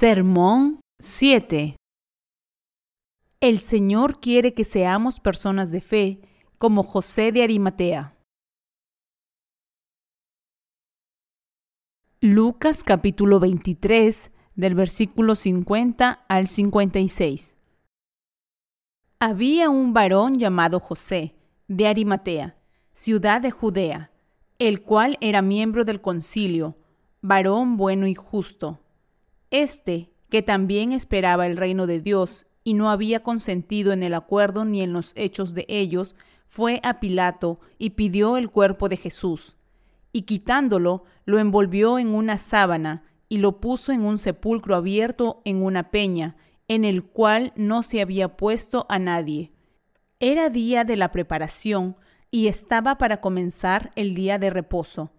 Sermón 0.00 0.80
7 1.00 1.76
El 3.42 3.60
Señor 3.60 4.18
quiere 4.18 4.54
que 4.54 4.64
seamos 4.64 5.20
personas 5.20 5.70
de 5.72 5.82
fe, 5.82 6.22
como 6.56 6.82
José 6.82 7.32
de 7.32 7.42
Arimatea. 7.42 8.16
Lucas 12.22 12.82
capítulo 12.82 13.40
23, 13.40 14.30
del 14.54 14.74
versículo 14.74 15.34
50 15.34 16.24
al 16.30 16.46
56. 16.46 17.58
Había 19.18 19.68
un 19.68 19.92
varón 19.92 20.32
llamado 20.32 20.80
José, 20.80 21.34
de 21.68 21.86
Arimatea, 21.86 22.56
ciudad 22.94 23.42
de 23.42 23.50
Judea, 23.50 24.10
el 24.58 24.80
cual 24.80 25.18
era 25.20 25.42
miembro 25.42 25.84
del 25.84 26.00
concilio, 26.00 26.78
varón 27.20 27.76
bueno 27.76 28.06
y 28.06 28.14
justo 28.14 28.80
este, 29.50 30.10
que 30.28 30.42
también 30.42 30.92
esperaba 30.92 31.46
el 31.46 31.56
reino 31.56 31.86
de 31.86 32.00
Dios 32.00 32.46
y 32.64 32.74
no 32.74 32.90
había 32.90 33.22
consentido 33.22 33.92
en 33.92 34.02
el 34.02 34.14
acuerdo 34.14 34.64
ni 34.64 34.82
en 34.82 34.92
los 34.92 35.12
hechos 35.16 35.54
de 35.54 35.66
ellos, 35.68 36.14
fue 36.46 36.80
a 36.82 37.00
Pilato 37.00 37.60
y 37.78 37.90
pidió 37.90 38.36
el 38.36 38.50
cuerpo 38.50 38.88
de 38.88 38.96
Jesús. 38.96 39.56
Y 40.12 40.22
quitándolo, 40.22 41.04
lo 41.24 41.38
envolvió 41.38 41.98
en 41.98 42.08
una 42.08 42.38
sábana 42.38 43.04
y 43.28 43.38
lo 43.38 43.60
puso 43.60 43.92
en 43.92 44.04
un 44.04 44.18
sepulcro 44.18 44.74
abierto 44.74 45.40
en 45.44 45.62
una 45.62 45.90
peña, 45.90 46.36
en 46.66 46.84
el 46.84 47.04
cual 47.04 47.52
no 47.56 47.82
se 47.82 48.00
había 48.00 48.36
puesto 48.36 48.86
a 48.88 48.98
nadie. 48.98 49.52
Era 50.18 50.50
día 50.50 50.84
de 50.84 50.96
la 50.96 51.12
preparación 51.12 51.96
y 52.30 52.48
estaba 52.48 52.98
para 52.98 53.20
comenzar 53.20 53.92
el 53.96 54.14
día 54.14 54.38
de 54.38 54.50
reposo. 54.50 55.12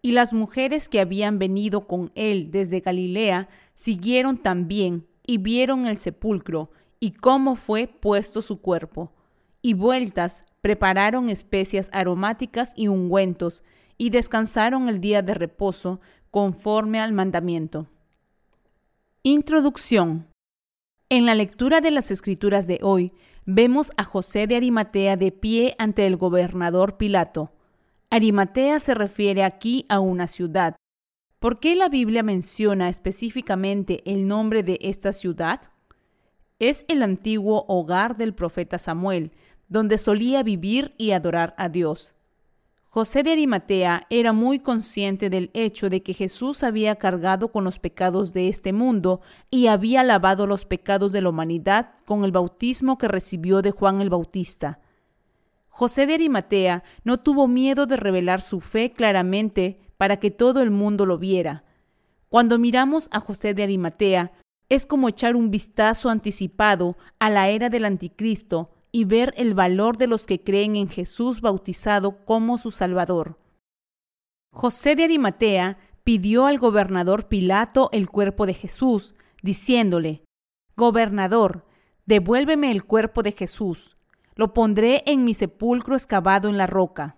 Y 0.00 0.12
las 0.12 0.32
mujeres 0.32 0.88
que 0.88 1.00
habían 1.00 1.38
venido 1.38 1.86
con 1.86 2.12
él 2.14 2.50
desde 2.50 2.80
Galilea 2.80 3.48
siguieron 3.78 4.38
también 4.38 5.06
y 5.24 5.38
vieron 5.38 5.86
el 5.86 5.98
sepulcro 5.98 6.72
y 6.98 7.12
cómo 7.12 7.54
fue 7.54 7.86
puesto 7.86 8.42
su 8.42 8.60
cuerpo. 8.60 9.12
Y 9.62 9.74
vueltas 9.74 10.44
prepararon 10.60 11.28
especias 11.28 11.88
aromáticas 11.92 12.72
y 12.74 12.88
ungüentos, 12.88 13.62
y 13.96 14.10
descansaron 14.10 14.88
el 14.88 15.00
día 15.00 15.22
de 15.22 15.34
reposo 15.34 16.00
conforme 16.32 16.98
al 16.98 17.12
mandamiento. 17.12 17.86
Introducción. 19.22 20.26
En 21.08 21.24
la 21.24 21.36
lectura 21.36 21.80
de 21.80 21.92
las 21.92 22.10
escrituras 22.10 22.66
de 22.66 22.80
hoy, 22.82 23.12
vemos 23.46 23.92
a 23.96 24.02
José 24.02 24.48
de 24.48 24.56
Arimatea 24.56 25.16
de 25.16 25.30
pie 25.30 25.76
ante 25.78 26.04
el 26.04 26.16
gobernador 26.16 26.96
Pilato. 26.96 27.52
Arimatea 28.10 28.80
se 28.80 28.94
refiere 28.94 29.44
aquí 29.44 29.86
a 29.88 30.00
una 30.00 30.26
ciudad. 30.26 30.74
¿Por 31.38 31.60
qué 31.60 31.76
la 31.76 31.88
Biblia 31.88 32.24
menciona 32.24 32.88
específicamente 32.88 34.02
el 34.10 34.26
nombre 34.26 34.64
de 34.64 34.78
esta 34.82 35.12
ciudad? 35.12 35.60
Es 36.58 36.84
el 36.88 37.00
antiguo 37.00 37.64
hogar 37.68 38.16
del 38.16 38.34
profeta 38.34 38.76
Samuel, 38.76 39.30
donde 39.68 39.98
solía 39.98 40.42
vivir 40.42 40.94
y 40.98 41.12
adorar 41.12 41.54
a 41.56 41.68
Dios. 41.68 42.16
José 42.88 43.22
de 43.22 43.30
Arimatea 43.30 44.08
era 44.10 44.32
muy 44.32 44.58
consciente 44.58 45.30
del 45.30 45.50
hecho 45.54 45.88
de 45.88 46.02
que 46.02 46.12
Jesús 46.12 46.64
había 46.64 46.96
cargado 46.96 47.52
con 47.52 47.62
los 47.62 47.78
pecados 47.78 48.32
de 48.32 48.48
este 48.48 48.72
mundo 48.72 49.20
y 49.48 49.68
había 49.68 50.02
lavado 50.02 50.44
los 50.48 50.64
pecados 50.64 51.12
de 51.12 51.20
la 51.20 51.28
humanidad 51.28 51.94
con 52.04 52.24
el 52.24 52.32
bautismo 52.32 52.98
que 52.98 53.06
recibió 53.06 53.62
de 53.62 53.70
Juan 53.70 54.00
el 54.00 54.10
Bautista. 54.10 54.80
José 55.68 56.06
de 56.08 56.14
Arimatea 56.14 56.82
no 57.04 57.18
tuvo 57.18 57.46
miedo 57.46 57.86
de 57.86 57.96
revelar 57.96 58.40
su 58.40 58.60
fe 58.60 58.90
claramente 58.90 59.78
para 59.98 60.16
que 60.18 60.30
todo 60.30 60.62
el 60.62 60.70
mundo 60.70 61.04
lo 61.04 61.18
viera. 61.18 61.64
Cuando 62.30 62.58
miramos 62.58 63.08
a 63.12 63.20
José 63.20 63.52
de 63.52 63.64
Arimatea, 63.64 64.32
es 64.70 64.86
como 64.86 65.08
echar 65.08 65.36
un 65.36 65.50
vistazo 65.50 66.08
anticipado 66.08 66.96
a 67.18 67.30
la 67.30 67.48
era 67.48 67.68
del 67.68 67.84
anticristo 67.84 68.70
y 68.92 69.04
ver 69.04 69.34
el 69.36 69.54
valor 69.54 69.96
de 69.96 70.06
los 70.06 70.26
que 70.26 70.42
creen 70.42 70.76
en 70.76 70.88
Jesús 70.88 71.40
bautizado 71.40 72.24
como 72.24 72.58
su 72.58 72.70
Salvador. 72.70 73.38
José 74.50 74.96
de 74.96 75.04
Arimatea 75.04 75.78
pidió 76.04 76.46
al 76.46 76.58
gobernador 76.58 77.28
Pilato 77.28 77.90
el 77.92 78.08
cuerpo 78.08 78.46
de 78.46 78.54
Jesús, 78.54 79.14
diciéndole, 79.42 80.24
Gobernador, 80.76 81.66
devuélveme 82.06 82.70
el 82.70 82.84
cuerpo 82.84 83.22
de 83.22 83.32
Jesús, 83.32 83.96
lo 84.34 84.54
pondré 84.54 85.02
en 85.06 85.24
mi 85.24 85.34
sepulcro 85.34 85.96
excavado 85.96 86.48
en 86.48 86.56
la 86.56 86.66
roca. 86.66 87.17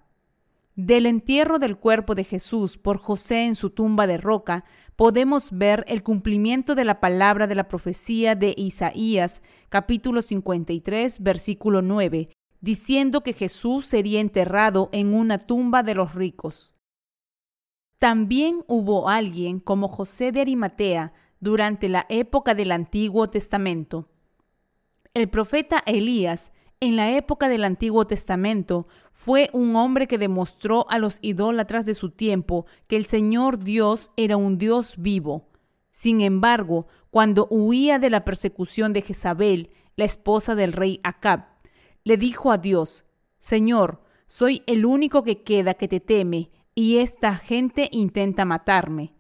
Del 0.83 1.05
entierro 1.05 1.59
del 1.59 1.77
cuerpo 1.77 2.15
de 2.15 2.25
Jesús 2.25 2.79
por 2.79 2.97
José 2.97 3.45
en 3.45 3.55
su 3.55 3.69
tumba 3.69 4.07
de 4.07 4.17
roca, 4.17 4.65
podemos 4.97 5.51
ver 5.53 5.85
el 5.89 6.03
cumplimiento 6.03 6.75
de 6.75 6.87
la 6.87 7.01
palabra 7.01 7.47
de 7.47 7.55
la 7.55 7.69
profecía 7.69 8.35
de 8.35 8.55
Isaías, 8.57 9.43
capítulo 9.69 10.23
53, 10.23 11.23
versículo 11.23 11.83
9, 11.83 12.31
diciendo 12.63 13.21
que 13.21 13.35
Jesús 13.35 13.85
sería 13.85 14.21
enterrado 14.21 14.89
en 14.93 15.13
una 15.13 15.37
tumba 15.37 15.83
de 15.83 15.95
los 15.95 16.15
ricos. 16.15 16.73
También 17.99 18.65
hubo 18.67 19.11
alguien 19.11 19.61
como 19.61 19.87
José 19.87 20.33
de 20.33 20.41
Arimatea 20.41 21.13
durante 21.41 21.91
la 21.91 22.07
época 22.09 22.55
del 22.55 22.73
Antiguo 22.73 23.29
Testamento. 23.29 24.09
El 25.13 25.29
profeta 25.29 25.83
Elías 25.85 26.53
en 26.81 26.97
la 26.97 27.11
época 27.15 27.49
del 27.49 27.65
Antiguo 27.65 28.07
Testamento, 28.07 28.89
fue 29.13 29.51
un 29.53 29.77
hombre 29.77 30.07
que 30.07 30.17
demostró 30.17 30.87
a 30.89 30.99
los 30.99 31.19
idólatras 31.21 31.85
de 31.85 31.93
su 31.93 32.11
tiempo 32.11 32.65
que 32.87 32.97
el 32.97 33.05
Señor 33.05 33.63
Dios 33.63 34.13
era 34.17 34.39
un 34.39 34.57
Dios 34.57 34.95
vivo. 34.97 35.51
Sin 35.93 36.23
embargo, 36.23 36.87
cuando 37.11 37.47
huía 37.51 37.99
de 37.99 38.09
la 38.09 38.25
persecución 38.25 38.95
de 38.95 39.03
Jezabel, 39.03 39.71
la 39.97 40.07
esposa 40.07 40.55
del 40.55 40.73
rey 40.73 41.01
Acab, 41.05 41.45
le 42.03 42.17
dijo 42.17 42.51
a 42.51 42.57
Dios, 42.57 43.05
Señor, 43.39 44.03
soy 44.27 44.63
el 44.67 44.87
único 44.87 45.23
que 45.23 45.43
queda 45.43 45.75
que 45.75 45.87
te 45.87 46.01
teme, 46.01 46.51
y 46.75 46.99
esta 46.99 47.35
gente 47.35 47.91
intenta 47.93 48.47
matarme. 48.47 49.13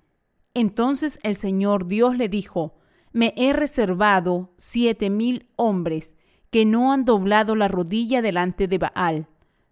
Entonces 0.55 1.19
el 1.23 1.37
Señor 1.37 1.87
Dios 1.87 2.17
le 2.17 2.31
dijo, 2.31 2.79
Me 3.13 3.35
he 3.37 3.53
reservado 3.53 4.55
siete 4.57 5.11
mil 5.11 5.49
hombres 5.57 6.17
que 6.51 6.65
no 6.65 6.93
han 6.93 7.05
doblado 7.05 7.55
la 7.55 7.69
rodilla 7.69 8.23
delante 8.23 8.67
de 8.67 8.79
Baal. 8.79 9.29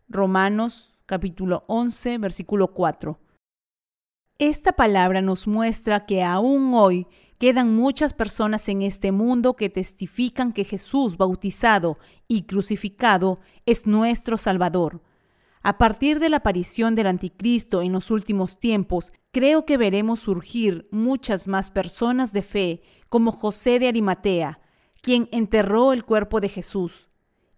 Romanos 0.09 0.95
capítulo 1.07 1.65
11, 1.67 2.19
versículo 2.19 2.69
4. 2.69 3.19
Esta 4.39 4.73
palabra 4.73 5.21
nos 5.21 5.49
muestra 5.49 6.07
que 6.07 6.23
aún 6.23 6.73
hoy 6.75 7.09
quedan 7.39 7.75
muchas 7.75 8.15
personas 8.15 8.69
en 8.69 8.83
este 8.83 9.11
mundo 9.11 9.57
que 9.57 9.69
testifican 9.69 10.53
que 10.53 10.65
Jesús 10.65 11.17
bautizado 11.17 11.99
y 12.29 12.43
crucificado 12.43 13.41
es 13.67 13.87
nuestro 13.87 14.37
Salvador. 14.37 15.03
A 15.63 15.79
partir 15.79 16.21
de 16.21 16.29
la 16.29 16.37
aparición 16.37 16.95
del 16.95 17.09
Anticristo 17.09 17.83
en 17.83 17.91
los 17.91 18.13
últimos 18.13 18.61
tiempos, 18.61 19.13
creo 19.33 19.67
que 19.67 19.77
veremos 19.77 20.21
surgir 20.21 20.87
muchas 20.93 21.49
más 21.49 21.71
personas 21.71 22.33
de 22.33 22.43
fe 22.43 22.83
como 23.09 23.33
José 23.33 23.81
de 23.81 23.89
Arimatea, 23.89 24.61
quien 25.01 25.29
enterró 25.33 25.93
el 25.93 26.05
cuerpo 26.05 26.41
de 26.41 26.49
Jesús. 26.49 27.09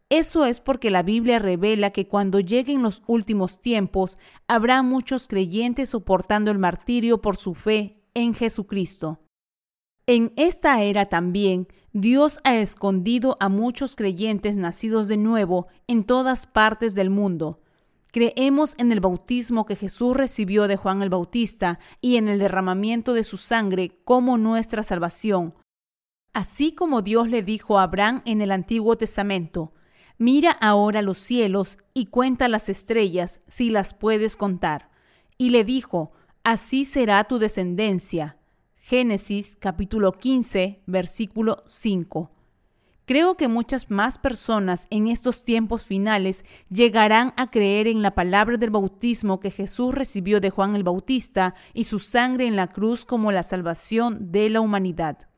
Eso 0.09 0.45
es 0.45 0.59
porque 0.59 0.91
la 0.91 1.05
Biblia 1.05 1.39
revela 1.39 1.91
que 1.91 2.09
cuando 2.09 2.41
lleguen 2.41 2.83
los 2.83 3.03
últimos 3.07 3.61
tiempos 3.61 4.19
habrá 4.49 4.83
muchos 4.83 5.29
creyentes 5.29 5.91
soportando 5.91 6.51
el 6.51 6.59
martirio 6.59 7.23
por 7.23 7.37
su 7.37 7.55
fe 7.55 8.03
en 8.15 8.35
Jesucristo. 8.35 9.21
En 10.07 10.33
esta 10.35 10.83
era 10.83 11.07
también 11.07 11.69
Dios 11.93 12.41
ha 12.43 12.57
escondido 12.57 13.37
a 13.39 13.49
muchos 13.49 13.95
creyentes 13.95 14.57
nacidos 14.57 15.07
de 15.07 15.17
nuevo 15.17 15.69
en 15.87 16.03
todas 16.03 16.47
partes 16.47 16.97
del 16.97 17.11
mundo. 17.11 17.61
Creemos 18.13 18.75
en 18.79 18.91
el 18.91 18.99
bautismo 18.99 19.67
que 19.67 19.77
Jesús 19.77 20.17
recibió 20.17 20.67
de 20.67 20.75
Juan 20.75 21.03
el 21.03 21.11
Bautista 21.11 21.79
y 22.01 22.17
en 22.17 22.27
el 22.27 22.41
derramamiento 22.41 23.15
de 23.15 23.23
su 23.23 23.37
sangre 23.37 24.01
como 24.05 24.37
nuestra 24.37 24.83
salvación, 24.83 25.55
Así 26.33 26.73
como 26.73 27.03
Dios 27.03 27.29
le 27.29 27.43
dijo 27.43 27.79
a 27.79 27.85
Abraham 27.85 28.23
en 28.25 28.41
el 28.41 28.53
Antiguo 28.53 28.97
Testamento, 28.97 29.73
mira 30.17 30.53
ahora 30.53 31.03
los 31.03 31.19
cielos 31.19 31.79
y 31.93 32.07
cuenta 32.07 32.47
las 32.47 32.69
estrellas 32.69 33.41
si 33.49 33.71
las 33.71 33.95
puedes 33.95 34.37
contar. 34.37 34.91
Y 35.39 35.51
le 35.51 35.65
dijo, 35.65 36.13
así 36.45 36.85
será 36.85 37.25
tu 37.25 37.39
descendencia. 37.39 38.37
Génesis 38.77 39.57
capítulo 39.59 40.13
15, 40.13 40.83
versículo 40.87 41.65
5. 41.67 42.31
Creo 43.07 43.37
que 43.37 43.49
muchas 43.49 43.91
más 43.91 44.19
personas 44.19 44.87
en 44.91 45.09
estos 45.09 45.43
tiempos 45.43 45.85
finales 45.85 46.45
llegarán 46.69 47.33
a 47.37 47.51
creer 47.51 47.89
en 47.89 48.03
la 48.03 48.15
palabra 48.15 48.57
del 48.57 48.71
bautismo 48.71 49.41
que 49.41 49.51
Jesús 49.51 49.93
recibió 49.93 50.41
de 50.41 50.51
Juan 50.51 50.77
el 50.77 50.85
Bautista 50.85 51.57
y 51.75 51.85
su 51.85 51.99
sangre 51.99 52.47
en 52.47 52.55
la 52.55 52.69
cruz 52.69 53.05
como 53.05 53.33
la 53.33 53.43
salvación 53.43 54.31
de 54.31 54.49
la 54.49 54.61
humanidad. 54.61 55.30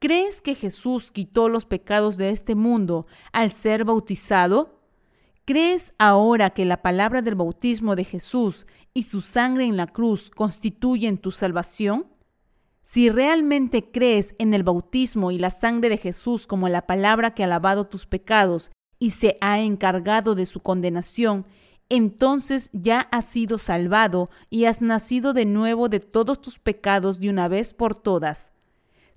¿Crees 0.00 0.42
que 0.42 0.54
Jesús 0.54 1.10
quitó 1.10 1.48
los 1.48 1.64
pecados 1.64 2.16
de 2.16 2.30
este 2.30 2.54
mundo 2.54 3.08
al 3.32 3.50
ser 3.50 3.84
bautizado? 3.84 4.80
¿Crees 5.44 5.92
ahora 5.98 6.50
que 6.50 6.64
la 6.64 6.82
palabra 6.82 7.20
del 7.20 7.34
bautismo 7.34 7.96
de 7.96 8.04
Jesús 8.04 8.64
y 8.94 9.02
su 9.02 9.20
sangre 9.20 9.64
en 9.64 9.76
la 9.76 9.88
cruz 9.88 10.30
constituyen 10.30 11.18
tu 11.18 11.32
salvación? 11.32 12.06
Si 12.82 13.10
realmente 13.10 13.90
crees 13.90 14.36
en 14.38 14.54
el 14.54 14.62
bautismo 14.62 15.32
y 15.32 15.38
la 15.38 15.50
sangre 15.50 15.88
de 15.88 15.96
Jesús 15.96 16.46
como 16.46 16.68
la 16.68 16.86
palabra 16.86 17.34
que 17.34 17.42
ha 17.42 17.48
lavado 17.48 17.88
tus 17.88 18.06
pecados 18.06 18.70
y 19.00 19.10
se 19.10 19.36
ha 19.40 19.58
encargado 19.58 20.36
de 20.36 20.46
su 20.46 20.60
condenación, 20.60 21.44
entonces 21.88 22.70
ya 22.72 23.00
has 23.10 23.24
sido 23.24 23.58
salvado 23.58 24.30
y 24.48 24.66
has 24.66 24.80
nacido 24.80 25.32
de 25.32 25.44
nuevo 25.44 25.88
de 25.88 25.98
todos 25.98 26.40
tus 26.40 26.60
pecados 26.60 27.18
de 27.18 27.30
una 27.30 27.48
vez 27.48 27.74
por 27.74 27.96
todas. 27.96 28.52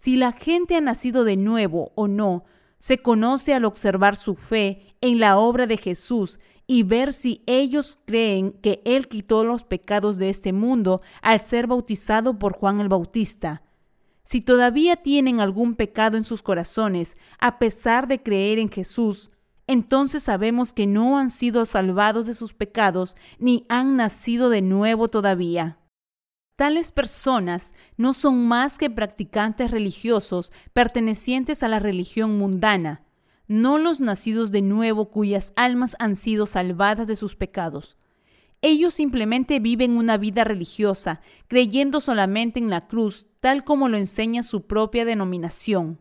Si 0.02 0.18
la 0.18 0.32
gente 0.32 0.76
ha 0.76 0.82
nacido 0.82 1.24
de 1.24 1.38
nuevo 1.38 1.92
o 1.94 2.08
no, 2.08 2.44
se 2.80 3.04
conoce 3.04 3.54
al 3.54 3.66
observar 3.66 4.16
su 4.16 4.34
fe 4.34 4.96
en 5.00 5.20
la 5.20 5.38
obra 5.38 5.68
de 5.68 5.78
Jesús 5.78 6.40
y 6.66 6.82
ver 6.82 7.14
si 7.14 7.44
ellos 7.46 8.00
creen 8.06 8.54
que 8.64 8.82
Él 8.84 9.08
quitó 9.08 9.44
los 9.44 9.64
pecados 9.64 10.18
de 10.18 10.30
este 10.30 10.54
mundo 10.54 11.02
al 11.22 11.40
ser 11.40 11.68
bautizado 11.68 12.40
por 12.40 12.54
Juan 12.54 12.80
el 12.80 12.90
Bautista. 12.90 13.62
Si 14.24 14.42
todavía 14.42 14.96
tienen 14.96 15.40
algún 15.40 15.76
pecado 15.76 16.18
en 16.18 16.26
sus 16.26 16.42
corazones, 16.42 17.16
a 17.38 17.60
pesar 17.60 18.08
de 18.08 18.24
creer 18.24 18.58
en 18.58 18.72
Jesús, 18.72 19.30
entonces 19.68 20.24
sabemos 20.24 20.74
que 20.74 20.88
no 20.88 21.20
han 21.20 21.30
sido 21.30 21.68
salvados 21.68 22.26
de 22.26 22.34
sus 22.34 22.56
pecados 22.56 23.16
ni 23.38 23.68
han 23.70 23.98
nacido 23.98 24.50
de 24.50 24.64
nuevo 24.64 25.10
todavía. 25.10 25.78
Tales 26.62 26.92
personas 26.92 27.74
no 27.98 28.14
son 28.14 28.48
más 28.48 28.78
que 28.78 28.92
practicantes 28.92 29.72
religiosos 29.72 30.52
pertenecientes 30.74 31.64
a 31.64 31.68
la 31.68 31.80
religión 31.80 32.38
mundana, 32.38 33.04
no 33.48 33.80
los 33.80 34.00
nacidos 34.00 34.52
de 34.52 34.62
nuevo 34.62 35.10
cuyas 35.10 35.54
almas 35.56 35.96
han 35.98 36.16
sido 36.16 36.46
salvadas 36.46 37.08
de 37.08 37.16
sus 37.16 37.36
pecados. 37.36 37.98
Ellos 38.62 38.94
simplemente 38.94 39.60
viven 39.60 39.98
una 39.98 40.18
vida 40.18 40.44
religiosa, 40.44 41.22
creyendo 41.48 42.00
solamente 42.00 42.60
en 42.60 42.70
la 42.70 42.86
cruz, 42.86 43.28
tal 43.40 43.64
como 43.64 43.90
lo 43.90 43.98
enseña 43.98 44.44
su 44.44 44.68
propia 44.68 45.04
denominación. 45.04 46.00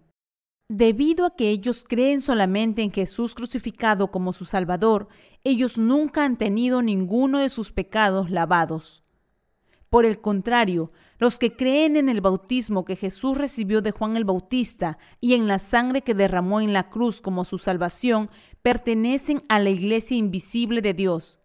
Debido 0.68 1.24
a 1.24 1.36
que 1.36 1.48
ellos 1.48 1.86
creen 1.88 2.20
solamente 2.20 2.82
en 2.82 2.92
Jesús 2.92 3.34
crucificado 3.34 4.10
como 4.10 4.34
su 4.34 4.44
Salvador, 4.44 5.08
ellos 5.42 5.78
nunca 5.78 6.26
han 6.26 6.36
tenido 6.36 6.82
ninguno 6.82 7.38
de 7.38 7.48
sus 7.48 7.72
pecados 7.72 8.30
lavados. 8.30 9.04
Por 9.90 10.06
el 10.06 10.20
contrario, 10.20 10.88
los 11.18 11.38
que 11.38 11.56
creen 11.56 11.96
en 11.96 12.08
el 12.08 12.20
bautismo 12.20 12.84
que 12.84 12.94
Jesús 12.94 13.36
recibió 13.36 13.82
de 13.82 13.90
Juan 13.90 14.16
el 14.16 14.24
Bautista 14.24 14.98
y 15.20 15.34
en 15.34 15.48
la 15.48 15.58
sangre 15.58 16.02
que 16.02 16.14
derramó 16.14 16.60
en 16.60 16.72
la 16.72 16.88
cruz 16.90 17.20
como 17.20 17.44
su 17.44 17.58
salvación, 17.58 18.30
pertenecen 18.62 19.42
a 19.48 19.58
la 19.58 19.70
iglesia 19.70 20.16
invisible 20.16 20.80
de 20.80 20.94
Dios. 20.94 21.40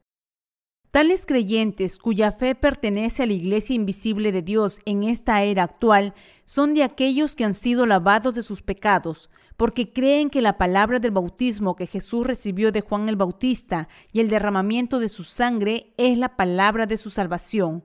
Tales 0.92 1.26
creyentes 1.26 1.98
cuya 1.98 2.32
fe 2.32 2.56
pertenece 2.56 3.24
a 3.24 3.26
la 3.26 3.34
Iglesia 3.34 3.76
invisible 3.76 4.32
de 4.32 4.42
Dios 4.42 4.80
en 4.86 5.04
esta 5.04 5.44
era 5.44 5.64
actual 5.64 6.14
son 6.46 6.74
de 6.74 6.84
aquellos 6.84 7.36
que 7.36 7.44
han 7.44 7.54
sido 7.54 7.86
lavados 7.86 8.34
de 8.34 8.42
sus 8.42 8.62
pecados, 8.62 9.30
porque 9.58 9.92
creen 9.92 10.30
que 10.30 10.42
la 10.42 10.58
palabra 10.58 11.00
del 11.00 11.12
bautismo 11.12 11.76
que 11.76 11.86
Jesús 11.86 12.26
recibió 12.26 12.72
de 12.72 12.80
Juan 12.80 13.10
el 13.10 13.18
Bautista 13.18 13.90
y 14.14 14.22
el 14.22 14.30
derramamiento 14.30 15.00
de 15.00 15.10
su 15.10 15.26
sangre 15.26 15.92
es 15.98 16.18
la 16.18 16.38
palabra 16.38 16.86
de 16.86 16.96
su 16.96 17.10
salvación. 17.10 17.84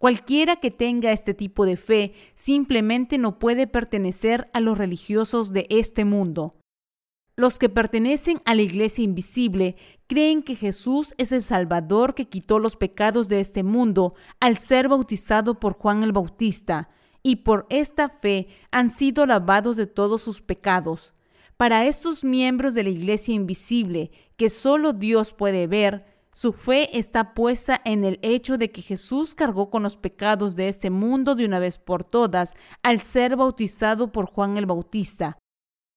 Cualquiera 0.00 0.56
que 0.56 0.70
tenga 0.70 1.12
este 1.12 1.34
tipo 1.34 1.66
de 1.66 1.76
fe 1.76 2.14
simplemente 2.32 3.18
no 3.18 3.38
puede 3.38 3.66
pertenecer 3.66 4.48
a 4.54 4.60
los 4.60 4.78
religiosos 4.78 5.52
de 5.52 5.66
este 5.68 6.06
mundo. 6.06 6.54
Los 7.36 7.58
que 7.58 7.68
pertenecen 7.68 8.40
a 8.46 8.54
la 8.54 8.62
iglesia 8.62 9.04
invisible 9.04 9.76
creen 10.06 10.42
que 10.42 10.54
Jesús 10.54 11.12
es 11.18 11.32
el 11.32 11.42
Salvador 11.42 12.14
que 12.14 12.30
quitó 12.30 12.58
los 12.58 12.76
pecados 12.76 13.28
de 13.28 13.40
este 13.40 13.62
mundo 13.62 14.14
al 14.40 14.56
ser 14.56 14.88
bautizado 14.88 15.60
por 15.60 15.74
Juan 15.74 16.02
el 16.02 16.12
Bautista, 16.12 16.88
y 17.22 17.36
por 17.36 17.66
esta 17.68 18.08
fe 18.08 18.48
han 18.70 18.88
sido 18.88 19.26
lavados 19.26 19.76
de 19.76 19.86
todos 19.86 20.22
sus 20.22 20.40
pecados. 20.40 21.12
Para 21.58 21.84
estos 21.84 22.24
miembros 22.24 22.72
de 22.72 22.84
la 22.84 22.90
iglesia 22.90 23.34
invisible, 23.34 24.12
que 24.38 24.48
solo 24.48 24.94
Dios 24.94 25.34
puede 25.34 25.66
ver, 25.66 26.06
su 26.32 26.52
fe 26.52 26.98
está 26.98 27.34
puesta 27.34 27.80
en 27.84 28.04
el 28.04 28.18
hecho 28.22 28.56
de 28.56 28.70
que 28.70 28.82
Jesús 28.82 29.34
cargó 29.34 29.68
con 29.68 29.82
los 29.82 29.96
pecados 29.96 30.54
de 30.54 30.68
este 30.68 30.90
mundo 30.90 31.34
de 31.34 31.44
una 31.44 31.58
vez 31.58 31.78
por 31.78 32.04
todas 32.04 32.54
al 32.82 33.00
ser 33.00 33.36
bautizado 33.36 34.12
por 34.12 34.26
Juan 34.26 34.56
el 34.56 34.66
Bautista, 34.66 35.38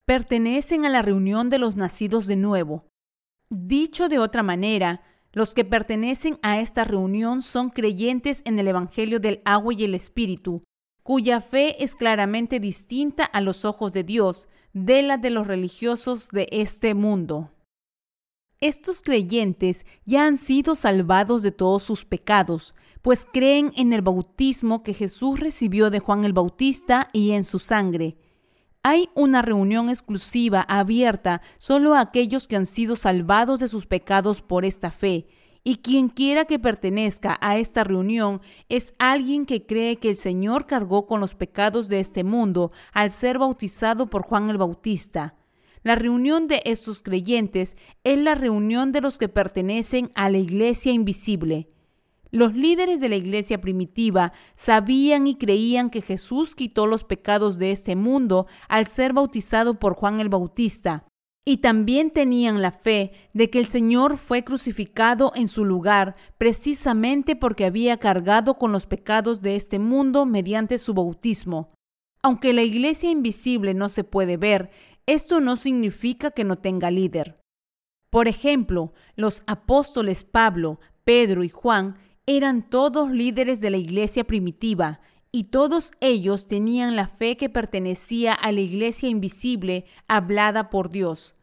pertenecen 0.06 0.86
a 0.86 0.90
la 0.90 1.02
reunión 1.02 1.50
de 1.50 1.60
los 1.60 1.76
nacidos 1.76 2.26
de 2.26 2.36
nuevo. 2.36 2.88
Dicho 3.50 4.10
de 4.10 4.18
otra 4.18 4.42
manera, 4.42 5.04
los 5.32 5.54
que 5.54 5.66
pertenecen 5.66 6.40
a 6.42 6.60
esta 6.60 6.84
reunión 6.84 7.42
son 7.42 7.70
creyentes 7.70 8.42
en 8.46 8.58
el 8.60 8.68
Evangelio 8.68 9.20
del 9.20 9.42
agua 9.46 9.74
y 9.74 9.84
el 9.84 9.96
Espíritu, 9.96 10.64
cuya 11.04 11.42
fe 11.42 11.84
es 11.84 11.96
claramente 11.96 12.60
distinta 12.60 13.24
a 13.24 13.42
los 13.42 13.66
ojos 13.66 13.94
de 13.94 14.04
Dios 14.04 14.48
de 14.74 15.04
la 15.04 15.18
de 15.18 15.30
los 15.30 15.46
religiosos 15.46 16.30
de 16.30 16.48
este 16.52 16.96
mundo. 16.96 17.52
Estos 18.64 19.02
creyentes 19.02 19.86
ya 20.06 20.26
han 20.26 20.38
sido 20.38 20.76
salvados 20.76 21.44
de 21.44 21.52
todos 21.52 21.84
sus 21.84 22.06
pecados, 22.06 22.74
pues 23.02 23.28
creen 23.30 23.74
en 23.76 23.92
el 23.92 24.02
bautismo 24.02 24.84
que 24.84 24.94
Jesús 24.94 25.42
recibió 25.42 25.90
de 25.90 26.00
Juan 26.00 26.24
el 26.24 26.32
Bautista 26.32 27.10
y 27.12 27.32
en 27.32 27.44
su 27.44 27.60
sangre, 27.60 28.16
hay 28.82 29.10
una 29.16 29.42
reunión 29.42 29.90
exclusiva 29.90 30.62
abierta 30.62 31.42
solo 31.58 31.94
a 31.94 32.00
aquellos 32.00 32.48
que 32.48 32.56
han 32.56 32.66
sido 32.66 32.96
salvados 32.96 33.60
de 33.60 33.68
sus 33.68 33.86
pecados 33.86 34.42
por 34.42 34.64
esta 34.64 34.92
fe. 34.92 35.28
Y 35.66 35.80
quien 35.80 36.08
quiera 36.08 36.46
que 36.46 36.58
pertenezca 36.58 37.38
a 37.42 37.58
esta 37.58 37.84
reunión 37.84 38.42
es 38.70 38.94
alguien 38.98 39.46
que 39.46 39.66
cree 39.66 39.98
que 39.98 40.10
el 40.10 40.16
Señor 40.16 40.68
cargó 40.68 41.06
con 41.06 41.20
los 41.20 41.36
pecados 41.36 41.90
de 41.90 42.00
este 42.00 42.24
mundo 42.24 42.72
al 42.94 43.12
ser 43.12 43.40
bautizado 43.40 44.10
por 44.10 44.24
Juan 44.24 44.50
el 44.50 44.58
Bautista. 44.58 45.36
La 45.84 45.96
reunión 45.96 46.48
de 46.48 46.62
estos 46.64 47.02
creyentes 47.02 47.76
es 48.06 48.18
la 48.18 48.36
reunión 48.36 48.94
de 48.94 49.02
los 49.02 49.18
que 49.18 49.28
pertenecen 49.28 50.12
a 50.16 50.30
la 50.30 50.38
iglesia 50.38 50.94
invisible. 50.94 51.68
Los 52.32 52.56
líderes 52.56 53.02
de 53.02 53.10
la 53.10 53.18
iglesia 53.18 53.62
primitiva 53.62 54.34
sabían 54.56 55.28
y 55.28 55.36
creían 55.36 55.90
que 55.90 56.02
Jesús 56.02 56.56
quitó 56.56 56.88
los 56.88 57.04
pecados 57.04 57.60
de 57.60 57.72
este 57.72 57.96
mundo 57.96 58.48
al 58.70 58.88
ser 58.88 59.14
bautizado 59.14 59.78
por 59.78 59.94
Juan 59.94 60.20
el 60.20 60.30
Bautista. 60.30 61.06
Y 61.46 61.58
también 61.58 62.10
tenían 62.10 62.62
la 62.62 62.72
fe 62.72 63.12
de 63.34 63.50
que 63.50 63.60
el 63.60 63.66
Señor 63.66 64.18
fue 64.18 64.46
crucificado 64.46 65.34
en 65.36 65.50
su 65.50 65.66
lugar 65.66 66.16
precisamente 66.38 67.36
porque 67.36 67.66
había 67.66 67.98
cargado 67.98 68.58
con 68.58 68.72
los 68.72 68.88
pecados 68.88 69.42
de 69.42 69.58
este 69.58 69.78
mundo 69.78 70.26
mediante 70.26 70.78
su 70.78 70.94
bautismo. 70.94 71.70
Aunque 72.24 72.54
la 72.54 72.64
iglesia 72.64 73.12
invisible 73.12 73.74
no 73.74 73.90
se 73.90 74.06
puede 74.06 74.38
ver, 74.38 74.72
esto 75.06 75.40
no 75.40 75.56
significa 75.56 76.32
que 76.32 76.44
no 76.44 76.58
tenga 76.58 76.92
líder. 76.92 77.40
Por 78.10 78.28
ejemplo, 78.28 78.94
los 79.16 79.44
apóstoles 79.48 80.24
Pablo, 80.24 80.80
Pedro 81.04 81.44
y 81.44 81.50
Juan 81.50 81.98
eran 82.26 82.70
todos 82.70 83.12
líderes 83.12 83.60
de 83.60 83.70
la 83.70 83.78
iglesia 83.78 84.24
primitiva 84.24 85.02
y 85.32 85.46
todos 85.46 85.92
ellos 86.00 86.48
tenían 86.48 86.96
la 86.96 87.08
fe 87.08 87.38
que 87.38 87.50
pertenecía 87.50 88.34
a 88.34 88.52
la 88.52 88.62
iglesia 88.62 89.10
invisible 89.10 89.86
hablada 90.08 90.70
por 90.70 90.90
Dios. 90.90 91.36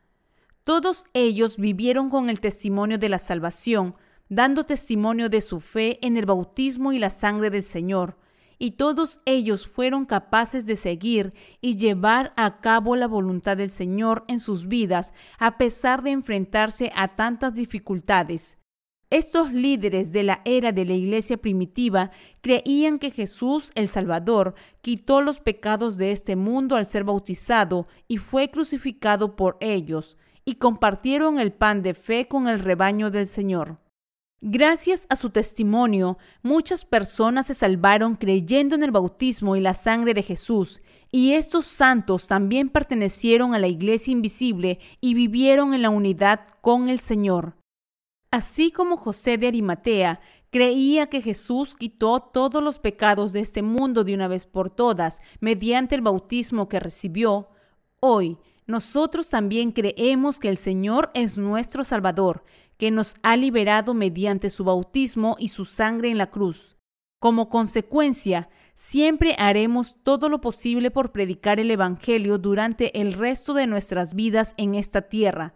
Todos 0.64 1.06
ellos 1.12 1.56
vivieron 1.56 2.08
con 2.08 2.30
el 2.30 2.38
testimonio 2.38 2.98
de 2.98 3.08
la 3.08 3.18
salvación, 3.18 3.96
dando 4.28 4.64
testimonio 4.64 5.28
de 5.28 5.40
su 5.40 5.60
fe 5.60 5.98
en 6.06 6.16
el 6.16 6.24
bautismo 6.24 6.92
y 6.92 7.00
la 7.00 7.10
sangre 7.10 7.50
del 7.50 7.64
Señor, 7.64 8.16
y 8.60 8.72
todos 8.72 9.22
ellos 9.24 9.66
fueron 9.66 10.04
capaces 10.04 10.66
de 10.66 10.76
seguir 10.76 11.32
y 11.62 11.76
llevar 11.76 12.32
a 12.36 12.60
cabo 12.60 12.94
la 12.94 13.08
voluntad 13.08 13.56
del 13.56 13.70
Señor 13.70 14.22
en 14.28 14.38
sus 14.38 14.68
vidas 14.68 15.14
a 15.38 15.56
pesar 15.56 16.02
de 16.02 16.10
enfrentarse 16.10 16.92
a 16.94 17.16
tantas 17.16 17.54
dificultades. 17.54 18.58
Estos 19.08 19.52
líderes 19.52 20.12
de 20.12 20.22
la 20.24 20.42
era 20.44 20.72
de 20.72 20.84
la 20.84 20.92
iglesia 20.92 21.38
primitiva 21.38 22.10
creían 22.42 22.98
que 22.98 23.10
Jesús 23.10 23.72
el 23.74 23.88
Salvador 23.88 24.54
quitó 24.82 25.22
los 25.22 25.40
pecados 25.40 25.96
de 25.96 26.12
este 26.12 26.36
mundo 26.36 26.76
al 26.76 26.84
ser 26.84 27.02
bautizado 27.02 27.88
y 28.08 28.18
fue 28.18 28.50
crucificado 28.50 29.36
por 29.36 29.56
ellos, 29.60 30.18
y 30.44 30.56
compartieron 30.56 31.40
el 31.40 31.52
pan 31.52 31.82
de 31.82 31.94
fe 31.94 32.28
con 32.28 32.46
el 32.46 32.60
rebaño 32.60 33.10
del 33.10 33.26
Señor. 33.26 33.78
Gracias 34.42 35.06
a 35.10 35.16
su 35.16 35.28
testimonio, 35.28 36.16
muchas 36.42 36.86
personas 36.86 37.48
se 37.48 37.54
salvaron 37.54 38.16
creyendo 38.16 38.74
en 38.74 38.82
el 38.82 38.90
bautismo 38.90 39.54
y 39.54 39.60
la 39.60 39.74
sangre 39.74 40.14
de 40.14 40.22
Jesús, 40.22 40.80
y 41.12 41.32
estos 41.32 41.66
santos 41.66 42.26
también 42.26 42.70
pertenecieron 42.70 43.54
a 43.54 43.58
la 43.58 43.68
iglesia 43.68 44.12
invisible 44.12 44.78
y 44.98 45.12
vivieron 45.12 45.74
en 45.74 45.82
la 45.82 45.90
unidad 45.90 46.40
con 46.62 46.88
el 46.88 47.00
Señor. 47.00 47.56
Así 48.30 48.70
como 48.70 48.96
José 48.96 49.36
de 49.36 49.48
Arimatea 49.48 50.20
creía 50.50 51.08
que 51.08 51.20
Jesús 51.20 51.76
quitó 51.76 52.20
todos 52.20 52.62
los 52.62 52.78
pecados 52.78 53.34
de 53.34 53.40
este 53.40 53.60
mundo 53.60 54.04
de 54.04 54.14
una 54.14 54.26
vez 54.26 54.46
por 54.46 54.70
todas 54.70 55.20
mediante 55.40 55.96
el 55.96 56.00
bautismo 56.00 56.66
que 56.66 56.80
recibió, 56.80 57.50
hoy 58.00 58.38
nosotros 58.66 59.28
también 59.28 59.72
creemos 59.72 60.38
que 60.38 60.48
el 60.48 60.56
Señor 60.56 61.10
es 61.12 61.36
nuestro 61.36 61.84
Salvador, 61.84 62.44
que 62.80 62.90
nos 62.90 63.16
ha 63.22 63.36
liberado 63.36 63.92
mediante 63.92 64.48
su 64.48 64.64
bautismo 64.64 65.36
y 65.38 65.48
su 65.48 65.66
sangre 65.66 66.08
en 66.08 66.16
la 66.16 66.30
cruz. 66.30 66.78
Como 67.20 67.50
consecuencia, 67.50 68.48
siempre 68.72 69.36
haremos 69.38 69.96
todo 70.02 70.30
lo 70.30 70.40
posible 70.40 70.90
por 70.90 71.12
predicar 71.12 71.60
el 71.60 71.70
Evangelio 71.70 72.38
durante 72.38 72.98
el 72.98 73.12
resto 73.12 73.52
de 73.52 73.66
nuestras 73.66 74.14
vidas 74.14 74.54
en 74.56 74.74
esta 74.74 75.02
tierra. 75.02 75.52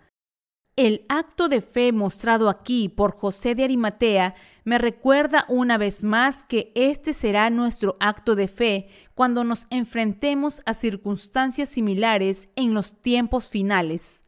El 0.76 1.06
acto 1.08 1.48
de 1.48 1.62
fe 1.62 1.92
mostrado 1.92 2.50
aquí 2.50 2.90
por 2.90 3.16
José 3.16 3.54
de 3.54 3.64
Arimatea 3.64 4.34
me 4.64 4.76
recuerda 4.76 5.46
una 5.48 5.78
vez 5.78 6.04
más 6.04 6.44
que 6.44 6.72
este 6.74 7.14
será 7.14 7.48
nuestro 7.48 7.96
acto 8.00 8.34
de 8.34 8.48
fe 8.48 8.90
cuando 9.14 9.44
nos 9.44 9.66
enfrentemos 9.70 10.62
a 10.66 10.74
circunstancias 10.74 11.70
similares 11.70 12.50
en 12.54 12.74
los 12.74 13.00
tiempos 13.00 13.48
finales. 13.48 14.23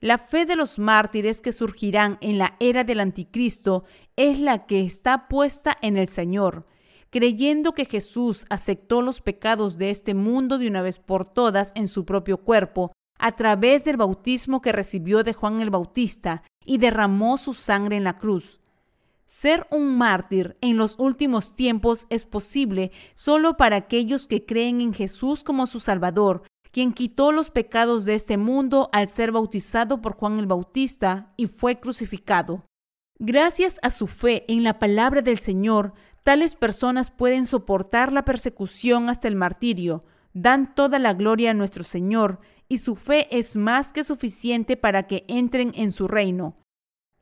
La 0.00 0.18
fe 0.18 0.44
de 0.44 0.56
los 0.56 0.78
mártires 0.78 1.40
que 1.40 1.52
surgirán 1.52 2.18
en 2.20 2.36
la 2.36 2.56
era 2.60 2.84
del 2.84 3.00
anticristo 3.00 3.84
es 4.14 4.38
la 4.38 4.66
que 4.66 4.82
está 4.82 5.26
puesta 5.26 5.74
en 5.80 5.96
el 5.96 6.08
Señor, 6.08 6.66
creyendo 7.08 7.72
que 7.72 7.86
Jesús 7.86 8.44
aceptó 8.50 9.00
los 9.00 9.22
pecados 9.22 9.78
de 9.78 9.88
este 9.88 10.12
mundo 10.12 10.58
de 10.58 10.68
una 10.68 10.82
vez 10.82 10.98
por 10.98 11.26
todas 11.26 11.72
en 11.74 11.88
su 11.88 12.04
propio 12.04 12.36
cuerpo 12.38 12.92
a 13.18 13.32
través 13.32 13.86
del 13.86 13.96
bautismo 13.96 14.60
que 14.60 14.72
recibió 14.72 15.22
de 15.22 15.32
Juan 15.32 15.60
el 15.60 15.70
Bautista 15.70 16.42
y 16.66 16.76
derramó 16.76 17.38
su 17.38 17.54
sangre 17.54 17.96
en 17.96 18.04
la 18.04 18.18
cruz. 18.18 18.60
Ser 19.24 19.66
un 19.70 19.96
mártir 19.96 20.58
en 20.60 20.76
los 20.76 20.98
últimos 20.98 21.56
tiempos 21.56 22.06
es 22.10 22.26
posible 22.26 22.92
solo 23.14 23.56
para 23.56 23.76
aquellos 23.76 24.28
que 24.28 24.44
creen 24.44 24.82
en 24.82 24.92
Jesús 24.92 25.42
como 25.42 25.66
su 25.66 25.80
Salvador, 25.80 26.42
quien 26.76 26.92
quitó 26.92 27.32
los 27.32 27.48
pecados 27.48 28.04
de 28.04 28.12
este 28.12 28.36
mundo 28.36 28.90
al 28.92 29.08
ser 29.08 29.32
bautizado 29.32 30.02
por 30.02 30.14
Juan 30.14 30.38
el 30.38 30.44
Bautista 30.44 31.32
y 31.38 31.46
fue 31.46 31.80
crucificado. 31.80 32.66
Gracias 33.18 33.80
a 33.80 33.90
su 33.90 34.06
fe 34.06 34.44
en 34.46 34.62
la 34.62 34.78
palabra 34.78 35.22
del 35.22 35.38
Señor, 35.38 35.94
tales 36.22 36.54
personas 36.54 37.10
pueden 37.10 37.46
soportar 37.46 38.12
la 38.12 38.26
persecución 38.26 39.08
hasta 39.08 39.26
el 39.26 39.36
martirio, 39.36 40.04
dan 40.34 40.74
toda 40.74 40.98
la 40.98 41.14
gloria 41.14 41.52
a 41.52 41.54
nuestro 41.54 41.82
Señor, 41.82 42.40
y 42.68 42.76
su 42.76 42.94
fe 42.94 43.26
es 43.30 43.56
más 43.56 43.90
que 43.90 44.04
suficiente 44.04 44.76
para 44.76 45.06
que 45.06 45.24
entren 45.28 45.72
en 45.76 45.90
su 45.90 46.06
reino. 46.06 46.56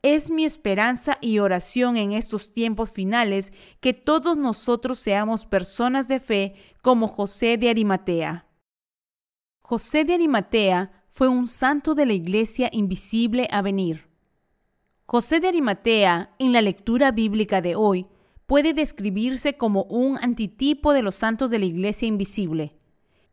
Es 0.01 0.31
mi 0.31 0.43
esperanza 0.43 1.17
y 1.21 1.39
oración 1.39 1.95
en 1.95 2.11
estos 2.11 2.51
tiempos 2.51 2.91
finales 2.91 3.53
que 3.79 3.93
todos 3.93 4.35
nosotros 4.35 4.99
seamos 4.99 5.45
personas 5.45 6.09
de 6.09 6.19
fe 6.19 6.55
como 6.81 7.07
José 7.07 7.55
de 7.57 7.69
Arimatea. 7.69 8.44
José 9.67 10.05
de 10.05 10.13
Arimatea 10.13 10.91
fue 11.09 11.27
un 11.27 11.47
santo 11.47 11.95
de 11.95 12.05
la 12.05 12.13
iglesia 12.13 12.69
invisible 12.71 13.47
a 13.49 13.63
venir. 13.63 14.07
José 15.07 15.39
de 15.39 15.47
Arimatea, 15.47 16.35
en 16.37 16.53
la 16.53 16.61
lectura 16.61 17.09
bíblica 17.09 17.61
de 17.61 17.75
hoy, 17.75 18.05
puede 18.45 18.75
describirse 18.75 19.57
como 19.57 19.85
un 19.85 20.19
antitipo 20.21 20.93
de 20.93 21.01
los 21.01 21.15
santos 21.15 21.49
de 21.49 21.57
la 21.57 21.65
iglesia 21.65 22.07
invisible. 22.07 22.73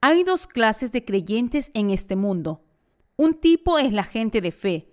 Hay 0.01 0.25
dos 0.25 0.47
clases 0.47 0.91
de 0.91 1.05
creyentes 1.05 1.71
en 1.75 1.91
este 1.91 2.17
mundo. 2.17 2.65
Un 3.17 3.35
tipo 3.35 3.79
es 3.79 3.93
la 3.93 4.05
gente 4.05 4.41
de 4.41 4.53
fe, 4.53 4.89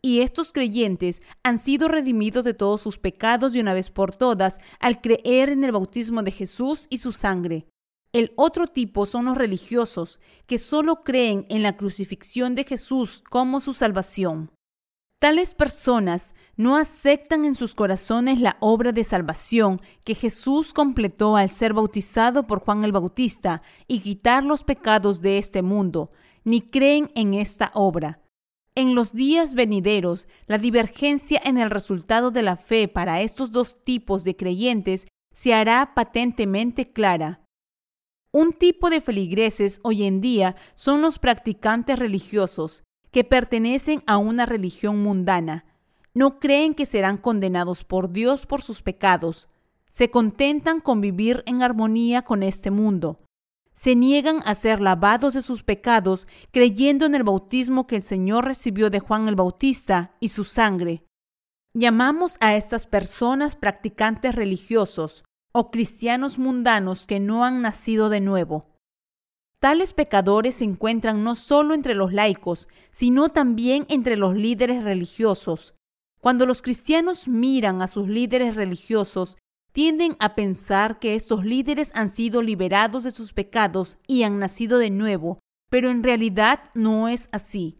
y 0.00 0.20
estos 0.20 0.52
creyentes 0.52 1.22
han 1.42 1.58
sido 1.58 1.88
redimidos 1.88 2.44
de 2.44 2.54
todos 2.54 2.80
sus 2.80 2.98
pecados 2.98 3.52
de 3.52 3.60
una 3.60 3.74
vez 3.74 3.90
por 3.90 4.14
todas 4.14 4.60
al 4.78 5.00
creer 5.00 5.50
en 5.50 5.64
el 5.64 5.72
bautismo 5.72 6.22
de 6.22 6.30
Jesús 6.30 6.86
y 6.88 6.98
su 6.98 7.10
sangre. 7.10 7.66
El 8.14 8.32
otro 8.36 8.68
tipo 8.68 9.06
son 9.06 9.24
los 9.24 9.36
religiosos, 9.36 10.20
que 10.46 10.58
solo 10.58 11.02
creen 11.02 11.46
en 11.48 11.64
la 11.64 11.76
crucifixión 11.76 12.54
de 12.54 12.62
Jesús 12.62 13.24
como 13.28 13.58
su 13.58 13.74
salvación. 13.74 14.52
Tales 15.18 15.54
personas 15.54 16.32
no 16.56 16.76
aceptan 16.76 17.44
en 17.44 17.56
sus 17.56 17.74
corazones 17.74 18.40
la 18.40 18.56
obra 18.60 18.92
de 18.92 19.02
salvación 19.02 19.80
que 20.04 20.14
Jesús 20.14 20.72
completó 20.72 21.34
al 21.34 21.50
ser 21.50 21.72
bautizado 21.74 22.46
por 22.46 22.60
Juan 22.60 22.84
el 22.84 22.92
Bautista 22.92 23.62
y 23.88 23.98
quitar 23.98 24.44
los 24.44 24.62
pecados 24.62 25.20
de 25.20 25.38
este 25.38 25.62
mundo, 25.62 26.12
ni 26.44 26.60
creen 26.60 27.10
en 27.16 27.34
esta 27.34 27.72
obra. 27.74 28.20
En 28.76 28.94
los 28.94 29.12
días 29.12 29.54
venideros, 29.54 30.28
la 30.46 30.58
divergencia 30.58 31.40
en 31.44 31.58
el 31.58 31.68
resultado 31.68 32.30
de 32.30 32.42
la 32.42 32.54
fe 32.54 32.86
para 32.86 33.22
estos 33.22 33.50
dos 33.50 33.82
tipos 33.82 34.22
de 34.22 34.36
creyentes 34.36 35.08
se 35.32 35.52
hará 35.52 35.94
patentemente 35.96 36.92
clara. 36.92 37.43
Un 38.36 38.52
tipo 38.52 38.90
de 38.90 39.00
feligreses 39.00 39.78
hoy 39.84 40.02
en 40.02 40.20
día 40.20 40.56
son 40.74 41.00
los 41.02 41.20
practicantes 41.20 41.96
religiosos, 41.96 42.82
que 43.12 43.22
pertenecen 43.22 44.02
a 44.08 44.16
una 44.16 44.44
religión 44.44 45.00
mundana. 45.00 45.66
No 46.14 46.40
creen 46.40 46.74
que 46.74 46.84
serán 46.84 47.16
condenados 47.16 47.84
por 47.84 48.10
Dios 48.10 48.46
por 48.46 48.60
sus 48.60 48.82
pecados. 48.82 49.46
Se 49.88 50.10
contentan 50.10 50.80
con 50.80 51.00
vivir 51.00 51.44
en 51.46 51.62
armonía 51.62 52.22
con 52.22 52.42
este 52.42 52.72
mundo. 52.72 53.18
Se 53.72 53.94
niegan 53.94 54.40
a 54.46 54.56
ser 54.56 54.80
lavados 54.80 55.34
de 55.34 55.42
sus 55.42 55.62
pecados 55.62 56.26
creyendo 56.50 57.06
en 57.06 57.14
el 57.14 57.22
bautismo 57.22 57.86
que 57.86 57.94
el 57.94 58.02
Señor 58.02 58.46
recibió 58.46 58.90
de 58.90 58.98
Juan 58.98 59.28
el 59.28 59.36
Bautista 59.36 60.16
y 60.18 60.30
su 60.30 60.42
sangre. 60.42 61.04
Llamamos 61.72 62.36
a 62.40 62.56
estas 62.56 62.86
personas 62.86 63.54
practicantes 63.54 64.34
religiosos 64.34 65.23
o 65.56 65.70
cristianos 65.70 66.36
mundanos 66.36 67.06
que 67.06 67.20
no 67.20 67.44
han 67.44 67.62
nacido 67.62 68.08
de 68.08 68.20
nuevo. 68.20 68.66
Tales 69.60 69.92
pecadores 69.92 70.56
se 70.56 70.64
encuentran 70.64 71.22
no 71.22 71.36
solo 71.36 71.74
entre 71.74 71.94
los 71.94 72.12
laicos, 72.12 72.68
sino 72.90 73.28
también 73.28 73.86
entre 73.88 74.16
los 74.16 74.34
líderes 74.34 74.82
religiosos. 74.82 75.72
Cuando 76.20 76.44
los 76.44 76.60
cristianos 76.60 77.28
miran 77.28 77.82
a 77.82 77.86
sus 77.86 78.08
líderes 78.08 78.56
religiosos, 78.56 79.36
tienden 79.72 80.16
a 80.18 80.34
pensar 80.34 80.98
que 80.98 81.14
estos 81.14 81.44
líderes 81.44 81.92
han 81.94 82.08
sido 82.08 82.42
liberados 82.42 83.04
de 83.04 83.12
sus 83.12 83.32
pecados 83.32 83.98
y 84.08 84.24
han 84.24 84.40
nacido 84.40 84.78
de 84.78 84.90
nuevo, 84.90 85.38
pero 85.70 85.88
en 85.88 86.02
realidad 86.02 86.64
no 86.74 87.06
es 87.08 87.28
así. 87.30 87.78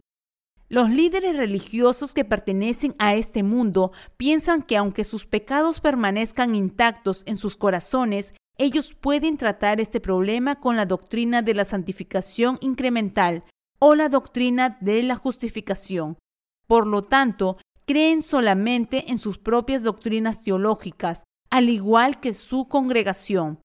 Los 0.67 0.89
líderes 0.89 1.37
religiosos 1.37 2.13
que 2.13 2.25
pertenecen 2.25 2.95
a 2.97 3.13
este 3.13 3.43
mundo 3.43 3.91
piensan 4.17 4.63
que 4.63 4.77
aunque 4.77 5.03
sus 5.03 5.27
pecados 5.27 5.79
permanezcan 5.79 6.55
intactos 6.55 7.23
en 7.27 7.37
sus 7.37 7.55
corazones, 7.55 8.33
ellos 8.57 8.93
pueden 8.93 9.37
tratar 9.37 9.79
este 9.79 9.99
problema 9.99 10.59
con 10.59 10.75
la 10.75 10.85
doctrina 10.85 11.41
de 11.41 11.53
la 11.53 11.65
santificación 11.65 12.57
incremental 12.61 13.43
o 13.79 13.93
la 13.93 14.09
doctrina 14.09 14.77
de 14.81 15.03
la 15.03 15.15
justificación. 15.15 16.17
Por 16.65 16.87
lo 16.87 17.03
tanto, 17.03 17.57
creen 17.85 18.23
solamente 18.23 19.11
en 19.11 19.19
sus 19.19 19.37
propias 19.37 19.83
doctrinas 19.83 20.43
teológicas, 20.43 21.23
al 21.51 21.69
igual 21.69 22.19
que 22.19 22.33
su 22.33 22.67
congregación. 22.67 23.59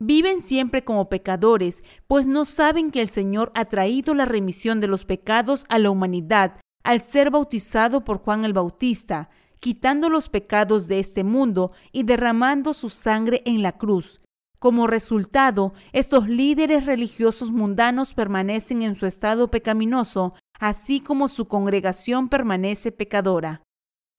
Viven 0.00 0.40
siempre 0.40 0.84
como 0.84 1.08
pecadores, 1.08 1.82
pues 2.06 2.26
no 2.26 2.44
saben 2.44 2.90
que 2.90 3.00
el 3.00 3.08
Señor 3.08 3.52
ha 3.54 3.66
traído 3.66 4.14
la 4.14 4.24
remisión 4.24 4.80
de 4.80 4.88
los 4.88 5.04
pecados 5.04 5.64
a 5.68 5.78
la 5.78 5.90
humanidad 5.90 6.60
al 6.82 7.02
ser 7.02 7.30
bautizado 7.30 8.04
por 8.04 8.18
Juan 8.18 8.44
el 8.44 8.52
Bautista, 8.52 9.30
quitando 9.58 10.10
los 10.10 10.28
pecados 10.28 10.86
de 10.86 10.98
este 10.98 11.24
mundo 11.24 11.72
y 11.90 12.02
derramando 12.02 12.74
su 12.74 12.90
sangre 12.90 13.42
en 13.46 13.62
la 13.62 13.72
cruz. 13.72 14.20
Como 14.58 14.86
resultado, 14.86 15.72
estos 15.92 16.28
líderes 16.28 16.86
religiosos 16.86 17.52
mundanos 17.52 18.14
permanecen 18.14 18.82
en 18.82 18.94
su 18.94 19.06
estado 19.06 19.50
pecaminoso, 19.50 20.34
así 20.58 21.00
como 21.00 21.28
su 21.28 21.48
congregación 21.48 22.28
permanece 22.28 22.92
pecadora. 22.92 23.62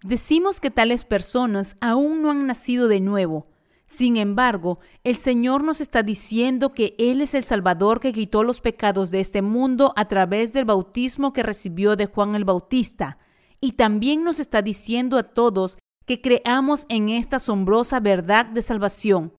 Decimos 0.04 0.60
que 0.60 0.72
tales 0.72 1.06
personas 1.06 1.76
aún 1.82 2.22
no 2.22 2.32
han 2.32 2.48
nacido 2.48 2.88
de 2.88 3.00
nuevo. 3.00 3.48
Sin 3.88 4.18
embargo, 4.18 4.80
el 5.04 5.16
Señor 5.16 5.64
nos 5.64 5.80
está 5.80 6.02
diciendo 6.02 6.74
que 6.74 6.96
Él 6.98 7.22
es 7.22 7.34
el 7.36 7.44
Salvador 7.44 8.00
que 8.00 8.14
quitó 8.14 8.44
los 8.44 8.60
pecados 8.60 9.12
de 9.12 9.20
este 9.20 9.42
mundo 9.42 9.94
a 9.96 10.08
través 10.08 10.54
del 10.54 10.66
bautismo 10.66 11.34
que 11.34 11.44
recibió 11.44 11.96
de 11.96 12.08
Juan 12.08 12.36
el 12.36 12.46
Bautista. 12.46 13.20
Y 13.62 13.74
también 13.74 14.24
nos 14.24 14.40
está 14.40 14.62
diciendo 14.62 15.18
a 15.18 15.24
todos 15.24 15.78
que 16.06 16.22
creamos 16.22 16.86
en 16.90 17.10
esta 17.10 17.38
asombrosa 17.38 18.00
verdad 18.00 18.46
de 18.46 18.62
salvación. 18.62 19.34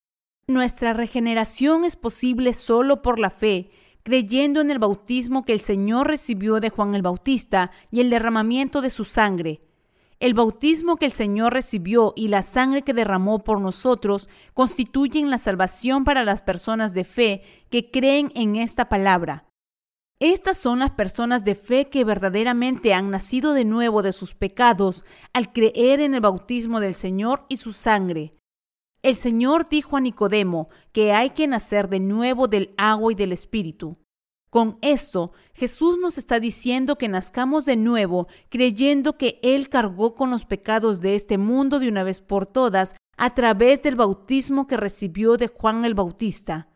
Nuestra 0.48 0.92
regeneración 0.92 1.84
es 1.84 1.96
posible 1.96 2.52
solo 2.52 3.02
por 3.02 3.18
la 3.18 3.30
fe, 3.30 3.70
creyendo 4.04 4.60
en 4.60 4.70
el 4.70 4.78
bautismo 4.78 5.44
que 5.44 5.52
el 5.52 5.60
Señor 5.60 6.06
recibió 6.06 6.60
de 6.60 6.70
Juan 6.70 6.94
el 6.94 7.02
Bautista 7.02 7.72
y 7.90 8.00
el 8.00 8.10
derramamiento 8.10 8.80
de 8.80 8.90
su 8.90 9.04
sangre. 9.04 9.60
El 10.18 10.32
bautismo 10.32 10.96
que 10.96 11.06
el 11.06 11.12
Señor 11.12 11.52
recibió 11.52 12.14
y 12.16 12.28
la 12.28 12.40
sangre 12.40 12.82
que 12.82 12.94
derramó 12.94 13.44
por 13.44 13.60
nosotros 13.60 14.28
constituyen 14.54 15.28
la 15.28 15.36
salvación 15.36 16.04
para 16.04 16.24
las 16.24 16.40
personas 16.40 16.94
de 16.94 17.04
fe 17.04 17.42
que 17.68 17.90
creen 17.90 18.32
en 18.34 18.56
esta 18.56 18.88
palabra. 18.88 19.44
Estas 20.18 20.56
son 20.56 20.78
las 20.78 20.92
personas 20.92 21.44
de 21.44 21.54
fe 21.54 21.90
que 21.90 22.02
verdaderamente 22.02 22.94
han 22.94 23.10
nacido 23.10 23.52
de 23.52 23.66
nuevo 23.66 24.02
de 24.02 24.12
sus 24.12 24.34
pecados 24.34 25.04
al 25.34 25.52
creer 25.52 26.00
en 26.00 26.14
el 26.14 26.22
bautismo 26.22 26.80
del 26.80 26.94
Señor 26.94 27.44
y 27.50 27.58
su 27.58 27.74
sangre. 27.74 28.32
El 29.02 29.14
Señor 29.14 29.68
dijo 29.68 29.98
a 29.98 30.00
Nicodemo 30.00 30.68
que 30.92 31.12
hay 31.12 31.30
que 31.30 31.46
nacer 31.46 31.90
de 31.90 32.00
nuevo 32.00 32.48
del 32.48 32.74
agua 32.78 33.12
y 33.12 33.14
del 33.14 33.32
Espíritu. 33.32 33.98
Con 34.50 34.78
esto, 34.80 35.32
Jesús 35.54 35.98
nos 35.98 36.18
está 36.18 36.40
diciendo 36.40 36.96
que 36.96 37.08
nazcamos 37.08 37.64
de 37.64 37.76
nuevo, 37.76 38.28
creyendo 38.48 39.18
que 39.18 39.38
Él 39.42 39.68
cargó 39.68 40.14
con 40.14 40.30
los 40.30 40.44
pecados 40.44 41.00
de 41.00 41.14
este 41.14 41.36
mundo 41.36 41.78
de 41.78 41.88
una 41.88 42.04
vez 42.04 42.20
por 42.20 42.46
todas 42.46 42.94
a 43.16 43.34
través 43.34 43.82
del 43.82 43.96
bautismo 43.96 44.66
que 44.66 44.76
recibió 44.76 45.36
de 45.36 45.48
Juan 45.48 45.84
el 45.84 45.94
Bautista. 45.94 46.68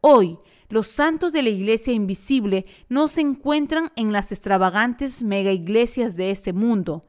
Hoy, 0.00 0.38
los 0.68 0.88
santos 0.88 1.32
de 1.32 1.42
la 1.42 1.50
iglesia 1.50 1.92
invisible 1.92 2.64
no 2.88 3.08
se 3.08 3.20
encuentran 3.20 3.92
en 3.94 4.10
las 4.10 4.32
extravagantes 4.32 5.22
mega 5.22 5.52
iglesias 5.52 6.16
de 6.16 6.30
este 6.30 6.52
mundo. 6.52 7.02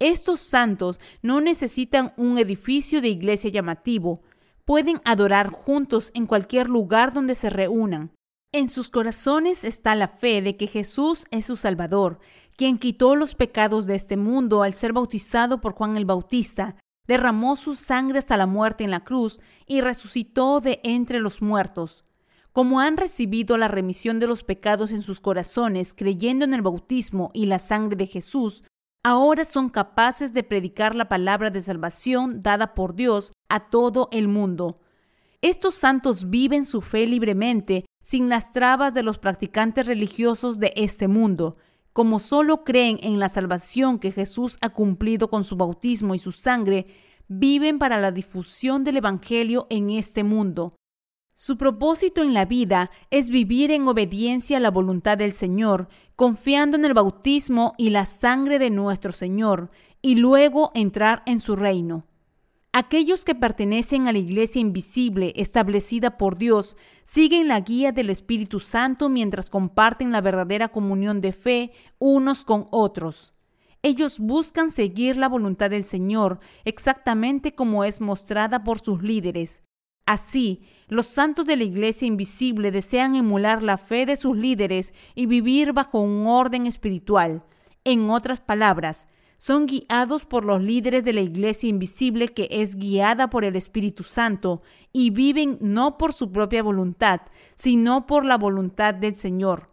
Estos 0.00 0.40
santos 0.40 0.98
no 1.22 1.40
necesitan 1.40 2.12
un 2.16 2.38
edificio 2.38 3.00
de 3.00 3.08
iglesia 3.08 3.50
llamativo. 3.50 4.20
Pueden 4.64 4.98
adorar 5.04 5.50
juntos 5.50 6.10
en 6.14 6.26
cualquier 6.26 6.68
lugar 6.68 7.12
donde 7.12 7.36
se 7.36 7.50
reúnan. 7.50 8.10
En 8.54 8.68
sus 8.68 8.88
corazones 8.88 9.64
está 9.64 9.96
la 9.96 10.06
fe 10.06 10.40
de 10.40 10.56
que 10.56 10.68
Jesús 10.68 11.24
es 11.32 11.44
su 11.44 11.56
Salvador, 11.56 12.20
quien 12.56 12.78
quitó 12.78 13.16
los 13.16 13.34
pecados 13.34 13.86
de 13.86 13.96
este 13.96 14.16
mundo 14.16 14.62
al 14.62 14.74
ser 14.74 14.92
bautizado 14.92 15.60
por 15.60 15.72
Juan 15.72 15.96
el 15.96 16.04
Bautista, 16.04 16.76
derramó 17.08 17.56
su 17.56 17.74
sangre 17.74 18.20
hasta 18.20 18.36
la 18.36 18.46
muerte 18.46 18.84
en 18.84 18.92
la 18.92 19.02
cruz 19.02 19.40
y 19.66 19.80
resucitó 19.80 20.60
de 20.60 20.78
entre 20.84 21.18
los 21.18 21.42
muertos. 21.42 22.04
Como 22.52 22.78
han 22.78 22.96
recibido 22.96 23.56
la 23.56 23.66
remisión 23.66 24.20
de 24.20 24.28
los 24.28 24.44
pecados 24.44 24.92
en 24.92 25.02
sus 25.02 25.18
corazones 25.18 25.92
creyendo 25.92 26.44
en 26.44 26.54
el 26.54 26.62
bautismo 26.62 27.32
y 27.34 27.46
la 27.46 27.58
sangre 27.58 27.96
de 27.96 28.06
Jesús, 28.06 28.62
ahora 29.02 29.46
son 29.46 29.68
capaces 29.68 30.32
de 30.32 30.44
predicar 30.44 30.94
la 30.94 31.08
palabra 31.08 31.50
de 31.50 31.60
salvación 31.60 32.40
dada 32.40 32.74
por 32.74 32.94
Dios 32.94 33.32
a 33.48 33.68
todo 33.68 34.08
el 34.12 34.28
mundo. 34.28 34.76
Estos 35.42 35.74
santos 35.74 36.30
viven 36.30 36.64
su 36.64 36.82
fe 36.82 37.08
libremente, 37.08 37.84
sin 38.04 38.28
las 38.28 38.52
trabas 38.52 38.92
de 38.92 39.02
los 39.02 39.18
practicantes 39.18 39.86
religiosos 39.86 40.58
de 40.60 40.74
este 40.76 41.08
mundo, 41.08 41.56
como 41.94 42.18
solo 42.20 42.62
creen 42.62 42.98
en 43.02 43.18
la 43.18 43.30
salvación 43.30 43.98
que 43.98 44.12
Jesús 44.12 44.58
ha 44.60 44.68
cumplido 44.68 45.30
con 45.30 45.42
su 45.42 45.56
bautismo 45.56 46.14
y 46.14 46.18
su 46.18 46.30
sangre, 46.30 46.84
viven 47.28 47.78
para 47.78 47.98
la 47.98 48.12
difusión 48.12 48.84
del 48.84 48.98
Evangelio 48.98 49.66
en 49.70 49.88
este 49.88 50.22
mundo. 50.22 50.76
Su 51.32 51.56
propósito 51.56 52.22
en 52.22 52.34
la 52.34 52.44
vida 52.44 52.90
es 53.10 53.30
vivir 53.30 53.70
en 53.70 53.88
obediencia 53.88 54.58
a 54.58 54.60
la 54.60 54.70
voluntad 54.70 55.16
del 55.16 55.32
Señor, 55.32 55.88
confiando 56.14 56.76
en 56.76 56.84
el 56.84 56.92
bautismo 56.92 57.72
y 57.78 57.88
la 57.88 58.04
sangre 58.04 58.58
de 58.58 58.68
nuestro 58.68 59.12
Señor, 59.12 59.70
y 60.02 60.16
luego 60.16 60.72
entrar 60.74 61.22
en 61.24 61.40
su 61.40 61.56
reino. 61.56 62.04
Aquellos 62.76 63.24
que 63.24 63.36
pertenecen 63.36 64.08
a 64.08 64.12
la 64.12 64.18
iglesia 64.18 64.60
invisible 64.60 65.32
establecida 65.36 66.18
por 66.18 66.36
Dios 66.36 66.76
siguen 67.04 67.46
la 67.46 67.60
guía 67.60 67.92
del 67.92 68.10
Espíritu 68.10 68.58
Santo 68.58 69.08
mientras 69.08 69.48
comparten 69.48 70.10
la 70.10 70.20
verdadera 70.20 70.70
comunión 70.70 71.20
de 71.20 71.32
fe 71.32 71.70
unos 72.00 72.44
con 72.44 72.66
otros. 72.72 73.32
Ellos 73.82 74.18
buscan 74.18 74.72
seguir 74.72 75.16
la 75.16 75.28
voluntad 75.28 75.70
del 75.70 75.84
Señor 75.84 76.40
exactamente 76.64 77.54
como 77.54 77.84
es 77.84 78.00
mostrada 78.00 78.64
por 78.64 78.80
sus 78.80 79.04
líderes. 79.04 79.62
Así, 80.04 80.58
los 80.88 81.06
santos 81.06 81.46
de 81.46 81.56
la 81.56 81.62
iglesia 81.62 82.08
invisible 82.08 82.72
desean 82.72 83.14
emular 83.14 83.62
la 83.62 83.78
fe 83.78 84.04
de 84.04 84.16
sus 84.16 84.36
líderes 84.36 84.92
y 85.14 85.26
vivir 85.26 85.74
bajo 85.74 86.00
un 86.00 86.26
orden 86.26 86.66
espiritual. 86.66 87.44
En 87.84 88.10
otras 88.10 88.40
palabras, 88.40 89.06
son 89.36 89.66
guiados 89.66 90.24
por 90.24 90.44
los 90.44 90.62
líderes 90.62 91.04
de 91.04 91.12
la 91.12 91.20
iglesia 91.20 91.68
invisible 91.68 92.28
que 92.28 92.48
es 92.50 92.76
guiada 92.76 93.30
por 93.30 93.44
el 93.44 93.56
Espíritu 93.56 94.02
Santo 94.02 94.62
y 94.92 95.10
viven 95.10 95.58
no 95.60 95.98
por 95.98 96.12
su 96.12 96.32
propia 96.32 96.62
voluntad, 96.62 97.20
sino 97.54 98.06
por 98.06 98.24
la 98.24 98.38
voluntad 98.38 98.94
del 98.94 99.16
Señor. 99.16 99.66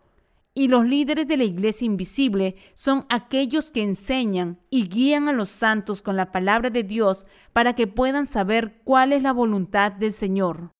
Y 0.53 0.67
los 0.67 0.85
líderes 0.85 1.27
de 1.27 1.37
la 1.37 1.45
iglesia 1.45 1.85
invisible 1.85 2.55
son 2.73 3.05
aquellos 3.09 3.71
que 3.71 3.83
enseñan 3.83 4.59
y 4.69 4.89
guían 4.89 5.29
a 5.29 5.33
los 5.33 5.49
santos 5.49 6.01
con 6.01 6.17
la 6.17 6.31
palabra 6.31 6.69
de 6.69 6.83
Dios 6.83 7.25
para 7.53 7.73
que 7.73 7.87
puedan 7.87 8.27
saber 8.27 8.81
cuál 8.83 9.13
es 9.13 9.23
la 9.23 9.31
voluntad 9.31 9.93
del 9.93 10.11
Señor. 10.11 10.71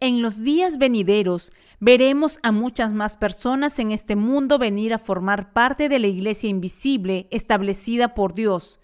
En 0.00 0.22
los 0.22 0.42
días 0.42 0.76
venideros 0.76 1.52
veremos 1.80 2.38
a 2.42 2.52
muchas 2.52 2.92
más 2.92 3.16
personas 3.16 3.78
en 3.78 3.92
este 3.92 4.16
mundo 4.16 4.58
venir 4.58 4.92
a 4.92 4.98
formar 4.98 5.52
parte 5.52 5.88
de 5.88 5.98
la 5.98 6.08
iglesia 6.08 6.50
invisible 6.50 7.28
establecida 7.30 8.14
por 8.14 8.34
Dios. 8.34 8.80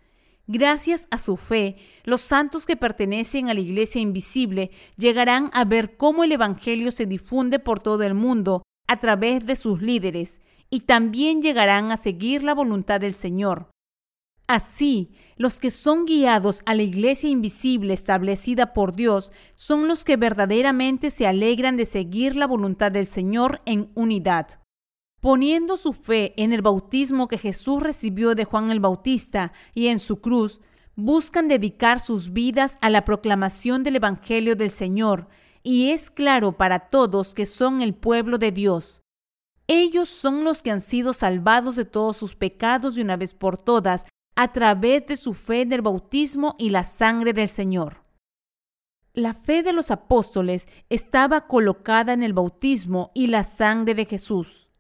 Gracias 0.46 1.06
a 1.10 1.18
su 1.18 1.36
fe, 1.36 1.76
los 2.04 2.22
santos 2.22 2.66
que 2.66 2.76
pertenecen 2.76 3.48
a 3.48 3.54
la 3.54 3.60
iglesia 3.60 4.00
invisible 4.00 4.70
llegarán 4.96 5.50
a 5.52 5.64
ver 5.64 5.96
cómo 5.96 6.24
el 6.24 6.32
Evangelio 6.32 6.90
se 6.90 7.06
difunde 7.06 7.58
por 7.58 7.80
todo 7.80 8.02
el 8.02 8.14
mundo 8.14 8.62
a 8.88 8.98
través 8.98 9.46
de 9.46 9.56
sus 9.56 9.80
líderes 9.80 10.40
y 10.68 10.80
también 10.80 11.42
llegarán 11.42 11.92
a 11.92 11.96
seguir 11.96 12.42
la 12.42 12.54
voluntad 12.54 13.00
del 13.00 13.14
Señor. 13.14 13.68
Así, 14.50 15.12
los 15.36 15.60
que 15.60 15.70
son 15.70 16.06
guiados 16.06 16.62
a 16.66 16.74
la 16.74 16.82
iglesia 16.82 17.30
invisible 17.30 17.94
establecida 17.94 18.72
por 18.72 18.96
Dios 18.96 19.30
son 19.54 19.86
los 19.86 20.02
que 20.02 20.16
verdaderamente 20.16 21.12
se 21.12 21.28
alegran 21.28 21.76
de 21.76 21.86
seguir 21.86 22.34
la 22.34 22.48
voluntad 22.48 22.90
del 22.90 23.06
Señor 23.06 23.62
en 23.64 23.92
unidad. 23.94 24.60
Poniendo 25.20 25.76
su 25.76 25.92
fe 25.92 26.34
en 26.36 26.52
el 26.52 26.62
bautismo 26.62 27.28
que 27.28 27.38
Jesús 27.38 27.80
recibió 27.80 28.34
de 28.34 28.44
Juan 28.44 28.72
el 28.72 28.80
Bautista 28.80 29.52
y 29.72 29.86
en 29.86 30.00
su 30.00 30.20
cruz, 30.20 30.60
buscan 30.96 31.46
dedicar 31.46 32.00
sus 32.00 32.32
vidas 32.32 32.76
a 32.80 32.90
la 32.90 33.04
proclamación 33.04 33.84
del 33.84 33.94
Evangelio 33.94 34.56
del 34.56 34.72
Señor, 34.72 35.28
y 35.62 35.90
es 35.90 36.10
claro 36.10 36.56
para 36.56 36.88
todos 36.90 37.36
que 37.36 37.46
son 37.46 37.82
el 37.82 37.94
pueblo 37.94 38.36
de 38.36 38.50
Dios. 38.50 39.04
Ellos 39.68 40.08
son 40.08 40.42
los 40.42 40.64
que 40.64 40.72
han 40.72 40.80
sido 40.80 41.14
salvados 41.14 41.76
de 41.76 41.84
todos 41.84 42.16
sus 42.16 42.34
pecados 42.34 42.96
de 42.96 43.02
una 43.02 43.16
vez 43.16 43.32
por 43.32 43.56
todas 43.56 44.06
a 44.34 44.52
través 44.52 45.06
de 45.06 45.16
su 45.16 45.34
fe 45.34 45.62
en 45.62 45.72
el 45.72 45.82
bautismo 45.82 46.56
y 46.58 46.70
la 46.70 46.84
sangre 46.84 47.32
del 47.32 47.48
Señor. 47.48 48.04
La 49.12 49.34
fe 49.34 49.62
de 49.62 49.72
los 49.72 49.90
apóstoles 49.90 50.68
estaba 50.88 51.48
colocada 51.48 52.12
en 52.12 52.22
el 52.22 52.32
bautismo 52.32 53.10
y 53.12 53.26
la 53.26 53.42
sangre 53.42 53.94
de 53.94 54.04
Jesús. 54.04 54.70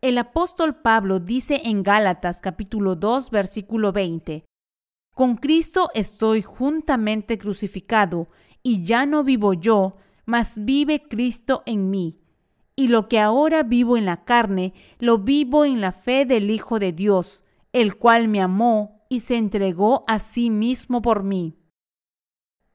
El 0.00 0.18
apóstol 0.18 0.82
Pablo 0.82 1.20
dice 1.20 1.62
en 1.64 1.82
Gálatas 1.82 2.40
capítulo 2.40 2.96
2 2.96 3.30
versículo 3.30 3.92
20, 3.92 4.44
Con 5.14 5.36
Cristo 5.36 5.88
estoy 5.94 6.42
juntamente 6.42 7.38
crucificado, 7.38 8.28
y 8.62 8.84
ya 8.84 9.06
no 9.06 9.24
vivo 9.24 9.54
yo, 9.54 9.96
mas 10.26 10.56
vive 10.64 11.02
Cristo 11.08 11.62
en 11.64 11.90
mí. 11.90 12.18
Y 12.76 12.88
lo 12.88 13.08
que 13.08 13.20
ahora 13.20 13.62
vivo 13.62 13.96
en 13.96 14.04
la 14.04 14.24
carne, 14.24 14.74
lo 14.98 15.18
vivo 15.18 15.64
en 15.64 15.80
la 15.80 15.92
fe 15.92 16.26
del 16.26 16.50
Hijo 16.50 16.78
de 16.78 16.92
Dios, 16.92 17.44
el 17.74 17.96
cual 17.96 18.28
me 18.28 18.40
amó 18.40 19.04
y 19.08 19.20
se 19.20 19.36
entregó 19.36 20.04
a 20.06 20.20
sí 20.20 20.48
mismo 20.48 21.02
por 21.02 21.24
mí. 21.24 21.58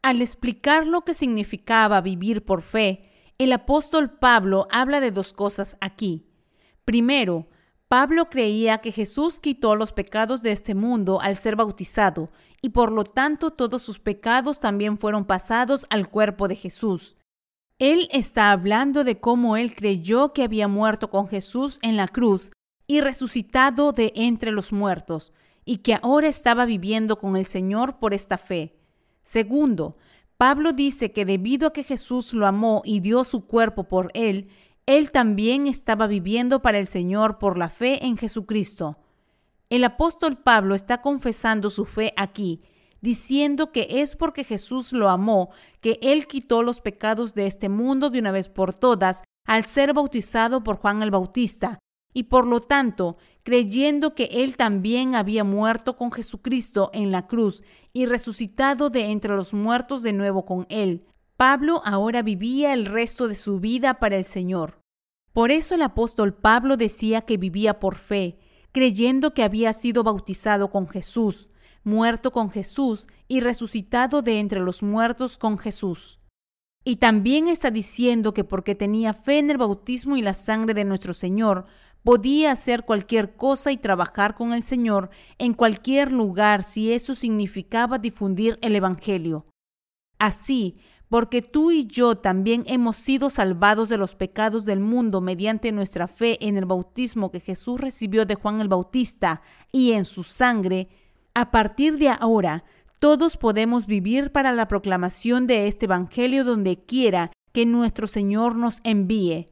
Al 0.01 0.21
explicar 0.21 0.85
lo 0.85 1.05
que 1.05 1.13
significaba 1.13 2.01
vivir 2.01 2.43
por 2.43 2.62
fe, 2.62 3.09
el 3.38 3.53
apóstol 3.53 4.19
Pablo 4.19 4.67
habla 4.69 4.99
de 4.99 5.12
dos 5.12 5.31
cosas 5.31 5.77
aquí. 5.79 6.27
Primero, 6.83 7.47
Pablo 7.88 8.29
creía 8.29 8.79
que 8.79 8.91
Jesús 8.91 9.39
quitó 9.39 9.77
los 9.77 9.93
pecados 9.93 10.41
de 10.41 10.51
este 10.51 10.75
mundo 10.75 11.21
al 11.21 11.38
ser 11.38 11.55
bautizado, 11.55 12.29
y 12.62 12.69
por 12.69 12.91
lo 12.91 13.05
tanto 13.05 13.51
todos 13.51 13.81
sus 13.81 13.99
pecados 13.99 14.59
también 14.59 14.97
fueron 14.97 15.23
pasados 15.23 15.88
al 15.89 16.09
cuerpo 16.09 16.49
de 16.49 16.57
Jesús. 16.57 17.15
Él 17.77 18.09
está 18.12 18.51
hablando 18.51 19.05
de 19.05 19.21
cómo 19.21 19.55
él 19.55 19.73
creyó 19.73 20.33
que 20.33 20.43
había 20.43 20.67
muerto 20.67 21.09
con 21.09 21.29
Jesús 21.29 21.79
en 21.81 21.95
la 21.95 22.09
cruz 22.09 22.51
y 22.89 23.02
resucitado 23.02 23.91
de 23.91 24.12
entre 24.15 24.49
los 24.49 24.73
muertos, 24.73 25.32
y 25.63 25.78
que 25.78 25.99
ahora 26.02 26.28
estaba 26.28 26.65
viviendo 26.65 27.19
con 27.19 27.38
el 27.38 27.45
Señor 27.45 27.99
por 27.99 28.15
esta 28.15 28.39
fe. 28.39 28.80
Segundo, 29.21 29.95
Pablo 30.38 30.73
dice 30.73 31.12
que 31.12 31.23
debido 31.23 31.67
a 31.67 31.73
que 31.73 31.84
Jesús 31.84 32.34
lo 32.34 32.47
amó 32.47 32.82
y 32.84 32.99
dio 32.99 33.23
su 33.25 33.45
cuerpo 33.45 33.84
por 33.84 34.10
él, 34.15 34.49
él 34.88 35.12
también 35.12 35.67
estaba 35.67 36.08
viviendo 36.08 36.63
para 36.63 36.80
el 36.80 36.88
Señor 36.88 37.38
por 37.38 37.60
la 37.60 37.69
fe 37.69 38.08
en 38.08 38.17
Jesucristo. 38.17 38.97
El 39.69 39.84
apóstol 39.84 40.39
Pablo 40.39 40.73
está 40.73 40.99
confesando 41.04 41.69
su 41.69 41.86
fe 41.86 42.12
aquí, 42.17 42.60
diciendo 43.02 43.71
que 43.71 44.02
es 44.02 44.15
porque 44.15 44.43
Jesús 44.43 44.93
lo 44.93 45.10
amó 45.10 45.52
que 45.80 45.99
él 46.02 46.25
quitó 46.25 46.63
los 46.63 46.82
pecados 46.82 47.36
de 47.36 47.45
este 47.45 47.69
mundo 47.69 48.10
de 48.10 48.17
una 48.17 48.32
vez 48.32 48.49
por 48.49 48.73
todas 48.73 49.21
al 49.45 49.65
ser 49.65 49.93
bautizado 49.93 50.63
por 50.63 50.78
Juan 50.78 51.04
el 51.04 51.12
Bautista, 51.12 51.78
y 52.13 52.23
por 52.23 52.47
lo 52.47 52.61
tanto, 52.61 53.17
creyendo 53.43 54.15
que 54.15 54.25
él 54.31 54.55
también 54.55 55.15
había 55.15 55.43
muerto 55.43 55.95
con 55.95 56.11
Jesucristo 56.11 56.89
en 56.93 57.11
la 57.11 57.27
cruz 57.27 57.63
y 57.93 58.05
resucitado 58.05 58.89
de 58.89 59.11
entre 59.11 59.35
los 59.35 59.53
muertos 59.53 60.03
de 60.03 60.13
nuevo 60.13 60.45
con 60.45 60.65
él, 60.69 61.05
Pablo 61.37 61.81
ahora 61.85 62.21
vivía 62.21 62.73
el 62.73 62.85
resto 62.85 63.27
de 63.27 63.35
su 63.35 63.59
vida 63.59 63.99
para 63.99 64.17
el 64.17 64.25
Señor. 64.25 64.81
Por 65.31 65.51
eso 65.51 65.75
el 65.75 65.81
apóstol 65.83 66.33
Pablo 66.33 66.75
decía 66.75 67.21
que 67.21 67.37
vivía 67.37 67.79
por 67.79 67.95
fe, 67.95 68.39
creyendo 68.71 69.33
que 69.33 69.43
había 69.43 69.73
sido 69.73 70.03
bautizado 70.03 70.69
con 70.69 70.87
Jesús, 70.87 71.49
muerto 71.83 72.31
con 72.31 72.49
Jesús 72.49 73.07
y 73.27 73.39
resucitado 73.39 74.21
de 74.21 74.39
entre 74.39 74.59
los 74.59 74.83
muertos 74.83 75.37
con 75.37 75.57
Jesús. 75.57 76.19
Y 76.83 76.97
también 76.97 77.47
está 77.47 77.71
diciendo 77.71 78.33
que 78.33 78.43
porque 78.43 78.75
tenía 78.75 79.13
fe 79.13 79.39
en 79.39 79.49
el 79.49 79.57
bautismo 79.57 80.17
y 80.17 80.21
la 80.21 80.33
sangre 80.33 80.73
de 80.73 80.85
nuestro 80.85 81.13
Señor, 81.13 81.65
Podía 82.03 82.51
hacer 82.51 82.85
cualquier 82.85 83.35
cosa 83.35 83.71
y 83.71 83.77
trabajar 83.77 84.35
con 84.35 84.53
el 84.53 84.63
Señor 84.63 85.09
en 85.38 85.53
cualquier 85.53 86.12
lugar 86.12 86.63
si 86.63 86.93
eso 86.93 87.13
significaba 87.15 87.99
difundir 87.99 88.57
el 88.62 88.75
Evangelio. 88.75 89.45
Así, 90.17 90.75
porque 91.09 91.41
tú 91.41 91.71
y 91.71 91.85
yo 91.85 92.15
también 92.15 92.63
hemos 92.67 92.95
sido 92.95 93.29
salvados 93.29 93.89
de 93.89 93.97
los 93.97 94.15
pecados 94.15 94.63
del 94.63 94.79
mundo 94.79 95.21
mediante 95.21 95.71
nuestra 95.71 96.07
fe 96.07 96.38
en 96.47 96.57
el 96.57 96.65
bautismo 96.65 97.31
que 97.31 97.39
Jesús 97.39 97.81
recibió 97.81 98.25
de 98.25 98.35
Juan 98.35 98.62
el 98.62 98.67
Bautista 98.67 99.41
y 99.71 99.93
en 99.93 100.05
su 100.05 100.23
sangre, 100.23 100.88
a 101.33 101.51
partir 101.51 101.97
de 101.97 102.09
ahora 102.09 102.63
todos 102.99 103.38
podemos 103.38 103.88
vivir 103.88 104.31
para 104.31 104.51
la 104.51 104.67
proclamación 104.67 105.47
de 105.47 105.67
este 105.67 105.85
Evangelio 105.85 106.43
donde 106.43 106.77
quiera 106.77 107.31
que 107.53 107.65
nuestro 107.65 108.07
Señor 108.07 108.55
nos 108.55 108.79
envíe. 108.83 109.47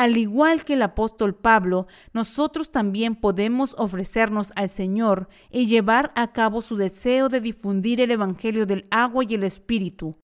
Al 0.00 0.16
igual 0.16 0.64
que 0.64 0.72
el 0.72 0.82
apóstol 0.82 1.34
Pablo, 1.34 1.86
nosotros 2.14 2.70
también 2.70 3.14
podemos 3.14 3.74
ofrecernos 3.76 4.50
al 4.56 4.70
Señor 4.70 5.28
y 5.50 5.66
llevar 5.66 6.10
a 6.16 6.32
cabo 6.32 6.62
su 6.62 6.78
deseo 6.78 7.28
de 7.28 7.42
difundir 7.42 8.00
el 8.00 8.10
Evangelio 8.10 8.64
del 8.64 8.86
agua 8.90 9.24
y 9.28 9.34
el 9.34 9.42
Espíritu. 9.42 10.16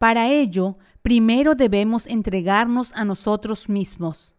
Para 0.00 0.28
ello, 0.28 0.74
primero 1.00 1.54
debemos 1.54 2.08
entregarnos 2.08 2.92
a 2.96 3.04
nosotros 3.04 3.68
mismos. 3.68 4.36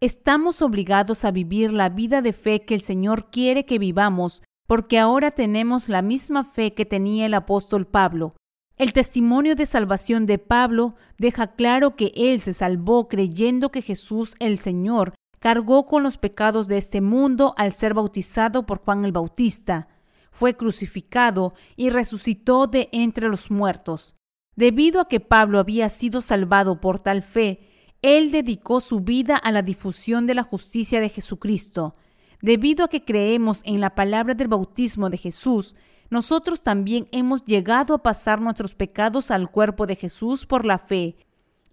Estamos 0.00 0.60
obligados 0.60 1.24
a 1.24 1.30
vivir 1.30 1.72
la 1.72 1.88
vida 1.88 2.20
de 2.20 2.32
fe 2.32 2.62
que 2.64 2.74
el 2.74 2.80
Señor 2.80 3.30
quiere 3.30 3.64
que 3.64 3.78
vivamos, 3.78 4.42
porque 4.66 4.98
ahora 4.98 5.30
tenemos 5.30 5.88
la 5.88 6.02
misma 6.02 6.42
fe 6.42 6.74
que 6.74 6.84
tenía 6.84 7.26
el 7.26 7.34
apóstol 7.34 7.86
Pablo, 7.86 8.32
el 8.80 8.94
testimonio 8.94 9.56
de 9.56 9.66
salvación 9.66 10.24
de 10.24 10.38
Pablo 10.38 10.94
deja 11.18 11.48
claro 11.48 11.96
que 11.96 12.14
él 12.16 12.40
se 12.40 12.54
salvó 12.54 13.08
creyendo 13.08 13.70
que 13.70 13.82
Jesús 13.82 14.34
el 14.38 14.58
Señor 14.58 15.12
cargó 15.38 15.84
con 15.84 16.02
los 16.02 16.16
pecados 16.16 16.66
de 16.66 16.78
este 16.78 17.02
mundo 17.02 17.52
al 17.58 17.74
ser 17.74 17.92
bautizado 17.92 18.64
por 18.64 18.78
Juan 18.78 19.04
el 19.04 19.12
Bautista, 19.12 19.88
fue 20.30 20.56
crucificado 20.56 21.52
y 21.76 21.90
resucitó 21.90 22.68
de 22.68 22.88
entre 22.92 23.28
los 23.28 23.50
muertos. 23.50 24.14
Debido 24.56 25.02
a 25.02 25.08
que 25.08 25.20
Pablo 25.20 25.58
había 25.58 25.90
sido 25.90 26.22
salvado 26.22 26.80
por 26.80 27.00
tal 27.02 27.20
fe, 27.20 27.58
él 28.00 28.30
dedicó 28.30 28.80
su 28.80 29.00
vida 29.00 29.36
a 29.36 29.52
la 29.52 29.60
difusión 29.60 30.26
de 30.26 30.36
la 30.36 30.42
justicia 30.42 31.02
de 31.02 31.10
Jesucristo. 31.10 31.92
Debido 32.40 32.86
a 32.86 32.88
que 32.88 33.04
creemos 33.04 33.60
en 33.66 33.82
la 33.82 33.94
palabra 33.94 34.32
del 34.32 34.48
bautismo 34.48 35.10
de 35.10 35.18
Jesús, 35.18 35.74
nosotros 36.10 36.62
también 36.62 37.08
hemos 37.12 37.44
llegado 37.44 37.94
a 37.94 38.02
pasar 38.02 38.40
nuestros 38.40 38.74
pecados 38.74 39.30
al 39.30 39.50
cuerpo 39.50 39.86
de 39.86 39.96
Jesús 39.96 40.44
por 40.44 40.66
la 40.66 40.78
fe. 40.78 41.14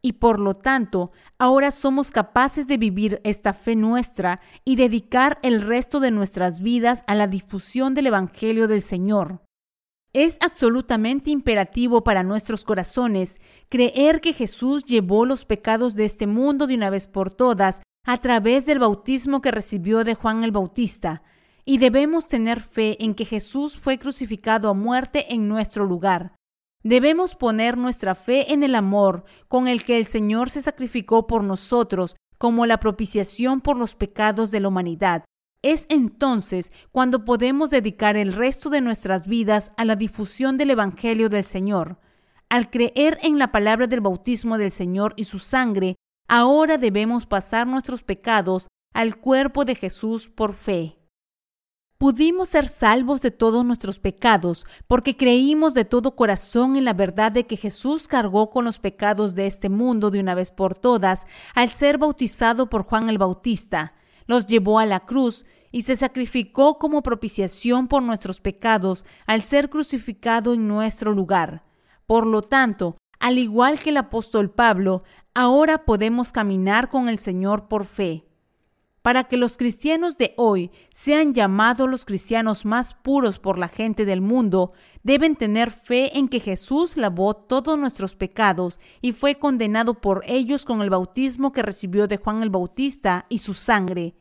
Y 0.03 0.13
por 0.13 0.39
lo 0.39 0.53
tanto, 0.53 1.11
ahora 1.39 1.71
somos 1.71 2.11
capaces 2.11 2.67
de 2.67 2.77
vivir 2.77 3.19
esta 3.23 3.51
fe 3.53 3.75
nuestra 3.75 4.39
y 4.63 4.75
dedicar 4.75 5.39
el 5.41 5.61
resto 5.61 5.99
de 5.99 6.11
nuestras 6.11 6.61
vidas 6.61 7.03
a 7.07 7.15
la 7.15 7.27
difusión 7.27 7.95
del 7.95 8.07
Evangelio 8.07 8.67
del 8.67 8.83
Señor. 8.83 9.41
Es 10.13 10.37
absolutamente 10.41 11.31
imperativo 11.31 12.03
para 12.03 12.23
nuestros 12.23 12.63
corazones 12.63 13.41
creer 13.69 14.21
que 14.21 14.33
Jesús 14.33 14.85
llevó 14.85 15.25
los 15.25 15.45
pecados 15.45 15.95
de 15.95 16.05
este 16.05 16.27
mundo 16.27 16.67
de 16.67 16.75
una 16.75 16.89
vez 16.89 17.07
por 17.07 17.33
todas 17.33 17.81
a 18.05 18.19
través 18.19 18.65
del 18.65 18.79
bautismo 18.79 19.41
que 19.41 19.51
recibió 19.51 20.03
de 20.03 20.15
Juan 20.15 20.43
el 20.43 20.51
Bautista, 20.51 21.23
y 21.69 21.79
debemos 21.79 22.27
tener 22.27 22.61
fe 22.61 23.03
en 23.03 23.13
que 23.13 23.25
Jesús 23.25 23.77
fue 23.77 23.99
crucificado 23.99 24.69
a 24.69 24.73
muerte 24.73 25.33
en 25.33 25.49
nuestro 25.49 25.85
lugar. 25.85 26.33
Debemos 26.81 27.35
poner 27.35 27.77
nuestra 27.77 28.15
fe 28.15 28.53
en 28.53 28.63
el 28.63 28.73
amor 28.73 29.25
con 29.49 29.67
el 29.67 29.83
que 29.83 29.97
el 29.97 30.05
Señor 30.05 30.49
se 30.49 30.61
sacrificó 30.61 31.27
por 31.27 31.43
nosotros 31.43 32.15
como 32.37 32.65
la 32.65 32.79
propiciación 32.79 33.59
por 33.59 33.75
los 33.75 33.95
pecados 33.95 34.49
de 34.49 34.61
la 34.61 34.69
humanidad. 34.69 35.25
Es 35.61 35.87
entonces 35.89 36.71
cuando 36.93 37.25
podemos 37.25 37.69
dedicar 37.69 38.15
el 38.15 38.31
resto 38.31 38.69
de 38.69 38.79
nuestras 38.79 39.27
vidas 39.27 39.73
a 39.75 39.83
la 39.83 39.97
difusión 39.97 40.57
del 40.57 40.69
Evangelio 40.69 41.27
del 41.27 41.43
Señor. 41.43 41.99
Al 42.47 42.69
creer 42.69 43.17
en 43.23 43.39
la 43.39 43.51
palabra 43.51 43.87
del 43.87 43.99
bautismo 43.99 44.57
del 44.57 44.71
Señor 44.71 45.13
y 45.17 45.25
su 45.25 45.39
sangre, 45.39 45.97
ahora 46.29 46.77
debemos 46.77 47.25
pasar 47.25 47.67
nuestros 47.67 48.03
pecados 48.03 48.69
al 48.93 49.17
cuerpo 49.17 49.65
de 49.65 49.75
Jesús 49.75 50.29
por 50.29 50.53
fe. 50.53 50.97
Pudimos 51.97 52.49
ser 52.49 52.67
salvos 52.67 53.21
de 53.21 53.31
todos 53.31 53.65
nuestros 53.65 53.97
pecados 53.97 54.67
porque 54.85 55.17
creímos 55.17 55.73
de 55.73 55.83
todo 55.83 56.15
corazón 56.15 56.75
en 56.75 56.85
la 56.85 56.93
verdad 56.93 57.31
de 57.31 57.47
que 57.47 57.57
Jesús 57.57 58.07
cargó 58.07 58.51
con 58.51 58.65
los 58.65 58.77
pecados 58.77 59.33
de 59.33 59.47
este 59.47 59.67
mundo 59.67 60.11
de 60.11 60.19
una 60.19 60.35
vez 60.35 60.51
por 60.51 60.75
todas 60.75 61.25
al 61.55 61.69
ser 61.69 61.97
bautizado 61.97 62.69
por 62.69 62.83
Juan 62.83 63.09
el 63.09 63.17
Bautista. 63.17 63.93
Los 64.27 64.45
llevó 64.45 64.77
a 64.77 64.85
la 64.85 65.07
cruz 65.07 65.43
y 65.71 65.81
se 65.81 65.95
sacrificó 65.95 66.77
como 66.77 67.01
propiciación 67.01 67.87
por 67.87 68.03
nuestros 68.03 68.41
pecados 68.41 69.03
al 69.25 69.41
ser 69.41 69.71
crucificado 69.71 70.53
en 70.53 70.67
nuestro 70.67 71.13
lugar. 71.13 71.63
Por 72.05 72.27
lo 72.27 72.43
tanto, 72.43 72.95
al 73.19 73.39
igual 73.39 73.79
que 73.79 73.89
el 73.89 73.97
apóstol 73.97 74.51
Pablo, 74.51 75.03
ahora 75.33 75.83
podemos 75.83 76.31
caminar 76.31 76.89
con 76.89 77.09
el 77.09 77.17
Señor 77.17 77.67
por 77.67 77.85
fe 77.85 78.27
para 79.07 79.23
que 79.23 79.37
los 79.37 79.55
cristianos 79.55 80.17
de 80.17 80.33
hoy 80.35 80.69
sean 80.91 81.33
llamados 81.33 81.89
los 81.89 82.03
cristianos 82.03 82.65
más 82.65 82.93
puros 82.93 83.39
por 83.39 83.57
la 83.57 83.69
gente 83.69 84.03
del 84.03 84.19
mundo, 84.19 84.73
deben 85.01 85.37
tener 85.37 85.71
fe 85.71 86.17
en 86.17 86.27
que 86.27 86.41
Jesús 86.41 86.97
lavó 86.97 87.33
todos 87.33 87.79
nuestros 87.79 88.17
pecados 88.17 88.81
y 88.99 89.13
fue 89.13 89.35
condenado 89.35 90.01
por 90.01 90.23
ellos 90.27 90.65
con 90.65 90.81
el 90.81 90.89
bautismo 90.89 91.53
que 91.53 91.61
recibió 91.61 92.09
de 92.09 92.17
Juan 92.17 92.43
el 92.43 92.49
Bautista 92.49 93.27
y 93.29 93.37
su 93.37 93.53
sangre. 93.53 94.15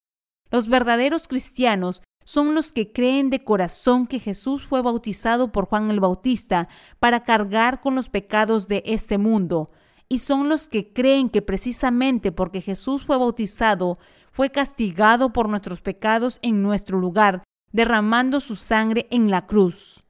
Los 0.52 0.68
verdaderos 0.68 1.26
cristianos 1.26 2.00
son 2.24 2.54
los 2.54 2.72
que 2.72 2.92
creen 2.92 3.28
de 3.28 3.42
corazón 3.42 4.06
que 4.06 4.20
Jesús 4.20 4.68
fue 4.68 4.82
bautizado 4.82 5.50
por 5.50 5.66
Juan 5.66 5.90
el 5.90 5.98
Bautista 5.98 6.68
para 7.00 7.24
cargar 7.24 7.80
con 7.80 7.96
los 7.96 8.08
pecados 8.08 8.68
de 8.68 8.84
este 8.86 9.18
mundo, 9.18 9.68
y 10.08 10.20
son 10.20 10.48
los 10.48 10.68
que 10.68 10.92
creen 10.92 11.28
que 11.28 11.42
precisamente 11.42 12.30
porque 12.30 12.60
Jesús 12.60 13.04
fue 13.04 13.18
bautizado, 13.18 13.98
fue 14.36 14.50
castigado 14.50 15.32
por 15.32 15.48
nuestros 15.48 15.80
pecados 15.80 16.40
en 16.42 16.60
nuestro 16.60 16.98
lugar, 16.98 17.42
derramando 17.72 18.40
su 18.40 18.54
sangre 18.54 19.06
en 19.10 19.30
la 19.30 19.46
cruz. 19.46 20.04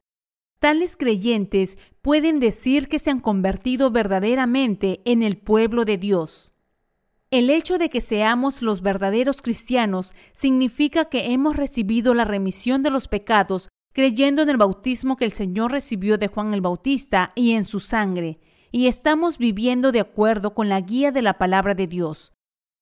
Tales 0.58 0.96
creyentes 0.96 1.78
pueden 2.02 2.40
decir 2.40 2.88
que 2.88 2.98
se 2.98 3.12
han 3.12 3.20
convertido 3.20 3.92
verdaderamente 3.92 5.00
en 5.04 5.22
el 5.22 5.36
pueblo 5.36 5.84
de 5.84 5.96
Dios. 5.96 6.52
El 7.30 7.50
hecho 7.50 7.78
de 7.78 7.88
que 7.88 8.00
seamos 8.00 8.62
los 8.62 8.82
verdaderos 8.82 9.42
cristianos 9.42 10.12
significa 10.32 11.04
que 11.04 11.32
hemos 11.32 11.54
recibido 11.54 12.12
la 12.12 12.24
remisión 12.24 12.82
de 12.82 12.90
los 12.90 13.06
pecados 13.06 13.68
creyendo 13.92 14.42
en 14.42 14.48
el 14.48 14.56
bautismo 14.56 15.16
que 15.16 15.24
el 15.24 15.34
Señor 15.34 15.70
recibió 15.70 16.18
de 16.18 16.26
Juan 16.26 16.52
el 16.52 16.62
Bautista 16.62 17.30
y 17.36 17.52
en 17.52 17.64
su 17.64 17.78
sangre, 17.78 18.40
y 18.72 18.88
estamos 18.88 19.38
viviendo 19.38 19.92
de 19.92 20.00
acuerdo 20.00 20.52
con 20.52 20.68
la 20.68 20.80
guía 20.80 21.12
de 21.12 21.22
la 21.22 21.38
palabra 21.38 21.76
de 21.76 21.86
Dios. 21.86 22.32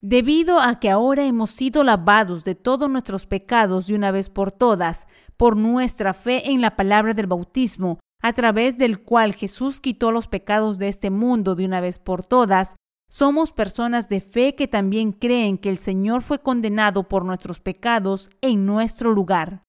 Debido 0.07 0.59
a 0.59 0.79
que 0.79 0.91
ahora 0.91 1.25
hemos 1.25 1.49
sido 1.49 1.83
lavados 1.83 2.43
de 2.43 2.53
todos 2.53 2.87
nuestros 2.91 3.25
pecados 3.25 3.87
de 3.87 3.95
una 3.95 4.11
vez 4.11 4.29
por 4.29 4.51
todas, 4.51 5.07
por 5.35 5.57
nuestra 5.57 6.13
fe 6.13 6.51
en 6.51 6.61
la 6.61 6.75
palabra 6.75 7.15
del 7.15 7.25
bautismo, 7.25 7.97
a 8.21 8.31
través 8.33 8.77
del 8.77 9.01
cual 9.01 9.33
Jesús 9.33 9.81
quitó 9.81 10.11
los 10.11 10.27
pecados 10.27 10.77
de 10.77 10.89
este 10.89 11.09
mundo 11.09 11.55
de 11.55 11.65
una 11.65 11.81
vez 11.81 11.97
por 11.97 12.23
todas, 12.23 12.75
somos 13.09 13.51
personas 13.51 14.07
de 14.07 14.21
fe 14.21 14.53
que 14.53 14.67
también 14.67 15.11
creen 15.11 15.57
que 15.57 15.69
el 15.69 15.79
Señor 15.79 16.21
fue 16.21 16.37
condenado 16.37 17.07
por 17.07 17.25
nuestros 17.25 17.59
pecados 17.59 18.29
en 18.41 18.67
nuestro 18.67 19.11
lugar. 19.11 19.63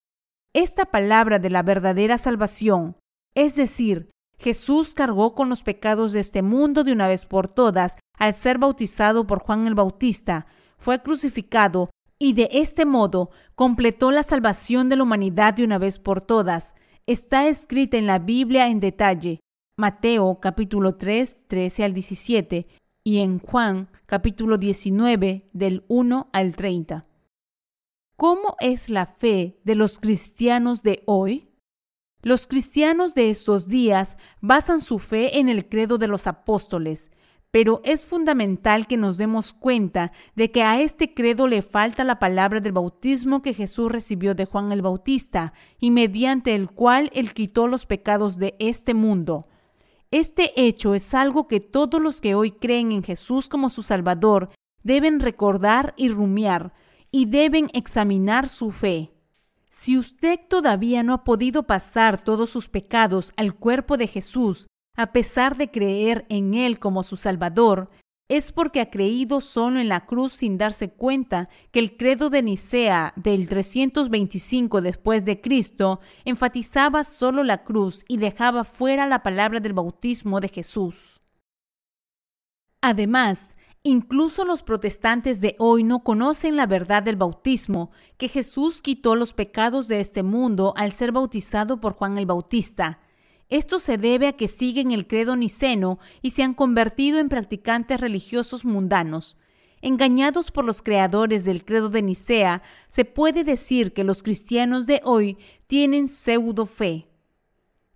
Esta 0.53 0.85
palabra 0.85 1.39
de 1.39 1.49
la 1.49 1.63
verdadera 1.63 2.19
salvación, 2.19 2.97
es 3.35 3.57
decir, 3.57 4.11
Jesús 4.39 4.93
cargó 4.93 5.35
con 5.35 5.49
los 5.49 5.63
pecados 5.63 6.13
de 6.13 6.21
este 6.21 6.43
mundo 6.43 6.85
de 6.85 6.93
una 6.93 7.09
vez 7.09 7.25
por 7.25 7.49
todas 7.49 7.97
al 8.17 8.35
ser 8.35 8.59
bautizado 8.59 9.27
por 9.27 9.41
Juan 9.41 9.67
el 9.67 9.75
Bautista, 9.75 10.47
fue 10.79 11.03
crucificado 11.03 11.91
y 12.19 12.33
de 12.33 12.49
este 12.53 12.85
modo 12.85 13.31
completó 13.55 14.11
la 14.11 14.23
salvación 14.23 14.89
de 14.89 14.97
la 14.97 15.03
humanidad 15.03 15.55
de 15.55 15.65
una 15.65 15.79
vez 15.79 15.99
por 15.99 16.21
todas. 16.21 16.75
Está 17.07 17.47
escrita 17.47 17.97
en 17.97 18.07
la 18.07 18.19
Biblia 18.19 18.69
en 18.69 18.81
detalle, 18.81 19.41
Mateo 19.77 20.41
capítulo 20.41 20.97
3, 20.97 21.49
13 21.49 21.85
al 21.85 21.95
17 21.95 22.67
y 23.05 23.19
en 23.19 23.39
Juan 23.39 23.91
capítulo 24.07 24.59
19 24.59 25.49
del 25.53 25.85
1 25.89 26.31
al 26.33 26.57
30. 26.57 27.05
¿Cómo 28.17 28.57
es 28.61 28.89
la 28.89 29.05
fe 29.05 29.61
de 29.65 29.75
los 29.75 29.99
cristianos 29.99 30.83
de 30.83 31.03
hoy? 31.07 31.51
Los 32.23 32.47
cristianos 32.47 33.15
de 33.15 33.31
estos 33.31 33.69
días 33.69 34.17
basan 34.41 34.81
su 34.81 34.99
fe 34.99 35.39
en 35.39 35.49
el 35.51 35.69
credo 35.69 35.99
de 35.99 36.09
los 36.09 36.27
apóstoles, 36.27 37.11
pero 37.57 37.81
es 37.85 38.05
fundamental 38.05 38.87
que 38.87 38.99
nos 38.99 39.17
demos 39.17 39.55
cuenta 39.55 40.13
de 40.35 40.51
que 40.51 40.63
a 40.63 40.79
este 40.83 41.15
credo 41.15 41.49
le 41.49 41.63
falta 41.63 42.05
la 42.05 42.19
palabra 42.19 42.61
del 42.61 42.73
bautismo 42.73 43.41
que 43.41 43.55
Jesús 43.55 43.91
recibió 43.91 44.35
de 44.35 44.45
Juan 44.45 44.73
el 44.73 44.83
Bautista 44.83 45.55
y 45.81 45.91
mediante 45.91 46.55
el 46.55 46.69
cual 46.69 47.11
él 47.15 47.33
quitó 47.33 47.67
los 47.67 47.87
pecados 47.87 48.37
de 48.37 48.57
este 48.59 48.93
mundo. 48.93 49.47
Este 50.11 50.53
hecho 50.55 50.95
es 50.95 51.15
algo 51.15 51.49
que 51.49 51.61
todos 51.61 51.99
los 51.99 52.21
que 52.21 52.35
hoy 52.35 52.51
creen 52.51 52.93
en 52.93 53.03
Jesús 53.03 53.49
como 53.49 53.71
su 53.71 53.83
Salvador 53.83 54.51
deben 54.83 55.19
recordar 55.19 55.95
y 55.97 56.11
rumiar, 56.11 56.75
y 57.11 57.25
deben 57.25 57.71
examinar 57.73 58.51
su 58.51 58.71
fe. 58.71 59.15
Si 59.71 59.97
usted 59.97 60.39
todavía 60.47 61.03
no 61.03 61.15
ha 61.15 61.25
podido 61.25 61.63
pasar 61.63 62.23
todos 62.23 62.51
sus 62.51 62.69
pecados 62.69 63.33
al 63.39 63.55
cuerpo 63.55 63.97
de 63.97 64.09
Jesús, 64.09 64.67
a 64.97 65.13
pesar 65.13 65.57
de 65.57 65.71
creer 65.71 66.27
en 66.29 66.55
Él 66.55 66.79
como 66.79 67.03
su 67.03 67.17
Salvador, 67.17 67.89
es 68.29 68.51
porque 68.51 68.81
ha 68.81 68.91
creído 68.91 69.41
solo 69.41 69.79
en 69.79 69.89
la 69.89 70.05
cruz 70.07 70.33
sin 70.33 70.59
darse 70.59 70.91
cuenta 70.91 71.49
que 71.71 71.79
el 71.79 71.97
credo 71.97 72.29
de 72.29 72.43
Nicea 72.43 73.13
del 73.15 73.49
325 73.49 74.81
después 74.81 75.25
de 75.25 75.41
Cristo 75.41 76.01
enfatizaba 76.25 77.05
solo 77.05 77.45
la 77.45 77.63
cruz 77.63 78.05
y 78.09 78.17
dejaba 78.17 78.65
fuera 78.65 79.07
la 79.07 79.23
palabra 79.23 79.61
del 79.61 79.75
bautismo 79.75 80.41
de 80.41 80.49
Jesús. 80.49 81.21
Además, 82.81 83.57
incluso 83.85 84.45
los 84.45 84.65
protestantes 84.65 85.41
de 85.41 85.55
hoy 85.61 85.85
no 85.85 86.03
conocen 86.03 86.57
la 86.57 86.67
verdad 86.67 87.05
del 87.05 87.17
bautismo, 87.17 87.91
que 88.17 88.27
Jesús 88.27 88.83
quitó 88.83 89.15
los 89.15 89.35
pecados 89.35 89.87
de 89.87 90.01
este 90.01 90.25
mundo 90.25 90.75
al 90.77 90.91
ser 90.91 91.13
bautizado 91.13 91.81
por 91.81 91.93
Juan 91.93 92.19
el 92.19 92.27
Bautista, 92.27 92.99
esto 93.49 93.79
se 93.79 93.97
debe 93.97 94.29
a 94.29 94.33
que 94.33 94.49
siguen 94.49 94.91
el 94.91 95.07
credo 95.07 95.37
niceno 95.37 95.99
y 96.23 96.31
se 96.31 96.43
han 96.43 96.55
convertido 96.55 97.19
en 97.19 97.29
practicantes 97.29 98.01
religiosos 98.01 98.65
mundanos. 98.65 99.39
Engañados 99.83 100.51
por 100.51 100.65
los 100.65 100.83
creadores 100.83 101.45
del 101.45 101.65
credo 101.65 101.91
de 101.91 102.03
Nicea, 102.03 102.63
se 102.89 103.05
puede 103.05 103.45
decir 103.45 103.93
que 103.93 104.05
los 104.05 104.23
cristianos 104.23 104.87
de 104.87 105.01
hoy 105.05 105.39
tienen 105.67 106.09
pseudo 106.09 106.67
fe. 106.67 107.07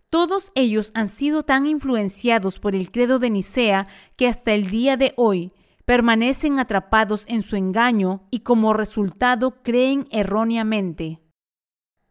Todos 0.09 0.53
ellos 0.55 0.93
han 0.95 1.09
sido 1.09 1.45
tan 1.45 1.67
influenciados 1.67 2.59
por 2.59 2.75
el 2.75 2.91
credo 2.91 3.19
de 3.19 3.31
Nicea 3.31 3.89
que 4.17 4.29
hasta 4.29 4.53
el 4.53 4.71
día 4.71 4.97
de 4.97 5.15
hoy 5.17 5.53
permanecen 5.85 6.59
atrapados 6.59 7.25
en 7.29 7.43
su 7.43 7.57
engaño 7.57 8.23
y 8.31 8.41
como 8.41 8.73
resultado 8.75 9.63
creen 9.63 10.07
erróneamente. 10.11 11.20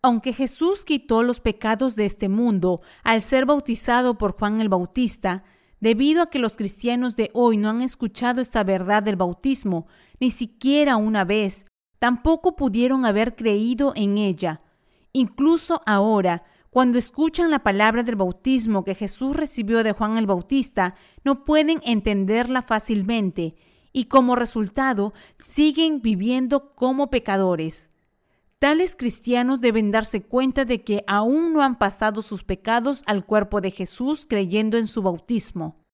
Aunque 0.01 0.31
Jesús 0.31 0.85
quitó 0.85 1.23
los 1.23 1.41
pecados 1.41 1.95
de 1.97 2.05
este 2.05 2.29
mundo 2.29 2.81
al 3.03 3.21
ser 3.21 3.45
bautizado 3.45 4.17
por 4.17 4.31
Juan 4.31 4.61
el 4.61 4.69
Bautista, 4.69 5.43
debido 5.81 6.21
a 6.21 6.29
que 6.29 6.39
los 6.39 6.55
cristianos 6.55 7.17
de 7.17 7.31
hoy 7.33 7.57
no 7.57 7.69
han 7.69 7.81
escuchado 7.81 8.39
esta 8.39 8.63
verdad 8.63 9.03
del 9.03 9.17
bautismo, 9.17 9.87
ni 10.19 10.31
siquiera 10.31 10.95
una 10.95 11.25
vez, 11.25 11.65
tampoco 11.99 12.55
pudieron 12.55 13.05
haber 13.05 13.35
creído 13.35 13.91
en 13.95 14.17
ella. 14.17 14.61
Incluso 15.11 15.81
ahora, 15.85 16.43
cuando 16.69 16.97
escuchan 16.97 17.51
la 17.51 17.63
palabra 17.63 18.03
del 18.03 18.15
bautismo 18.15 18.85
que 18.85 18.95
Jesús 18.95 19.35
recibió 19.35 19.83
de 19.83 19.91
Juan 19.91 20.17
el 20.17 20.27
Bautista, 20.27 20.95
no 21.25 21.43
pueden 21.43 21.81
entenderla 21.83 22.61
fácilmente 22.61 23.55
y 23.91 24.05
como 24.05 24.35
resultado 24.35 25.13
siguen 25.39 26.01
viviendo 26.01 26.73
como 26.75 27.09
pecadores. 27.09 27.88
Tales 28.59 28.97
cristianos 28.97 29.61
deben 29.61 29.89
darse 29.89 30.21
cuenta 30.21 30.65
de 30.65 30.83
que 30.83 31.05
aún 31.07 31.53
no 31.53 31.63
han 31.63 31.77
pasado 31.79 32.21
sus 32.21 32.43
pecados 32.43 33.03
al 33.05 33.25
cuerpo 33.25 33.61
de 33.61 33.71
Jesús 33.71 34.25
creyendo 34.27 34.77
en 34.77 34.87
su 34.87 35.01
bautismo. 35.01 35.85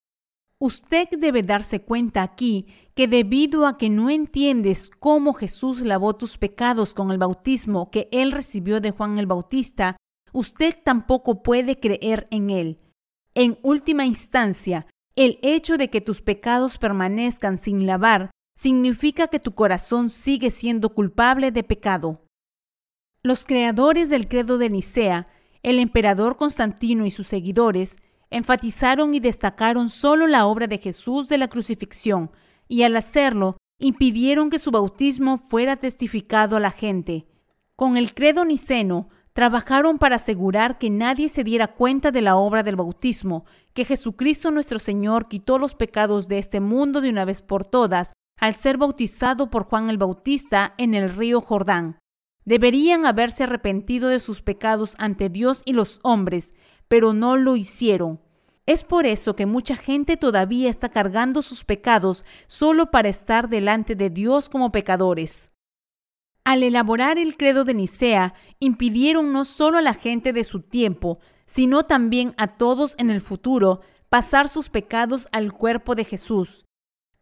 Usted 0.58 1.08
debe 1.16 1.44
darse 1.44 1.82
cuenta 1.82 2.22
aquí 2.22 2.66
que 2.94 3.06
debido 3.06 3.66
a 3.66 3.78
que 3.78 3.88
no 3.88 4.10
entiendes 4.10 4.90
cómo 4.90 5.32
Jesús 5.32 5.82
lavó 5.82 6.16
tus 6.16 6.38
pecados 6.38 6.92
con 6.92 7.12
el 7.12 7.18
bautismo 7.18 7.90
que 7.92 8.08
él 8.10 8.32
recibió 8.32 8.80
de 8.80 8.90
Juan 8.90 9.18
el 9.18 9.26
Bautista, 9.26 9.96
usted 10.32 10.74
tampoco 10.82 11.44
puede 11.44 11.78
creer 11.78 12.26
en 12.30 12.50
él. 12.50 12.80
En 13.34 13.58
última 13.62 14.06
instancia, 14.06 14.88
el 15.14 15.38
hecho 15.42 15.76
de 15.76 15.88
que 15.88 16.00
tus 16.00 16.20
pecados 16.20 16.78
permanezcan 16.78 17.58
sin 17.58 17.86
lavar 17.86 18.30
significa 18.56 19.28
que 19.28 19.38
tu 19.38 19.54
corazón 19.54 20.10
sigue 20.10 20.50
siendo 20.50 20.94
culpable 20.94 21.52
de 21.52 21.62
pecado. 21.62 22.25
Los 23.26 23.44
creadores 23.44 24.08
del 24.08 24.28
credo 24.28 24.56
de 24.56 24.70
Nicea, 24.70 25.26
el 25.64 25.80
emperador 25.80 26.36
Constantino 26.36 27.06
y 27.06 27.10
sus 27.10 27.26
seguidores, 27.26 27.96
enfatizaron 28.30 29.14
y 29.14 29.18
destacaron 29.18 29.90
solo 29.90 30.28
la 30.28 30.46
obra 30.46 30.68
de 30.68 30.78
Jesús 30.78 31.26
de 31.26 31.36
la 31.36 31.48
crucifixión, 31.48 32.30
y 32.68 32.84
al 32.84 32.94
hacerlo, 32.94 33.56
impidieron 33.80 34.48
que 34.48 34.60
su 34.60 34.70
bautismo 34.70 35.38
fuera 35.38 35.74
testificado 35.74 36.56
a 36.56 36.60
la 36.60 36.70
gente. 36.70 37.26
Con 37.74 37.96
el 37.96 38.14
credo 38.14 38.44
niceno, 38.44 39.08
trabajaron 39.32 39.98
para 39.98 40.14
asegurar 40.14 40.78
que 40.78 40.90
nadie 40.90 41.28
se 41.28 41.42
diera 41.42 41.74
cuenta 41.74 42.12
de 42.12 42.22
la 42.22 42.36
obra 42.36 42.62
del 42.62 42.76
bautismo, 42.76 43.44
que 43.74 43.84
Jesucristo 43.84 44.52
nuestro 44.52 44.78
Señor 44.78 45.26
quitó 45.26 45.58
los 45.58 45.74
pecados 45.74 46.28
de 46.28 46.38
este 46.38 46.60
mundo 46.60 47.00
de 47.00 47.10
una 47.10 47.24
vez 47.24 47.42
por 47.42 47.66
todas 47.66 48.12
al 48.38 48.54
ser 48.54 48.76
bautizado 48.76 49.50
por 49.50 49.64
Juan 49.64 49.90
el 49.90 49.98
Bautista 49.98 50.74
en 50.78 50.94
el 50.94 51.10
río 51.10 51.40
Jordán. 51.40 51.98
Deberían 52.46 53.04
haberse 53.04 53.42
arrepentido 53.42 54.08
de 54.08 54.20
sus 54.20 54.40
pecados 54.40 54.94
ante 54.98 55.28
Dios 55.28 55.62
y 55.64 55.72
los 55.72 55.98
hombres, 56.02 56.54
pero 56.88 57.12
no 57.12 57.36
lo 57.36 57.56
hicieron. 57.56 58.20
Es 58.66 58.84
por 58.84 59.04
eso 59.04 59.34
que 59.34 59.46
mucha 59.46 59.76
gente 59.76 60.16
todavía 60.16 60.70
está 60.70 60.88
cargando 60.88 61.42
sus 61.42 61.64
pecados 61.64 62.24
solo 62.46 62.90
para 62.92 63.08
estar 63.08 63.48
delante 63.48 63.96
de 63.96 64.10
Dios 64.10 64.48
como 64.48 64.70
pecadores. 64.70 65.50
Al 66.44 66.62
elaborar 66.62 67.18
el 67.18 67.36
credo 67.36 67.64
de 67.64 67.74
Nicea, 67.74 68.34
impidieron 68.60 69.32
no 69.32 69.44
solo 69.44 69.78
a 69.78 69.82
la 69.82 69.94
gente 69.94 70.32
de 70.32 70.44
su 70.44 70.60
tiempo, 70.60 71.18
sino 71.46 71.84
también 71.86 72.32
a 72.38 72.56
todos 72.56 72.94
en 72.98 73.10
el 73.10 73.20
futuro 73.20 73.80
pasar 74.08 74.48
sus 74.48 74.68
pecados 74.68 75.28
al 75.32 75.52
cuerpo 75.52 75.96
de 75.96 76.04
Jesús. 76.04 76.64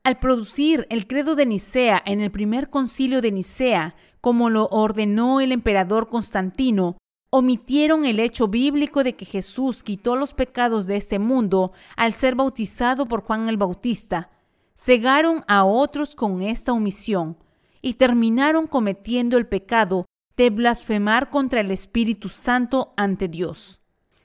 Al 0.03 0.19
producir 0.19 0.87
el 0.91 1.07
credo 1.07 1.35
de 1.35 1.47
Nicea 1.47 2.03
en 2.05 2.21
el 2.21 2.31
primer 2.31 2.69
concilio 2.69 3.23
de 3.23 3.33
Nicea, 3.33 3.95
como 4.25 4.49
lo 4.49 4.69
ordenó 4.69 5.43
el 5.43 5.53
emperador 5.53 6.09
Constantino, 6.09 6.97
omitieron 7.29 8.07
el 8.07 8.19
hecho 8.21 8.49
bíblico 8.49 9.05
de 9.05 9.17
que 9.17 9.27
Jesús 9.27 9.83
quitó 9.83 10.17
los 10.17 10.33
pecados 10.33 10.87
de 10.87 10.97
este 10.97 11.19
mundo 11.19 11.75
al 11.95 12.15
ser 12.15 12.35
bautizado 12.35 13.05
por 13.05 13.21
Juan 13.21 13.51
el 13.51 13.59
Bautista. 13.59 14.31
Cegaron 14.75 15.43
a 15.47 15.65
otros 15.65 16.15
con 16.15 16.41
esta 16.41 16.73
omisión 16.73 17.37
y 17.83 17.95
terminaron 17.95 18.67
cometiendo 18.67 19.37
el 19.37 19.47
pecado 19.47 20.07
de 20.39 20.49
blasfemar 20.49 21.29
contra 21.29 21.61
el 21.61 21.71
Espíritu 21.71 22.31
Santo 22.31 22.95
ante 22.97 23.29
Dios 23.29 23.83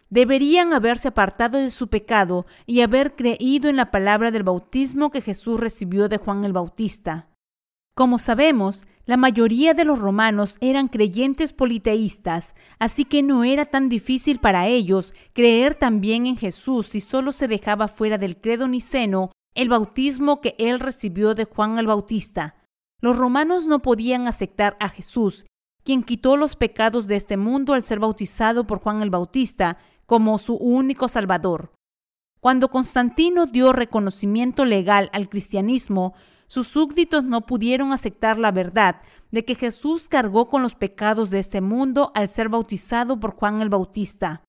deberían 0.10 0.74
haberse 0.74 1.10
apartado 1.10 1.60
de 1.60 1.70
su 1.70 1.88
pecado 1.88 2.48
y 2.66 2.82
haber 2.82 3.16
creído 3.16 3.70
en 3.70 3.76
la 3.76 3.92
palabra 3.92 4.32
del 4.32 4.42
bautismo 4.42 5.12
que 5.12 5.22
Jesús 5.22 5.60
recibió 5.60 6.10
de 6.10 6.18
Juan 6.18 6.46
el 6.46 6.54
Bautista. 6.54 7.29
Como 8.00 8.18
sabemos, 8.18 8.88
la 9.06 9.18
mayoría 9.18 9.74
de 9.74 9.84
los 9.84 10.00
romanos 10.00 10.58
eran 10.62 10.88
creyentes 10.88 11.52
politeístas, 11.52 12.56
así 12.80 13.04
que 13.04 13.22
no 13.24 13.44
era 13.44 13.66
tan 13.66 13.90
difícil 13.90 14.40
para 14.40 14.68
ellos 14.68 15.14
creer 15.34 15.76
también 15.76 16.26
en 16.26 16.38
Jesús 16.38 16.88
si 16.88 17.02
solo 17.02 17.34
se 17.34 17.50
dejaba 17.50 17.90
fuera 17.90 18.18
del 18.18 18.40
credo 18.40 18.70
niceno 18.70 19.32
el 19.54 19.68
bautismo 19.68 20.40
que 20.40 20.56
él 20.60 20.80
recibió 20.80 21.36
de 21.36 21.44
Juan 21.44 21.78
el 21.78 21.88
Bautista. 21.88 22.56
Los 23.02 23.18
romanos 23.18 23.68
no 23.68 23.82
podían 23.82 24.30
aceptar 24.30 24.78
a 24.80 24.88
Jesús, 24.88 25.46
quien 25.84 26.04
quitó 26.04 26.38
los 26.38 26.56
pecados 26.56 27.06
de 27.06 27.18
este 27.18 27.36
mundo 27.36 27.74
al 27.74 27.84
ser 27.84 28.00
bautizado 28.00 28.66
por 28.66 28.80
Juan 28.80 29.02
el 29.02 29.10
Bautista, 29.10 29.78
como 30.06 30.40
su 30.40 30.56
único 30.56 31.10
Salvador. 31.10 31.74
Cuando 32.40 32.70
Constantino 32.70 33.46
dio 33.46 33.74
reconocimiento 33.74 34.64
legal 34.64 35.10
al 35.12 35.28
cristianismo, 35.28 36.14
sus 36.50 36.68
súbditos 36.68 37.26
no 37.26 37.42
pudieron 37.42 37.94
aceptar 37.94 38.40
la 38.40 38.52
verdad 38.52 39.02
de 39.30 39.46
que 39.46 39.54
Jesús 39.54 40.10
cargó 40.10 40.50
con 40.50 40.64
los 40.64 40.74
pecados 40.74 41.30
de 41.30 41.38
este 41.38 41.62
mundo 41.62 42.12
al 42.16 42.28
ser 42.28 42.50
bautizado 42.50 43.20
por 43.20 43.36
Juan 43.36 43.62
el 43.62 43.70
Bautista. 43.70 44.44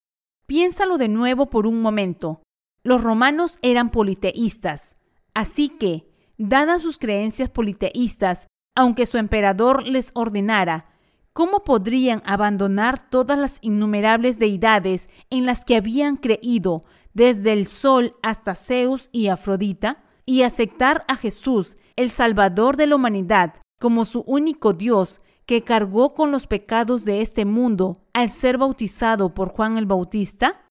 Piénsalo 0.46 0.96
de 0.96 1.08
nuevo 1.08 1.50
por 1.50 1.66
un 1.66 1.82
momento. 1.82 2.42
Los 2.82 3.04
romanos 3.04 3.58
eran 3.60 3.90
politeístas, 3.90 4.94
así 5.34 5.68
que, 5.68 6.10
dadas 6.38 6.80
sus 6.80 6.96
creencias 6.96 7.50
politeístas, 7.50 8.46
aunque 8.74 9.04
su 9.04 9.18
emperador 9.18 9.86
les 9.86 10.10
ordenara, 10.14 10.86
¿Cómo 11.32 11.62
podrían 11.62 12.22
abandonar 12.26 13.08
todas 13.08 13.38
las 13.38 13.58
innumerables 13.60 14.40
deidades 14.40 15.08
en 15.30 15.46
las 15.46 15.64
que 15.64 15.76
habían 15.76 16.16
creído, 16.16 16.84
desde 17.14 17.52
el 17.52 17.68
sol 17.68 18.16
hasta 18.20 18.56
Zeus 18.56 19.10
y 19.12 19.28
Afrodita, 19.28 20.02
y 20.26 20.42
aceptar 20.42 21.04
a 21.08 21.16
Jesús, 21.16 21.76
el 22.00 22.10
Salvador 22.10 22.78
de 22.78 22.86
la 22.86 22.96
humanidad, 22.96 23.56
como 23.78 24.06
su 24.06 24.20
único 24.26 24.72
Dios, 24.72 25.20
que 25.44 25.64
cargó 25.64 26.14
con 26.14 26.32
los 26.32 26.46
pecados 26.46 27.04
de 27.04 27.20
este 27.20 27.44
mundo 27.44 27.98
al 28.14 28.30
ser 28.30 28.56
bautizado 28.56 29.34
por 29.34 29.50
Juan 29.50 29.76
el 29.76 29.84
Bautista? 29.84 30.66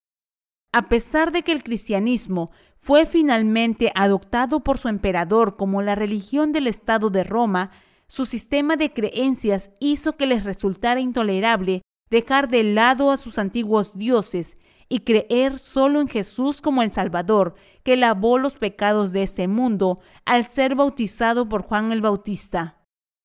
A 0.73 0.89
pesar 0.89 1.31
de 1.31 1.43
que 1.43 1.51
el 1.51 1.61
cristianismo 1.61 2.49
fue 2.79 3.05
finalmente 3.05 3.91
adoptado 3.93 4.61
por 4.63 4.79
su 4.79 4.87
emperador 4.87 5.55
como 5.55 5.83
la 5.83 5.93
religión 5.93 6.51
del 6.51 6.65
Estado 6.65 7.11
de 7.11 7.23
Roma, 7.23 7.69
su 8.07 8.25
sistema 8.25 8.75
de 8.75 8.91
creencias 8.91 9.69
hizo 9.79 10.17
que 10.17 10.25
les 10.25 10.43
resultara 10.45 10.99
intolerable 10.99 11.83
dejar 12.09 12.49
de 12.49 12.63
lado 12.63 13.11
a 13.11 13.17
sus 13.17 13.37
antiguos 13.37 13.95
dioses 13.95 14.57
y 14.89 15.01
creer 15.01 15.59
solo 15.59 16.01
en 16.01 16.07
Jesús 16.07 16.61
como 16.61 16.81
el 16.81 16.91
Salvador, 16.91 17.53
que 17.83 17.95
lavó 17.95 18.39
los 18.39 18.57
pecados 18.57 19.13
de 19.13 19.23
este 19.23 19.47
mundo 19.47 20.01
al 20.25 20.47
ser 20.47 20.75
bautizado 20.75 21.47
por 21.47 21.61
Juan 21.61 21.91
el 21.91 22.01
Bautista. 22.01 22.79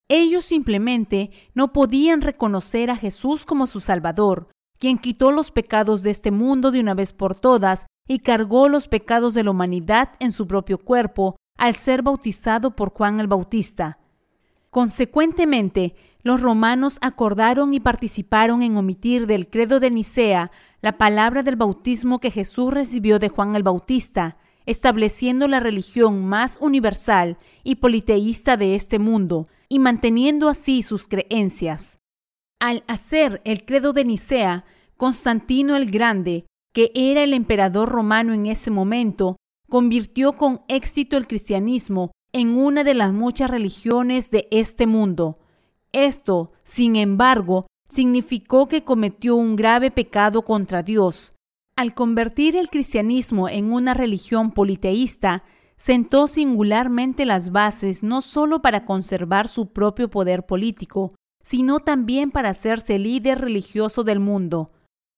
Ellos 0.07 0.45
simplemente 0.45 1.31
no 1.55 1.73
podían 1.73 2.21
reconocer 2.21 2.91
a 2.91 2.95
Jesús 2.95 3.45
como 3.45 3.65
su 3.65 3.79
Salvador, 3.79 4.49
quien 4.77 4.99
quitó 4.99 5.31
los 5.31 5.51
pecados 5.51 6.03
de 6.03 6.11
este 6.11 6.29
mundo 6.29 6.69
de 6.69 6.79
una 6.79 6.93
vez 6.93 7.11
por 7.11 7.33
todas 7.33 7.87
y 8.07 8.19
cargó 8.19 8.69
los 8.69 8.87
pecados 8.87 9.33
de 9.33 9.43
la 9.43 9.51
humanidad 9.51 10.11
en 10.19 10.31
su 10.31 10.45
propio 10.45 10.77
cuerpo 10.77 11.35
al 11.57 11.73
ser 11.73 12.03
bautizado 12.03 12.75
por 12.75 12.91
Juan 12.91 13.19
el 13.19 13.27
Bautista. 13.27 13.97
Consecuentemente, 14.69 15.95
los 16.25 16.41
romanos 16.41 16.97
acordaron 17.01 17.75
y 17.75 17.79
participaron 17.79 18.63
en 18.63 18.77
omitir 18.77 19.27
del 19.27 19.47
credo 19.47 19.79
de 19.79 19.91
Nicea 19.91 20.51
la 20.81 20.97
palabra 20.97 21.43
del 21.43 21.55
bautismo 21.55 22.19
que 22.19 22.31
Jesús 22.31 22.73
recibió 22.73 23.19
de 23.19 23.29
Juan 23.29 23.55
el 23.55 23.61
Bautista, 23.61 24.35
estableciendo 24.65 25.47
la 25.47 25.59
religión 25.59 26.25
más 26.25 26.57
universal 26.59 27.37
y 27.63 27.75
politeísta 27.75 28.57
de 28.57 28.73
este 28.73 28.97
mundo, 28.97 29.45
y 29.69 29.77
manteniendo 29.77 30.49
así 30.49 30.81
sus 30.81 31.07
creencias. 31.07 31.99
Al 32.59 32.83
hacer 32.87 33.39
el 33.45 33.63
credo 33.63 33.93
de 33.93 34.05
Nicea, 34.05 34.65
Constantino 34.97 35.75
el 35.75 35.91
Grande, 35.91 36.47
que 36.73 36.91
era 36.95 37.23
el 37.23 37.35
emperador 37.35 37.89
romano 37.89 38.33
en 38.33 38.47
ese 38.47 38.71
momento, 38.71 39.37
convirtió 39.69 40.33
con 40.33 40.61
éxito 40.69 41.17
el 41.17 41.27
cristianismo 41.27 42.13
en 42.33 42.57
una 42.57 42.83
de 42.83 42.95
las 42.95 43.13
muchas 43.13 43.51
religiones 43.51 44.31
de 44.31 44.47
este 44.49 44.87
mundo. 44.87 45.37
Esto, 45.95 46.51
sin 46.65 46.97
embargo, 46.97 47.67
significó 47.87 48.67
que 48.67 48.83
cometió 48.83 49.37
un 49.37 49.55
grave 49.55 49.91
pecado 49.91 50.41
contra 50.41 50.83
Dios. 50.83 51.31
Al 51.77 51.93
convertir 51.93 52.57
el 52.57 52.69
cristianismo 52.69 53.47
en 53.47 53.71
una 53.71 53.93
religión 53.93 54.51
politeísta, 54.51 55.45
sentó 55.77 56.27
singularmente 56.27 57.25
las 57.25 57.53
bases 57.53 58.03
no 58.03 58.19
solo 58.19 58.61
para 58.61 58.83
conservar 58.83 59.47
su 59.47 59.71
propio 59.71 60.09
poder 60.09 60.45
político, 60.45 61.15
sino 61.41 61.79
también 61.79 62.29
para 62.29 62.49
hacerse 62.49 62.99
líder 62.99 63.39
religioso 63.39 64.03
del 64.03 64.19
mundo. 64.19 64.73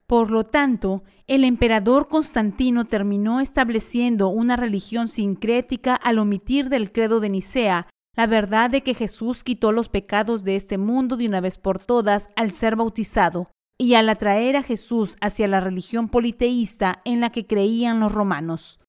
Por 0.05 0.29
lo 0.29 0.43
tanto, 0.43 1.01
el 1.25 1.43
emperador 1.43 2.07
Constantino 2.07 2.85
terminó 2.85 3.39
estableciendo 3.39 4.27
una 4.29 4.55
religión 4.55 5.07
sincrética 5.07 5.95
al 5.95 6.19
omitir 6.19 6.69
del 6.69 6.91
credo 6.91 7.19
de 7.19 7.29
Nicea 7.29 7.87
la 8.17 8.25
verdad 8.25 8.71
de 8.71 8.81
que 8.81 8.95
Jesús 8.95 9.43
quitó 9.43 9.71
los 9.71 9.89
pecados 9.89 10.43
de 10.43 10.55
este 10.55 10.79
mundo 10.79 11.17
de 11.17 11.27
una 11.27 11.39
vez 11.39 11.57
por 11.57 11.77
todas 11.77 12.29
al 12.35 12.51
ser 12.51 12.75
bautizado, 12.75 13.47
y 13.77 13.93
al 13.93 14.09
atraer 14.09 14.55
a 14.55 14.63
Jesús 14.63 15.17
hacia 15.21 15.47
la 15.47 15.59
religión 15.59 16.09
politeísta 16.09 17.01
en 17.05 17.21
la 17.21 17.31
que 17.31 17.45
creían 17.45 17.99
los 17.99 18.11
romanos. 18.11 18.79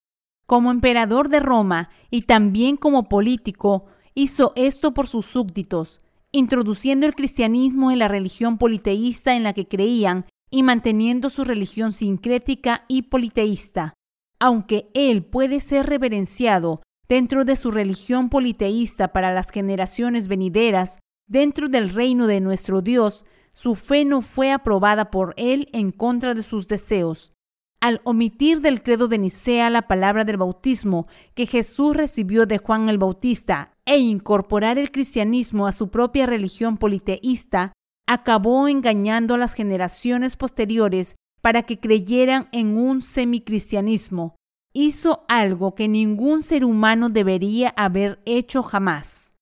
Como 0.47 0.71
emperador 0.71 1.29
de 1.29 1.41
Roma 1.41 1.91
y 2.11 2.23
también 2.23 2.79
como 2.79 3.11
político, 3.11 3.85
hizo 4.15 4.55
esto 4.57 4.95
por 4.95 5.07
sus 5.07 5.27
súbditos, 5.27 6.01
introduciendo 6.33 7.07
el 7.07 7.15
cristianismo 7.15 7.91
en 7.91 7.99
la 7.99 8.09
religión 8.09 8.57
politeísta 8.57 9.37
en 9.37 9.43
la 9.43 9.53
que 9.53 9.69
creían 9.69 10.25
y 10.51 10.63
manteniendo 10.63 11.29
su 11.29 11.45
religión 11.45 11.93
sincrética 11.93 12.87
y 12.89 13.03
politeísta. 13.03 13.93
Aunque 14.41 14.89
él 14.95 15.23
puede 15.23 15.61
ser 15.61 15.85
reverenciado 15.85 16.81
dentro 17.09 17.45
de 17.45 17.57
su 17.57 17.71
religión 17.71 18.29
politeísta 18.29 19.09
para 19.09 19.33
las 19.33 19.51
generaciones 19.51 20.29
venideras, 20.29 20.99
dentro 21.27 21.69
del 21.69 21.91
reino 21.91 22.27
de 22.27 22.41
nuestro 22.41 22.83
Dios, 22.83 23.25
su 23.53 23.75
fe 23.75 24.05
no 24.05 24.23
fue 24.23 24.53
aprobada 24.53 25.11
por 25.11 25.35
él 25.37 25.69
en 25.73 25.91
contra 25.91 26.35
de 26.35 26.43
sus 26.43 26.69
deseos. 26.69 27.33
Al 27.81 28.01
omitir 28.05 28.61
del 28.61 28.83
credo 28.83 29.09
de 29.09 29.19
Nicea 29.19 29.71
la 29.71 29.83
palabra 29.83 30.25
del 30.25 30.37
bautismo 30.37 31.07
que 31.35 31.47
Jesús 31.47 31.97
recibió 31.97 32.45
de 32.45 32.59
Juan 32.59 32.89
el 32.89 32.99
Bautista 32.99 33.73
e 33.87 33.99
incorporar 33.99 34.79
el 34.79 34.91
cristianismo 34.91 35.67
a 35.67 35.73
su 35.73 35.89
propia 35.89 36.27
religión 36.27 36.77
politeísta, 36.77 37.73
acabó 38.07 38.69
engañando 38.69 39.35
a 39.35 39.39
las 39.39 39.55
generaciones 39.55 40.37
posteriores 40.37 41.15
para 41.41 41.63
que 41.63 41.79
creyeran 41.79 42.49
en 42.53 42.77
un 42.77 43.01
semicristianismo. 43.01 44.38
Hizo 44.81 45.25
algo 45.27 45.75
que 45.75 45.89
ningún 45.89 46.41
ser 46.41 46.65
humano 46.65 47.09
debería 47.09 47.71
haber 47.71 48.21
hecho 48.25 48.63
jamás. 48.63 49.33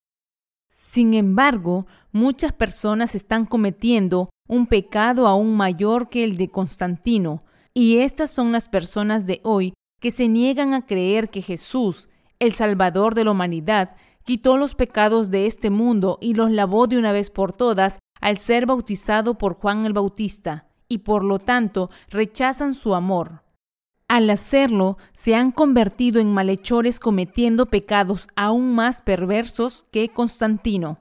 Sin 0.73 1.13
embargo, 1.13 1.87
muchas 2.11 2.55
personas 2.55 3.15
están 3.15 3.45
cometiendo 3.45 4.31
un 4.49 4.67
pecado 4.67 5.27
aún 5.27 5.55
mayor 5.55 6.09
que 6.09 6.25
el 6.25 6.39
de 6.39 6.49
Constantino, 6.49 7.43
y 7.75 7.99
estas 7.99 8.31
son 8.31 8.51
las 8.51 8.71
personas 8.71 9.27
de 9.27 9.43
hoy 9.45 9.75
que 10.01 10.11
se 10.11 10.27
niegan 10.27 10.73
a 10.73 10.87
creer 10.87 11.29
que 11.29 11.43
Jesús, 11.43 12.09
el 12.39 12.55
Salvador 12.55 13.15
de 13.15 13.25
la 13.25 13.33
humanidad, 13.33 13.95
quitó 14.25 14.57
los 14.57 14.75
pecados 14.75 15.31
de 15.31 15.45
este 15.45 15.69
mundo 15.69 16.17
y 16.23 16.33
los 16.33 16.51
lavó 16.51 16.87
de 16.87 16.97
una 16.97 17.13
vez 17.13 17.29
por 17.29 17.53
todas 17.53 17.99
al 18.23 18.39
ser 18.39 18.65
bautizado 18.65 19.37
por 19.37 19.57
Juan 19.57 19.85
el 19.85 19.93
Bautista, 19.93 20.71
y 20.89 21.01
por 21.01 21.23
lo 21.23 21.39
tanto 21.39 21.91
rechazan 22.09 22.75
su 22.75 22.95
amor. 22.95 23.43
Al 24.09 24.31
hacerlo, 24.31 24.99
se 25.13 25.35
han 25.35 25.51
convertido 25.51 26.21
en 26.21 26.33
malhechores 26.33 27.01
cometiendo 27.01 27.67
pecados 27.67 28.29
aún 28.37 28.75
más 28.75 29.03
perversos 29.03 29.87
que 29.91 30.09
Constantino. 30.09 31.01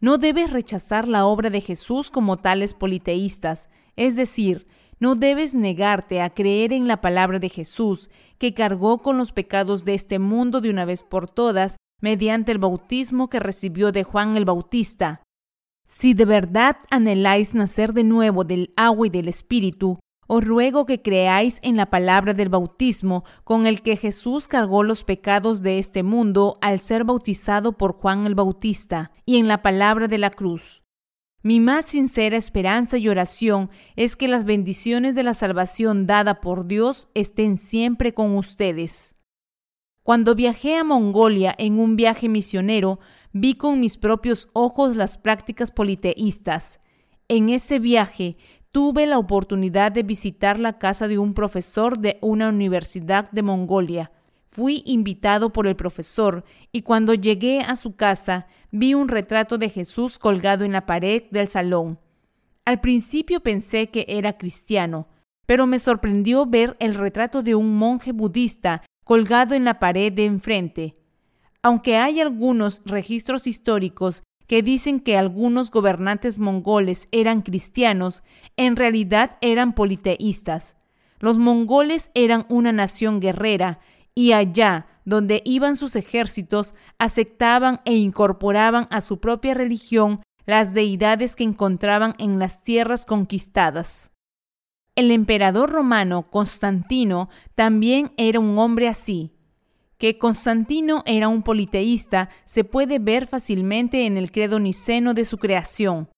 No 0.00 0.18
debes 0.18 0.50
rechazar 0.50 1.06
la 1.06 1.24
obra 1.24 1.50
de 1.50 1.60
Jesús 1.60 2.10
como 2.10 2.36
tales 2.36 2.74
politeístas, 2.74 3.68
es 3.94 4.16
decir, 4.16 4.66
no 4.98 5.14
debes 5.14 5.54
negarte 5.54 6.20
a 6.20 6.30
creer 6.30 6.72
en 6.72 6.88
la 6.88 7.00
palabra 7.00 7.38
de 7.38 7.48
Jesús, 7.48 8.10
que 8.38 8.54
cargó 8.54 8.98
con 8.98 9.16
los 9.16 9.30
pecados 9.32 9.84
de 9.84 9.94
este 9.94 10.18
mundo 10.18 10.60
de 10.60 10.70
una 10.70 10.84
vez 10.84 11.04
por 11.04 11.30
todas 11.30 11.76
mediante 12.00 12.50
el 12.50 12.58
bautismo 12.58 13.28
que 13.28 13.38
recibió 13.38 13.92
de 13.92 14.02
Juan 14.02 14.36
el 14.36 14.44
Bautista, 14.44 15.22
si 15.86 16.14
de 16.14 16.24
verdad 16.24 16.78
anheláis 16.90 17.54
nacer 17.54 17.92
de 17.92 18.02
nuevo 18.02 18.44
del 18.44 18.72
agua 18.76 19.06
y 19.06 19.10
del 19.10 19.28
Espíritu, 19.28 19.98
os 20.34 20.42
ruego 20.42 20.86
que 20.86 21.02
creáis 21.02 21.58
en 21.62 21.76
la 21.76 21.90
palabra 21.90 22.32
del 22.32 22.48
bautismo 22.48 23.22
con 23.44 23.66
el 23.66 23.82
que 23.82 23.98
Jesús 23.98 24.48
cargó 24.48 24.82
los 24.82 25.04
pecados 25.04 25.60
de 25.60 25.78
este 25.78 26.02
mundo 26.02 26.56
al 26.62 26.80
ser 26.80 27.04
bautizado 27.04 27.76
por 27.76 27.92
Juan 27.92 28.24
el 28.24 28.34
Bautista, 28.34 29.12
y 29.26 29.36
en 29.36 29.46
la 29.46 29.60
palabra 29.60 30.08
de 30.08 30.16
la 30.16 30.30
cruz. 30.30 30.82
Mi 31.42 31.60
más 31.60 31.84
sincera 31.84 32.38
esperanza 32.38 32.96
y 32.96 33.10
oración 33.10 33.68
es 33.94 34.16
que 34.16 34.26
las 34.26 34.46
bendiciones 34.46 35.14
de 35.14 35.22
la 35.22 35.34
salvación 35.34 36.06
dada 36.06 36.40
por 36.40 36.66
Dios 36.66 37.10
estén 37.12 37.58
siempre 37.58 38.14
con 38.14 38.34
ustedes. 38.34 39.14
Cuando 40.02 40.34
viajé 40.34 40.76
a 40.76 40.82
Mongolia 40.82 41.54
en 41.58 41.78
un 41.78 41.94
viaje 41.94 42.30
misionero, 42.30 43.00
vi 43.34 43.52
con 43.52 43.80
mis 43.80 43.98
propios 43.98 44.48
ojos 44.54 44.96
las 44.96 45.18
prácticas 45.18 45.70
politeístas. 45.70 46.80
En 47.28 47.50
ese 47.50 47.78
viaje 47.78 48.36
tuve 48.72 49.06
la 49.06 49.18
oportunidad 49.18 49.92
de 49.92 50.02
visitar 50.02 50.58
la 50.58 50.78
casa 50.78 51.06
de 51.06 51.18
un 51.18 51.34
profesor 51.34 51.98
de 51.98 52.18
una 52.22 52.48
universidad 52.48 53.30
de 53.30 53.42
Mongolia. 53.42 54.10
Fui 54.50 54.82
invitado 54.86 55.52
por 55.52 55.66
el 55.66 55.76
profesor 55.76 56.44
y 56.72 56.82
cuando 56.82 57.14
llegué 57.14 57.60
a 57.60 57.76
su 57.76 57.94
casa 57.96 58.46
vi 58.70 58.94
un 58.94 59.08
retrato 59.08 59.58
de 59.58 59.68
Jesús 59.68 60.18
colgado 60.18 60.64
en 60.64 60.72
la 60.72 60.86
pared 60.86 61.24
del 61.30 61.48
salón. 61.48 61.98
Al 62.64 62.80
principio 62.80 63.40
pensé 63.40 63.90
que 63.90 64.06
era 64.08 64.38
cristiano, 64.38 65.06
pero 65.46 65.66
me 65.66 65.78
sorprendió 65.78 66.46
ver 66.46 66.74
el 66.80 66.94
retrato 66.94 67.42
de 67.42 67.54
un 67.54 67.76
monje 67.76 68.12
budista 68.12 68.82
colgado 69.04 69.54
en 69.54 69.64
la 69.64 69.78
pared 69.78 70.12
de 70.12 70.24
enfrente. 70.24 70.94
Aunque 71.62 71.96
hay 71.96 72.20
algunos 72.20 72.82
registros 72.86 73.46
históricos 73.46 74.22
que 74.52 74.62
dicen 74.62 75.00
que 75.00 75.16
algunos 75.16 75.70
gobernantes 75.70 76.36
mongoles 76.36 77.08
eran 77.10 77.40
cristianos, 77.40 78.22
en 78.58 78.76
realidad 78.76 79.38
eran 79.40 79.74
politeístas. 79.74 80.76
Los 81.20 81.38
mongoles 81.38 82.10
eran 82.12 82.44
una 82.50 82.70
nación 82.70 83.18
guerrera 83.18 83.78
y 84.14 84.32
allá 84.32 84.88
donde 85.06 85.40
iban 85.46 85.74
sus 85.74 85.96
ejércitos 85.96 86.74
aceptaban 86.98 87.80
e 87.86 87.94
incorporaban 87.94 88.88
a 88.90 89.00
su 89.00 89.20
propia 89.20 89.54
religión 89.54 90.20
las 90.44 90.74
deidades 90.74 91.34
que 91.34 91.44
encontraban 91.44 92.12
en 92.18 92.38
las 92.38 92.62
tierras 92.62 93.06
conquistadas. 93.06 94.10
El 94.94 95.12
emperador 95.12 95.70
romano 95.70 96.28
Constantino 96.28 97.30
también 97.54 98.12
era 98.18 98.38
un 98.38 98.58
hombre 98.58 98.88
así. 98.88 99.32
Que 100.02 100.18
Constantino 100.18 101.04
era 101.06 101.28
un 101.28 101.44
politeísta 101.44 102.28
se 102.44 102.64
puede 102.64 102.98
ver 102.98 103.28
fácilmente 103.28 104.04
en 104.04 104.16
el 104.16 104.32
credo 104.32 104.58
niceno 104.58 105.14
de 105.14 105.24
su 105.24 105.38
creación. 105.38 106.08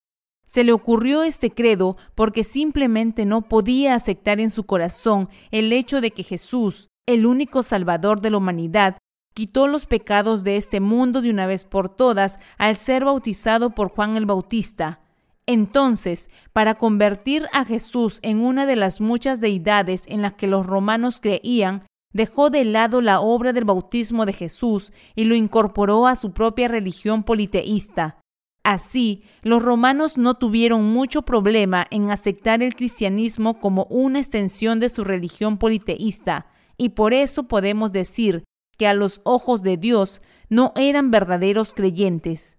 Se 0.47 0.65
le 0.65 0.73
ocurrió 0.73 1.23
este 1.23 1.51
credo 1.51 1.95
porque 2.15 2.45
simplemente 2.45 3.27
no 3.27 3.43
podía 3.43 3.95
aceptar 3.95 4.41
en 4.41 4.49
su 4.49 4.65
corazón 4.65 5.29
el 5.51 5.71
hecho 5.71 6.01
de 6.01 6.13
que 6.13 6.23
Jesús, 6.23 6.89
el 7.05 7.27
único 7.27 7.63
Salvador 7.63 8.23
de 8.23 8.31
la 8.31 8.39
humanidad, 8.39 8.97
quitó 9.35 9.69
los 9.69 9.85
pecados 9.85 10.45
de 10.45 10.57
este 10.57 10.81
mundo 10.81 11.21
de 11.21 11.29
una 11.29 11.47
vez 11.47 11.67
por 11.67 11.95
todas 11.95 12.39
al 12.57 12.77
ser 12.77 13.05
bautizado 13.05 13.75
por 13.75 13.91
Juan 13.91 14.17
el 14.17 14.25
Bautista. 14.25 15.01
Entonces, 15.45 16.31
para 16.55 16.77
convertir 16.77 17.49
a 17.53 17.67
Jesús 17.67 18.19
en 18.23 18.41
una 18.41 18.65
de 18.65 18.77
las 18.77 19.03
muchas 19.03 19.43
deidades 19.43 20.05
en 20.07 20.23
las 20.23 20.33
que 20.33 20.47
los 20.47 20.65
romanos 20.65 21.21
creían, 21.21 21.85
dejó 22.15 22.49
de 22.49 22.65
lado 22.65 23.03
la 23.03 23.21
obra 23.21 23.53
del 23.53 23.65
bautismo 23.65 24.25
de 24.25 24.33
Jesús 24.33 24.93
y 25.15 25.25
lo 25.25 25.35
incorporó 25.35 26.07
a 26.07 26.17
su 26.17 26.33
propia 26.33 26.69
religión 26.69 27.25
politeísta. 27.25 28.21
Así, 28.63 29.25
los 29.43 29.63
romanos 29.63 30.17
no 30.17 30.35
tuvieron 30.35 30.85
mucho 30.85 31.23
problema 31.23 31.87
en 31.91 32.11
aceptar 32.11 32.63
el 32.63 32.75
cristianismo 32.75 33.61
como 33.61 33.85
una 33.91 34.21
extensión 34.21 34.81
de 34.81 34.89
su 34.89 35.05
religión 35.05 35.59
politeísta, 35.59 36.47
y 36.79 36.91
por 36.91 37.13
eso 37.13 37.43
podemos 37.43 37.93
decir 37.93 38.45
que 38.79 38.87
a 38.87 38.95
los 38.95 39.21
ojos 39.25 39.63
de 39.63 39.77
Dios 39.77 40.21
no 40.49 40.73
eran 40.77 41.11
verdaderos 41.11 41.75
creyentes. 41.75 42.57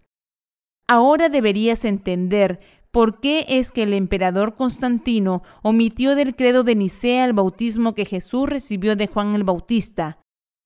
Ahora 0.88 1.30
deberías 1.30 1.86
entender 1.86 2.60
por 2.96 3.20
qué 3.20 3.46
es 3.50 3.74
que 3.74 3.84
el 3.84 3.94
emperador 3.94 4.56
Constantino 4.56 5.44
omitió 5.64 6.16
del 6.16 6.34
credo 6.34 6.64
de 6.64 6.78
Nicea 6.78 7.26
el 7.26 7.34
bautismo 7.34 7.94
que 7.94 8.06
Jesús 8.06 8.48
recibió 8.48 8.96
de 8.96 9.08
Juan 9.08 9.36
el 9.36 9.44
Bautista. 9.44 10.20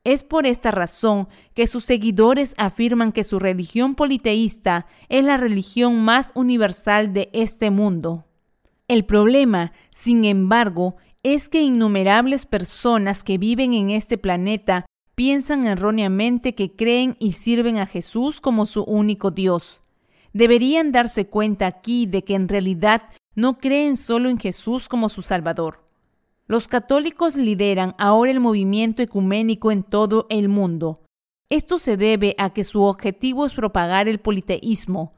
Es 0.04 0.24
por 0.24 0.46
esta 0.46 0.70
razón 0.70 1.28
que 1.56 1.66
sus 1.66 1.86
seguidores 1.86 2.54
afirman 2.60 3.14
que 3.14 3.24
su 3.24 3.40
religión 3.40 3.96
politeísta 3.96 4.86
es 5.08 5.24
la 5.24 5.38
religión 5.38 6.04
más 6.06 6.32
universal 6.36 7.14
de 7.14 7.32
este 7.34 7.72
mundo. 7.72 8.26
El 8.88 9.06
problema, 9.06 9.74
sin 9.90 10.24
embargo, 10.24 10.98
es 11.24 11.50
que 11.50 11.64
innumerables 11.64 12.46
personas 12.46 13.24
que 13.24 13.40
viven 13.40 13.74
en 13.74 13.90
este 13.90 14.20
planeta 14.20 14.86
piensan 15.16 15.66
erróneamente 15.66 16.54
que 16.54 16.76
creen 16.76 17.16
y 17.18 17.32
sirven 17.32 17.80
a 17.80 17.88
Jesús 17.88 18.40
como 18.40 18.68
su 18.68 18.84
único 18.84 19.32
Dios. 19.32 19.82
Deberían 20.34 20.92
darse 20.92 21.28
cuenta 21.28 21.68
aquí 21.68 22.06
de 22.06 22.24
que 22.24 22.36
en 22.36 22.48
realidad 22.48 23.04
no 23.36 23.58
creen 23.58 23.98
solo 23.98 24.30
en 24.30 24.38
Jesús 24.38 24.88
como 24.88 25.10
su 25.10 25.22
Salvador. 25.22 25.86
Los 26.48 26.68
católicos 26.68 27.36
lideran 27.36 27.96
ahora 27.98 28.32
el 28.32 28.40
movimiento 28.40 29.02
ecuménico 29.02 29.72
en 29.72 29.84
todo 29.84 30.26
el 30.30 30.50
mundo. 30.50 31.04
Esto 31.50 31.80
se 31.80 31.98
debe 31.98 32.36
a 32.38 32.52
que 32.52 32.64
su 32.64 32.84
objetivo 32.84 33.46
es 33.46 33.54
propagar 33.54 34.08
el 34.08 34.20
politeísmo. 34.20 35.14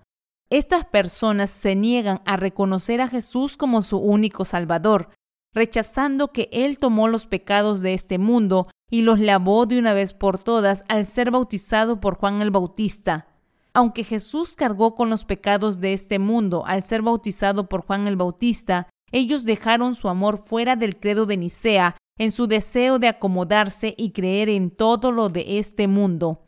Estas 0.50 0.86
personas 0.86 1.50
se 1.50 1.76
niegan 1.76 2.22
a 2.26 2.36
reconocer 2.36 3.02
a 3.02 3.08
Jesús 3.08 3.56
como 3.56 3.82
su 3.82 3.98
único 3.98 4.44
Salvador, 4.44 5.10
rechazando 5.54 6.34
que 6.34 6.50
Él 6.52 6.78
tomó 6.78 7.08
los 7.08 7.26
pecados 7.26 7.82
de 7.82 7.94
este 7.94 8.18
mundo 8.18 8.68
y 8.90 9.02
los 9.02 9.20
lavó 9.20 9.66
de 9.66 9.80
una 9.80 9.94
vez 9.94 10.14
por 10.14 10.38
todas 10.38 10.84
al 10.90 11.06
ser 11.06 11.32
bautizado 11.32 12.02
por 12.02 12.18
Juan 12.18 12.42
el 12.42 12.52
Bautista. 12.52 13.31
Aunque 13.74 14.04
Jesús 14.04 14.56
cargó 14.56 14.96
con 14.96 15.10
los 15.10 15.24
pecados 15.24 15.80
de 15.80 15.94
este 15.94 16.20
mundo 16.20 16.64
al 16.66 16.84
ser 16.84 17.02
bautizado 17.02 17.70
por 17.70 17.86
Juan 17.86 18.08
el 18.08 18.18
Bautista, 18.18 18.90
ellos 19.12 19.46
dejaron 19.46 19.96
su 19.96 20.10
amor 20.10 20.44
fuera 20.44 20.76
del 20.76 21.00
credo 21.00 21.26
de 21.26 21.38
Nicea 21.38 21.96
en 22.18 22.32
su 22.32 22.48
deseo 22.48 23.00
de 23.00 23.08
acomodarse 23.08 23.96
y 23.98 24.12
creer 24.12 24.50
en 24.50 24.72
todo 24.72 25.12
lo 25.12 25.30
de 25.30 25.60
este 25.60 25.88
mundo. 25.88 26.48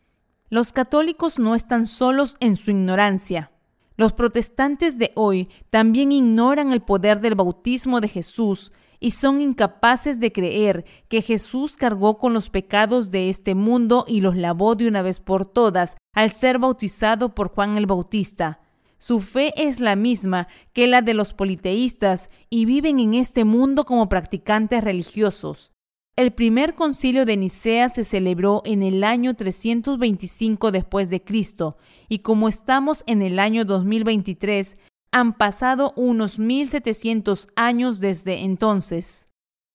Los 0.49 0.71
católicos 0.71 1.39
no 1.39 1.55
están 1.55 1.87
solos 1.87 2.37
en 2.39 2.57
su 2.57 2.71
ignorancia. 2.71 3.51
Los 3.95 4.13
protestantes 4.13 4.97
de 4.97 5.11
hoy 5.15 5.49
también 5.69 6.11
ignoran 6.11 6.71
el 6.71 6.81
poder 6.81 7.21
del 7.21 7.35
bautismo 7.35 8.01
de 8.01 8.07
Jesús 8.07 8.71
y 9.03 9.11
son 9.11 9.41
incapaces 9.41 10.21
de 10.21 10.31
creer 10.31 10.85
que 11.09 11.21
Jesús 11.21 11.75
cargó 11.75 12.17
con 12.17 12.33
los 12.33 12.49
pecados 12.49 13.11
de 13.11 13.27
este 13.27 13.53
mundo 13.53 14.05
y 14.07 14.21
los 14.21 14.37
lavó 14.37 14.75
de 14.75 14.87
una 14.87 15.01
vez 15.01 15.19
por 15.19 15.45
todas 15.45 15.97
al 16.13 16.31
ser 16.31 16.57
bautizado 16.57 17.35
por 17.35 17.49
Juan 17.49 17.75
el 17.75 17.85
Bautista. 17.85 18.61
Su 18.97 19.19
fe 19.19 19.53
es 19.57 19.81
la 19.81 19.97
misma 19.97 20.47
que 20.71 20.87
la 20.87 21.01
de 21.01 21.13
los 21.13 21.33
politeístas 21.33 22.29
y 22.49 22.63
viven 22.63 23.01
en 23.01 23.13
este 23.13 23.43
mundo 23.43 23.83
como 23.83 24.07
practicantes 24.07 24.81
religiosos. 24.81 25.73
El 26.15 26.31
primer 26.31 26.73
concilio 26.73 27.25
de 27.25 27.35
Nicea 27.35 27.89
se 27.89 28.05
celebró 28.05 28.61
en 28.63 28.83
el 28.83 29.03
año 29.03 29.33
325 29.33 30.71
después 30.71 31.09
de 31.09 31.21
Cristo 31.21 31.75
y 32.07 32.19
como 32.19 32.47
estamos 32.47 33.03
en 33.05 33.21
el 33.21 33.37
año 33.39 33.65
2023, 33.65 34.77
han 35.13 35.33
pasado 35.33 35.93
unos 35.95 36.39
1700 36.39 37.47
años 37.55 37.99
desde 37.99 38.43
entonces. 38.43 39.27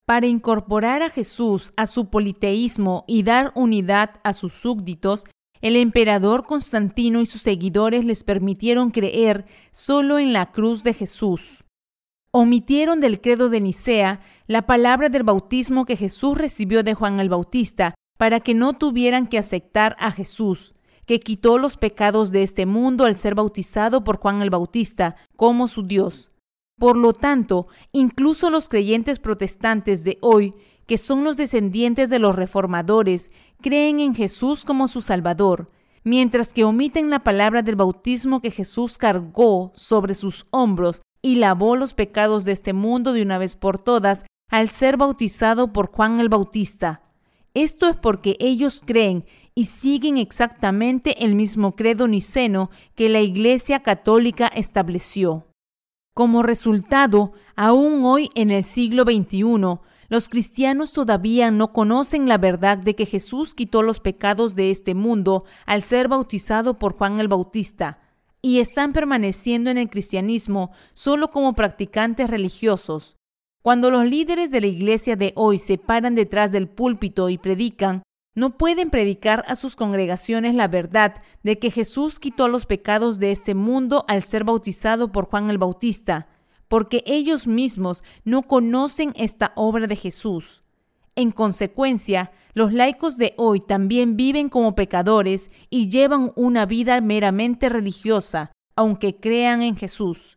Para 0.04 0.26
incorporar 0.26 1.02
a 1.02 1.10
Jesús 1.10 1.72
a 1.76 1.86
su 1.86 2.10
politeísmo 2.10 3.04
y 3.06 3.22
dar 3.22 3.52
unidad 3.54 4.20
a 4.24 4.32
sus 4.34 4.52
súbditos, 4.52 5.24
el 5.60 5.76
emperador 5.76 6.44
Constantino 6.44 7.20
y 7.20 7.26
sus 7.26 7.42
seguidores 7.42 8.04
les 8.04 8.24
permitieron 8.24 8.90
creer 8.90 9.44
solo 9.70 10.18
en 10.18 10.32
la 10.32 10.50
cruz 10.50 10.82
de 10.82 10.92
Jesús. 10.92 11.64
Omitieron 12.32 13.00
del 13.00 13.20
credo 13.20 13.48
de 13.48 13.60
Nicea 13.60 14.20
la 14.46 14.66
palabra 14.66 15.08
del 15.08 15.22
bautismo 15.22 15.84
que 15.84 15.96
Jesús 15.96 16.36
recibió 16.36 16.82
de 16.82 16.94
Juan 16.94 17.20
el 17.20 17.28
Bautista 17.28 17.94
para 18.18 18.40
que 18.40 18.54
no 18.54 18.72
tuvieran 18.72 19.28
que 19.28 19.38
aceptar 19.38 19.96
a 20.00 20.10
Jesús, 20.10 20.74
que 21.08 21.20
quitó 21.20 21.56
los 21.56 21.78
pecados 21.78 22.32
de 22.32 22.42
este 22.42 22.66
mundo 22.66 23.06
al 23.06 23.16
ser 23.16 23.34
bautizado 23.34 24.04
por 24.04 24.18
Juan 24.18 24.42
el 24.42 24.50
Bautista 24.50 25.16
como 25.36 25.66
su 25.66 25.84
Dios. 25.84 26.28
Por 26.78 26.98
lo 26.98 27.14
tanto, 27.14 27.66
incluso 27.92 28.50
los 28.50 28.68
creyentes 28.68 29.18
protestantes 29.18 30.04
de 30.04 30.18
hoy, 30.20 30.52
que 30.86 30.98
son 30.98 31.24
los 31.24 31.38
descendientes 31.38 32.10
de 32.10 32.18
los 32.18 32.36
reformadores, 32.36 33.30
creen 33.62 34.00
en 34.00 34.14
Jesús 34.14 34.66
como 34.66 34.86
su 34.86 35.00
Salvador, 35.00 35.70
mientras 36.04 36.52
que 36.52 36.64
omiten 36.64 37.08
la 37.08 37.20
palabra 37.20 37.62
del 37.62 37.76
bautismo 37.76 38.42
que 38.42 38.50
Jesús 38.50 38.98
cargó 38.98 39.72
sobre 39.74 40.12
sus 40.12 40.46
hombros 40.50 41.00
y 41.22 41.36
lavó 41.36 41.74
los 41.74 41.94
pecados 41.94 42.44
de 42.44 42.52
este 42.52 42.74
mundo 42.74 43.14
de 43.14 43.22
una 43.22 43.38
vez 43.38 43.56
por 43.56 43.78
todas 43.78 44.26
al 44.50 44.68
ser 44.68 44.98
bautizado 44.98 45.72
por 45.72 45.90
Juan 45.90 46.20
el 46.20 46.28
Bautista. 46.28 47.07
Esto 47.58 47.88
es 47.88 47.96
porque 47.96 48.36
ellos 48.38 48.84
creen 48.86 49.24
y 49.56 49.64
siguen 49.64 50.16
exactamente 50.16 51.24
el 51.24 51.34
mismo 51.34 51.74
credo 51.74 52.06
niceno 52.06 52.70
que 52.94 53.08
la 53.08 53.20
Iglesia 53.20 53.80
Católica 53.80 54.46
estableció. 54.46 55.48
Como 56.14 56.44
resultado, 56.44 57.32
aún 57.56 58.04
hoy 58.04 58.30
en 58.36 58.52
el 58.52 58.62
siglo 58.62 59.02
XXI, 59.02 59.80
los 60.08 60.28
cristianos 60.28 60.92
todavía 60.92 61.50
no 61.50 61.72
conocen 61.72 62.28
la 62.28 62.38
verdad 62.38 62.78
de 62.78 62.94
que 62.94 63.06
Jesús 63.06 63.56
quitó 63.56 63.82
los 63.82 63.98
pecados 63.98 64.54
de 64.54 64.70
este 64.70 64.94
mundo 64.94 65.44
al 65.66 65.82
ser 65.82 66.06
bautizado 66.06 66.78
por 66.78 66.96
Juan 66.96 67.18
el 67.18 67.26
Bautista, 67.26 67.98
y 68.40 68.60
están 68.60 68.92
permaneciendo 68.92 69.68
en 69.68 69.78
el 69.78 69.90
cristianismo 69.90 70.70
solo 70.92 71.32
como 71.32 71.54
practicantes 71.54 72.30
religiosos. 72.30 73.16
Cuando 73.62 73.90
los 73.90 74.04
líderes 74.04 74.50
de 74.50 74.60
la 74.60 74.68
iglesia 74.68 75.16
de 75.16 75.32
hoy 75.34 75.58
se 75.58 75.78
paran 75.78 76.14
detrás 76.14 76.52
del 76.52 76.68
púlpito 76.68 77.28
y 77.28 77.38
predican, 77.38 78.02
no 78.34 78.56
pueden 78.56 78.88
predicar 78.88 79.44
a 79.48 79.56
sus 79.56 79.74
congregaciones 79.74 80.54
la 80.54 80.68
verdad 80.68 81.16
de 81.42 81.58
que 81.58 81.72
Jesús 81.72 82.20
quitó 82.20 82.46
los 82.46 82.66
pecados 82.66 83.18
de 83.18 83.32
este 83.32 83.54
mundo 83.54 84.04
al 84.06 84.22
ser 84.22 84.44
bautizado 84.44 85.10
por 85.10 85.24
Juan 85.24 85.50
el 85.50 85.58
Bautista, 85.58 86.28
porque 86.68 87.02
ellos 87.04 87.48
mismos 87.48 88.04
no 88.24 88.42
conocen 88.42 89.12
esta 89.16 89.52
obra 89.56 89.88
de 89.88 89.96
Jesús. 89.96 90.62
En 91.16 91.32
consecuencia, 91.32 92.30
los 92.54 92.72
laicos 92.72 93.16
de 93.16 93.34
hoy 93.38 93.58
también 93.58 94.16
viven 94.16 94.48
como 94.48 94.76
pecadores 94.76 95.50
y 95.68 95.88
llevan 95.88 96.32
una 96.36 96.64
vida 96.64 97.00
meramente 97.00 97.68
religiosa, 97.68 98.52
aunque 98.76 99.16
crean 99.16 99.62
en 99.62 99.74
Jesús. 99.74 100.36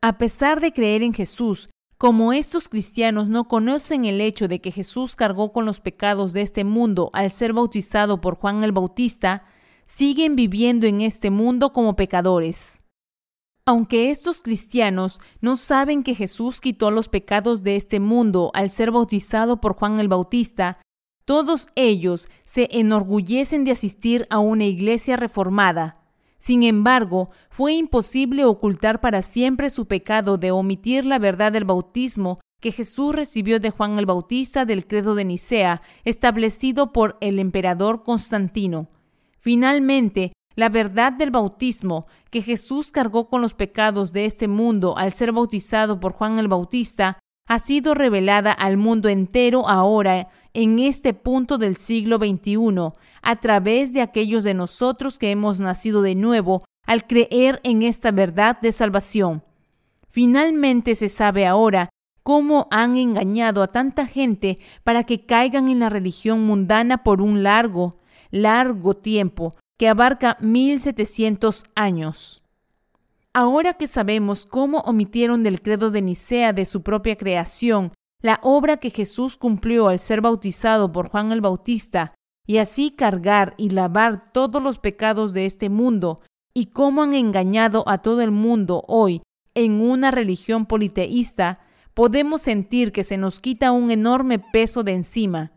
A 0.00 0.18
pesar 0.18 0.60
de 0.60 0.72
creer 0.72 1.02
en 1.02 1.14
Jesús, 1.14 1.68
como 2.00 2.32
estos 2.32 2.70
cristianos 2.70 3.28
no 3.28 3.46
conocen 3.46 4.06
el 4.06 4.22
hecho 4.22 4.48
de 4.48 4.62
que 4.62 4.72
Jesús 4.72 5.16
cargó 5.16 5.52
con 5.52 5.66
los 5.66 5.80
pecados 5.80 6.32
de 6.32 6.40
este 6.40 6.64
mundo 6.64 7.10
al 7.12 7.30
ser 7.30 7.52
bautizado 7.52 8.22
por 8.22 8.36
Juan 8.36 8.64
el 8.64 8.72
Bautista, 8.72 9.44
siguen 9.84 10.34
viviendo 10.34 10.86
en 10.86 11.02
este 11.02 11.30
mundo 11.30 11.74
como 11.74 11.96
pecadores. 11.96 12.86
Aunque 13.66 14.08
estos 14.08 14.40
cristianos 14.40 15.20
no 15.42 15.58
saben 15.58 16.02
que 16.02 16.14
Jesús 16.14 16.62
quitó 16.62 16.90
los 16.90 17.10
pecados 17.10 17.62
de 17.62 17.76
este 17.76 18.00
mundo 18.00 18.50
al 18.54 18.70
ser 18.70 18.92
bautizado 18.92 19.60
por 19.60 19.74
Juan 19.74 20.00
el 20.00 20.08
Bautista, 20.08 20.80
todos 21.26 21.68
ellos 21.74 22.28
se 22.44 22.66
enorgullecen 22.72 23.64
de 23.64 23.72
asistir 23.72 24.26
a 24.30 24.38
una 24.38 24.64
iglesia 24.64 25.18
reformada, 25.18 25.99
sin 26.40 26.62
embargo, 26.62 27.30
fue 27.50 27.74
imposible 27.74 28.46
ocultar 28.46 29.00
para 29.00 29.20
siempre 29.20 29.68
su 29.68 29.86
pecado 29.86 30.38
de 30.38 30.50
omitir 30.50 31.04
la 31.04 31.18
verdad 31.18 31.52
del 31.52 31.66
bautismo 31.66 32.38
que 32.62 32.72
Jesús 32.72 33.14
recibió 33.14 33.60
de 33.60 33.70
Juan 33.70 33.98
el 33.98 34.06
Bautista 34.06 34.64
del 34.64 34.86
credo 34.86 35.14
de 35.14 35.26
Nicea, 35.26 35.82
establecido 36.04 36.92
por 36.92 37.18
el 37.20 37.38
emperador 37.38 38.02
Constantino. 38.02 38.88
Finalmente, 39.36 40.32
la 40.56 40.70
verdad 40.70 41.12
del 41.12 41.30
bautismo, 41.30 42.06
que 42.30 42.40
Jesús 42.40 42.90
cargó 42.90 43.28
con 43.28 43.42
los 43.42 43.52
pecados 43.52 44.12
de 44.12 44.24
este 44.24 44.48
mundo 44.48 44.96
al 44.96 45.12
ser 45.12 45.32
bautizado 45.32 46.00
por 46.00 46.12
Juan 46.12 46.38
el 46.38 46.48
Bautista, 46.48 47.18
ha 47.48 47.58
sido 47.58 47.94
revelada 47.94 48.52
al 48.52 48.78
mundo 48.78 49.10
entero 49.10 49.68
ahora, 49.68 50.28
en 50.54 50.78
este 50.78 51.12
punto 51.12 51.58
del 51.58 51.76
siglo 51.76 52.16
XXI, 52.16 52.92
a 53.22 53.36
través 53.36 53.92
de 53.92 54.02
aquellos 54.02 54.44
de 54.44 54.54
nosotros 54.54 55.18
que 55.18 55.30
hemos 55.30 55.60
nacido 55.60 56.02
de 56.02 56.14
nuevo 56.14 56.64
al 56.86 57.06
creer 57.06 57.60
en 57.62 57.82
esta 57.82 58.10
verdad 58.10 58.60
de 58.60 58.72
salvación. 58.72 59.42
Finalmente 60.08 60.94
se 60.94 61.08
sabe 61.08 61.46
ahora 61.46 61.90
cómo 62.22 62.68
han 62.70 62.96
engañado 62.96 63.62
a 63.62 63.68
tanta 63.68 64.06
gente 64.06 64.58
para 64.84 65.04
que 65.04 65.24
caigan 65.24 65.68
en 65.68 65.80
la 65.80 65.88
religión 65.88 66.44
mundana 66.44 67.02
por 67.02 67.20
un 67.20 67.42
largo, 67.42 68.00
largo 68.30 68.94
tiempo 68.94 69.54
que 69.78 69.88
abarca 69.88 70.36
1700 70.40 71.64
años. 71.74 72.44
Ahora 73.32 73.74
que 73.74 73.86
sabemos 73.86 74.44
cómo 74.44 74.78
omitieron 74.80 75.42
del 75.42 75.62
credo 75.62 75.90
de 75.90 76.02
Nicea 76.02 76.52
de 76.52 76.64
su 76.64 76.82
propia 76.82 77.16
creación 77.16 77.92
la 78.22 78.38
obra 78.42 78.76
que 78.76 78.90
Jesús 78.90 79.36
cumplió 79.36 79.88
al 79.88 79.98
ser 79.98 80.20
bautizado 80.20 80.92
por 80.92 81.08
Juan 81.08 81.32
el 81.32 81.40
Bautista 81.40 82.14
y 82.50 82.58
así 82.58 82.90
cargar 82.90 83.54
y 83.58 83.70
lavar 83.70 84.32
todos 84.32 84.60
los 84.60 84.80
pecados 84.80 85.32
de 85.32 85.46
este 85.46 85.68
mundo, 85.68 86.18
y 86.52 86.66
cómo 86.66 87.04
han 87.04 87.14
engañado 87.14 87.84
a 87.86 87.98
todo 87.98 88.22
el 88.22 88.32
mundo 88.32 88.82
hoy 88.88 89.22
en 89.54 89.80
una 89.80 90.10
religión 90.10 90.66
politeísta, 90.66 91.60
podemos 91.94 92.42
sentir 92.42 92.90
que 92.90 93.04
se 93.04 93.18
nos 93.18 93.38
quita 93.38 93.70
un 93.70 93.92
enorme 93.92 94.40
peso 94.40 94.82
de 94.82 94.94
encima. 94.94 95.52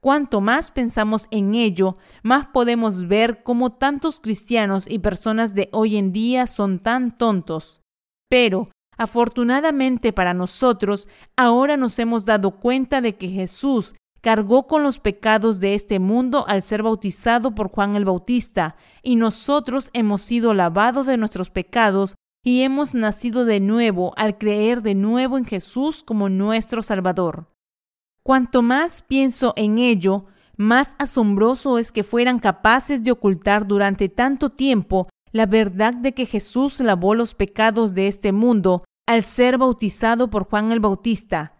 Cuanto 0.00 0.40
más 0.40 0.72
pensamos 0.72 1.28
en 1.30 1.54
ello, 1.54 1.94
más 2.24 2.48
podemos 2.48 3.06
ver 3.06 3.44
cómo 3.44 3.70
tantos 3.70 4.18
cristianos 4.18 4.90
y 4.90 4.98
personas 4.98 5.54
de 5.54 5.68
hoy 5.70 5.96
en 5.96 6.10
día 6.10 6.48
son 6.48 6.80
tan 6.80 7.16
tontos. 7.16 7.82
Pero, 8.28 8.68
afortunadamente 8.96 10.12
para 10.12 10.34
nosotros, 10.34 11.08
ahora 11.36 11.76
nos 11.76 11.96
hemos 12.00 12.24
dado 12.24 12.58
cuenta 12.58 13.00
de 13.00 13.14
que 13.14 13.28
Jesús 13.28 13.94
cargó 14.26 14.66
con 14.66 14.82
los 14.82 14.98
pecados 14.98 15.60
de 15.60 15.74
este 15.74 16.00
mundo 16.00 16.46
al 16.48 16.60
ser 16.60 16.82
bautizado 16.82 17.54
por 17.54 17.68
Juan 17.70 17.94
el 17.94 18.04
Bautista, 18.04 18.74
y 19.00 19.14
nosotros 19.14 19.88
hemos 19.92 20.20
sido 20.22 20.52
lavados 20.52 21.06
de 21.06 21.16
nuestros 21.16 21.48
pecados 21.48 22.16
y 22.44 22.62
hemos 22.62 22.92
nacido 22.92 23.44
de 23.44 23.60
nuevo 23.60 24.14
al 24.16 24.36
creer 24.36 24.82
de 24.82 24.96
nuevo 24.96 25.38
en 25.38 25.44
Jesús 25.44 26.02
como 26.02 26.28
nuestro 26.28 26.82
Salvador. 26.82 27.52
Cuanto 28.24 28.62
más 28.62 29.00
pienso 29.00 29.52
en 29.54 29.78
ello, 29.78 30.24
más 30.56 30.96
asombroso 30.98 31.78
es 31.78 31.92
que 31.92 32.02
fueran 32.02 32.40
capaces 32.40 33.04
de 33.04 33.12
ocultar 33.12 33.68
durante 33.68 34.08
tanto 34.08 34.50
tiempo 34.50 35.06
la 35.30 35.46
verdad 35.46 35.94
de 35.94 36.14
que 36.14 36.26
Jesús 36.26 36.80
lavó 36.80 37.14
los 37.14 37.34
pecados 37.34 37.94
de 37.94 38.08
este 38.08 38.32
mundo 38.32 38.82
al 39.06 39.22
ser 39.22 39.56
bautizado 39.56 40.30
por 40.30 40.48
Juan 40.48 40.72
el 40.72 40.80
Bautista. 40.80 41.55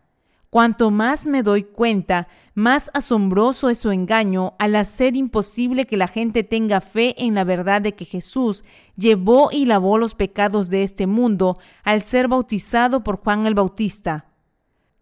Cuanto 0.51 0.91
más 0.91 1.27
me 1.27 1.43
doy 1.43 1.65
cuenta, 1.65 2.29
más 2.55 2.91
asombroso 2.95 3.69
es 3.69 3.79
su 3.79 3.91
engaño 3.91 4.55
al 4.59 4.77
hacer 4.77 5.17
imposible 5.17 5.87
que 5.87 5.97
la 5.97 6.09
gente 6.09 6.45
tenga 6.45 6.81
fe 6.81 7.15
en 7.19 7.35
la 7.35 7.45
verdad 7.45 7.83
de 7.83 7.95
que 7.95 8.05
Jesús 8.05 8.63
llevó 8.97 9.51
y 9.53 9.67
lavó 9.67 9.99
los 9.99 10.15
pecados 10.15 10.71
de 10.71 10.83
este 10.83 11.07
mundo 11.07 11.59
al 11.83 12.03
ser 12.03 12.29
bautizado 12.29 13.03
por 13.03 13.19
Juan 13.19 13.47
el 13.47 13.55
Bautista. 13.55 14.27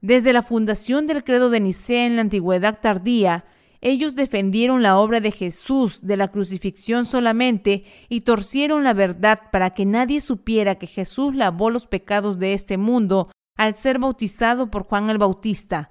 Desde 0.01 0.33
la 0.33 0.43
fundación 0.43 1.07
del 1.07 1.25
credo 1.25 1.51
de 1.51 1.61
Nicea 1.61 2.07
en 2.07 2.17
la 2.17 2.23
antigüedad 2.23 2.81
tardía, 2.81 3.45
ellos 3.81 4.15
defendieron 4.15 4.83
la 4.83 4.99
obra 4.99 5.21
de 5.21 5.31
Jesús 5.31 6.07
de 6.07 6.17
la 6.17 6.29
crucifixión 6.29 7.05
solamente 7.05 7.85
y 8.09 8.23
torcieron 8.23 8.83
la 8.83 8.95
verdad 8.95 9.41
para 9.53 9.71
que 9.71 9.85
nadie 9.85 10.23
supiera 10.23 10.77
que 10.77 10.87
Jesús 10.87 11.35
lavó 11.35 11.69
los 11.69 11.87
pecados 11.87 12.39
de 12.39 12.55
este 12.55 12.79
mundo 12.79 13.31
al 13.57 13.75
ser 13.75 13.99
bautizado 13.99 14.71
por 14.71 14.85
Juan 14.85 15.11
el 15.11 15.19
Bautista. 15.19 15.91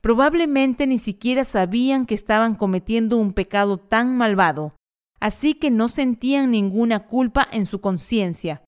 Probablemente 0.00 0.86
ni 0.86 0.98
siquiera 0.98 1.44
sabían 1.44 2.06
que 2.06 2.14
estaban 2.14 2.54
cometiendo 2.54 3.16
un 3.16 3.32
pecado 3.32 3.78
tan 3.78 4.16
malvado, 4.16 4.74
así 5.20 5.54
que 5.54 5.70
no 5.70 5.88
sentían 5.88 6.52
ninguna 6.52 7.06
culpa 7.06 7.46
en 7.52 7.66
su 7.66 7.80
conciencia. 7.80 8.62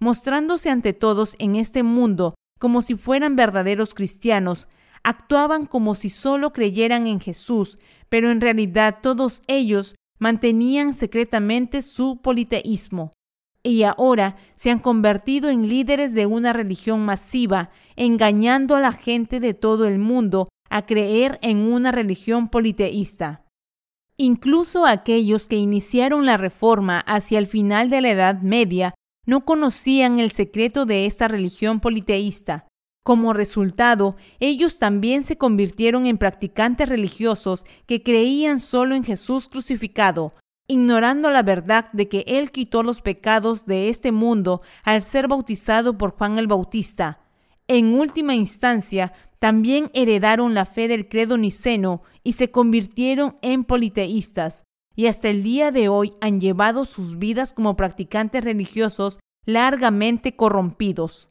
Mostrándose 0.00 0.70
ante 0.70 0.92
todos 0.92 1.36
en 1.38 1.56
este 1.56 1.82
mundo 1.82 2.34
como 2.58 2.82
si 2.82 2.94
fueran 2.96 3.36
verdaderos 3.36 3.94
cristianos, 3.94 4.68
actuaban 5.02 5.66
como 5.66 5.94
si 5.94 6.10
solo 6.10 6.52
creyeran 6.52 7.06
en 7.06 7.20
Jesús, 7.20 7.78
pero 8.08 8.30
en 8.30 8.40
realidad 8.40 8.98
todos 9.02 9.42
ellos 9.48 9.96
mantenían 10.18 10.94
secretamente 10.94 11.82
su 11.82 12.20
politeísmo 12.22 13.12
y 13.62 13.84
ahora 13.84 14.36
se 14.54 14.70
han 14.70 14.78
convertido 14.78 15.48
en 15.48 15.68
líderes 15.68 16.14
de 16.14 16.26
una 16.26 16.52
religión 16.52 17.04
masiva, 17.04 17.70
engañando 17.96 18.74
a 18.74 18.80
la 18.80 18.92
gente 18.92 19.40
de 19.40 19.54
todo 19.54 19.86
el 19.86 19.98
mundo 19.98 20.48
a 20.68 20.86
creer 20.86 21.38
en 21.42 21.58
una 21.58 21.92
religión 21.92 22.48
politeísta. 22.48 23.44
Incluso 24.16 24.86
aquellos 24.86 25.48
que 25.48 25.56
iniciaron 25.56 26.26
la 26.26 26.36
reforma 26.36 27.00
hacia 27.00 27.38
el 27.38 27.46
final 27.46 27.90
de 27.90 28.00
la 28.00 28.10
Edad 28.10 28.42
Media 28.42 28.94
no 29.26 29.44
conocían 29.44 30.18
el 30.18 30.30
secreto 30.30 30.84
de 30.84 31.06
esta 31.06 31.28
religión 31.28 31.80
politeísta. 31.80 32.66
Como 33.04 33.32
resultado, 33.32 34.16
ellos 34.38 34.78
también 34.78 35.22
se 35.22 35.36
convirtieron 35.36 36.06
en 36.06 36.18
practicantes 36.18 36.88
religiosos 36.88 37.64
que 37.86 38.02
creían 38.02 38.60
solo 38.60 38.94
en 38.94 39.02
Jesús 39.02 39.48
crucificado, 39.48 40.32
ignorando 40.68 41.30
la 41.30 41.42
verdad 41.42 41.90
de 41.92 42.08
que 42.08 42.24
Él 42.26 42.50
quitó 42.50 42.82
los 42.82 43.02
pecados 43.02 43.66
de 43.66 43.88
este 43.88 44.12
mundo 44.12 44.62
al 44.84 45.02
ser 45.02 45.28
bautizado 45.28 45.98
por 45.98 46.12
Juan 46.12 46.38
el 46.38 46.46
Bautista. 46.46 47.20
En 47.68 47.98
última 47.98 48.34
instancia, 48.34 49.12
también 49.38 49.90
heredaron 49.92 50.54
la 50.54 50.66
fe 50.66 50.88
del 50.88 51.08
credo 51.08 51.36
niceno 51.36 52.02
y 52.22 52.32
se 52.32 52.50
convirtieron 52.50 53.36
en 53.42 53.64
politeístas, 53.64 54.64
y 54.94 55.06
hasta 55.06 55.28
el 55.30 55.42
día 55.42 55.72
de 55.72 55.88
hoy 55.88 56.12
han 56.20 56.40
llevado 56.40 56.84
sus 56.84 57.18
vidas 57.18 57.52
como 57.52 57.76
practicantes 57.76 58.44
religiosos 58.44 59.18
largamente 59.44 60.36
corrompidos. 60.36 61.28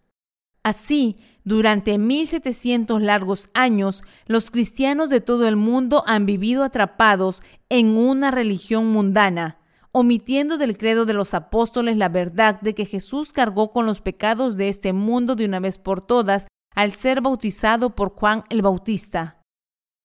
Así, 0.63 1.15
durante 1.43 1.97
1700 1.97 3.01
largos 3.01 3.49
años, 3.53 4.03
los 4.27 4.51
cristianos 4.51 5.09
de 5.09 5.21
todo 5.21 5.47
el 5.47 5.55
mundo 5.55 6.03
han 6.05 6.25
vivido 6.25 6.63
atrapados 6.63 7.41
en 7.69 7.97
una 7.97 8.29
religión 8.29 8.87
mundana, 8.87 9.57
omitiendo 9.91 10.57
del 10.57 10.77
credo 10.77 11.05
de 11.05 11.13
los 11.13 11.33
apóstoles 11.33 11.97
la 11.97 12.09
verdad 12.09 12.61
de 12.61 12.75
que 12.75 12.85
Jesús 12.85 13.33
cargó 13.33 13.71
con 13.71 13.85
los 13.85 14.01
pecados 14.01 14.55
de 14.55 14.69
este 14.69 14.93
mundo 14.93 15.35
de 15.35 15.45
una 15.45 15.59
vez 15.59 15.77
por 15.77 16.01
todas 16.01 16.47
al 16.75 16.93
ser 16.93 17.21
bautizado 17.21 17.95
por 17.95 18.13
Juan 18.13 18.43
el 18.49 18.61
Bautista. 18.61 19.41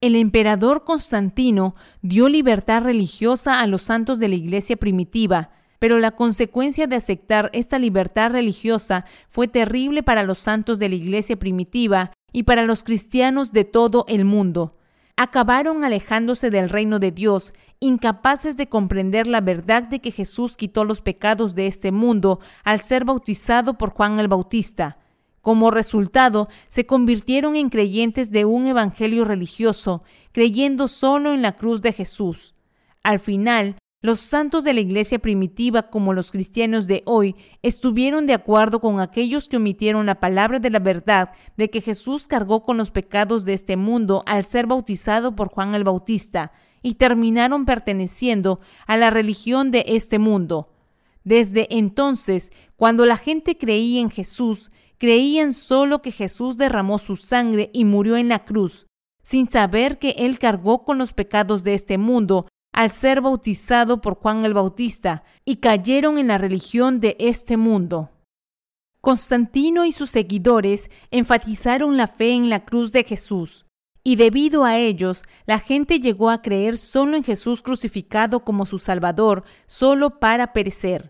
El 0.01 0.15
emperador 0.15 0.83
Constantino 0.83 1.73
dio 2.01 2.29
libertad 2.29 2.83
religiosa 2.83 3.61
a 3.61 3.67
los 3.67 3.81
santos 3.83 4.19
de 4.19 4.27
la 4.27 4.35
iglesia 4.35 4.77
primitiva, 4.77 5.49
pero 5.79 5.99
la 5.99 6.11
consecuencia 6.11 6.87
de 6.87 6.95
aceptar 6.95 7.49
esta 7.53 7.79
libertad 7.79 8.31
religiosa 8.31 9.05
fue 9.27 9.47
terrible 9.47 10.03
para 10.03 10.23
los 10.23 10.39
santos 10.39 10.79
de 10.79 10.89
la 10.89 10.95
iglesia 10.95 11.37
primitiva 11.37 12.11
y 12.31 12.43
para 12.43 12.63
los 12.63 12.83
cristianos 12.83 13.51
de 13.51 13.63
todo 13.63 14.05
el 14.07 14.25
mundo. 14.25 14.75
Acabaron 15.15 15.83
alejándose 15.83 16.49
del 16.49 16.69
reino 16.69 16.99
de 16.99 17.11
Dios, 17.11 17.53
incapaces 17.79 18.57
de 18.57 18.69
comprender 18.69 19.27
la 19.27 19.41
verdad 19.41 19.83
de 19.83 19.99
que 19.99 20.11
Jesús 20.11 20.57
quitó 20.57 20.83
los 20.83 21.01
pecados 21.01 21.55
de 21.55 21.67
este 21.67 21.91
mundo 21.91 22.39
al 22.63 22.81
ser 22.81 23.05
bautizado 23.05 23.77
por 23.77 23.91
Juan 23.91 24.19
el 24.19 24.27
Bautista. 24.27 24.97
Como 25.41 25.71
resultado, 25.71 26.47
se 26.67 26.85
convirtieron 26.85 27.55
en 27.55 27.69
creyentes 27.69 28.31
de 28.31 28.45
un 28.45 28.67
evangelio 28.67 29.23
religioso, 29.23 30.03
creyendo 30.31 30.87
solo 30.87 31.33
en 31.33 31.41
la 31.41 31.53
cruz 31.53 31.81
de 31.81 31.93
Jesús. 31.93 32.53
Al 33.01 33.19
final, 33.19 33.77
los 34.07 34.21
santos 34.21 34.63
de 34.63 34.73
la 34.73 34.79
iglesia 34.79 35.19
primitiva, 35.19 35.89
como 35.89 36.13
los 36.13 36.31
cristianos 36.31 36.87
de 36.87 37.03
hoy, 37.05 37.35
estuvieron 37.61 38.25
de 38.25 38.35
acuerdo 38.35 38.79
con 38.79 39.01
aquellos 39.01 39.49
que 39.49 39.57
omitieron 39.57 40.05
la 40.05 40.21
palabra 40.21 40.59
de 40.59 40.69
la 40.69 40.79
verdad 40.79 41.33
de 41.57 41.69
que 41.69 41.81
Jesús 41.81 42.25
cargó 42.25 42.63
con 42.63 42.77
los 42.77 42.89
pecados 42.89 43.43
de 43.43 43.51
este 43.51 43.75
mundo 43.75 44.23
al 44.25 44.45
ser 44.45 44.65
bautizado 44.65 45.35
por 45.35 45.49
Juan 45.49 45.75
el 45.75 45.83
Bautista, 45.83 46.53
y 46.81 46.93
terminaron 46.93 47.65
perteneciendo 47.65 48.61
a 48.85 48.95
la 48.95 49.09
religión 49.09 49.71
de 49.71 49.83
este 49.89 50.19
mundo. 50.19 50.69
Desde 51.25 51.67
entonces, 51.69 52.53
cuando 52.77 53.05
la 53.05 53.17
gente 53.17 53.57
creía 53.57 53.99
en 53.99 54.09
Jesús, 54.09 54.71
creían 54.99 55.51
solo 55.51 56.01
que 56.01 56.13
Jesús 56.13 56.55
derramó 56.55 56.97
su 56.97 57.17
sangre 57.17 57.71
y 57.73 57.83
murió 57.83 58.15
en 58.15 58.29
la 58.29 58.45
cruz, 58.45 58.87
sin 59.21 59.49
saber 59.49 59.99
que 59.99 60.11
Él 60.11 60.39
cargó 60.39 60.85
con 60.85 60.97
los 60.97 61.11
pecados 61.11 61.65
de 61.65 61.73
este 61.73 61.97
mundo 61.97 62.45
al 62.77 62.91
ser 62.91 63.21
bautizado 63.21 64.01
por 64.01 64.13
Juan 64.13 64.45
el 64.45 64.53
Bautista 64.53 65.23
y 65.43 65.55
cayeron 65.55 66.19
en 66.19 66.27
la 66.27 66.37
religión 66.37 66.99
de 66.99 67.15
este 67.17 67.57
mundo. 67.57 68.11
Constantino 69.01 69.83
y 69.83 69.91
sus 69.91 70.11
seguidores 70.11 70.91
enfatizaron 71.09 71.97
la 71.97 72.05
fe 72.05 72.33
en 72.33 72.51
la 72.51 72.65
cruz 72.65 72.91
de 72.91 73.03
Jesús, 73.03 73.65
y 74.03 74.15
debido 74.15 74.63
a 74.63 74.77
ellos 74.77 75.23
la 75.47 75.57
gente 75.57 75.99
llegó 75.99 76.29
a 76.29 76.43
creer 76.43 76.77
solo 76.77 77.17
en 77.17 77.23
Jesús 77.23 77.63
crucificado 77.63 78.41
como 78.41 78.67
su 78.67 78.77
Salvador, 78.77 79.43
solo 79.65 80.19
para 80.19 80.53
perecer. 80.53 81.09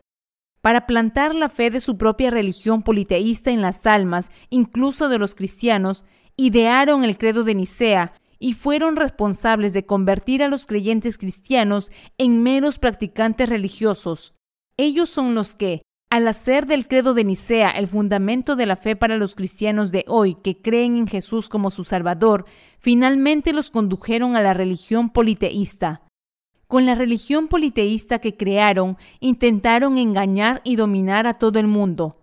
Para 0.61 0.87
plantar 0.87 1.35
la 1.35 1.49
fe 1.49 1.69
de 1.69 1.81
su 1.81 1.97
propia 1.97 2.31
religión 2.31 2.81
politeísta 2.81 3.51
en 3.51 3.61
las 3.61 3.85
almas, 3.85 4.31
incluso 4.49 5.09
de 5.09 5.17
los 5.17 5.35
cristianos, 5.35 6.05
idearon 6.37 7.03
el 7.03 7.17
credo 7.17 7.43
de 7.43 7.55
Nicea 7.55 8.13
y 8.39 8.53
fueron 8.53 8.95
responsables 8.95 9.73
de 9.73 9.85
convertir 9.85 10.43
a 10.43 10.47
los 10.47 10.65
creyentes 10.65 11.17
cristianos 11.17 11.91
en 12.17 12.43
meros 12.43 12.79
practicantes 12.79 13.49
religiosos. 13.49 14.33
Ellos 14.77 15.09
son 15.09 15.35
los 15.35 15.55
que, 15.55 15.81
al 16.09 16.27
hacer 16.27 16.67
del 16.67 16.87
credo 16.87 17.13
de 17.13 17.25
Nicea 17.25 17.71
el 17.71 17.87
fundamento 17.87 18.55
de 18.55 18.65
la 18.65 18.75
fe 18.75 18.95
para 18.95 19.17
los 19.17 19.35
cristianos 19.35 19.91
de 19.91 20.05
hoy 20.07 20.35
que 20.35 20.61
creen 20.61 20.95
en 20.97 21.07
Jesús 21.07 21.49
como 21.49 21.69
su 21.69 21.83
Salvador, 21.83 22.45
finalmente 22.77 23.51
los 23.51 23.71
condujeron 23.71 24.35
a 24.35 24.41
la 24.41 24.53
religión 24.53 25.09
politeísta. 25.09 26.03
Con 26.67 26.85
la 26.85 26.95
religión 26.95 27.47
politeísta 27.47 28.19
que 28.19 28.35
crearon, 28.35 28.97
intentaron 29.19 29.97
engañar 29.97 30.61
y 30.63 30.75
dominar 30.75 31.25
a 31.25 31.33
todo 31.33 31.59
el 31.59 31.67
mundo. 31.67 32.16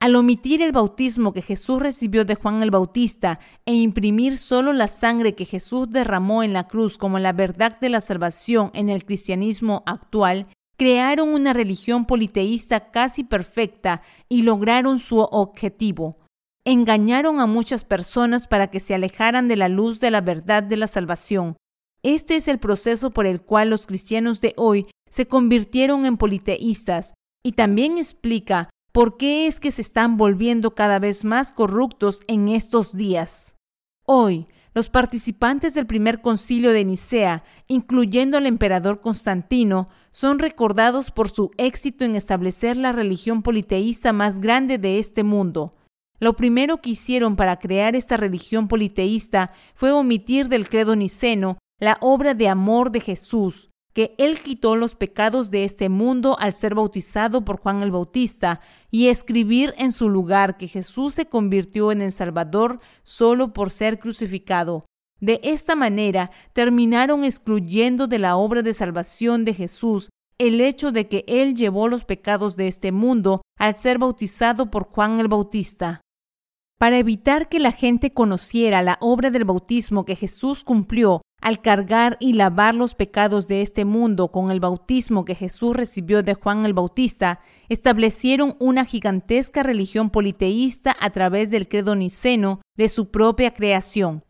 Al 0.00 0.14
omitir 0.14 0.62
el 0.62 0.70
bautismo 0.70 1.32
que 1.32 1.42
Jesús 1.42 1.80
recibió 1.80 2.24
de 2.24 2.36
Juan 2.36 2.62
el 2.62 2.70
Bautista 2.70 3.40
e 3.66 3.74
imprimir 3.74 4.38
solo 4.38 4.72
la 4.72 4.86
sangre 4.86 5.34
que 5.34 5.44
Jesús 5.44 5.90
derramó 5.90 6.44
en 6.44 6.52
la 6.52 6.68
cruz 6.68 6.98
como 6.98 7.18
la 7.18 7.32
verdad 7.32 7.80
de 7.80 7.88
la 7.88 8.00
salvación 8.00 8.70
en 8.74 8.90
el 8.90 9.04
cristianismo 9.04 9.82
actual, 9.86 10.46
crearon 10.76 11.30
una 11.30 11.52
religión 11.52 12.06
politeísta 12.06 12.92
casi 12.92 13.24
perfecta 13.24 14.02
y 14.28 14.42
lograron 14.42 15.00
su 15.00 15.18
objetivo. 15.18 16.18
Engañaron 16.64 17.40
a 17.40 17.46
muchas 17.46 17.82
personas 17.82 18.46
para 18.46 18.68
que 18.70 18.78
se 18.78 18.94
alejaran 18.94 19.48
de 19.48 19.56
la 19.56 19.68
luz 19.68 19.98
de 19.98 20.12
la 20.12 20.20
verdad 20.20 20.62
de 20.62 20.76
la 20.76 20.86
salvación. 20.86 21.56
Este 22.04 22.36
es 22.36 22.46
el 22.46 22.60
proceso 22.60 23.10
por 23.10 23.26
el 23.26 23.40
cual 23.40 23.70
los 23.70 23.88
cristianos 23.88 24.40
de 24.40 24.54
hoy 24.56 24.86
se 25.10 25.26
convirtieron 25.26 26.06
en 26.06 26.16
politeístas 26.16 27.14
y 27.42 27.52
también 27.52 27.98
explica 27.98 28.70
por 28.98 29.16
qué 29.16 29.46
es 29.46 29.60
que 29.60 29.70
se 29.70 29.80
están 29.80 30.16
volviendo 30.16 30.74
cada 30.74 30.98
vez 30.98 31.24
más 31.24 31.52
corruptos 31.52 32.20
en 32.26 32.48
estos 32.48 32.96
días. 32.96 33.54
Hoy, 34.04 34.48
los 34.74 34.88
participantes 34.88 35.72
del 35.72 35.86
primer 35.86 36.20
concilio 36.20 36.72
de 36.72 36.84
Nicea, 36.84 37.44
incluyendo 37.68 38.36
al 38.36 38.46
emperador 38.46 39.00
Constantino, 39.00 39.86
son 40.10 40.40
recordados 40.40 41.12
por 41.12 41.30
su 41.30 41.52
éxito 41.58 42.04
en 42.04 42.16
establecer 42.16 42.76
la 42.76 42.90
religión 42.90 43.44
politeísta 43.44 44.12
más 44.12 44.40
grande 44.40 44.78
de 44.78 44.98
este 44.98 45.22
mundo. 45.22 45.70
Lo 46.18 46.34
primero 46.34 46.80
que 46.80 46.90
hicieron 46.90 47.36
para 47.36 47.60
crear 47.60 47.94
esta 47.94 48.16
religión 48.16 48.66
politeísta 48.66 49.54
fue 49.76 49.92
omitir 49.92 50.48
del 50.48 50.68
credo 50.68 50.96
niceno 50.96 51.58
la 51.78 51.98
obra 52.00 52.34
de 52.34 52.48
amor 52.48 52.90
de 52.90 52.98
Jesús, 52.98 53.68
que 53.92 54.14
Él 54.18 54.40
quitó 54.42 54.76
los 54.76 54.94
pecados 54.94 55.50
de 55.50 55.64
este 55.64 55.88
mundo 55.88 56.36
al 56.38 56.54
ser 56.54 56.74
bautizado 56.74 57.44
por 57.44 57.60
Juan 57.60 57.82
el 57.82 57.90
Bautista, 57.90 58.60
y 58.90 59.08
escribir 59.08 59.74
en 59.76 59.92
su 59.92 60.08
lugar 60.08 60.56
que 60.56 60.68
Jesús 60.68 61.14
se 61.14 61.26
convirtió 61.26 61.92
en 61.92 62.02
el 62.02 62.12
Salvador 62.12 62.78
solo 63.02 63.52
por 63.52 63.70
ser 63.70 63.98
crucificado. 63.98 64.84
De 65.20 65.40
esta 65.42 65.74
manera 65.74 66.30
terminaron 66.52 67.24
excluyendo 67.24 68.06
de 68.06 68.18
la 68.18 68.36
obra 68.36 68.62
de 68.62 68.72
salvación 68.72 69.44
de 69.44 69.54
Jesús 69.54 70.10
el 70.38 70.60
hecho 70.60 70.92
de 70.92 71.08
que 71.08 71.24
Él 71.26 71.54
llevó 71.56 71.88
los 71.88 72.04
pecados 72.04 72.56
de 72.56 72.68
este 72.68 72.92
mundo 72.92 73.42
al 73.58 73.76
ser 73.76 73.98
bautizado 73.98 74.70
por 74.70 74.84
Juan 74.84 75.18
el 75.18 75.28
Bautista. 75.28 76.00
Para 76.78 76.98
evitar 76.98 77.48
que 77.48 77.58
la 77.58 77.72
gente 77.72 78.12
conociera 78.12 78.82
la 78.82 78.98
obra 79.00 79.32
del 79.32 79.44
bautismo 79.44 80.04
que 80.04 80.14
Jesús 80.14 80.62
cumplió 80.62 81.22
al 81.40 81.60
cargar 81.60 82.16
y 82.20 82.34
lavar 82.34 82.74
los 82.76 82.94
pecados 82.94 83.48
de 83.48 83.62
este 83.62 83.84
mundo 83.84 84.28
con 84.28 84.52
el 84.52 84.60
bautismo 84.60 85.24
que 85.24 85.34
Jesús 85.34 85.74
recibió 85.74 86.22
de 86.22 86.34
Juan 86.34 86.64
el 86.64 86.74
Bautista, 86.74 87.40
establecieron 87.68 88.56
una 88.60 88.84
gigantesca 88.84 89.64
religión 89.64 90.10
politeísta 90.10 90.96
a 91.00 91.10
través 91.10 91.50
del 91.50 91.68
credo 91.68 91.96
niceno 91.96 92.60
de 92.76 92.88
su 92.88 93.10
propia 93.10 93.52
creación. 93.54 94.24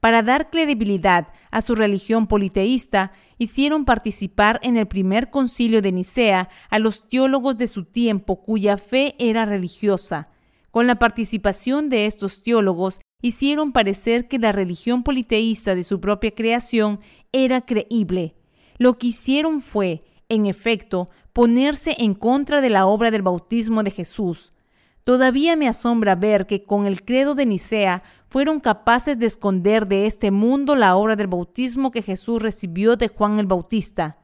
Para 0.00 0.22
dar 0.22 0.48
credibilidad 0.48 1.28
a 1.50 1.60
su 1.60 1.74
religión 1.74 2.26
politeísta, 2.26 3.12
hicieron 3.36 3.84
participar 3.84 4.58
en 4.62 4.78
el 4.78 4.86
primer 4.86 5.28
concilio 5.28 5.82
de 5.82 5.92
Nicea 5.92 6.48
a 6.70 6.78
los 6.78 7.08
teólogos 7.10 7.58
de 7.58 7.66
su 7.66 7.84
tiempo 7.84 8.42
cuya 8.42 8.78
fe 8.78 9.14
era 9.18 9.44
religiosa. 9.44 10.30
Con 10.70 10.86
la 10.86 10.96
participación 10.96 11.88
de 11.88 12.06
estos 12.06 12.42
teólogos, 12.42 13.00
hicieron 13.22 13.72
parecer 13.72 14.28
que 14.28 14.38
la 14.38 14.52
religión 14.52 15.02
politeísta 15.02 15.74
de 15.74 15.82
su 15.82 16.00
propia 16.00 16.34
creación 16.34 17.00
era 17.32 17.60
creíble. 17.62 18.34
Lo 18.78 18.96
que 18.96 19.08
hicieron 19.08 19.60
fue, 19.60 20.00
en 20.28 20.46
efecto, 20.46 21.06
ponerse 21.32 21.96
en 21.98 22.14
contra 22.14 22.60
de 22.60 22.70
la 22.70 22.86
obra 22.86 23.10
del 23.10 23.22
bautismo 23.22 23.82
de 23.82 23.90
Jesús. 23.90 24.52
Todavía 25.04 25.56
me 25.56 25.68
asombra 25.68 26.14
ver 26.14 26.46
que 26.46 26.62
con 26.62 26.86
el 26.86 27.04
credo 27.04 27.34
de 27.34 27.46
Nicea 27.46 28.02
fueron 28.28 28.60
capaces 28.60 29.18
de 29.18 29.26
esconder 29.26 29.88
de 29.88 30.06
este 30.06 30.30
mundo 30.30 30.76
la 30.76 30.94
obra 30.94 31.16
del 31.16 31.26
bautismo 31.26 31.90
que 31.90 32.02
Jesús 32.02 32.40
recibió 32.40 32.96
de 32.96 33.08
Juan 33.08 33.38
el 33.38 33.46
Bautista. 33.46 34.22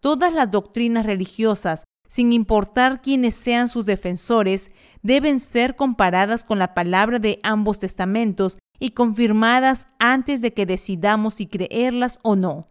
Todas 0.00 0.32
las 0.32 0.50
doctrinas 0.50 1.04
religiosas 1.04 1.84
sin 2.06 2.32
importar 2.32 3.00
quiénes 3.00 3.34
sean 3.34 3.68
sus 3.68 3.86
defensores, 3.86 4.70
deben 5.02 5.40
ser 5.40 5.76
comparadas 5.76 6.44
con 6.44 6.58
la 6.58 6.74
palabra 6.74 7.18
de 7.18 7.38
ambos 7.42 7.78
testamentos 7.78 8.58
y 8.78 8.90
confirmadas 8.90 9.88
antes 9.98 10.40
de 10.40 10.52
que 10.52 10.66
decidamos 10.66 11.34
si 11.34 11.46
creerlas 11.46 12.18
o 12.22 12.36
no. 12.36 12.66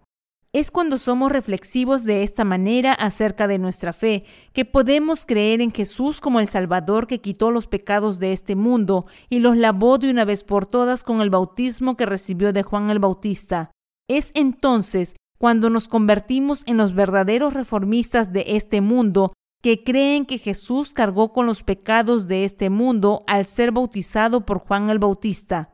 Es 0.53 0.69
cuando 0.69 0.97
somos 0.97 1.32
reflexivos 1.32 2.03
de 2.03 2.23
esta 2.23 2.43
manera 2.43 2.91
acerca 2.91 3.47
de 3.47 3.57
nuestra 3.57 3.93
fe 3.93 4.25
que 4.51 4.65
podemos 4.65 5.25
creer 5.25 5.61
en 5.61 5.71
Jesús 5.71 6.19
como 6.19 6.41
el 6.41 6.49
Salvador 6.49 7.07
que 7.07 7.21
quitó 7.21 7.51
los 7.51 7.67
pecados 7.67 8.19
de 8.19 8.34
este 8.34 8.57
mundo 8.57 9.05
y 9.29 9.39
los 9.39 9.55
lavó 9.55 9.97
de 9.97 10.11
una 10.11 10.25
vez 10.25 10.43
por 10.43 10.67
todas 10.67 11.05
con 11.05 11.21
el 11.21 11.29
bautismo 11.29 11.95
que 11.95 12.05
recibió 12.05 12.51
de 12.51 12.63
Juan 12.63 12.89
el 12.89 12.99
Bautista. 12.99 13.71
Es 14.09 14.32
entonces 14.34 15.15
cuando 15.41 15.71
nos 15.71 15.87
convertimos 15.87 16.61
en 16.67 16.77
los 16.77 16.93
verdaderos 16.93 17.55
reformistas 17.55 18.31
de 18.31 18.45
este 18.49 18.79
mundo, 18.79 19.33
que 19.63 19.83
creen 19.83 20.27
que 20.27 20.37
Jesús 20.37 20.93
cargó 20.93 21.33
con 21.33 21.47
los 21.47 21.63
pecados 21.63 22.27
de 22.27 22.43
este 22.43 22.69
mundo 22.69 23.23
al 23.25 23.47
ser 23.47 23.71
bautizado 23.71 24.45
por 24.45 24.59
Juan 24.59 24.91
el 24.91 24.99
Bautista. 24.99 25.73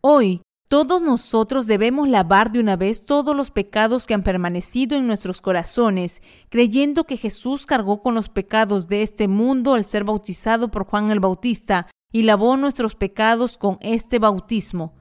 Hoy, 0.00 0.40
todos 0.68 1.02
nosotros 1.02 1.66
debemos 1.66 2.08
lavar 2.08 2.50
de 2.50 2.60
una 2.60 2.76
vez 2.76 3.04
todos 3.04 3.36
los 3.36 3.50
pecados 3.50 4.06
que 4.06 4.14
han 4.14 4.22
permanecido 4.22 4.96
en 4.96 5.06
nuestros 5.06 5.42
corazones, 5.42 6.22
creyendo 6.48 7.04
que 7.04 7.18
Jesús 7.18 7.66
cargó 7.66 8.00
con 8.00 8.14
los 8.14 8.30
pecados 8.30 8.88
de 8.88 9.02
este 9.02 9.28
mundo 9.28 9.74
al 9.74 9.84
ser 9.84 10.04
bautizado 10.04 10.70
por 10.70 10.86
Juan 10.86 11.10
el 11.10 11.20
Bautista 11.20 11.90
y 12.10 12.22
lavó 12.22 12.56
nuestros 12.56 12.94
pecados 12.94 13.58
con 13.58 13.76
este 13.82 14.18
bautismo. 14.18 14.94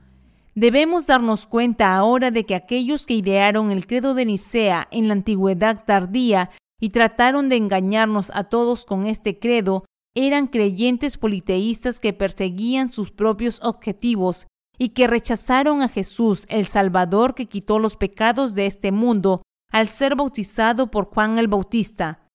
Debemos 0.56 1.08
darnos 1.08 1.48
cuenta 1.48 1.96
ahora 1.96 2.30
de 2.30 2.46
que 2.46 2.54
aquellos 2.54 3.08
que 3.08 3.16
idearon 3.16 3.72
el 3.72 3.88
credo 3.88 4.14
de 4.14 4.26
Nicea 4.26 4.88
en 4.92 5.08
la 5.08 5.14
antigüedad 5.14 5.84
tardía 5.86 6.52
y 6.80 6.90
trataron 6.90 7.50
de 7.50 7.56
engañarnos 7.56 8.30
a 8.36 8.44
todos 8.44 8.86
con 8.86 9.08
este 9.08 9.40
credo 9.40 9.86
eran 10.16 10.46
creyentes 10.46 11.18
politeístas 11.18 12.00
que 12.00 12.14
perseguían 12.14 12.90
sus 12.90 13.12
propios 13.12 13.60
objetivos 13.64 14.46
y 14.78 14.90
que 14.90 15.08
rechazaron 15.08 15.82
a 15.82 15.90
Jesús, 15.90 16.46
el 16.50 16.68
Salvador 16.68 17.34
que 17.34 17.48
quitó 17.48 17.80
los 17.80 17.96
pecados 17.96 18.54
de 18.54 18.68
este 18.68 18.92
mundo, 18.92 19.42
al 19.72 19.88
ser 19.90 20.16
bautizado 20.16 20.92
por 20.92 21.06
Juan 21.06 21.40
el 21.40 21.48
Bautista. 21.48 22.28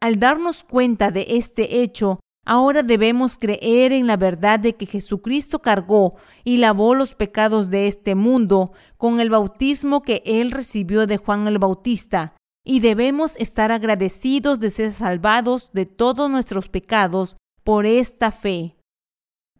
Al 0.00 0.18
darnos 0.18 0.64
cuenta 0.64 1.10
de 1.10 1.26
este 1.30 1.82
hecho, 1.82 2.20
Ahora 2.48 2.84
debemos 2.84 3.38
creer 3.38 3.92
en 3.92 4.06
la 4.06 4.16
verdad 4.16 4.60
de 4.60 4.76
que 4.76 4.86
Jesucristo 4.86 5.58
cargó 5.58 6.14
y 6.44 6.58
lavó 6.58 6.94
los 6.94 7.16
pecados 7.16 7.70
de 7.70 7.88
este 7.88 8.14
mundo 8.14 8.72
con 8.96 9.18
el 9.18 9.30
bautismo 9.30 10.02
que 10.02 10.22
él 10.24 10.52
recibió 10.52 11.08
de 11.08 11.16
Juan 11.16 11.48
el 11.48 11.58
Bautista, 11.58 12.36
y 12.64 12.78
debemos 12.78 13.36
estar 13.38 13.72
agradecidos 13.72 14.60
de 14.60 14.70
ser 14.70 14.92
salvados 14.92 15.72
de 15.72 15.86
todos 15.86 16.30
nuestros 16.30 16.68
pecados 16.68 17.36
por 17.64 17.84
esta 17.84 18.30
fe. 18.30 18.76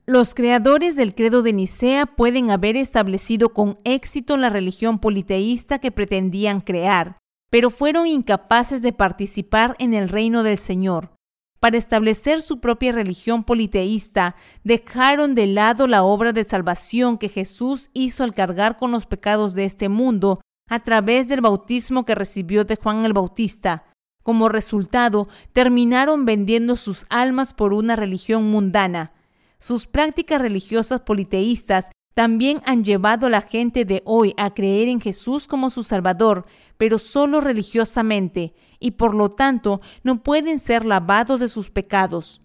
Los 0.07 0.35
creadores 0.35 0.95
del 0.95 1.17
credo 1.17 1.43
de 1.43 1.53
Nicea 1.53 2.07
pueden 2.07 2.53
haber 2.53 2.77
establecido 2.77 3.53
con 3.53 3.81
éxito 3.83 4.37
la 4.37 4.49
religión 4.49 5.01
politeísta 5.01 5.81
que 5.81 5.91
pretendían 5.91 6.61
crear, 6.61 7.17
pero 7.51 7.71
fueron 7.71 8.07
incapaces 8.07 8.81
de 8.81 8.93
participar 8.93 9.75
en 9.81 9.93
el 9.93 10.09
reino 10.09 10.45
del 10.45 10.59
Señor 10.59 11.16
para 11.67 11.79
establecer 11.79 12.43
su 12.43 12.61
propia 12.61 12.93
religión 12.93 13.43
politeísta, 13.43 14.37
dejaron 14.63 15.35
de 15.35 15.49
lado 15.49 15.89
la 15.89 16.05
obra 16.05 16.33
de 16.33 16.45
salvación 16.45 17.19
que 17.19 17.29
Jesús 17.29 17.91
hizo 17.93 18.23
al 18.23 18.35
cargar 18.35 18.77
con 18.77 18.93
los 18.93 19.07
pecados 19.07 19.53
de 19.57 19.65
este 19.65 19.89
mundo 19.89 20.39
a 20.71 20.85
través 20.85 21.27
del 21.27 21.41
bautismo 21.41 22.05
que 22.05 22.15
recibió 22.15 22.65
de 22.65 22.77
Juan 22.77 23.05
el 23.05 23.15
Bautista. 23.15 23.87
Como 24.23 24.49
resultado, 24.49 25.27
terminaron 25.53 26.25
vendiendo 26.25 26.77
sus 26.77 27.05
almas 27.09 27.53
por 27.53 27.73
una 27.73 27.97
religión 27.97 28.45
mundana. 28.45 29.13
Sus 29.59 29.89
prácticas 29.89 30.41
religiosas 30.41 31.01
politeístas 31.01 31.91
también 32.15 32.61
han 32.65 32.85
llevado 32.85 33.27
a 33.27 33.31
la 33.31 33.41
gente 33.41 33.85
de 33.85 34.03
hoy 34.05 34.35
a 34.37 34.55
creer 34.55 34.87
en 34.87 35.01
Jesús 35.01 35.49
como 35.49 35.71
su 35.71 35.83
Salvador, 35.83 36.45
pero 36.79 37.01
solo 37.01 37.41
religiosamente, 37.41 38.55
y 38.81 38.93
por 38.93 39.15
lo 39.15 39.31
tanto 39.31 39.81
no 40.03 40.23
pueden 40.23 40.59
ser 40.59 40.85
lavados 40.85 41.41
de 41.41 41.49
sus 41.49 41.71
pecados. 41.71 42.41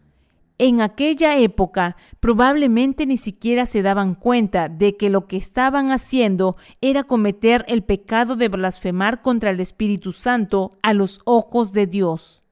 En 0.58 0.80
aquella 0.80 1.38
época 1.38 1.98
probablemente 2.20 3.08
ni 3.08 3.18
siquiera 3.18 3.66
se 3.66 3.82
daban 3.82 4.14
cuenta 4.14 4.70
de 4.70 4.96
que 4.96 5.10
lo 5.10 5.26
que 5.26 5.38
estaban 5.38 5.90
haciendo 5.90 6.56
era 6.82 7.04
cometer 7.04 7.66
el 7.68 7.84
pecado 7.84 8.36
de 8.36 8.48
blasfemar 8.48 9.24
contra 9.24 9.50
el 9.50 9.60
Espíritu 9.60 10.12
Santo 10.12 10.70
a 10.84 10.94
los 10.94 11.20
ojos 11.26 11.74
de 11.74 11.88
Dios. 11.88 12.44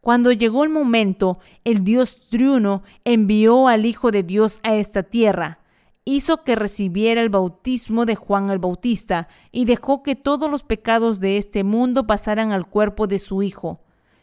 Cuando 0.00 0.32
llegó 0.32 0.64
el 0.64 0.70
momento, 0.70 1.38
el 1.64 1.84
Dios 1.84 2.16
triuno 2.30 2.82
envió 3.04 3.68
al 3.68 3.84
Hijo 3.84 4.10
de 4.10 4.22
Dios 4.22 4.60
a 4.62 4.74
esta 4.74 5.02
tierra, 5.02 5.58
hizo 6.04 6.42
que 6.44 6.54
recibiera 6.54 7.20
el 7.20 7.28
bautismo 7.28 8.04
de 8.04 8.14
Juan 8.14 8.50
el 8.50 8.58
Bautista 8.58 9.28
y 9.50 9.64
dejó 9.64 10.02
que 10.02 10.16
todos 10.16 10.50
los 10.50 10.62
pecados 10.62 11.20
de 11.20 11.38
este 11.38 11.64
mundo 11.64 12.06
pasaran 12.06 12.52
al 12.52 12.66
cuerpo 12.66 13.06
de 13.06 13.18
su 13.18 13.42
Hijo. 13.42 13.80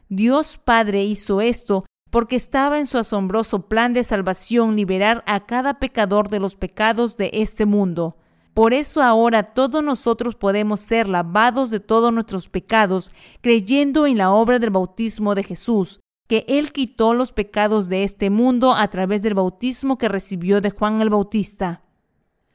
Dios 0.10 0.60
Padre 0.64 1.04
hizo 1.04 1.42
esto 1.42 1.86
porque 2.10 2.36
estaba 2.36 2.78
en 2.78 2.86
su 2.86 2.98
asombroso 2.98 3.68
plan 3.68 3.94
de 3.94 4.04
salvación 4.04 4.76
liberar 4.76 5.24
a 5.26 5.46
cada 5.46 5.80
pecador 5.80 6.30
de 6.30 6.40
los 6.40 6.56
pecados 6.56 7.18
de 7.18 7.32
este 7.34 7.66
mundo. 7.66 8.18
Por 8.54 8.74
eso 8.74 9.02
ahora 9.02 9.54
todos 9.54 9.82
nosotros 9.82 10.36
podemos 10.36 10.82
ser 10.82 11.08
lavados 11.08 11.72
de 11.72 11.80
todos 11.80 12.12
nuestros 12.12 12.50
pecados, 12.50 13.14
creyendo 13.40 14.06
en 14.06 14.18
la 14.18 14.32
obra 14.32 14.60
del 14.60 14.72
bautismo 14.72 15.36
de 15.36 15.44
Jesús, 15.44 16.01
que 16.32 16.46
Él 16.48 16.72
quitó 16.72 17.14
los 17.14 17.34
pecados 17.34 17.90
de 17.90 18.06
este 18.06 18.30
mundo 18.30 18.74
a 18.74 18.88
través 18.88 19.22
del 19.22 19.34
bautismo 19.34 19.98
que 19.98 20.08
recibió 20.08 20.62
de 20.62 20.70
Juan 20.70 21.02
el 21.02 21.10
Bautista. 21.10 21.82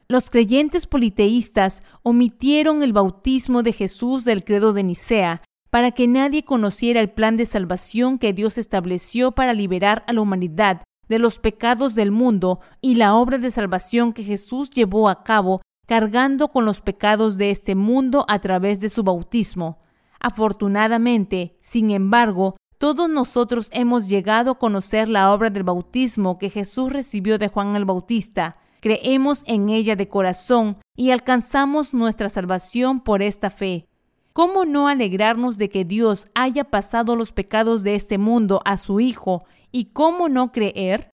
Los 0.09 0.31
creyentes 0.31 0.87
politeístas 0.87 1.83
omitieron 2.03 2.83
el 2.83 2.95
bautismo 2.95 3.63
de 3.63 3.75
Jesús 3.75 4.25
del 4.25 4.45
credo 4.45 4.73
de 4.73 4.83
Nicea 4.83 5.43
para 5.69 5.91
que 5.91 6.09
nadie 6.09 6.43
conociera 6.43 7.03
el 7.03 7.11
plan 7.11 7.37
de 7.37 7.45
salvación 7.45 8.19
que 8.19 8.33
Dios 8.33 8.57
estableció 8.57 9.33
para 9.33 9.53
liberar 9.53 10.05
a 10.07 10.15
la 10.15 10.23
humanidad 10.23 10.83
de 11.11 11.19
los 11.19 11.39
pecados 11.39 11.95
del 11.95 12.13
mundo 12.13 12.61
y 12.81 12.95
la 12.95 13.15
obra 13.15 13.37
de 13.37 13.51
salvación 13.51 14.15
que 14.15 14.25
Jesús 14.25 14.71
llevó 14.71 15.11
a 15.11 15.23
cabo 15.23 15.61
cargando 15.87 16.49
con 16.49 16.65
los 16.65 16.81
pecados 16.81 17.37
de 17.37 17.51
este 17.51 17.75
mundo 17.75 18.25
a 18.27 18.39
través 18.39 18.81
de 18.81 18.89
su 18.89 19.03
bautismo. 19.03 19.81
Afortunadamente, 20.19 21.59
sin 21.61 21.91
embargo, 21.91 22.55
todos 22.79 23.09
nosotros 23.09 23.71
hemos 23.73 24.09
llegado 24.09 24.53
a 24.53 24.59
conocer 24.59 25.09
la 25.09 25.33
obra 25.33 25.51
del 25.51 25.63
bautismo 25.63 26.39
que 26.39 26.51
Jesús 26.51 26.93
recibió 26.93 27.39
de 27.39 27.49
Juan 27.49 27.75
el 27.75 27.85
Bautista, 27.85 28.57
creemos 28.81 29.43
en 29.47 29.69
ella 29.71 29.97
de 29.97 30.09
corazón 30.09 30.77
y 30.95 31.11
alcanzamos 31.11 31.95
nuestra 31.95 32.29
salvación 32.29 33.01
por 33.01 33.23
esta 33.23 33.51
fe. 33.51 33.87
¿Cómo 34.33 34.67
no 34.67 34.89
alegrarnos 34.89 35.57
de 35.57 35.71
que 35.71 35.87
Dios 35.87 36.29
haya 36.35 36.65
pasado 36.65 37.17
los 37.17 37.33
pecados 37.33 37.83
de 37.83 37.95
este 37.95 38.19
mundo 38.19 38.61
a 38.67 38.77
su 38.77 39.01
Hijo 39.01 39.43
y 39.73 39.87
cómo 39.87 40.29
no 40.29 40.53
creer? 40.53 41.11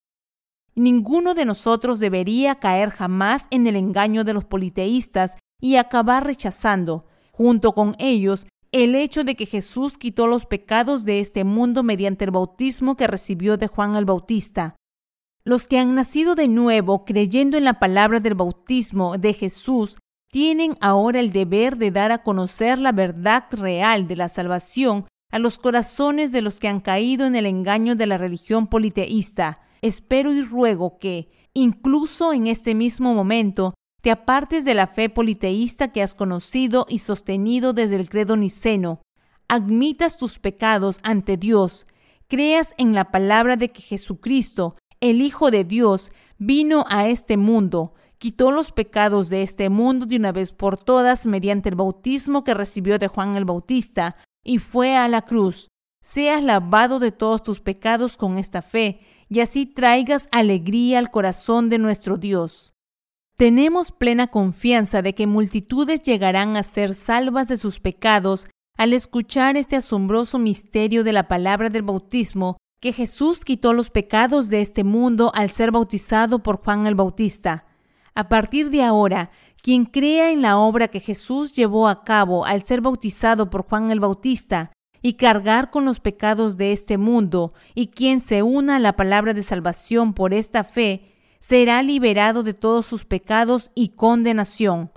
Ninguno 0.76 1.34
de 1.34 1.46
nosotros 1.46 2.00
debería 2.00 2.56
caer 2.56 2.90
jamás 2.90 3.48
en 3.50 3.68
el 3.68 3.78
engaño 3.78 4.26
de 4.26 4.34
los 4.34 4.44
politeístas 4.44 5.36
y 5.62 5.78
acabar 5.78 6.26
rechazando, 6.26 7.06
junto 7.32 7.72
con 7.72 7.96
ellos, 7.98 8.48
el 8.74 8.96
hecho 8.96 9.24
de 9.24 9.36
que 9.36 9.46
Jesús 9.46 10.00
quitó 10.00 10.26
los 10.26 10.48
pecados 10.48 11.06
de 11.06 11.20
este 11.20 11.44
mundo 11.44 11.84
mediante 11.84 12.26
el 12.26 12.32
bautismo 12.32 12.98
que 12.98 13.06
recibió 13.06 13.56
de 13.56 13.68
Juan 13.68 13.96
el 13.96 14.06
Bautista. 14.06 14.76
Los 15.46 15.68
que 15.68 15.78
han 15.78 15.94
nacido 15.94 16.34
de 16.34 16.48
nuevo 16.48 17.06
creyendo 17.06 17.56
en 17.56 17.66
la 17.66 17.78
palabra 17.78 18.20
del 18.20 18.34
bautismo 18.34 19.20
de 19.20 19.34
Jesús 19.34 20.00
tienen 20.32 20.76
ahora 20.82 21.20
el 21.20 21.32
deber 21.32 21.78
de 21.78 21.92
dar 21.92 22.12
a 22.12 22.24
conocer 22.24 22.80
la 22.80 22.92
verdad 22.92 23.46
real 23.52 24.08
de 24.08 24.16
la 24.16 24.28
salvación 24.28 25.06
a 25.30 25.38
los 25.38 25.60
corazones 25.60 26.32
de 26.32 26.42
los 26.42 26.60
que 26.60 26.68
han 26.68 26.80
caído 26.80 27.28
en 27.28 27.36
el 27.36 27.46
engaño 27.46 27.96
de 27.96 28.08
la 28.08 28.18
religión 28.18 28.66
politeísta. 28.66 29.62
Espero 29.84 30.34
y 30.34 30.42
ruego 30.42 30.98
que, 30.98 31.30
incluso 31.54 32.34
en 32.34 32.48
este 32.48 32.74
mismo 32.74 33.14
momento, 33.14 33.76
te 34.04 34.12
apartes 34.12 34.66
de 34.66 34.74
la 34.74 34.88
fe 34.88 35.10
politeísta 35.10 35.94
que 35.94 36.02
has 36.02 36.14
conocido 36.14 36.86
y 36.90 37.00
sostenido 37.00 37.72
desde 37.72 37.96
el 37.96 38.10
credo 38.10 38.36
niceno, 38.36 39.00
admitas 39.48 40.18
tus 40.18 40.40
pecados 40.40 41.00
ante 41.04 41.38
Dios, 41.38 41.86
creas 42.28 42.76
en 42.78 42.94
la 42.94 43.12
palabra 43.12 43.56
de 43.56 43.72
que 43.72 43.82
Jesucristo, 43.82 44.76
el 45.00 45.22
Hijo 45.22 45.52
de 45.52 45.64
Dios, 45.64 46.12
vino 46.38 46.84
a 46.90 47.08
este 47.08 47.38
mundo, 47.38 47.94
quitó 48.18 48.52
los 48.52 48.74
pecados 48.74 49.30
de 49.30 49.42
este 49.42 49.70
mundo 49.70 50.06
de 50.06 50.18
una 50.18 50.34
vez 50.34 50.52
por 50.52 50.76
todas 50.76 51.26
mediante 51.26 51.70
el 51.70 51.76
bautismo 51.76 52.44
que 52.44 52.54
recibió 52.54 53.00
de 53.00 53.08
Juan 53.08 53.38
el 53.38 53.46
Bautista 53.46 54.18
y 54.44 54.58
fue 54.58 54.98
a 54.98 55.08
la 55.08 55.22
cruz. 55.22 55.70
Seas 56.02 56.44
lavado 56.44 57.00
de 57.00 57.14
todos 57.14 57.42
tus 57.42 57.62
pecados 57.62 58.18
con 58.18 58.38
esta 58.38 58.62
fe 58.62 58.98
y 59.30 59.40
así 59.40 59.66
traigas 59.66 60.28
alegría 60.34 61.00
al 61.00 61.10
corazón 61.10 61.70
de 61.70 61.78
nuestro 61.78 62.18
Dios. 62.18 62.73
Tenemos 63.38 63.92
plena 63.92 64.28
confianza 64.28 65.02
de 65.02 65.16
que 65.16 65.26
multitudes 65.26 66.02
llegarán 66.04 66.56
a 66.56 66.64
ser 66.64 66.94
salvas 66.94 67.48
de 67.48 67.58
sus 67.58 67.80
pecados 67.80 68.48
al 68.78 68.94
escuchar 68.94 69.58
este 69.58 69.76
asombroso 69.76 70.38
misterio 70.38 71.04
de 71.04 71.14
la 71.14 71.28
palabra 71.28 71.70
del 71.70 71.82
bautismo, 71.82 72.58
que 72.80 72.94
Jesús 72.94 73.44
quitó 73.44 73.74
los 73.74 73.90
pecados 73.90 74.50
de 74.50 74.62
este 74.62 74.84
mundo 74.84 75.32
al 75.34 75.50
ser 75.50 75.72
bautizado 75.72 76.40
por 76.40 76.58
Juan 76.58 76.86
el 76.86 76.96
Bautista. 76.96 77.66
A 78.14 78.30
partir 78.30 78.70
de 78.70 78.84
ahora, 78.84 79.32
quien 79.64 79.86
crea 79.86 80.32
en 80.32 80.42
la 80.42 80.58
obra 80.58 80.90
que 80.90 81.00
Jesús 81.00 81.54
llevó 81.54 81.88
a 81.88 82.04
cabo 82.04 82.46
al 82.46 82.64
ser 82.64 82.82
bautizado 82.82 83.50
por 83.50 83.66
Juan 83.68 83.90
el 83.90 84.00
Bautista 84.00 84.72
y 85.02 85.14
cargar 85.14 85.72
con 85.72 85.86
los 85.86 86.00
pecados 86.00 86.56
de 86.58 86.72
este 86.72 86.98
mundo, 86.98 87.52
y 87.74 87.88
quien 87.88 88.22
se 88.22 88.44
una 88.44 88.76
a 88.76 88.80
la 88.80 88.96
palabra 88.96 89.34
de 89.34 89.44
salvación 89.44 90.14
por 90.14 90.34
esta 90.34 90.64
fe, 90.64 91.13
será 91.44 91.84
liberado 91.84 92.42
de 92.42 92.54
todos 92.54 92.86
sus 92.86 93.04
pecados 93.04 93.70
y 93.76 93.90
condenación. 93.90 94.92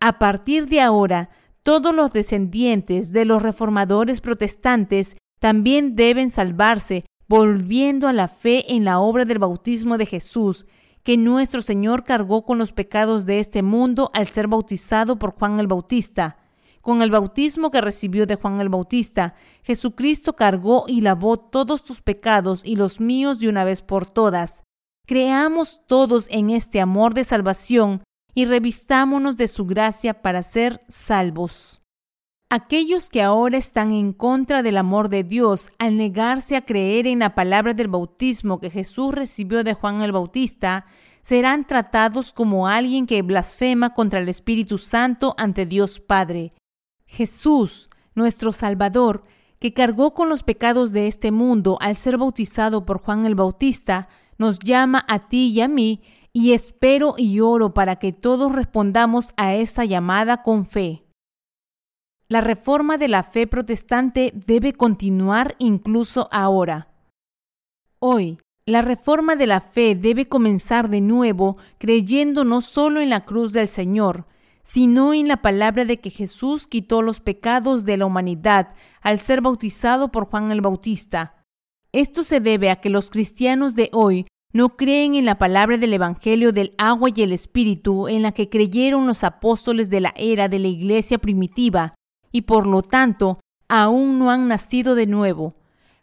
A 0.00 0.18
partir 0.18 0.66
de 0.66 0.80
ahora, 0.80 1.30
todos 1.62 1.94
los 1.94 2.12
descendientes 2.12 3.12
de 3.12 3.24
los 3.24 3.40
reformadores 3.40 4.20
protestantes 4.20 5.14
también 5.38 5.94
deben 5.94 6.30
salvarse 6.30 7.04
volviendo 7.28 8.08
a 8.08 8.12
la 8.12 8.26
fe 8.26 8.74
en 8.74 8.84
la 8.84 8.98
obra 8.98 9.24
del 9.24 9.38
bautismo 9.38 9.96
de 9.96 10.06
Jesús 10.06 10.66
que 11.04 11.16
nuestro 11.16 11.62
Señor 11.62 12.02
cargó 12.02 12.44
con 12.44 12.58
los 12.58 12.72
pecados 12.72 13.24
de 13.24 13.38
este 13.38 13.62
mundo 13.62 14.10
al 14.12 14.26
ser 14.26 14.48
bautizado 14.48 15.20
por 15.20 15.36
Juan 15.36 15.60
el 15.60 15.68
Bautista. 15.68 16.36
Con 16.80 17.02
el 17.02 17.12
bautismo 17.12 17.70
que 17.70 17.80
recibió 17.80 18.26
de 18.26 18.34
Juan 18.34 18.60
el 18.60 18.70
Bautista, 18.70 19.36
Jesucristo 19.62 20.34
cargó 20.34 20.84
y 20.88 21.02
lavó 21.02 21.38
todos 21.38 21.84
tus 21.84 22.02
pecados 22.02 22.64
y 22.64 22.74
los 22.74 22.98
míos 22.98 23.38
de 23.38 23.48
una 23.48 23.62
vez 23.62 23.82
por 23.82 24.10
todas. 24.10 24.64
Creamos 25.06 25.80
todos 25.86 26.28
en 26.30 26.50
este 26.50 26.80
amor 26.80 27.14
de 27.14 27.24
salvación 27.24 28.02
y 28.34 28.44
revistámonos 28.44 29.36
de 29.36 29.48
su 29.48 29.66
gracia 29.66 30.22
para 30.22 30.42
ser 30.42 30.80
salvos. 30.88 31.82
Aquellos 32.48 33.08
que 33.08 33.22
ahora 33.22 33.56
están 33.56 33.92
en 33.92 34.12
contra 34.12 34.62
del 34.62 34.76
amor 34.76 35.08
de 35.08 35.24
Dios 35.24 35.70
al 35.78 35.96
negarse 35.96 36.54
a 36.54 36.64
creer 36.64 37.06
en 37.06 37.20
la 37.20 37.34
palabra 37.34 37.74
del 37.74 37.88
bautismo 37.88 38.60
que 38.60 38.70
Jesús 38.70 39.14
recibió 39.14 39.64
de 39.64 39.74
Juan 39.74 40.02
el 40.02 40.12
Bautista, 40.12 40.86
serán 41.22 41.66
tratados 41.66 42.32
como 42.32 42.68
alguien 42.68 43.06
que 43.06 43.22
blasfema 43.22 43.94
contra 43.94 44.20
el 44.20 44.28
Espíritu 44.28 44.76
Santo 44.76 45.34
ante 45.38 45.66
Dios 45.66 45.98
Padre. 45.98 46.52
Jesús, 47.06 47.88
nuestro 48.14 48.52
Salvador, 48.52 49.22
que 49.58 49.72
cargó 49.72 50.12
con 50.12 50.28
los 50.28 50.42
pecados 50.42 50.92
de 50.92 51.06
este 51.06 51.30
mundo 51.30 51.78
al 51.80 51.96
ser 51.96 52.18
bautizado 52.18 52.84
por 52.84 52.98
Juan 53.00 53.24
el 53.26 53.34
Bautista, 53.34 54.08
nos 54.38 54.58
llama 54.58 55.04
a 55.08 55.28
ti 55.28 55.48
y 55.48 55.60
a 55.60 55.68
mí, 55.68 56.02
y 56.32 56.52
espero 56.52 57.14
y 57.18 57.40
oro 57.40 57.74
para 57.74 57.96
que 57.96 58.12
todos 58.12 58.52
respondamos 58.52 59.32
a 59.36 59.54
esta 59.54 59.84
llamada 59.84 60.42
con 60.42 60.66
fe. 60.66 61.04
La 62.28 62.40
reforma 62.40 62.96
de 62.96 63.08
la 63.08 63.22
fe 63.22 63.46
protestante 63.46 64.32
debe 64.34 64.72
continuar 64.72 65.54
incluso 65.58 66.28
ahora. 66.32 66.88
Hoy, 67.98 68.38
la 68.64 68.80
reforma 68.80 69.36
de 69.36 69.46
la 69.46 69.60
fe 69.60 69.94
debe 69.94 70.28
comenzar 70.28 70.88
de 70.88 71.00
nuevo 71.00 71.58
creyendo 71.78 72.44
no 72.44 72.62
solo 72.62 73.00
en 73.00 73.10
la 73.10 73.24
cruz 73.24 73.52
del 73.52 73.68
Señor, 73.68 74.24
sino 74.62 75.12
en 75.12 75.28
la 75.28 75.42
palabra 75.42 75.84
de 75.84 76.00
que 76.00 76.10
Jesús 76.10 76.68
quitó 76.68 77.02
los 77.02 77.20
pecados 77.20 77.84
de 77.84 77.96
la 77.96 78.06
humanidad 78.06 78.74
al 79.00 79.18
ser 79.18 79.40
bautizado 79.40 80.12
por 80.12 80.26
Juan 80.26 80.52
el 80.52 80.60
Bautista. 80.60 81.41
Esto 81.92 82.24
se 82.24 82.40
debe 82.40 82.70
a 82.70 82.80
que 82.80 82.88
los 82.88 83.10
cristianos 83.10 83.74
de 83.74 83.90
hoy 83.92 84.26
no 84.54 84.76
creen 84.76 85.14
en 85.14 85.26
la 85.26 85.36
palabra 85.36 85.76
del 85.76 85.92
Evangelio 85.92 86.52
del 86.52 86.74
agua 86.78 87.10
y 87.14 87.22
el 87.22 87.32
Espíritu 87.32 88.08
en 88.08 88.22
la 88.22 88.32
que 88.32 88.48
creyeron 88.48 89.06
los 89.06 89.24
apóstoles 89.24 89.90
de 89.90 90.00
la 90.00 90.14
era 90.16 90.48
de 90.48 90.58
la 90.58 90.68
iglesia 90.68 91.18
primitiva, 91.18 91.94
y 92.30 92.42
por 92.42 92.66
lo 92.66 92.82
tanto 92.82 93.38
aún 93.68 94.18
no 94.18 94.30
han 94.30 94.48
nacido 94.48 94.94
de 94.94 95.06
nuevo. 95.06 95.54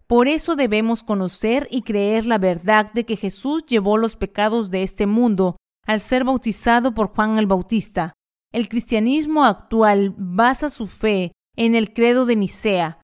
Por 0.05 0.27
eso 0.27 0.55
debemos 0.55 1.03
conocer 1.03 1.67
y 1.71 1.81
creer 1.81 2.25
la 2.25 2.37
verdad 2.37 2.91
de 2.93 3.05
que 3.05 3.15
Jesús 3.15 3.65
llevó 3.65 3.97
los 3.97 4.15
pecados 4.15 4.71
de 4.71 4.83
este 4.83 5.05
mundo 5.05 5.55
al 5.85 5.99
ser 5.99 6.23
bautizado 6.23 6.93
por 6.93 7.07
Juan 7.09 7.37
el 7.37 7.47
Bautista. 7.47 8.13
El 8.51 8.69
cristianismo 8.69 9.43
actual 9.43 10.13
basa 10.17 10.69
su 10.69 10.87
fe 10.87 11.31
en 11.55 11.75
el 11.75 11.93
credo 11.93 12.25
de 12.25 12.35
Nicea, 12.35 12.99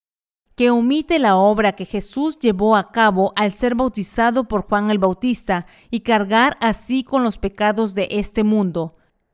que 0.55 0.69
omite 0.69 1.19
la 1.19 1.35
obra 1.35 1.73
que 1.73 1.85
Jesús 1.85 2.39
llevó 2.39 2.75
a 2.75 2.91
cabo 2.91 3.33
al 3.35 3.53
ser 3.53 3.75
bautizado 3.75 4.47
por 4.47 4.63
Juan 4.63 4.89
el 4.89 4.99
Bautista 4.99 5.65
y 5.91 5.99
cargar 5.99 6.57
así 6.61 7.03
con 7.03 7.23
los 7.23 7.37
pecados 7.37 7.93
de 7.93 8.07
este 8.11 8.43
mundo. 8.43 8.93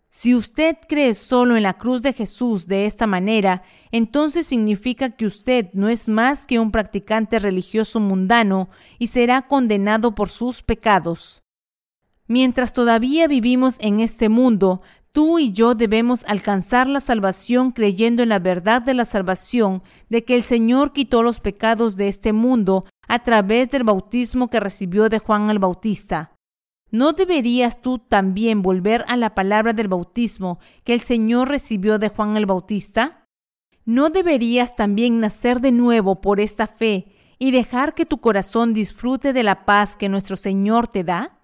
Si 0.10 0.36
usted 0.36 0.76
cree 0.90 1.14
solo 1.14 1.56
en 1.56 1.64
la 1.64 1.78
cruz 1.78 2.02
de 2.02 2.12
Jesús 2.12 2.68
de 2.68 2.86
esta 2.86 3.08
manera, 3.08 3.64
entonces 3.92 4.46
significa 4.46 5.12
que 5.12 5.26
usted 5.26 5.70
no 5.72 5.88
es 5.88 6.10
más 6.10 6.46
que 6.46 6.60
un 6.60 6.72
practicante 6.72 7.40
religioso 7.40 8.02
mundano 8.02 8.68
y 9.00 9.08
será 9.08 9.48
condenado 9.48 10.14
por 10.14 10.28
sus 10.28 10.64
pecados. 10.64 11.44
Mientras 12.28 12.74
todavía 12.74 13.28
vivimos 13.28 13.78
en 13.80 14.02
este 14.02 14.28
mundo, 14.28 14.82
Tú 15.14 15.40
y 15.40 15.52
yo 15.52 15.76
debemos 15.76 16.24
alcanzar 16.26 16.88
la 16.88 17.02
salvación 17.02 17.72
creyendo 17.72 18.24
en 18.24 18.30
la 18.30 18.40
verdad 18.40 18.82
de 18.82 18.94
la 18.94 19.04
salvación, 19.04 19.84
de 20.10 20.24
que 20.24 20.36
el 20.36 20.44
Señor 20.44 20.94
quitó 20.94 21.22
los 21.22 21.42
pecados 21.42 21.98
de 21.98 22.08
este 22.08 22.32
mundo 22.32 22.86
a 23.10 23.20
través 23.20 23.70
del 23.70 23.84
bautismo 23.84 24.50
que 24.50 24.62
recibió 24.62 25.10
de 25.10 25.20
Juan 25.20 25.50
el 25.50 25.60
Bautista. 25.60 26.32
¿No 26.92 27.12
deberías 27.12 27.82
tú 27.82 28.00
también 28.00 28.62
volver 28.62 29.04
a 29.10 29.18
la 29.18 29.36
palabra 29.36 29.74
del 29.74 29.90
bautismo 29.90 30.60
que 30.86 30.94
el 30.94 31.02
Señor 31.02 31.50
recibió 31.50 32.00
de 32.00 32.08
Juan 32.08 32.38
el 32.38 32.46
Bautista? 32.46 33.26
¿No 33.84 34.12
deberías 34.12 34.76
también 34.76 35.20
nacer 35.20 35.60
de 35.60 35.74
nuevo 35.74 36.22
por 36.22 36.40
esta 36.40 36.68
fe 36.68 37.08
y 37.38 37.52
dejar 37.52 37.96
que 37.96 38.06
tu 38.06 38.20
corazón 38.20 38.74
disfrute 38.74 39.34
de 39.34 39.44
la 39.44 39.66
paz 39.66 39.98
que 39.98 40.08
nuestro 40.08 40.38
Señor 40.38 40.88
te 40.88 41.04
da? 41.04 41.41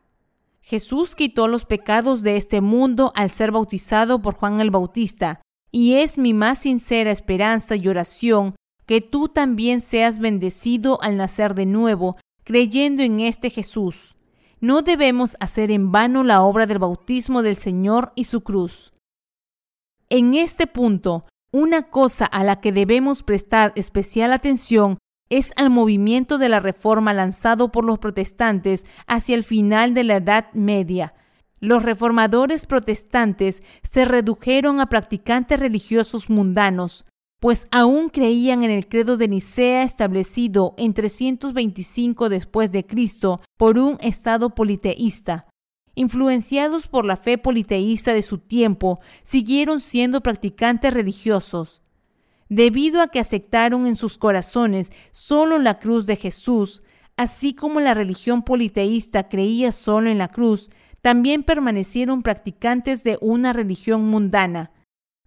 Jesús 0.67 1.15
quitó 1.15 1.47
los 1.47 1.63
pecados 1.63 2.23
de 2.23 2.35
este 2.35 2.59
mundo 2.59 3.13
al 3.15 3.31
ser 3.31 3.51
bautizado 3.51 4.21
por 4.21 4.33
Juan 4.33 4.59
el 4.59 4.69
Bautista, 4.69 5.39
y 5.71 5.93
es 5.93 6.17
mi 6.17 6.33
más 6.33 6.59
sincera 6.59 7.09
esperanza 7.09 7.77
y 7.77 7.87
oración 7.87 8.53
que 8.85 8.99
tú 8.99 9.29
también 9.29 9.79
seas 9.79 10.19
bendecido 10.19 11.01
al 11.01 11.15
nacer 11.15 11.55
de 11.55 11.65
nuevo, 11.65 12.17
creyendo 12.43 13.01
en 13.01 13.21
este 13.21 13.49
Jesús. 13.49 14.17
No 14.59 14.81
debemos 14.81 15.37
hacer 15.39 15.71
en 15.71 15.93
vano 15.93 16.25
la 16.25 16.41
obra 16.41 16.65
del 16.65 16.79
bautismo 16.79 17.43
del 17.43 17.55
Señor 17.55 18.11
y 18.15 18.25
su 18.25 18.41
cruz. 18.41 18.91
En 20.09 20.33
este 20.33 20.67
punto, 20.67 21.23
una 21.53 21.83
cosa 21.83 22.25
a 22.25 22.43
la 22.43 22.59
que 22.59 22.73
debemos 22.73 23.23
prestar 23.23 23.71
especial 23.77 24.33
atención 24.33 24.97
es 25.29 25.51
al 25.55 25.69
movimiento 25.69 26.37
de 26.37 26.49
la 26.49 26.59
reforma 26.59 27.13
lanzado 27.13 27.71
por 27.71 27.83
los 27.83 27.99
protestantes 27.99 28.85
hacia 29.07 29.35
el 29.35 29.43
final 29.43 29.93
de 29.93 30.03
la 30.03 30.17
Edad 30.17 30.51
Media. 30.53 31.13
Los 31.59 31.83
reformadores 31.83 32.65
protestantes 32.65 33.61
se 33.83 34.05
redujeron 34.05 34.79
a 34.79 34.87
practicantes 34.87 35.59
religiosos 35.59 36.29
mundanos, 36.29 37.05
pues 37.39 37.67
aún 37.71 38.09
creían 38.09 38.63
en 38.63 38.71
el 38.71 38.87
credo 38.87 39.17
de 39.17 39.27
Nicea 39.27 39.83
establecido 39.83 40.73
en 40.77 40.93
325 40.93 42.29
después 42.29 42.71
de 42.71 42.85
Cristo 42.85 43.39
por 43.57 43.77
un 43.77 43.97
estado 44.01 44.55
politeísta. 44.55 45.47
Influenciados 45.95 46.87
por 46.87 47.05
la 47.05 47.17
fe 47.17 47.39
politeísta 47.39 48.13
de 48.13 48.21
su 48.21 48.37
tiempo, 48.37 48.99
siguieron 49.23 49.79
siendo 49.79 50.21
practicantes 50.21 50.93
religiosos 50.93 51.81
debido 52.49 53.01
a 53.01 53.07
que 53.07 53.19
aceptaron 53.19 53.85
en 53.85 53.95
sus 53.95 54.17
corazones 54.17 54.91
solo 55.11 55.57
la 55.57 55.79
cruz 55.79 56.05
de 56.05 56.15
Jesús, 56.15 56.83
así 57.15 57.53
como 57.53 57.79
la 57.79 57.93
religión 57.93 58.43
politeísta 58.43 59.29
creía 59.29 59.71
solo 59.71 60.09
en 60.09 60.17
la 60.17 60.29
cruz, 60.29 60.69
también 61.01 61.43
permanecieron 61.43 62.21
practicantes 62.21 63.03
de 63.03 63.17
una 63.21 63.53
religión 63.53 64.05
mundana. 64.05 64.71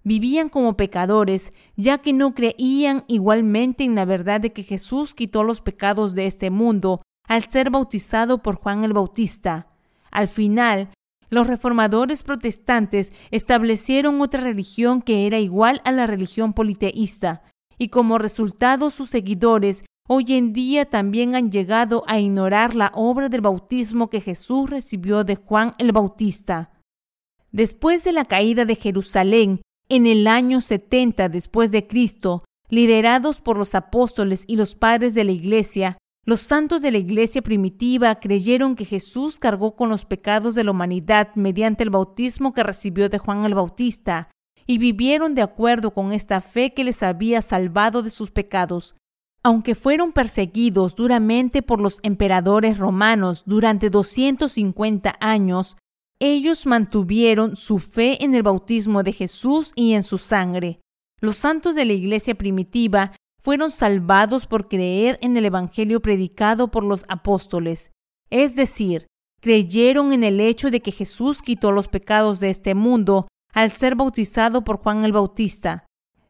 Vivían 0.02 0.48
como 0.48 0.76
pecadores, 0.76 1.52
ya 1.76 1.98
que 1.98 2.12
no 2.12 2.34
creían 2.34 3.04
igualmente 3.06 3.84
en 3.84 3.94
la 3.94 4.04
verdad 4.04 4.40
de 4.40 4.52
que 4.52 4.62
Jesús 4.62 5.14
quitó 5.14 5.44
los 5.44 5.60
pecados 5.60 6.14
de 6.14 6.26
este 6.26 6.50
mundo 6.50 7.00
al 7.28 7.48
ser 7.48 7.70
bautizado 7.70 8.42
por 8.42 8.56
Juan 8.56 8.82
el 8.84 8.92
Bautista. 8.92 9.68
Al 10.10 10.26
final, 10.26 10.90
los 11.31 11.47
reformadores 11.47 12.22
protestantes 12.22 13.12
establecieron 13.31 14.20
otra 14.20 14.41
religión 14.41 15.01
que 15.01 15.26
era 15.26 15.39
igual 15.39 15.81
a 15.85 15.93
la 15.93 16.07
religión 16.07 16.53
politeísta, 16.53 17.43
y 17.78 17.89
como 17.89 18.18
resultado 18.18 18.91
sus 18.91 19.11
seguidores 19.11 19.85
hoy 20.09 20.35
en 20.35 20.53
día 20.53 20.85
también 20.87 21.37
han 21.37 21.51
llegado 21.51 22.03
a 22.09 22.18
ignorar 22.18 22.74
la 22.74 22.91
obra 22.95 23.28
del 23.28 23.41
bautismo 23.41 24.11
que 24.11 24.20
Jesús 24.20 24.68
recibió 24.68 25.22
de 25.22 25.37
Juan 25.37 25.74
el 25.78 25.93
Bautista. 25.93 26.72
Después 27.53 28.05
de 28.05 28.12
la 28.12 28.24
caída 28.24 28.64
de 28.64 28.74
Jerusalén, 28.74 29.62
en 29.89 30.07
el 30.07 30.26
año 30.26 30.61
70 30.61 31.28
después 31.28 31.70
de 31.70 31.87
Cristo, 31.87 32.43
liderados 32.68 33.41
por 33.41 33.57
los 33.57 33.74
apóstoles 33.74 34.45
y 34.47 34.57
los 34.57 34.74
padres 34.74 35.14
de 35.14 35.24
la 35.24 35.33
Iglesia, 35.33 35.97
los 36.26 36.40
santos 36.40 36.82
de 36.82 36.90
la 36.90 36.98
iglesia 36.98 37.42
primitiva 37.42 38.20
creyeron 38.20 38.76
que 38.76 38.84
Jesús 38.84 39.38
cargó 39.38 39.74
con 39.74 39.88
los 39.88 40.04
pecados 40.04 40.54
de 40.54 40.64
la 40.64 40.70
humanidad 40.70 41.34
mediante 41.34 41.82
el 41.82 41.90
bautismo 41.90 42.52
que 42.52 42.62
recibió 42.62 43.08
de 43.08 43.18
Juan 43.18 43.44
el 43.44 43.54
Bautista, 43.54 44.28
y 44.66 44.78
vivieron 44.78 45.34
de 45.34 45.42
acuerdo 45.42 45.92
con 45.92 46.12
esta 46.12 46.40
fe 46.40 46.74
que 46.74 46.84
les 46.84 47.02
había 47.02 47.42
salvado 47.42 48.02
de 48.02 48.10
sus 48.10 48.30
pecados. 48.30 48.94
Aunque 49.42 49.74
fueron 49.74 50.12
perseguidos 50.12 50.94
duramente 50.94 51.62
por 51.62 51.80
los 51.80 51.98
emperadores 52.02 52.78
romanos 52.78 53.42
durante 53.46 53.88
250 53.88 55.16
años, 55.18 55.76
ellos 56.20 56.66
mantuvieron 56.66 57.56
su 57.56 57.78
fe 57.78 58.22
en 58.22 58.34
el 58.34 58.42
bautismo 58.42 59.02
de 59.02 59.12
Jesús 59.12 59.72
y 59.74 59.94
en 59.94 60.02
su 60.02 60.18
sangre. 60.18 60.80
Los 61.20 61.38
santos 61.38 61.74
de 61.74 61.86
la 61.86 61.94
iglesia 61.94 62.34
primitiva 62.34 63.12
fueron 63.43 63.70
salvados 63.70 64.47
por 64.47 64.68
creer 64.68 65.18
en 65.22 65.36
el 65.36 65.47
Evangelio 65.47 66.01
predicado 66.01 66.70
por 66.70 66.84
los 66.84 67.05
apóstoles, 67.09 67.91
es 68.30 68.55
decir, 68.55 69.07
creyeron 69.41 70.12
en 70.12 70.24
el 70.24 70.41
hecho 70.41 70.70
de 70.70 70.80
que 70.80 70.93
Jesús 70.93 71.43
quitó 71.43 71.72
los 71.72 71.88
pecados 71.88 72.41
de 72.41 72.51
este 72.51 72.74
mundo 72.74 73.26
al 73.53 73.70
ser 73.70 73.97
bautizado 73.97 74.62
por 74.62 74.78
Juan 74.78 75.05
el 75.05 75.12
Bautista. 75.12 75.86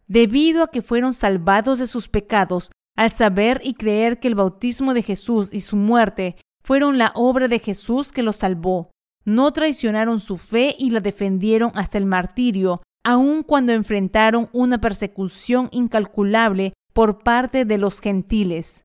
Debido 0.06 0.62
a 0.62 0.70
que 0.70 0.82
fueron 0.82 1.12
salvados 1.12 1.78
de 1.78 1.86
sus 1.86 2.08
pecados, 2.08 2.70
al 2.96 3.10
saber 3.10 3.60
y 3.62 3.74
creer 3.74 4.18
que 4.18 4.28
el 4.28 4.34
bautismo 4.34 4.94
de 4.94 5.02
Jesús 5.02 5.52
y 5.52 5.60
su 5.60 5.76
muerte 5.76 6.36
fueron 6.62 6.98
la 6.98 7.12
obra 7.14 7.48
de 7.48 7.58
Jesús 7.58 8.12
que 8.12 8.22
los 8.22 8.36
salvó, 8.36 8.90
no 9.24 9.52
traicionaron 9.52 10.18
su 10.18 10.38
fe 10.38 10.74
y 10.78 10.90
la 10.90 11.00
defendieron 11.00 11.72
hasta 11.74 11.98
el 11.98 12.06
martirio, 12.06 12.82
aun 13.04 13.42
cuando 13.42 13.72
enfrentaron 13.72 14.48
una 14.52 14.80
persecución 14.80 15.68
incalculable 15.72 16.72
por 16.92 17.22
parte 17.22 17.64
de 17.64 17.78
los 17.78 18.00
gentiles. 18.00 18.84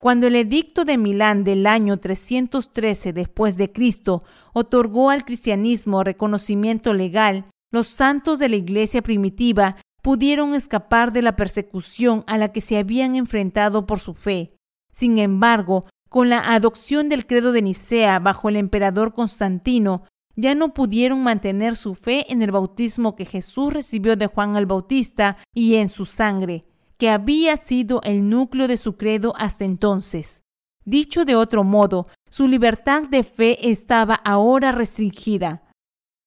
Cuando 0.00 0.26
el 0.26 0.36
edicto 0.36 0.86
de 0.86 0.96
Milán 0.96 1.44
del 1.44 1.66
año 1.66 1.98
313 1.98 3.12
después 3.12 3.58
de 3.58 3.70
Cristo 3.70 4.22
otorgó 4.54 5.10
al 5.10 5.26
cristianismo 5.26 6.02
reconocimiento 6.02 6.94
legal, 6.94 7.44
los 7.70 7.88
santos 7.88 8.38
de 8.38 8.48
la 8.48 8.56
iglesia 8.56 9.02
primitiva 9.02 9.76
pudieron 10.02 10.54
escapar 10.54 11.12
de 11.12 11.20
la 11.20 11.36
persecución 11.36 12.24
a 12.26 12.38
la 12.38 12.50
que 12.50 12.62
se 12.62 12.78
habían 12.78 13.14
enfrentado 13.14 13.86
por 13.86 14.00
su 14.00 14.14
fe. 14.14 14.54
Sin 14.90 15.18
embargo, 15.18 15.84
con 16.08 16.30
la 16.30 16.54
adopción 16.54 17.10
del 17.10 17.26
credo 17.26 17.52
de 17.52 17.60
Nicea 17.60 18.18
bajo 18.20 18.48
el 18.48 18.56
emperador 18.56 19.12
Constantino, 19.12 20.02
ya 20.34 20.54
no 20.54 20.72
pudieron 20.72 21.22
mantener 21.22 21.76
su 21.76 21.94
fe 21.94 22.32
en 22.32 22.40
el 22.40 22.50
bautismo 22.50 23.14
que 23.14 23.26
Jesús 23.26 23.74
recibió 23.74 24.16
de 24.16 24.26
Juan 24.26 24.56
el 24.56 24.64
Bautista 24.64 25.36
y 25.54 25.74
en 25.74 25.88
su 25.88 26.06
sangre 26.06 26.62
que 27.00 27.08
había 27.08 27.56
sido 27.56 28.02
el 28.04 28.28
núcleo 28.28 28.68
de 28.68 28.76
su 28.76 28.98
credo 28.98 29.32
hasta 29.38 29.64
entonces. 29.64 30.42
Dicho 30.84 31.24
de 31.24 31.34
otro 31.34 31.64
modo, 31.64 32.06
su 32.28 32.46
libertad 32.46 33.04
de 33.04 33.22
fe 33.22 33.70
estaba 33.70 34.14
ahora 34.14 34.70
restringida. 34.70 35.62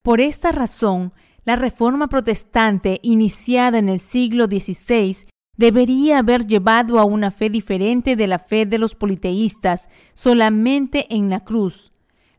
Por 0.01 0.19
esta 0.19 0.51
razón, 0.51 1.13
la 1.45 1.57
reforma 1.57 2.07
protestante 2.07 2.99
iniciada 3.03 3.77
en 3.77 3.87
el 3.87 3.99
siglo 3.99 4.45
XVI 4.47 5.27
debería 5.55 6.17
haber 6.17 6.47
llevado 6.47 6.97
a 6.97 7.03
una 7.03 7.29
fe 7.29 7.51
diferente 7.51 8.15
de 8.15 8.25
la 8.25 8.39
fe 8.39 8.65
de 8.65 8.79
los 8.79 8.95
politeístas 8.95 9.89
solamente 10.15 11.05
en 11.13 11.29
la 11.29 11.43
cruz. 11.43 11.91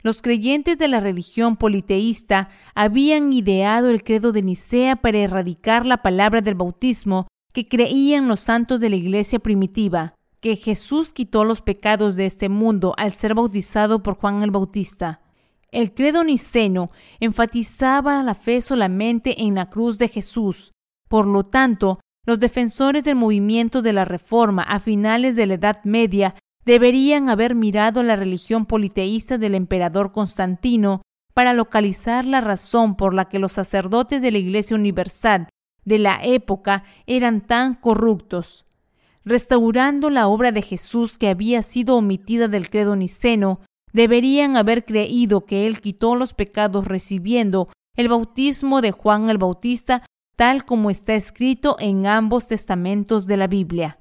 Los 0.02 0.22
creyentes 0.22 0.76
de 0.76 0.88
la 0.88 0.98
religión 0.98 1.56
politeísta 1.56 2.50
habían 2.74 3.32
ideado 3.32 3.90
el 3.90 4.02
credo 4.02 4.32
de 4.32 4.42
Nicea 4.42 4.96
para 4.96 5.18
erradicar 5.18 5.86
la 5.86 5.98
palabra 5.98 6.40
del 6.40 6.56
bautismo 6.56 7.28
que 7.54 7.68
creían 7.68 8.26
los 8.26 8.40
santos 8.40 8.80
de 8.80 8.90
la 8.90 8.96
iglesia 8.96 9.38
primitiva, 9.38 10.14
que 10.40 10.56
Jesús 10.56 11.12
quitó 11.12 11.44
los 11.44 11.62
pecados 11.62 12.16
de 12.16 12.26
este 12.26 12.48
mundo 12.48 12.94
al 12.98 13.12
ser 13.12 13.34
bautizado 13.34 14.02
por 14.02 14.16
Juan 14.16 14.42
el 14.42 14.50
Bautista. 14.50 15.20
El 15.70 15.94
credo 15.94 16.24
niceno 16.24 16.90
enfatizaba 17.20 18.22
la 18.24 18.34
fe 18.34 18.60
solamente 18.60 19.44
en 19.44 19.54
la 19.54 19.70
cruz 19.70 19.98
de 19.98 20.08
Jesús. 20.08 20.72
Por 21.08 21.26
lo 21.26 21.44
tanto, 21.44 22.00
los 22.26 22.40
defensores 22.40 23.04
del 23.04 23.14
movimiento 23.14 23.82
de 23.82 23.92
la 23.92 24.04
Reforma 24.04 24.62
a 24.62 24.80
finales 24.80 25.36
de 25.36 25.46
la 25.46 25.54
Edad 25.54 25.78
Media 25.84 26.34
deberían 26.64 27.28
haber 27.28 27.54
mirado 27.54 28.02
la 28.02 28.16
religión 28.16 28.66
politeísta 28.66 29.38
del 29.38 29.54
emperador 29.54 30.10
Constantino 30.10 31.02
para 31.34 31.52
localizar 31.52 32.24
la 32.24 32.40
razón 32.40 32.96
por 32.96 33.14
la 33.14 33.26
que 33.26 33.38
los 33.38 33.52
sacerdotes 33.52 34.22
de 34.22 34.32
la 34.32 34.38
Iglesia 34.38 34.76
Universal 34.76 35.48
de 35.84 35.98
la 35.98 36.20
época 36.22 36.84
eran 37.06 37.40
tan 37.40 37.74
corruptos. 37.74 38.64
Restaurando 39.24 40.10
la 40.10 40.28
obra 40.28 40.52
de 40.52 40.62
Jesús 40.62 41.18
que 41.18 41.28
había 41.28 41.62
sido 41.62 41.96
omitida 41.96 42.48
del 42.48 42.68
credo 42.68 42.96
niceno, 42.96 43.60
deberían 43.92 44.56
haber 44.56 44.84
creído 44.84 45.46
que 45.46 45.66
Él 45.66 45.80
quitó 45.80 46.14
los 46.14 46.34
pecados 46.34 46.86
recibiendo 46.86 47.68
el 47.96 48.08
bautismo 48.08 48.80
de 48.80 48.90
Juan 48.90 49.30
el 49.30 49.38
Bautista 49.38 50.04
tal 50.36 50.64
como 50.64 50.90
está 50.90 51.14
escrito 51.14 51.76
en 51.78 52.06
ambos 52.06 52.48
testamentos 52.48 53.26
de 53.26 53.36
la 53.36 53.46
Biblia. 53.46 54.00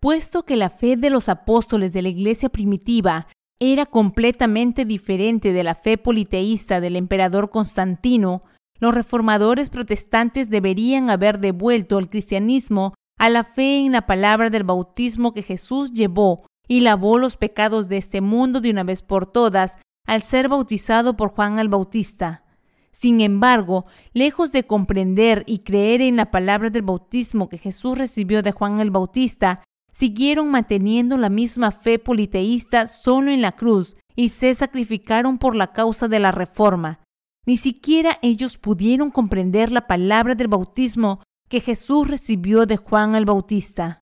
Puesto 0.00 0.44
que 0.44 0.56
la 0.56 0.70
fe 0.70 0.96
de 0.96 1.10
los 1.10 1.28
apóstoles 1.28 1.92
de 1.92 2.02
la 2.02 2.08
iglesia 2.08 2.48
primitiva 2.48 3.28
era 3.58 3.86
completamente 3.86 4.84
diferente 4.84 5.52
de 5.52 5.64
la 5.64 5.74
fe 5.74 5.98
politeísta 5.98 6.80
del 6.80 6.96
emperador 6.96 7.50
Constantino, 7.50 8.40
los 8.78 8.94
reformadores 8.94 9.70
protestantes 9.70 10.50
deberían 10.50 11.10
haber 11.10 11.38
devuelto 11.38 11.98
el 11.98 12.08
cristianismo 12.08 12.92
a 13.18 13.30
la 13.30 13.44
fe 13.44 13.78
en 13.78 13.92
la 13.92 14.06
palabra 14.06 14.50
del 14.50 14.64
bautismo 14.64 15.32
que 15.32 15.42
Jesús 15.42 15.92
llevó 15.92 16.44
y 16.68 16.80
lavó 16.80 17.18
los 17.18 17.36
pecados 17.36 17.88
de 17.88 17.96
este 17.96 18.20
mundo 18.20 18.60
de 18.60 18.70
una 18.70 18.84
vez 18.84 19.02
por 19.02 19.26
todas 19.26 19.78
al 20.06 20.22
ser 20.22 20.48
bautizado 20.48 21.16
por 21.16 21.30
Juan 21.30 21.58
el 21.58 21.68
Bautista. 21.68 22.44
Sin 22.92 23.20
embargo, 23.20 23.84
lejos 24.14 24.52
de 24.52 24.64
comprender 24.64 25.44
y 25.46 25.58
creer 25.58 26.00
en 26.00 26.16
la 26.16 26.30
palabra 26.30 26.70
del 26.70 26.82
bautismo 26.82 27.48
que 27.48 27.58
Jesús 27.58 27.98
recibió 27.98 28.42
de 28.42 28.52
Juan 28.52 28.80
el 28.80 28.90
Bautista, 28.90 29.62
siguieron 29.92 30.50
manteniendo 30.50 31.16
la 31.16 31.28
misma 31.28 31.70
fe 31.70 31.98
politeísta 31.98 32.86
solo 32.86 33.30
en 33.30 33.42
la 33.42 33.52
cruz 33.52 33.96
y 34.14 34.30
se 34.30 34.54
sacrificaron 34.54 35.38
por 35.38 35.54
la 35.56 35.72
causa 35.72 36.08
de 36.08 36.20
la 36.20 36.32
reforma. 36.32 37.00
Ni 37.46 37.56
siquiera 37.56 38.18
ellos 38.22 38.58
pudieron 38.58 39.10
comprender 39.10 39.70
la 39.70 39.86
palabra 39.86 40.34
del 40.34 40.48
bautismo 40.48 41.22
que 41.48 41.60
Jesús 41.60 42.08
recibió 42.08 42.66
de 42.66 42.76
Juan 42.76 43.14
el 43.14 43.24
Bautista. 43.24 44.00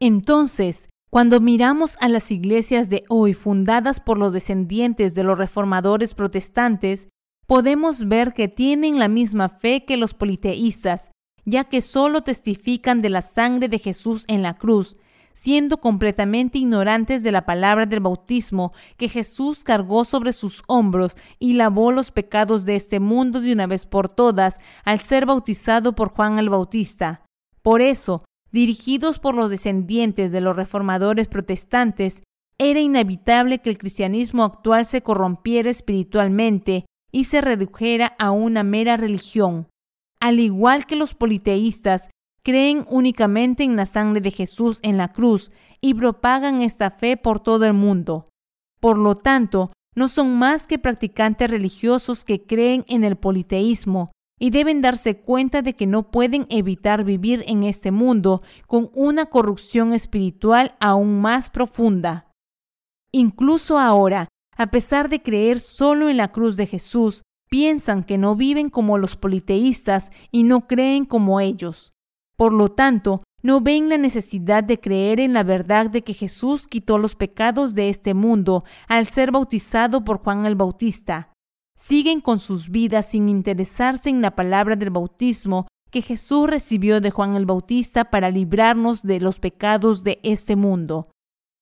Entonces, 0.00 0.88
cuando 1.08 1.40
miramos 1.40 1.96
a 2.00 2.08
las 2.08 2.32
iglesias 2.32 2.90
de 2.90 3.04
hoy 3.08 3.34
fundadas 3.34 4.00
por 4.00 4.18
los 4.18 4.32
descendientes 4.32 5.14
de 5.14 5.22
los 5.22 5.38
reformadores 5.38 6.14
protestantes, 6.14 7.06
podemos 7.46 8.08
ver 8.08 8.32
que 8.32 8.48
tienen 8.48 8.98
la 8.98 9.08
misma 9.08 9.48
fe 9.48 9.84
que 9.84 9.96
los 9.96 10.14
politeístas, 10.14 11.12
ya 11.44 11.64
que 11.64 11.80
solo 11.80 12.22
testifican 12.22 13.02
de 13.02 13.10
la 13.10 13.22
sangre 13.22 13.68
de 13.68 13.78
Jesús 13.78 14.24
en 14.26 14.42
la 14.42 14.54
cruz, 14.54 14.96
siendo 15.34 15.78
completamente 15.78 16.58
ignorantes 16.58 17.22
de 17.22 17.32
la 17.32 17.46
palabra 17.46 17.86
del 17.86 18.00
bautismo 18.00 18.72
que 18.96 19.08
Jesús 19.08 19.64
cargó 19.64 20.04
sobre 20.04 20.32
sus 20.32 20.62
hombros 20.66 21.16
y 21.38 21.54
lavó 21.54 21.92
los 21.92 22.10
pecados 22.10 22.64
de 22.64 22.76
este 22.76 23.00
mundo 23.00 23.40
de 23.40 23.52
una 23.52 23.66
vez 23.66 23.86
por 23.86 24.08
todas 24.08 24.58
al 24.84 25.00
ser 25.00 25.26
bautizado 25.26 25.94
por 25.94 26.10
Juan 26.10 26.38
el 26.38 26.48
Bautista. 26.48 27.22
Por 27.62 27.80
eso, 27.80 28.24
dirigidos 28.50 29.18
por 29.18 29.34
los 29.34 29.50
descendientes 29.50 30.32
de 30.32 30.40
los 30.40 30.56
reformadores 30.56 31.28
protestantes, 31.28 32.22
era 32.58 32.80
inevitable 32.80 33.60
que 33.60 33.70
el 33.70 33.78
cristianismo 33.78 34.44
actual 34.44 34.84
se 34.84 35.02
corrompiera 35.02 35.70
espiritualmente 35.70 36.86
y 37.10 37.24
se 37.24 37.40
redujera 37.40 38.14
a 38.18 38.30
una 38.30 38.62
mera 38.62 38.96
religión. 38.96 39.68
Al 40.20 40.38
igual 40.38 40.86
que 40.86 40.96
los 40.96 41.14
politeístas, 41.14 42.10
creen 42.44 42.86
únicamente 42.88 43.62
en 43.62 43.76
la 43.76 43.86
sangre 43.86 44.20
de 44.20 44.30
Jesús 44.30 44.78
en 44.82 44.96
la 44.96 45.12
cruz 45.12 45.50
y 45.80 45.94
propagan 45.94 46.62
esta 46.62 46.90
fe 46.90 47.16
por 47.16 47.40
todo 47.40 47.64
el 47.64 47.72
mundo. 47.72 48.24
Por 48.80 48.98
lo 48.98 49.14
tanto, 49.14 49.70
no 49.94 50.08
son 50.08 50.36
más 50.36 50.66
que 50.66 50.78
practicantes 50.78 51.50
religiosos 51.50 52.24
que 52.24 52.46
creen 52.46 52.84
en 52.88 53.04
el 53.04 53.16
politeísmo 53.16 54.10
y 54.40 54.50
deben 54.50 54.80
darse 54.80 55.20
cuenta 55.20 55.62
de 55.62 55.74
que 55.74 55.86
no 55.86 56.10
pueden 56.10 56.46
evitar 56.50 57.04
vivir 57.04 57.44
en 57.46 57.62
este 57.62 57.90
mundo 57.90 58.42
con 58.66 58.90
una 58.94 59.26
corrupción 59.26 59.92
espiritual 59.92 60.74
aún 60.80 61.20
más 61.20 61.48
profunda. 61.50 62.32
Incluso 63.12 63.78
ahora, 63.78 64.28
a 64.56 64.70
pesar 64.70 65.08
de 65.08 65.22
creer 65.22 65.60
solo 65.60 66.08
en 66.08 66.16
la 66.16 66.32
cruz 66.32 66.56
de 66.56 66.66
Jesús, 66.66 67.22
piensan 67.50 68.02
que 68.02 68.18
no 68.18 68.34
viven 68.34 68.70
como 68.70 68.98
los 68.98 69.16
politeístas 69.16 70.10
y 70.30 70.42
no 70.42 70.66
creen 70.66 71.04
como 71.04 71.38
ellos. 71.38 71.92
Por 72.42 72.52
lo 72.52 72.70
tanto, 72.70 73.22
no 73.44 73.60
ven 73.60 73.88
la 73.88 73.98
necesidad 73.98 74.64
de 74.64 74.80
creer 74.80 75.20
en 75.20 75.32
la 75.32 75.44
verdad 75.44 75.88
de 75.88 76.02
que 76.02 76.12
Jesús 76.12 76.66
quitó 76.66 76.98
los 76.98 77.14
pecados 77.14 77.76
de 77.76 77.88
este 77.88 78.14
mundo 78.14 78.64
al 78.88 79.06
ser 79.06 79.30
bautizado 79.30 80.04
por 80.04 80.18
Juan 80.18 80.44
el 80.44 80.56
Bautista. 80.56 81.32
Siguen 81.78 82.20
con 82.20 82.40
sus 82.40 82.68
vidas 82.68 83.08
sin 83.08 83.28
interesarse 83.28 84.10
en 84.10 84.22
la 84.22 84.34
palabra 84.34 84.74
del 84.74 84.90
bautismo 84.90 85.68
que 85.92 86.02
Jesús 86.02 86.50
recibió 86.50 87.00
de 87.00 87.12
Juan 87.12 87.36
el 87.36 87.46
Bautista 87.46 88.10
para 88.10 88.28
librarnos 88.28 89.04
de 89.04 89.20
los 89.20 89.38
pecados 89.38 90.02
de 90.02 90.18
este 90.24 90.56
mundo. 90.56 91.04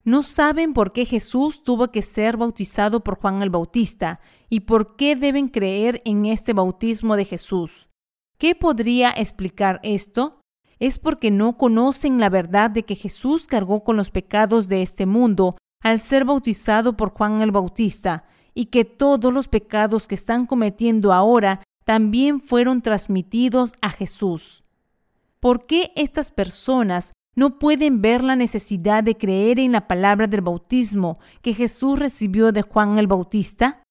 No 0.02 0.22
saben 0.22 0.72
por 0.72 0.94
qué 0.94 1.04
Jesús 1.04 1.62
tuvo 1.62 1.90
que 1.90 2.00
ser 2.00 2.38
bautizado 2.38 3.04
por 3.04 3.20
Juan 3.20 3.42
el 3.42 3.50
Bautista 3.50 4.20
y 4.48 4.60
por 4.60 4.96
qué 4.96 5.14
deben 5.14 5.48
creer 5.48 6.00
en 6.06 6.24
este 6.24 6.54
bautismo 6.54 7.16
de 7.16 7.26
Jesús. 7.26 7.90
¿Qué 8.38 8.54
podría 8.54 9.10
explicar 9.10 9.78
esto? 9.82 10.39
Es 10.80 10.98
porque 10.98 11.30
no 11.30 11.56
conocen 11.56 12.18
la 12.18 12.30
verdad 12.30 12.70
de 12.70 12.84
que 12.84 12.96
Jesús 12.96 13.46
cargó 13.46 13.84
con 13.84 13.96
los 13.96 14.10
pecados 14.10 14.68
de 14.68 14.82
este 14.82 15.06
mundo 15.06 15.54
al 15.82 15.98
ser 15.98 16.24
bautizado 16.24 16.96
por 16.96 17.10
Juan 17.10 17.42
el 17.42 17.52
Bautista, 17.52 18.24
y 18.54 18.66
que 18.66 18.84
todos 18.84 19.32
los 19.32 19.48
pecados 19.48 20.08
que 20.08 20.14
están 20.14 20.46
cometiendo 20.46 21.12
ahora 21.12 21.62
también 21.84 22.40
fueron 22.40 22.82
transmitidos 22.82 23.74
a 23.80 23.90
Jesús. 23.90 24.64
¿Por 25.38 25.66
qué 25.66 25.92
estas 25.96 26.30
personas 26.30 27.12
no 27.36 27.58
pueden 27.58 28.02
ver 28.02 28.22
la 28.22 28.36
necesidad 28.36 29.04
de 29.04 29.16
creer 29.16 29.58
en 29.60 29.72
la 29.72 29.86
palabra 29.86 30.26
del 30.26 30.40
bautismo 30.40 31.16
que 31.42 31.54
Jesús 31.54 31.98
recibió 31.98 32.52
de 32.52 32.62
Juan 32.62 32.98
el 32.98 33.06
Bautista? 33.06 33.82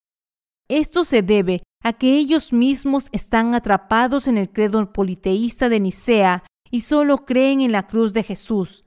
Esto 0.67 1.05
se 1.05 1.21
debe 1.21 1.63
a 1.83 1.93
que 1.93 2.17
ellos 2.17 2.53
mismos 2.53 3.07
están 3.11 3.55
atrapados 3.55 4.27
en 4.27 4.37
el 4.37 4.51
credo 4.51 4.91
politeísta 4.91 5.69
de 5.69 5.79
Nicea 5.79 6.43
y 6.71 6.81
solo 6.81 7.25
creen 7.25 7.61
en 7.61 7.71
la 7.71 7.87
cruz 7.87 8.13
de 8.13 8.23
Jesús. 8.23 8.83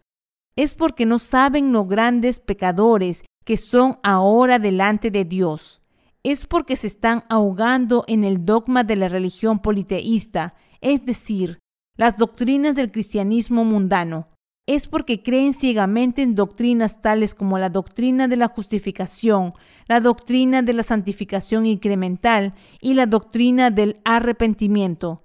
Es 0.57 0.75
porque 0.75 1.07
no 1.07 1.19
saben 1.19 1.73
lo 1.73 1.87
grandes 1.87 2.39
pecadores 2.41 3.25
que 3.45 3.57
son 3.57 3.99
ahora 4.03 4.59
delante 4.59 5.11
de 5.11 5.25
Dios. 5.25 5.81
Es 6.23 6.47
porque 6.47 6.77
se 6.77 6.87
están 6.87 7.25
ahogando 7.29 8.05
en 8.07 8.25
el 8.25 8.45
dogma 8.45 8.85
de 8.85 8.97
la 8.97 9.09
religión 9.09 9.59
politeísta, 9.59 10.53
es 10.81 11.05
decir, 11.05 11.59
las 11.97 12.17
doctrinas 12.17 12.77
del 12.77 12.93
cristianismo 12.93 13.65
mundano. 13.65 14.29
Es 14.67 14.87
porque 14.87 15.25
creen 15.25 15.53
ciegamente 15.53 16.23
en 16.23 16.37
doctrinas 16.37 17.01
tales 17.01 17.35
como 17.35 17.59
la 17.59 17.69
doctrina 17.69 18.29
de 18.29 18.37
la 18.37 18.47
justificación, 18.47 19.53
la 19.89 19.99
doctrina 19.99 20.63
de 20.63 20.73
la 20.73 20.85
santificación 20.85 21.67
incremental 21.67 22.53
y 22.81 22.95
la 22.95 23.07
doctrina 23.07 23.71
del 23.71 24.01
arrepentimiento. 24.05 25.19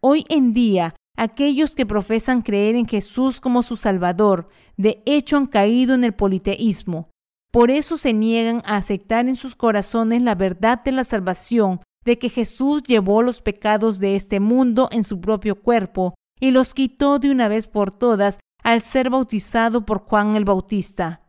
Hoy 0.00 0.24
en 0.28 0.52
día 0.52 0.94
aquellos 1.18 1.74
que 1.74 1.84
profesan 1.84 2.42
creer 2.42 2.76
en 2.76 2.86
Jesús 2.86 3.40
como 3.40 3.64
su 3.64 3.76
Salvador, 3.76 4.46
de 4.76 5.02
hecho 5.04 5.36
han 5.36 5.46
caído 5.46 5.94
en 5.94 6.04
el 6.04 6.14
politeísmo. 6.14 7.10
Por 7.50 7.72
eso 7.72 7.98
se 7.98 8.12
niegan 8.12 8.62
a 8.64 8.76
aceptar 8.76 9.28
en 9.28 9.34
sus 9.34 9.56
corazones 9.56 10.22
la 10.22 10.36
verdad 10.36 10.82
de 10.84 10.92
la 10.92 11.02
salvación, 11.02 11.80
de 12.04 12.18
que 12.18 12.28
Jesús 12.28 12.84
llevó 12.84 13.22
los 13.22 13.42
pecados 13.42 13.98
de 13.98 14.14
este 14.14 14.38
mundo 14.38 14.88
en 14.92 15.02
su 15.02 15.20
propio 15.20 15.60
cuerpo 15.60 16.14
y 16.40 16.52
los 16.52 16.72
quitó 16.72 17.18
de 17.18 17.32
una 17.32 17.48
vez 17.48 17.66
por 17.66 17.90
todas 17.90 18.38
al 18.62 18.82
ser 18.82 19.10
bautizado 19.10 19.84
por 19.84 19.98
Juan 19.98 20.36
el 20.36 20.44
Bautista. 20.44 21.26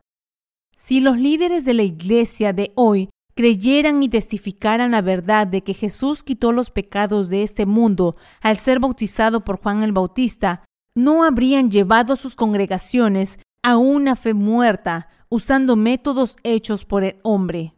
Si 0.76 1.00
los 1.00 1.18
líderes 1.18 1.64
de 1.64 1.74
la 1.74 1.82
iglesia 1.82 2.52
de 2.52 2.70
hoy 2.76 3.10
creyeran 3.40 4.02
y 4.02 4.10
testificaran 4.10 4.90
la 4.90 5.00
verdad 5.00 5.46
de 5.46 5.62
que 5.62 5.72
Jesús 5.72 6.22
quitó 6.22 6.52
los 6.52 6.70
pecados 6.70 7.30
de 7.30 7.42
este 7.42 7.64
mundo 7.64 8.14
al 8.42 8.58
ser 8.58 8.80
bautizado 8.80 9.46
por 9.46 9.62
Juan 9.62 9.82
el 9.82 9.92
Bautista, 9.92 10.62
no 10.94 11.24
habrían 11.24 11.70
llevado 11.70 12.16
sus 12.16 12.34
congregaciones 12.34 13.38
a 13.62 13.78
una 13.78 14.14
fe 14.14 14.34
muerta 14.34 15.08
usando 15.30 15.74
métodos 15.74 16.36
hechos 16.42 16.84
por 16.84 17.02
el 17.02 17.16
hombre. 17.22 17.72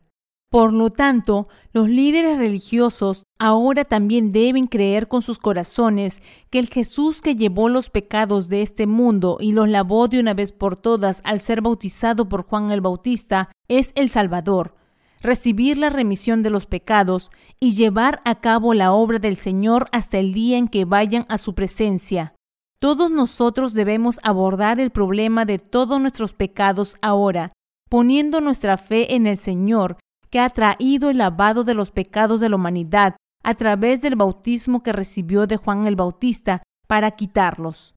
Por 0.50 0.72
lo 0.72 0.90
tanto, 0.90 1.46
los 1.72 1.88
líderes 1.88 2.38
religiosos 2.38 3.22
ahora 3.38 3.84
también 3.84 4.32
deben 4.32 4.66
creer 4.66 5.06
con 5.06 5.22
sus 5.22 5.38
corazones 5.38 6.20
que 6.50 6.58
el 6.58 6.70
Jesús 6.70 7.22
que 7.22 7.36
llevó 7.36 7.68
los 7.68 7.88
pecados 7.88 8.48
de 8.48 8.62
este 8.62 8.88
mundo 8.88 9.36
y 9.38 9.52
los 9.52 9.68
lavó 9.68 10.08
de 10.08 10.18
una 10.18 10.34
vez 10.34 10.50
por 10.50 10.76
todas 10.76 11.20
al 11.22 11.38
ser 11.38 11.60
bautizado 11.60 12.28
por 12.28 12.42
Juan 12.42 12.72
el 12.72 12.80
Bautista 12.80 13.52
es 13.68 13.92
el 13.94 14.10
Salvador, 14.10 14.74
recibir 15.22 15.78
la 15.78 15.88
remisión 15.88 16.42
de 16.42 16.50
los 16.50 16.66
pecados 16.66 17.30
y 17.60 17.74
llevar 17.74 18.20
a 18.24 18.40
cabo 18.40 18.74
la 18.74 18.92
obra 18.92 19.18
del 19.18 19.36
Señor 19.36 19.88
hasta 19.92 20.18
el 20.18 20.34
día 20.34 20.58
en 20.58 20.68
que 20.68 20.84
vayan 20.84 21.24
a 21.28 21.38
su 21.38 21.54
presencia. 21.54 22.34
Todos 22.80 23.10
nosotros 23.10 23.74
debemos 23.74 24.18
abordar 24.24 24.80
el 24.80 24.90
problema 24.90 25.44
de 25.44 25.58
todos 25.58 26.00
nuestros 26.00 26.34
pecados 26.34 26.96
ahora, 27.00 27.52
poniendo 27.88 28.40
nuestra 28.40 28.76
fe 28.76 29.14
en 29.14 29.26
el 29.26 29.36
Señor, 29.36 29.98
que 30.30 30.40
ha 30.40 30.50
traído 30.50 31.10
el 31.10 31.18
lavado 31.18 31.62
de 31.62 31.74
los 31.74 31.92
pecados 31.92 32.40
de 32.40 32.48
la 32.48 32.56
humanidad 32.56 33.16
a 33.44 33.54
través 33.54 34.00
del 34.00 34.16
bautismo 34.16 34.82
que 34.82 34.92
recibió 34.92 35.46
de 35.46 35.56
Juan 35.56 35.86
el 35.86 35.94
Bautista 35.94 36.62
para 36.88 37.12
quitarlos. 37.12 37.94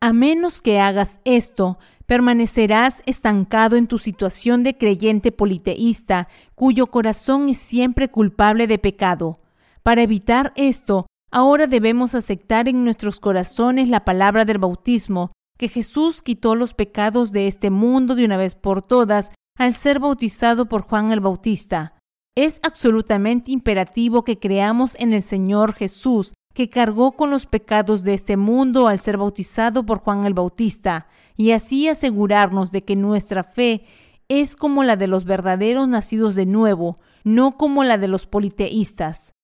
A 0.00 0.12
menos 0.12 0.62
que 0.62 0.78
hagas 0.78 1.20
esto, 1.24 1.78
permanecerás 2.06 3.02
estancado 3.04 3.76
en 3.76 3.88
tu 3.88 3.98
situación 3.98 4.62
de 4.62 4.78
creyente 4.78 5.32
politeísta, 5.32 6.28
cuyo 6.54 6.86
corazón 6.86 7.48
es 7.48 7.58
siempre 7.58 8.08
culpable 8.08 8.68
de 8.68 8.78
pecado. 8.78 9.40
Para 9.82 10.02
evitar 10.02 10.52
esto, 10.54 11.06
ahora 11.32 11.66
debemos 11.66 12.14
aceptar 12.14 12.68
en 12.68 12.84
nuestros 12.84 13.18
corazones 13.18 13.88
la 13.88 14.04
palabra 14.04 14.44
del 14.44 14.58
bautismo, 14.58 15.30
que 15.58 15.68
Jesús 15.68 16.22
quitó 16.22 16.54
los 16.54 16.74
pecados 16.74 17.32
de 17.32 17.48
este 17.48 17.70
mundo 17.70 18.14
de 18.14 18.24
una 18.24 18.36
vez 18.36 18.54
por 18.54 18.82
todas 18.82 19.32
al 19.58 19.74
ser 19.74 19.98
bautizado 19.98 20.68
por 20.68 20.82
Juan 20.82 21.10
el 21.10 21.18
Bautista. 21.18 21.98
Es 22.36 22.60
absolutamente 22.62 23.50
imperativo 23.50 24.22
que 24.22 24.38
creamos 24.38 24.94
en 25.00 25.12
el 25.12 25.24
Señor 25.24 25.72
Jesús, 25.72 26.34
que 26.58 26.68
cargó 26.68 27.12
con 27.12 27.30
los 27.30 27.46
pecados 27.46 28.02
de 28.02 28.14
este 28.14 28.36
mundo 28.36 28.88
al 28.88 28.98
ser 28.98 29.16
bautizado 29.16 29.86
por 29.86 29.98
Juan 29.98 30.26
el 30.26 30.34
Bautista, 30.34 31.06
y 31.36 31.52
así 31.52 31.86
asegurarnos 31.86 32.72
de 32.72 32.82
que 32.82 32.96
nuestra 32.96 33.44
fe 33.44 33.82
es 34.26 34.56
como 34.56 34.82
la 34.82 34.96
de 34.96 35.06
los 35.06 35.24
verdaderos 35.24 35.86
nacidos 35.86 36.34
de 36.34 36.46
nuevo, 36.46 36.96
no 37.22 37.56
como 37.56 37.84
la 37.84 37.96
de 37.96 38.08
los 38.08 38.26
politeístas. 38.26 39.34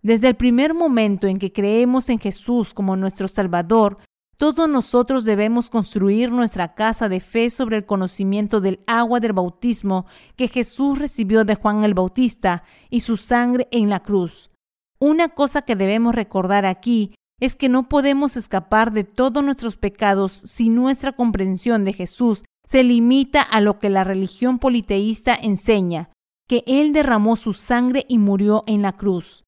Desde 0.00 0.28
el 0.28 0.36
primer 0.36 0.72
momento 0.72 1.26
en 1.26 1.38
que 1.38 1.52
creemos 1.52 2.08
en 2.08 2.18
Jesús 2.18 2.72
como 2.72 2.96
nuestro 2.96 3.28
Salvador, 3.28 3.98
todos 4.38 4.66
nosotros 4.66 5.24
debemos 5.24 5.68
construir 5.68 6.32
nuestra 6.32 6.74
casa 6.74 7.10
de 7.10 7.20
fe 7.20 7.50
sobre 7.50 7.76
el 7.76 7.84
conocimiento 7.84 8.62
del 8.62 8.80
agua 8.86 9.20
del 9.20 9.34
bautismo 9.34 10.06
que 10.34 10.48
Jesús 10.48 10.98
recibió 10.98 11.44
de 11.44 11.56
Juan 11.56 11.84
el 11.84 11.92
Bautista 11.92 12.64
y 12.88 13.00
su 13.00 13.18
sangre 13.18 13.68
en 13.70 13.90
la 13.90 14.00
cruz. 14.00 14.48
Una 14.98 15.28
cosa 15.28 15.62
que 15.62 15.76
debemos 15.76 16.14
recordar 16.14 16.66
aquí 16.66 17.14
es 17.40 17.56
que 17.56 17.68
no 17.68 17.88
podemos 17.88 18.36
escapar 18.36 18.92
de 18.92 19.04
todos 19.04 19.42
nuestros 19.42 19.76
pecados 19.76 20.32
si 20.32 20.68
nuestra 20.68 21.12
comprensión 21.12 21.84
de 21.84 21.92
Jesús 21.92 22.44
se 22.66 22.82
limita 22.82 23.42
a 23.42 23.60
lo 23.60 23.78
que 23.78 23.90
la 23.90 24.04
religión 24.04 24.58
politeísta 24.58 25.34
enseña, 25.34 26.10
que 26.48 26.64
Él 26.66 26.92
derramó 26.92 27.36
su 27.36 27.52
sangre 27.52 28.04
y 28.08 28.18
murió 28.18 28.62
en 28.66 28.82
la 28.82 28.92
cruz. 28.92 29.44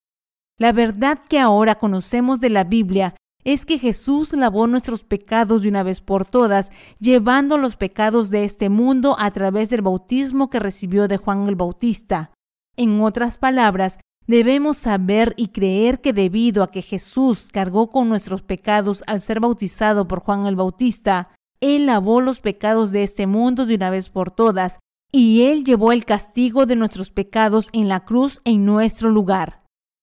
La 0.58 0.72
verdad 0.72 1.20
que 1.28 1.38
ahora 1.38 1.76
conocemos 1.76 2.40
de 2.40 2.50
la 2.50 2.64
Biblia 2.64 3.14
es 3.44 3.64
que 3.64 3.78
Jesús 3.78 4.32
lavó 4.32 4.66
nuestros 4.66 5.04
pecados 5.04 5.62
de 5.62 5.68
una 5.68 5.84
vez 5.84 6.00
por 6.00 6.26
todas, 6.26 6.70
llevando 6.98 7.58
los 7.58 7.76
pecados 7.76 8.30
de 8.30 8.42
este 8.42 8.68
mundo 8.68 9.14
a 9.20 9.30
través 9.30 9.70
del 9.70 9.82
bautismo 9.82 10.50
que 10.50 10.58
recibió 10.58 11.06
de 11.06 11.16
Juan 11.16 11.46
el 11.46 11.54
Bautista. 11.54 12.32
En 12.76 13.00
otras 13.00 13.38
palabras, 13.38 13.98
debemos 14.26 14.76
saber 14.76 15.34
y 15.36 15.48
creer 15.48 16.00
que 16.00 16.12
debido 16.12 16.62
a 16.62 16.70
que 16.70 16.82
Jesús 16.82 17.50
cargó 17.52 17.90
con 17.90 18.08
nuestros 18.08 18.42
pecados 18.42 19.04
al 19.06 19.20
ser 19.20 19.40
bautizado 19.40 20.08
por 20.08 20.20
Juan 20.20 20.46
el 20.46 20.56
Bautista, 20.56 21.30
Él 21.60 21.86
lavó 21.86 22.20
los 22.20 22.40
pecados 22.40 22.92
de 22.92 23.02
este 23.02 23.26
mundo 23.26 23.66
de 23.66 23.76
una 23.76 23.90
vez 23.90 24.08
por 24.08 24.30
todas, 24.30 24.78
y 25.12 25.42
Él 25.42 25.64
llevó 25.64 25.92
el 25.92 26.04
castigo 26.04 26.66
de 26.66 26.76
nuestros 26.76 27.10
pecados 27.10 27.68
en 27.72 27.88
la 27.88 28.04
cruz 28.04 28.40
en 28.44 28.64
nuestro 28.64 29.10
lugar. 29.10 29.62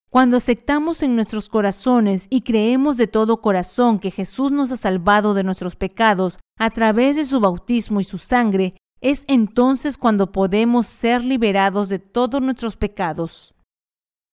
Cuando 0.10 0.38
aceptamos 0.38 1.02
en 1.02 1.16
nuestros 1.16 1.50
corazones 1.50 2.28
y 2.30 2.42
creemos 2.42 2.98
de 2.98 3.08
todo 3.08 3.42
corazón 3.42 3.98
que 3.98 4.12
Jesús 4.12 4.52
nos 4.52 4.72
ha 4.72 4.78
salvado 4.78 5.34
de 5.34 5.44
nuestros 5.44 5.76
pecados 5.76 6.38
a 6.60 6.70
través 6.70 7.16
de 7.16 7.26
su 7.26 7.40
bautismo 7.40 8.00
y 8.00 8.04
su 8.04 8.20
sangre, 8.20 8.74
es 9.02 9.26
entonces 9.28 9.98
cuando 9.98 10.32
podemos 10.32 10.88
ser 10.88 11.24
liberados 11.24 11.90
de 11.90 11.98
todos 12.00 12.42
nuestros 12.42 12.78
pecados. 12.78 13.54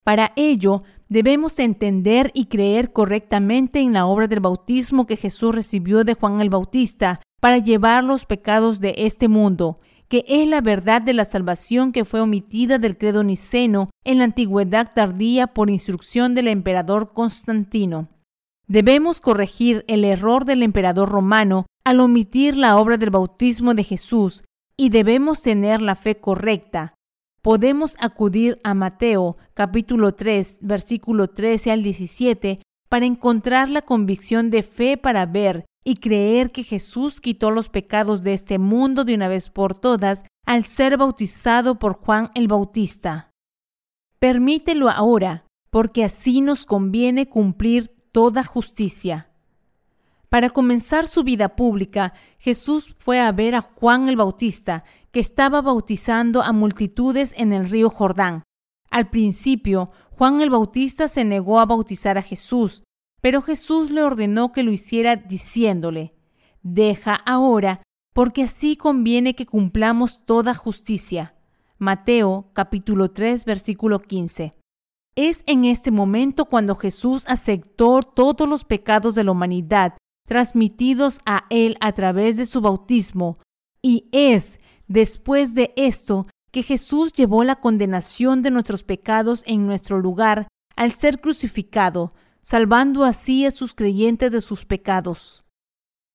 Para 0.05 0.32
ello, 0.36 0.82
debemos 1.09 1.59
entender 1.59 2.30
y 2.34 2.46
creer 2.46 2.92
correctamente 2.92 3.80
en 3.80 3.92
la 3.92 4.07
obra 4.07 4.26
del 4.28 4.40
bautismo 4.40 5.07
que 5.07 5.16
Jesús 5.16 5.55
recibió 5.55 6.05
de 6.05 6.14
Juan 6.14 6.40
el 6.40 6.51
Bautista 6.51 7.20
para 7.40 7.59
llevar 7.59 8.05
los 8.05 8.26
pecados 8.26 8.80
de 8.80 8.94
este 8.98 9.28
mundo 9.28 9.76
que 10.11 10.24
es 10.26 10.48
la 10.48 10.61
verdad 10.61 11.01
de 11.01 11.12
la 11.12 11.24
salvación 11.24 11.92
que 11.92 12.05
fue 12.05 12.20
omitida 12.20 12.78
del 12.78 12.98
credo 12.98 13.22
niceno 13.22 13.88
en 14.05 14.18
la 14.18 14.24
antigüedad 14.24 14.90
tardía 14.92 15.46
por 15.46 15.70
instrucción 15.70 16.34
del 16.34 16.48
emperador 16.48 17.12
Constantino. 17.12 18.09
Debemos 18.66 19.20
corregir 19.20 19.84
el 19.86 20.05
error 20.05 20.44
del 20.44 20.64
emperador 20.64 21.09
romano 21.09 21.66
al 21.84 22.01
omitir 22.01 22.57
la 22.57 22.76
obra 22.76 22.96
del 22.96 23.11
bautismo 23.11 23.72
de 23.72 23.84
Jesús 23.84 24.42
y 24.76 24.88
debemos 24.88 25.42
tener 25.42 25.80
la 25.80 25.94
fe 25.94 26.16
correcta. 26.16 26.92
Podemos 27.40 27.96
acudir 28.01 28.59
a 28.64 28.74
Mateo 28.74 29.36
capítulo 29.61 30.14
3 30.14 30.61
versículo 30.62 31.28
13 31.28 31.70
al 31.70 31.82
17 31.82 32.61
para 32.88 33.04
encontrar 33.04 33.68
la 33.68 33.82
convicción 33.82 34.48
de 34.48 34.62
fe 34.62 34.96
para 34.96 35.26
ver 35.26 35.66
y 35.84 35.96
creer 35.96 36.50
que 36.50 36.62
Jesús 36.62 37.20
quitó 37.20 37.50
los 37.50 37.68
pecados 37.68 38.22
de 38.22 38.32
este 38.32 38.58
mundo 38.58 39.04
de 39.04 39.14
una 39.14 39.28
vez 39.28 39.50
por 39.50 39.76
todas 39.76 40.24
al 40.46 40.64
ser 40.64 40.96
bautizado 40.96 41.78
por 41.78 41.92
Juan 41.92 42.30
el 42.34 42.48
Bautista. 42.48 43.32
Permítelo 44.18 44.88
ahora, 44.88 45.44
porque 45.68 46.04
así 46.04 46.40
nos 46.40 46.64
conviene 46.64 47.28
cumplir 47.28 47.88
toda 48.12 48.42
justicia. 48.42 49.28
Para 50.30 50.48
comenzar 50.48 51.06
su 51.06 51.22
vida 51.22 51.50
pública, 51.50 52.14
Jesús 52.38 52.96
fue 52.98 53.20
a 53.20 53.30
ver 53.30 53.54
a 53.54 53.61
Juan 53.61 54.08
el 54.08 54.16
Bautista, 54.16 54.84
que 55.11 55.20
estaba 55.20 55.61
bautizando 55.61 56.40
a 56.40 56.52
multitudes 56.52 57.34
en 57.36 57.52
el 57.52 57.68
río 57.68 57.90
Jordán. 57.90 58.42
Al 58.91 59.09
principio, 59.09 59.93
Juan 60.11 60.41
el 60.41 60.51
Bautista 60.51 61.09
se 61.09 61.24
negó 61.24 61.61
a 61.61 61.66
bautizar 61.66 62.18
a 62.18 62.22
Jesús, 62.22 62.82
pero 63.20 63.43
Jesús 63.43 63.91
le 63.91 64.03
ordenó 64.03 64.53
que 64.53 64.62
lo 64.62 64.72
hiciera 64.72 65.16
diciéndole, 65.16 66.14
Deja 66.62 67.14
ahora, 67.14 67.82
porque 68.12 68.43
así 68.43 68.76
conviene 68.76 69.34
que 69.34 69.47
cumplamos 69.47 70.24
toda 70.26 70.55
justicia. 70.55 71.34
Mateo 71.78 72.51
capítulo 72.53 73.12
3 73.12 73.45
versículo 73.47 74.01
15. 74.01 74.53
Es 75.16 75.43
en 75.47 75.64
este 75.64 75.91
momento 75.91 76.45
cuando 76.45 76.74
Jesús 76.74 77.24
aceptó 77.26 78.03
todos 78.03 78.49
los 78.49 78.64
pecados 78.64 79.14
de 79.14 79.24
la 79.24 79.32
humanidad 79.32 79.95
transmitidos 80.26 81.20
a 81.26 81.47
él 81.51 81.76
a 81.80 81.93
través 81.93 82.36
de 82.36 82.47
su 82.47 82.61
bautismo, 82.61 83.36
y 83.82 84.09
es 84.12 84.61
después 84.86 85.55
de 85.55 85.72
esto 85.76 86.24
que 86.51 86.62
Jesús 86.62 87.12
llevó 87.12 87.44
la 87.44 87.57
condenación 87.57 88.42
de 88.42 88.51
nuestros 88.51 88.84
pecados 88.84 89.42
en 89.46 89.66
nuestro 89.66 89.98
lugar 90.01 90.48
al 90.76 90.92
ser 90.92 91.20
crucificado, 91.20 92.12
salvando 92.42 93.05
así 93.05 93.46
a 93.46 93.51
sus 93.51 93.74
creyentes 93.74 94.32
de 94.32 94.40
sus 94.40 94.64
pecados. 94.64 95.44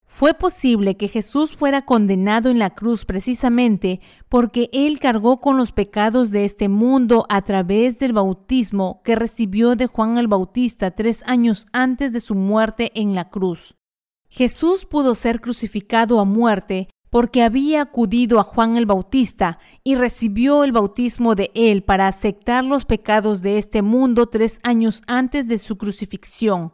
Fue 0.08 0.34
posible 0.34 0.96
que 0.96 1.08
Jesús 1.08 1.56
fuera 1.56 1.84
condenado 1.84 2.48
en 2.48 2.58
la 2.58 2.70
cruz 2.70 3.04
precisamente 3.04 4.00
porque 4.28 4.70
Él 4.72 4.98
cargó 4.98 5.40
con 5.40 5.56
los 5.56 5.72
pecados 5.72 6.30
de 6.30 6.44
este 6.44 6.68
mundo 6.68 7.26
a 7.28 7.42
través 7.42 7.98
del 7.98 8.12
bautismo 8.12 9.02
que 9.04 9.16
recibió 9.16 9.76
de 9.76 9.88
Juan 9.88 10.16
el 10.16 10.28
Bautista 10.28 10.92
tres 10.92 11.22
años 11.26 11.66
antes 11.72 12.12
de 12.12 12.20
su 12.20 12.34
muerte 12.34 12.92
en 12.94 13.14
la 13.14 13.28
cruz. 13.28 13.74
Jesús 14.28 14.86
pudo 14.86 15.14
ser 15.14 15.40
crucificado 15.40 16.18
a 16.20 16.24
muerte 16.24 16.88
porque 17.10 17.42
había 17.42 17.82
acudido 17.82 18.40
a 18.40 18.42
Juan 18.42 18.76
el 18.76 18.86
Bautista 18.86 19.58
y 19.84 19.94
recibió 19.94 20.64
el 20.64 20.72
bautismo 20.72 21.34
de 21.34 21.50
él 21.54 21.82
para 21.82 22.08
aceptar 22.08 22.64
los 22.64 22.84
pecados 22.84 23.42
de 23.42 23.58
este 23.58 23.82
mundo 23.82 24.26
tres 24.26 24.58
años 24.62 25.02
antes 25.06 25.48
de 25.48 25.58
su 25.58 25.76
crucifixión. 25.76 26.72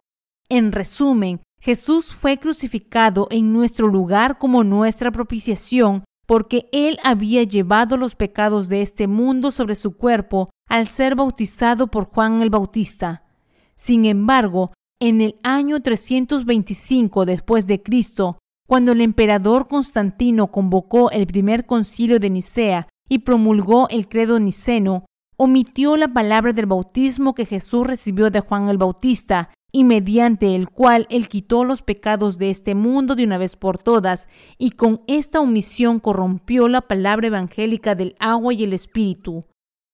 En 0.49 0.73
resumen, 0.73 1.41
Jesús 1.61 2.13
fue 2.13 2.39
crucificado 2.39 3.29
en 3.31 3.53
nuestro 3.53 3.87
lugar 3.87 4.39
como 4.39 4.65
nuestra 4.65 5.13
propiciación, 5.13 6.05
porque 6.27 6.69
Él 6.73 6.99
había 7.05 7.45
llevado 7.45 7.97
los 7.97 8.17
pecados 8.17 8.69
de 8.69 8.83
este 8.83 9.07
mundo 9.07 9.51
sobre 9.51 9.77
su 9.77 9.97
cuerpo 9.97 10.51
al 10.69 10.89
ser 10.89 11.15
bautizado 11.15 11.87
por 11.87 12.07
Juan 12.07 12.43
el 12.43 12.51
Bautista. 12.51 13.25
Sin 13.77 14.07
embargo, 14.07 14.71
en 15.01 15.21
el 15.21 15.37
año 15.43 15.81
325 15.81 17.27
después 17.27 17.67
de 17.67 17.83
Cristo, 17.83 18.37
cuando 18.73 18.93
el 18.93 19.03
emperador 19.03 19.69
Constantino 19.69 20.51
convocó 20.51 21.11
el 21.11 21.27
primer 21.27 21.67
concilio 21.67 22.19
de 22.19 22.31
Nicea 22.31 22.89
y 23.07 23.19
promulgó 23.19 23.87
el 23.91 24.09
credo 24.09 24.41
niceno, 24.41 25.05
omitió 25.37 25.99
la 25.99 26.15
palabra 26.15 26.55
del 26.55 26.65
bautismo 26.65 27.35
que 27.35 27.45
Jesús 27.45 27.87
recibió 27.87 28.31
de 28.31 28.41
Juan 28.41 28.71
el 28.71 28.79
Bautista 28.79 29.51
y 29.73 29.85
mediante 29.85 30.57
el 30.57 30.71
cual 30.71 31.07
él 31.11 31.29
quitó 31.29 31.65
los 31.65 31.83
pecados 31.83 32.39
de 32.39 32.49
este 32.49 32.75
mundo 32.75 33.15
de 33.15 33.25
una 33.25 33.37
vez 33.37 33.57
por 33.57 33.77
todas, 33.77 34.27
y 34.57 34.71
con 34.71 35.03
esta 35.07 35.41
omisión 35.41 36.01
corrompió 36.01 36.67
la 36.67 36.81
palabra 36.81 37.27
evangélica 37.27 37.95
del 37.95 38.17
agua 38.21 38.55
y 38.55 38.65
el 38.65 38.73
espíritu. 38.73 39.43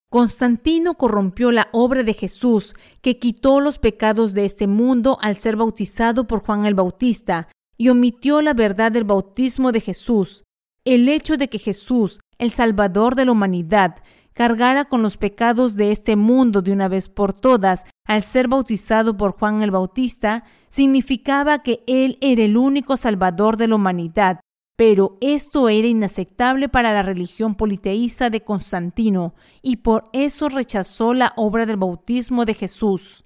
Constantino 0.09 0.93
corrompió 0.93 1.51
la 1.51 1.67
obra 1.73 2.03
de 2.03 2.13
Jesús, 2.13 2.75
que 3.01 3.19
quitó 3.19 3.59
los 3.59 3.77
pecados 3.77 4.33
de 4.33 4.45
este 4.45 4.67
mundo 4.67 5.17
al 5.21 5.35
ser 5.35 5.57
bautizado 5.57 6.27
por 6.27 6.45
Juan 6.45 6.65
el 6.65 6.75
Bautista, 6.75 7.49
y 7.79 7.89
omitió 7.89 8.41
la 8.41 8.53
verdad 8.53 8.91
del 8.91 9.05
bautismo 9.05 9.71
de 9.71 9.79
Jesús, 9.79 10.43
el 10.83 11.07
hecho 11.07 11.37
de 11.37 11.47
que 11.47 11.59
Jesús, 11.59 12.19
el 12.37 12.51
Salvador 12.51 13.15
de 13.15 13.25
la 13.25 13.31
humanidad, 13.31 13.95
cargara 14.33 14.85
con 14.85 15.01
los 15.01 15.17
pecados 15.17 15.75
de 15.75 15.91
este 15.91 16.17
mundo 16.17 16.61
de 16.61 16.73
una 16.73 16.89
vez 16.89 17.07
por 17.07 17.33
todas 17.33 17.85
al 18.05 18.21
ser 18.21 18.49
bautizado 18.49 19.15
por 19.15 19.31
Juan 19.31 19.63
el 19.63 19.71
Bautista, 19.71 20.43
significaba 20.67 21.63
que 21.63 21.83
Él 21.87 22.17
era 22.21 22.43
el 22.43 22.57
único 22.57 22.97
Salvador 22.97 23.55
de 23.55 23.69
la 23.69 23.75
humanidad, 23.75 24.41
pero 24.75 25.17
esto 25.21 25.69
era 25.69 25.87
inaceptable 25.87 26.67
para 26.67 26.93
la 26.93 27.01
religión 27.01 27.55
politeísta 27.55 28.29
de 28.29 28.43
Constantino, 28.43 29.35
y 29.61 29.77
por 29.77 30.03
eso 30.11 30.49
rechazó 30.49 31.13
la 31.13 31.31
obra 31.37 31.65
del 31.65 31.77
bautismo 31.77 32.43
de 32.43 32.53
Jesús. 32.55 33.23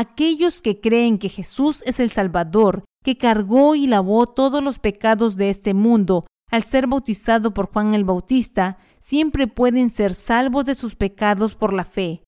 Aquellos 0.00 0.62
que 0.62 0.80
creen 0.80 1.18
que 1.18 1.28
Jesús 1.28 1.82
es 1.84 1.98
el 1.98 2.12
Salvador 2.12 2.84
que 3.02 3.18
cargó 3.18 3.74
y 3.74 3.88
lavó 3.88 4.28
todos 4.28 4.62
los 4.62 4.78
pecados 4.78 5.36
de 5.36 5.50
este 5.50 5.74
mundo 5.74 6.24
al 6.52 6.62
ser 6.62 6.86
bautizado 6.86 7.52
por 7.52 7.66
Juan 7.72 7.94
el 7.94 8.04
Bautista, 8.04 8.78
siempre 9.00 9.48
pueden 9.48 9.90
ser 9.90 10.14
salvos 10.14 10.66
de 10.66 10.76
sus 10.76 10.94
pecados 10.94 11.56
por 11.56 11.72
la 11.72 11.84
fe. 11.84 12.22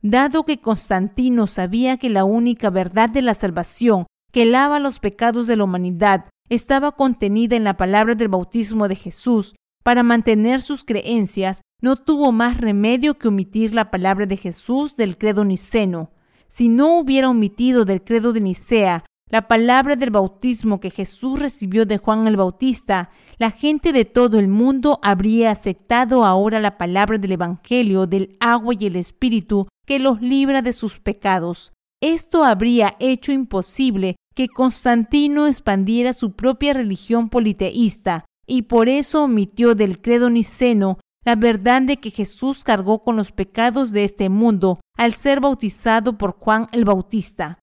Dado 0.00 0.46
que 0.46 0.62
Constantino 0.62 1.46
sabía 1.46 1.98
que 1.98 2.08
la 2.08 2.24
única 2.24 2.70
verdad 2.70 3.10
de 3.10 3.20
la 3.20 3.34
salvación 3.34 4.06
que 4.32 4.46
lava 4.46 4.80
los 4.80 4.98
pecados 4.98 5.46
de 5.46 5.56
la 5.56 5.64
humanidad 5.64 6.24
estaba 6.48 6.92
contenida 6.92 7.54
en 7.54 7.64
la 7.64 7.76
palabra 7.76 8.14
del 8.14 8.28
bautismo 8.28 8.88
de 8.88 8.96
Jesús, 8.96 9.54
para 9.84 10.02
mantener 10.02 10.62
sus 10.62 10.86
creencias, 10.86 11.60
no 11.82 11.96
tuvo 11.96 12.32
más 12.32 12.56
remedio 12.56 13.18
que 13.18 13.28
omitir 13.28 13.74
la 13.74 13.90
palabra 13.90 14.24
de 14.24 14.38
Jesús 14.38 14.96
del 14.96 15.18
credo 15.18 15.44
niceno. 15.44 16.12
Si 16.50 16.68
no 16.68 16.98
hubiera 16.98 17.30
omitido 17.30 17.84
del 17.84 18.02
credo 18.02 18.32
de 18.32 18.40
Nicea 18.40 19.04
la 19.28 19.46
palabra 19.46 19.94
del 19.94 20.10
bautismo 20.10 20.80
que 20.80 20.90
Jesús 20.90 21.38
recibió 21.38 21.86
de 21.86 21.98
Juan 21.98 22.26
el 22.26 22.36
Bautista, 22.36 23.10
la 23.38 23.52
gente 23.52 23.92
de 23.92 24.04
todo 24.04 24.40
el 24.40 24.48
mundo 24.48 24.98
habría 25.02 25.52
aceptado 25.52 26.24
ahora 26.24 26.58
la 26.58 26.76
palabra 26.76 27.18
del 27.18 27.30
Evangelio 27.30 28.08
del 28.08 28.36
agua 28.40 28.74
y 28.76 28.86
el 28.86 28.96
Espíritu 28.96 29.68
que 29.86 30.00
los 30.00 30.20
libra 30.20 30.60
de 30.60 30.72
sus 30.72 30.98
pecados. 30.98 31.72
Esto 32.02 32.42
habría 32.42 32.96
hecho 32.98 33.30
imposible 33.30 34.16
que 34.34 34.48
Constantino 34.48 35.46
expandiera 35.46 36.12
su 36.12 36.32
propia 36.32 36.72
religión 36.72 37.28
politeísta, 37.28 38.24
y 38.44 38.62
por 38.62 38.88
eso 38.88 39.22
omitió 39.22 39.76
del 39.76 40.00
credo 40.00 40.28
niceno 40.28 40.98
la 41.24 41.36
verdad 41.36 41.82
de 41.82 41.98
que 41.98 42.10
Jesús 42.10 42.64
cargó 42.64 43.02
con 43.02 43.16
los 43.16 43.32
pecados 43.32 43.92
de 43.92 44.04
este 44.04 44.28
mundo 44.28 44.80
al 44.96 45.14
ser 45.14 45.40
bautizado 45.40 46.16
por 46.16 46.32
Juan 46.32 46.68
el 46.72 46.84
Bautista. 46.84 47.58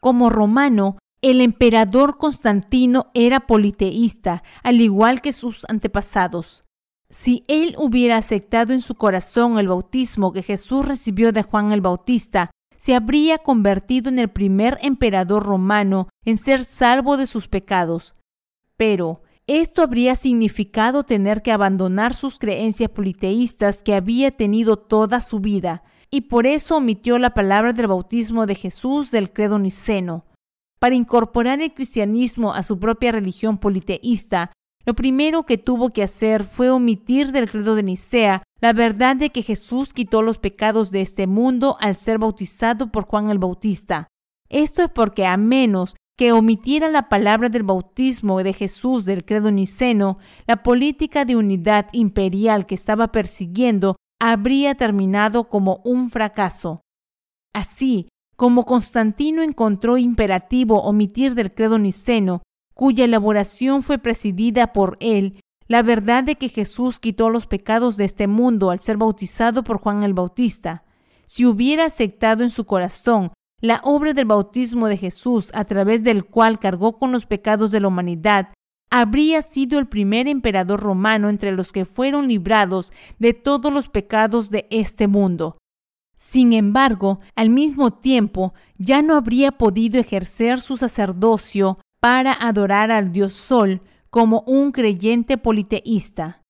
Como 0.00 0.30
romano, 0.30 0.98
el 1.22 1.40
emperador 1.40 2.16
Constantino 2.16 3.10
era 3.14 3.40
politeísta, 3.40 4.42
al 4.62 4.80
igual 4.80 5.20
que 5.20 5.32
sus 5.32 5.64
antepasados. 5.68 6.62
Si 7.10 7.44
él 7.48 7.74
hubiera 7.76 8.16
aceptado 8.16 8.72
en 8.72 8.80
su 8.80 8.94
corazón 8.94 9.58
el 9.58 9.68
bautismo 9.68 10.32
que 10.32 10.42
Jesús 10.42 10.86
recibió 10.86 11.32
de 11.32 11.42
Juan 11.42 11.72
el 11.72 11.80
Bautista, 11.80 12.50
se 12.76 12.94
habría 12.94 13.38
convertido 13.38 14.08
en 14.08 14.18
el 14.18 14.28
primer 14.28 14.78
emperador 14.80 15.42
romano 15.42 16.08
en 16.24 16.38
ser 16.38 16.64
salvo 16.64 17.18
de 17.18 17.26
sus 17.26 17.46
pecados. 17.46 18.14
Pero 18.76 19.22
esto 19.58 19.82
habría 19.82 20.14
significado 20.14 21.02
tener 21.02 21.42
que 21.42 21.50
abandonar 21.50 22.14
sus 22.14 22.38
creencias 22.38 22.90
politeístas 22.90 23.82
que 23.82 23.94
había 23.94 24.30
tenido 24.30 24.76
toda 24.76 25.20
su 25.20 25.40
vida, 25.40 25.82
y 26.10 26.22
por 26.22 26.46
eso 26.46 26.76
omitió 26.76 27.18
la 27.18 27.34
palabra 27.34 27.72
del 27.72 27.88
bautismo 27.88 28.46
de 28.46 28.54
Jesús 28.54 29.10
del 29.10 29.32
credo 29.32 29.58
niceno. 29.58 30.24
Para 30.78 30.94
incorporar 30.94 31.60
el 31.60 31.74
cristianismo 31.74 32.54
a 32.54 32.62
su 32.62 32.78
propia 32.78 33.12
religión 33.12 33.58
politeísta, 33.58 34.52
lo 34.86 34.94
primero 34.94 35.44
que 35.44 35.58
tuvo 35.58 35.90
que 35.90 36.02
hacer 36.02 36.44
fue 36.44 36.70
omitir 36.70 37.32
del 37.32 37.50
credo 37.50 37.74
de 37.74 37.82
Nicea 37.82 38.42
la 38.60 38.72
verdad 38.72 39.16
de 39.16 39.30
que 39.30 39.42
Jesús 39.42 39.92
quitó 39.92 40.22
los 40.22 40.38
pecados 40.38 40.90
de 40.90 41.00
este 41.00 41.26
mundo 41.26 41.76
al 41.80 41.96
ser 41.96 42.18
bautizado 42.18 42.90
por 42.90 43.04
Juan 43.04 43.30
el 43.30 43.38
Bautista. 43.38 44.08
Esto 44.48 44.82
es 44.82 44.90
porque 44.90 45.26
a 45.26 45.36
menos 45.36 45.96
que 46.20 46.32
omitiera 46.32 46.90
la 46.90 47.08
palabra 47.08 47.48
del 47.48 47.62
bautismo 47.62 48.42
de 48.42 48.52
Jesús 48.52 49.06
del 49.06 49.24
credo 49.24 49.50
niceno, 49.50 50.18
la 50.46 50.62
política 50.62 51.24
de 51.24 51.34
unidad 51.34 51.86
imperial 51.92 52.66
que 52.66 52.74
estaba 52.74 53.10
persiguiendo 53.10 53.96
habría 54.20 54.74
terminado 54.74 55.48
como 55.48 55.80
un 55.82 56.10
fracaso. 56.10 56.82
Así, 57.54 58.06
como 58.36 58.66
Constantino 58.66 59.42
encontró 59.42 59.96
imperativo 59.96 60.82
omitir 60.82 61.34
del 61.34 61.54
credo 61.54 61.78
niceno, 61.78 62.42
cuya 62.74 63.06
elaboración 63.06 63.82
fue 63.82 63.96
presidida 63.96 64.74
por 64.74 64.98
él, 65.00 65.40
la 65.68 65.82
verdad 65.82 66.22
de 66.22 66.34
que 66.34 66.50
Jesús 66.50 67.00
quitó 67.00 67.30
los 67.30 67.46
pecados 67.46 67.96
de 67.96 68.04
este 68.04 68.26
mundo 68.26 68.70
al 68.70 68.80
ser 68.80 68.98
bautizado 68.98 69.64
por 69.64 69.78
Juan 69.78 70.02
el 70.02 70.12
Bautista, 70.12 70.84
si 71.24 71.46
hubiera 71.46 71.86
aceptado 71.86 72.42
en 72.42 72.50
su 72.50 72.66
corazón 72.66 73.32
la 73.60 73.80
obra 73.84 74.12
del 74.12 74.24
bautismo 74.24 74.88
de 74.88 74.96
Jesús 74.96 75.50
a 75.54 75.64
través 75.64 76.02
del 76.02 76.24
cual 76.24 76.58
cargó 76.58 76.98
con 76.98 77.12
los 77.12 77.26
pecados 77.26 77.70
de 77.70 77.80
la 77.80 77.88
humanidad, 77.88 78.48
habría 78.90 79.42
sido 79.42 79.78
el 79.78 79.86
primer 79.86 80.26
emperador 80.26 80.80
romano 80.80 81.28
entre 81.28 81.52
los 81.52 81.72
que 81.72 81.84
fueron 81.84 82.28
librados 82.28 82.92
de 83.18 83.34
todos 83.34 83.72
los 83.72 83.88
pecados 83.88 84.50
de 84.50 84.66
este 84.70 85.06
mundo. 85.06 85.54
Sin 86.16 86.52
embargo, 86.52 87.18
al 87.34 87.48
mismo 87.48 87.92
tiempo, 87.92 88.52
ya 88.78 89.00
no 89.00 89.16
habría 89.16 89.52
podido 89.52 89.98
ejercer 89.98 90.60
su 90.60 90.76
sacerdocio 90.76 91.78
para 92.00 92.32
adorar 92.32 92.90
al 92.90 93.12
dios 93.12 93.32
Sol 93.32 93.80
como 94.10 94.42
un 94.46 94.72
creyente 94.72 95.38
politeísta. 95.38 96.42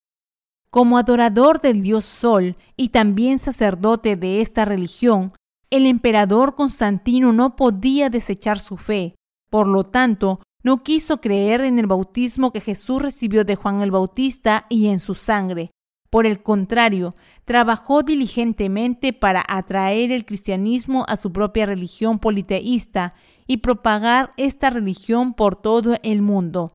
Como 0.70 0.98
adorador 0.98 1.60
del 1.60 1.82
dios 1.82 2.04
Sol 2.04 2.56
y 2.76 2.88
también 2.88 3.38
sacerdote 3.38 4.16
de 4.16 4.40
esta 4.40 4.64
religión, 4.64 5.32
el 5.70 5.86
emperador 5.86 6.56
Constantino 6.56 7.32
no 7.32 7.54
podía 7.56 8.10
desechar 8.10 8.58
su 8.58 8.76
fe. 8.76 9.14
Por 9.50 9.68
lo 9.68 9.84
tanto, 9.84 10.40
no 10.62 10.82
quiso 10.82 11.20
creer 11.20 11.62
en 11.62 11.78
el 11.78 11.86
bautismo 11.86 12.52
que 12.52 12.60
Jesús 12.60 13.00
recibió 13.00 13.44
de 13.44 13.56
Juan 13.56 13.80
el 13.80 13.90
Bautista 13.90 14.66
y 14.68 14.88
en 14.88 14.98
su 14.98 15.14
sangre. 15.14 15.70
Por 16.10 16.26
el 16.26 16.42
contrario, 16.42 17.14
trabajó 17.44 18.02
diligentemente 18.02 19.12
para 19.12 19.44
atraer 19.46 20.10
el 20.10 20.26
cristianismo 20.26 21.04
a 21.08 21.16
su 21.16 21.32
propia 21.32 21.66
religión 21.66 22.18
politeísta 22.18 23.14
y 23.46 23.58
propagar 23.58 24.30
esta 24.36 24.70
religión 24.70 25.34
por 25.34 25.54
todo 25.54 25.96
el 26.02 26.20
mundo. 26.20 26.72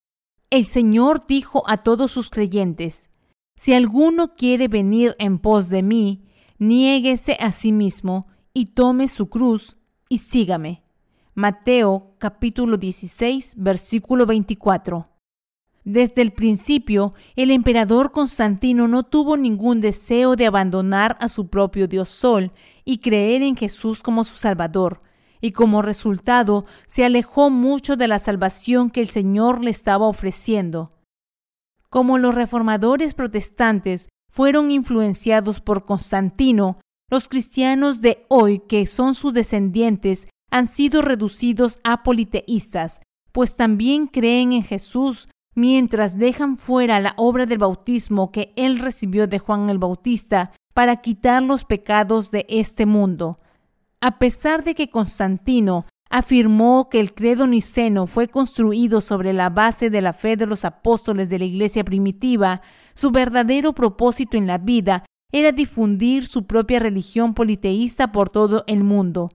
El 0.49 0.65
Señor 0.65 1.25
dijo 1.27 1.63
a 1.67 1.77
todos 1.77 2.11
sus 2.11 2.29
creyentes, 2.29 3.09
Si 3.57 3.73
alguno 3.73 4.35
quiere 4.35 4.69
venir 4.69 5.15
en 5.19 5.37
pos 5.37 5.69
de 5.69 5.83
mí, 5.83 6.25
niéguese 6.57 7.37
a 7.41 7.51
sí 7.51 7.73
mismo 7.73 8.25
y 8.57 8.67
tome 8.67 9.09
su 9.09 9.29
cruz 9.29 9.75
y 10.07 10.19
sígame. 10.19 10.81
Mateo 11.33 12.15
capítulo 12.17 12.77
16 12.77 13.55
versículo 13.57 14.25
24. 14.25 15.03
Desde 15.83 16.21
el 16.21 16.31
principio, 16.31 17.11
el 17.35 17.51
emperador 17.51 18.13
Constantino 18.13 18.87
no 18.87 19.03
tuvo 19.03 19.35
ningún 19.35 19.81
deseo 19.81 20.37
de 20.37 20.47
abandonar 20.47 21.17
a 21.19 21.27
su 21.27 21.49
propio 21.49 21.89
Dios 21.89 22.07
Sol 22.07 22.49
y 22.85 22.99
creer 22.99 23.43
en 23.43 23.57
Jesús 23.57 24.01
como 24.01 24.23
su 24.23 24.35
Salvador, 24.37 24.99
y 25.41 25.51
como 25.51 25.81
resultado 25.81 26.63
se 26.87 27.03
alejó 27.03 27.49
mucho 27.49 27.97
de 27.97 28.07
la 28.07 28.19
salvación 28.19 28.89
que 28.89 29.01
el 29.01 29.09
Señor 29.09 29.61
le 29.65 29.69
estaba 29.69 30.07
ofreciendo. 30.07 30.89
Como 31.89 32.17
los 32.17 32.33
reformadores 32.33 33.15
protestantes 33.15 34.07
fueron 34.31 34.71
influenciados 34.71 35.59
por 35.59 35.85
Constantino, 35.85 36.79
los 37.09 37.27
cristianos 37.29 38.01
de 38.01 38.25
hoy, 38.29 38.59
que 38.59 38.87
son 38.87 39.13
sus 39.13 39.33
descendientes, 39.33 40.27
han 40.51 40.65
sido 40.65 41.01
reducidos 41.01 41.79
a 41.83 42.03
politeístas, 42.03 43.01
pues 43.31 43.57
también 43.57 44.07
creen 44.07 44.53
en 44.53 44.63
Jesús 44.63 45.27
mientras 45.55 46.17
dejan 46.17 46.57
fuera 46.57 46.99
la 46.99 47.13
obra 47.17 47.45
del 47.45 47.57
bautismo 47.57 48.31
que 48.31 48.53
él 48.55 48.79
recibió 48.79 49.27
de 49.27 49.39
Juan 49.39 49.69
el 49.69 49.77
Bautista 49.77 50.51
para 50.73 50.97
quitar 50.97 51.41
los 51.43 51.63
pecados 51.63 52.31
de 52.31 52.45
este 52.49 52.85
mundo. 52.85 53.39
A 54.01 54.19
pesar 54.19 54.63
de 54.63 54.75
que 54.75 54.89
Constantino 54.89 55.85
afirmó 56.09 56.89
que 56.89 56.99
el 56.99 57.13
credo 57.13 57.47
niceno 57.47 58.07
fue 58.07 58.27
construido 58.27 59.01
sobre 59.01 59.33
la 59.33 59.49
base 59.49 59.89
de 59.89 60.01
la 60.01 60.13
fe 60.13 60.35
de 60.37 60.45
los 60.45 60.65
apóstoles 60.65 61.29
de 61.29 61.39
la 61.39 61.45
iglesia 61.45 61.83
primitiva, 61.83 62.61
su 62.93 63.11
verdadero 63.11 63.73
propósito 63.73 64.37
en 64.37 64.47
la 64.47 64.57
vida 64.57 65.05
era 65.35 65.51
difundir 65.51 66.25
su 66.25 66.45
propia 66.45 66.79
religión 66.79 67.33
politeísta 67.33 68.13
por 68.13 68.29
todo 68.29 68.63
el 68.67 68.85
mundo. 68.85 69.33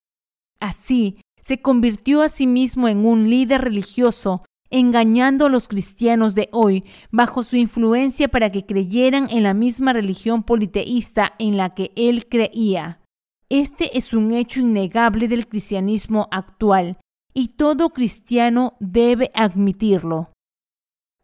Así, 0.58 1.20
se 1.42 1.60
convirtió 1.60 2.22
a 2.22 2.30
sí 2.30 2.46
mismo 2.46 2.88
en 2.88 3.04
un 3.04 3.28
líder 3.28 3.60
religioso, 3.60 4.40
engañando 4.70 5.44
a 5.44 5.50
los 5.50 5.68
cristianos 5.68 6.34
de 6.34 6.48
hoy 6.52 6.84
bajo 7.10 7.44
su 7.44 7.56
influencia 7.56 8.28
para 8.28 8.50
que 8.50 8.64
creyeran 8.64 9.28
en 9.30 9.42
la 9.42 9.52
misma 9.52 9.92
religión 9.92 10.42
politeísta 10.42 11.34
en 11.38 11.58
la 11.58 11.74
que 11.74 11.92
él 11.96 12.28
creía. 12.30 13.02
Este 13.50 13.98
es 13.98 14.14
un 14.14 14.32
hecho 14.32 14.60
innegable 14.60 15.28
del 15.28 15.48
cristianismo 15.48 16.28
actual, 16.30 16.96
y 17.34 17.48
todo 17.48 17.90
cristiano 17.90 18.72
debe 18.80 19.30
admitirlo. 19.34 20.32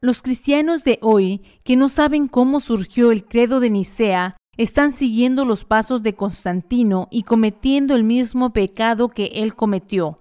Los 0.03 0.21
cristianos 0.21 0.85
de 0.85 0.99
hoy, 1.01 1.41
que 1.65 1.77
no 1.77 1.89
saben 1.89 2.29
cómo 2.29 2.61
surgió 2.61 3.11
el 3.11 3.25
credo 3.25 3.61
de 3.61 3.71
Nicea, 3.71 4.37
están 4.57 4.93
siguiendo 4.93 5.45
los 5.45 5.65
pasos 5.65 6.03
de 6.03 6.15
Constantino 6.15 7.09
y 7.11 7.23
cometiendo 7.23 7.95
el 7.95 8.05
mismo 8.05 8.53
pecado 8.53 9.09
que 9.09 9.27
él 9.35 9.55
cometió. 9.55 10.19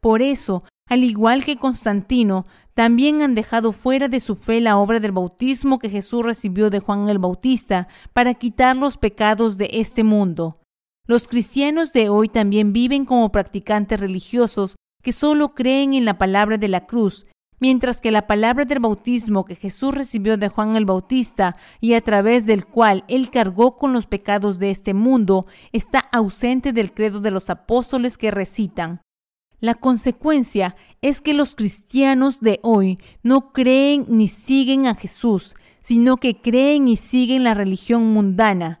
Por 0.00 0.22
eso, 0.22 0.62
al 0.88 1.04
igual 1.04 1.44
que 1.44 1.56
Constantino, 1.56 2.44
también 2.74 3.22
han 3.22 3.34
dejado 3.34 3.72
fuera 3.72 4.08
de 4.08 4.20
su 4.20 4.36
fe 4.36 4.60
la 4.60 4.76
obra 4.76 5.00
del 5.00 5.12
bautismo 5.12 5.78
que 5.78 5.88
Jesús 5.88 6.24
recibió 6.24 6.68
de 6.68 6.80
Juan 6.80 7.08
el 7.08 7.18
Bautista 7.18 7.88
para 8.12 8.34
quitar 8.34 8.76
los 8.76 8.98
pecados 8.98 9.56
de 9.56 9.70
este 9.72 10.04
mundo. 10.04 10.58
Los 11.06 11.28
cristianos 11.28 11.92
de 11.92 12.08
hoy 12.08 12.28
también 12.28 12.72
viven 12.72 13.04
como 13.04 13.32
practicantes 13.32 13.98
religiosos 13.98 14.76
que 15.02 15.12
solo 15.12 15.54
creen 15.54 15.94
en 15.94 16.04
la 16.04 16.18
palabra 16.18 16.58
de 16.58 16.68
la 16.68 16.86
cruz, 16.86 17.26
mientras 17.60 18.00
que 18.00 18.10
la 18.10 18.26
palabra 18.26 18.64
del 18.64 18.80
bautismo 18.80 19.44
que 19.44 19.54
Jesús 19.54 19.94
recibió 19.94 20.36
de 20.36 20.48
Juan 20.48 20.76
el 20.76 20.84
Bautista 20.84 21.56
y 21.80 21.94
a 21.94 22.00
través 22.00 22.46
del 22.46 22.66
cual 22.66 23.04
él 23.08 23.30
cargó 23.30 23.76
con 23.76 23.92
los 23.92 24.06
pecados 24.06 24.58
de 24.58 24.70
este 24.70 24.94
mundo 24.94 25.44
está 25.72 26.00
ausente 26.12 26.72
del 26.72 26.92
credo 26.92 27.20
de 27.20 27.30
los 27.30 27.50
apóstoles 27.50 28.18
que 28.18 28.30
recitan. 28.30 29.00
La 29.60 29.74
consecuencia 29.74 30.76
es 31.00 31.20
que 31.20 31.32
los 31.32 31.56
cristianos 31.56 32.40
de 32.40 32.60
hoy 32.62 32.98
no 33.22 33.52
creen 33.52 34.04
ni 34.08 34.28
siguen 34.28 34.86
a 34.86 34.94
Jesús, 34.94 35.54
sino 35.80 36.18
que 36.18 36.40
creen 36.40 36.88
y 36.88 36.96
siguen 36.96 37.44
la 37.44 37.54
religión 37.54 38.12
mundana. 38.12 38.80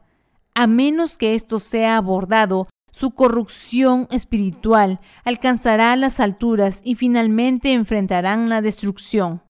A 0.54 0.66
menos 0.66 1.18
que 1.18 1.34
esto 1.34 1.60
sea 1.60 1.96
abordado, 1.96 2.66
su 2.98 3.10
corrupción 3.10 4.08
espiritual 4.10 4.98
alcanzará 5.22 5.94
las 5.96 6.18
alturas 6.18 6.80
y 6.82 6.94
finalmente 6.94 7.74
enfrentarán 7.74 8.48
la 8.48 8.62
destrucción. 8.62 9.42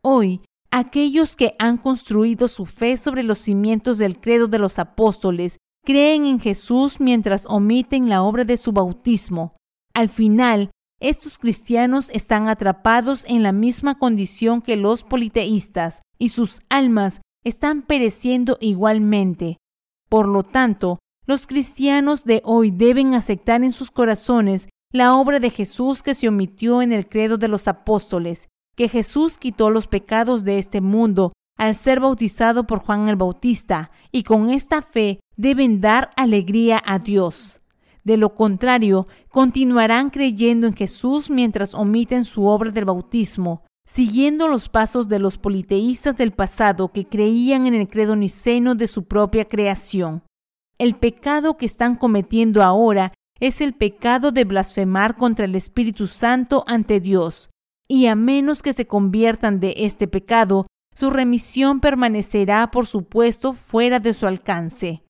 Hoy, 0.00 0.40
aquellos 0.70 1.36
que 1.36 1.52
han 1.58 1.76
construido 1.76 2.48
su 2.48 2.64
fe 2.64 2.96
sobre 2.96 3.24
los 3.24 3.40
cimientos 3.40 3.98
del 3.98 4.18
credo 4.18 4.48
de 4.48 4.58
los 4.58 4.78
apóstoles 4.78 5.58
creen 5.84 6.24
en 6.24 6.40
Jesús 6.40 6.98
mientras 6.98 7.44
omiten 7.44 8.08
la 8.08 8.22
obra 8.22 8.46
de 8.46 8.56
su 8.56 8.72
bautismo. 8.72 9.52
Al 9.92 10.08
final, 10.08 10.70
estos 10.98 11.36
cristianos 11.36 12.08
están 12.08 12.48
atrapados 12.48 13.26
en 13.28 13.42
la 13.42 13.52
misma 13.52 13.98
condición 13.98 14.62
que 14.62 14.76
los 14.76 15.02
politeístas 15.02 16.00
y 16.18 16.30
sus 16.30 16.62
almas 16.70 17.20
están 17.44 17.82
pereciendo 17.82 18.56
igualmente. 18.62 19.58
Por 20.08 20.26
lo 20.26 20.42
tanto, 20.42 20.96
los 21.26 21.46
cristianos 21.48 22.24
de 22.24 22.40
hoy 22.44 22.70
deben 22.70 23.14
aceptar 23.14 23.64
en 23.64 23.72
sus 23.72 23.90
corazones 23.90 24.68
la 24.92 25.14
obra 25.16 25.40
de 25.40 25.50
Jesús 25.50 26.02
que 26.02 26.14
se 26.14 26.28
omitió 26.28 26.82
en 26.82 26.92
el 26.92 27.08
credo 27.08 27.36
de 27.36 27.48
los 27.48 27.66
apóstoles, 27.66 28.48
que 28.76 28.88
Jesús 28.88 29.36
quitó 29.36 29.70
los 29.70 29.88
pecados 29.88 30.44
de 30.44 30.58
este 30.58 30.80
mundo 30.80 31.32
al 31.58 31.74
ser 31.74 32.00
bautizado 32.00 32.66
por 32.66 32.78
Juan 32.78 33.08
el 33.08 33.16
Bautista, 33.16 33.90
y 34.12 34.22
con 34.22 34.50
esta 34.50 34.82
fe 34.82 35.20
deben 35.36 35.80
dar 35.80 36.10
alegría 36.16 36.80
a 36.84 36.98
Dios. 36.98 37.60
De 38.04 38.16
lo 38.16 38.34
contrario, 38.34 39.04
continuarán 39.30 40.10
creyendo 40.10 40.66
en 40.66 40.76
Jesús 40.76 41.28
mientras 41.30 41.74
omiten 41.74 42.24
su 42.24 42.46
obra 42.46 42.70
del 42.70 42.84
bautismo, 42.84 43.64
siguiendo 43.84 44.48
los 44.48 44.68
pasos 44.68 45.08
de 45.08 45.18
los 45.18 45.38
politeístas 45.38 46.16
del 46.16 46.32
pasado 46.32 46.92
que 46.92 47.06
creían 47.06 47.66
en 47.66 47.74
el 47.74 47.88
credo 47.88 48.14
niceno 48.14 48.74
de 48.74 48.86
su 48.86 49.04
propia 49.04 49.46
creación. 49.46 50.22
El 50.78 50.96
pecado 50.96 51.56
que 51.56 51.64
están 51.64 51.96
cometiendo 51.96 52.62
ahora 52.62 53.12
es 53.40 53.60
el 53.60 53.74
pecado 53.74 54.30
de 54.30 54.44
blasfemar 54.44 55.16
contra 55.16 55.46
el 55.46 55.54
Espíritu 55.54 56.06
Santo 56.06 56.64
ante 56.66 57.00
Dios, 57.00 57.48
y 57.88 58.06
a 58.06 58.14
menos 58.14 58.62
que 58.62 58.72
se 58.72 58.86
conviertan 58.86 59.58
de 59.58 59.74
este 59.78 60.06
pecado, 60.06 60.66
su 60.94 61.10
remisión 61.10 61.80
permanecerá, 61.80 62.70
por 62.70 62.86
supuesto, 62.86 63.52
fuera 63.52 64.00
de 64.00 64.12
su 64.14 64.26
alcance. 64.26 65.02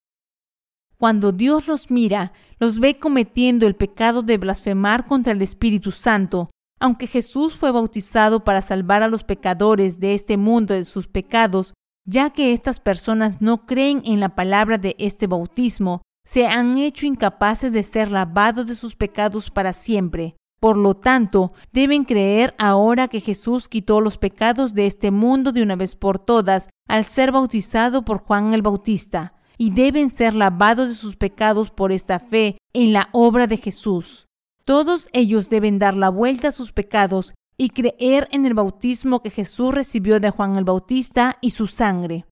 Cuando 0.99 1.33
Dios 1.33 1.69
los 1.69 1.91
mira, 1.91 2.33
los 2.59 2.79
ve 2.79 2.99
cometiendo 2.99 3.67
el 3.67 3.77
pecado 3.77 4.23
de 4.23 4.39
blasfemar 4.39 5.07
contra 5.07 5.33
el 5.33 5.43
Espíritu 5.43 5.91
Santo, 5.91 6.49
aunque 6.81 7.07
Jesús 7.07 7.55
fue 7.55 7.71
bautizado 7.71 8.45
para 8.45 8.63
salvar 8.63 9.03
a 9.03 9.09
los 9.09 9.25
pecadores 9.25 10.01
de 10.01 10.15
este 10.15 10.37
mundo 10.37 10.75
de 10.75 10.85
sus 10.85 11.07
pecados, 11.07 11.75
ya 12.07 12.31
que 12.31 12.53
estas 12.53 12.81
personas 12.81 13.43
no 13.43 13.67
creen 13.67 14.01
en 14.05 14.21
la 14.21 14.31
palabra 14.35 14.79
de 14.79 14.97
este 14.99 15.27
bautismo, 15.27 16.03
se 16.25 16.47
han 16.47 16.79
hecho 16.79 17.07
incapaces 17.07 17.73
de 17.73 17.83
ser 17.83 18.11
lavados 18.11 18.67
de 18.67 18.75
sus 18.75 18.97
pecados 18.97 19.51
para 19.51 19.73
siempre. 19.73 20.35
Por 20.61 20.77
lo 20.77 20.95
tanto, 20.95 21.49
deben 21.73 22.05
creer 22.05 22.55
ahora 22.59 23.09
que 23.09 23.21
Jesús 23.21 23.69
quitó 23.69 24.01
los 24.01 24.19
pecados 24.19 24.73
de 24.73 24.87
este 24.87 25.11
mundo 25.11 25.53
de 25.53 25.63
una 25.63 25.77
vez 25.77 25.95
por 25.95 26.19
todas 26.19 26.69
al 26.89 27.05
ser 27.05 27.31
bautizado 27.31 28.05
por 28.05 28.19
Juan 28.19 28.55
el 28.55 28.63
Bautista, 28.63 29.35
y 29.59 29.71
deben 29.71 30.11
ser 30.11 30.35
lavados 30.35 30.89
de 30.89 30.95
sus 30.95 31.17
pecados 31.17 31.71
por 31.71 31.93
esta 31.93 32.19
fe 32.19 32.57
en 32.73 32.93
la 32.93 33.09
obra 33.13 33.47
de 33.47 33.57
Jesús. 33.57 34.27
Todos 34.65 35.09
ellos 35.13 35.49
deben 35.49 35.79
dar 35.79 35.95
la 35.95 36.09
vuelta 36.09 36.49
a 36.49 36.53
sus 36.53 36.73
pecados 36.73 37.35
y 37.59 37.71
creer 37.71 38.29
en 38.31 38.47
el 38.47 38.55
bautismo 38.55 39.23
que 39.23 39.31
Jesús 39.31 39.75
recibió 39.75 40.21
de 40.21 40.31
Juan 40.31 40.57
el 40.57 40.65
Bautista 40.65 41.39
y 41.41 41.51
su 41.51 41.67
sangre. 41.67 42.27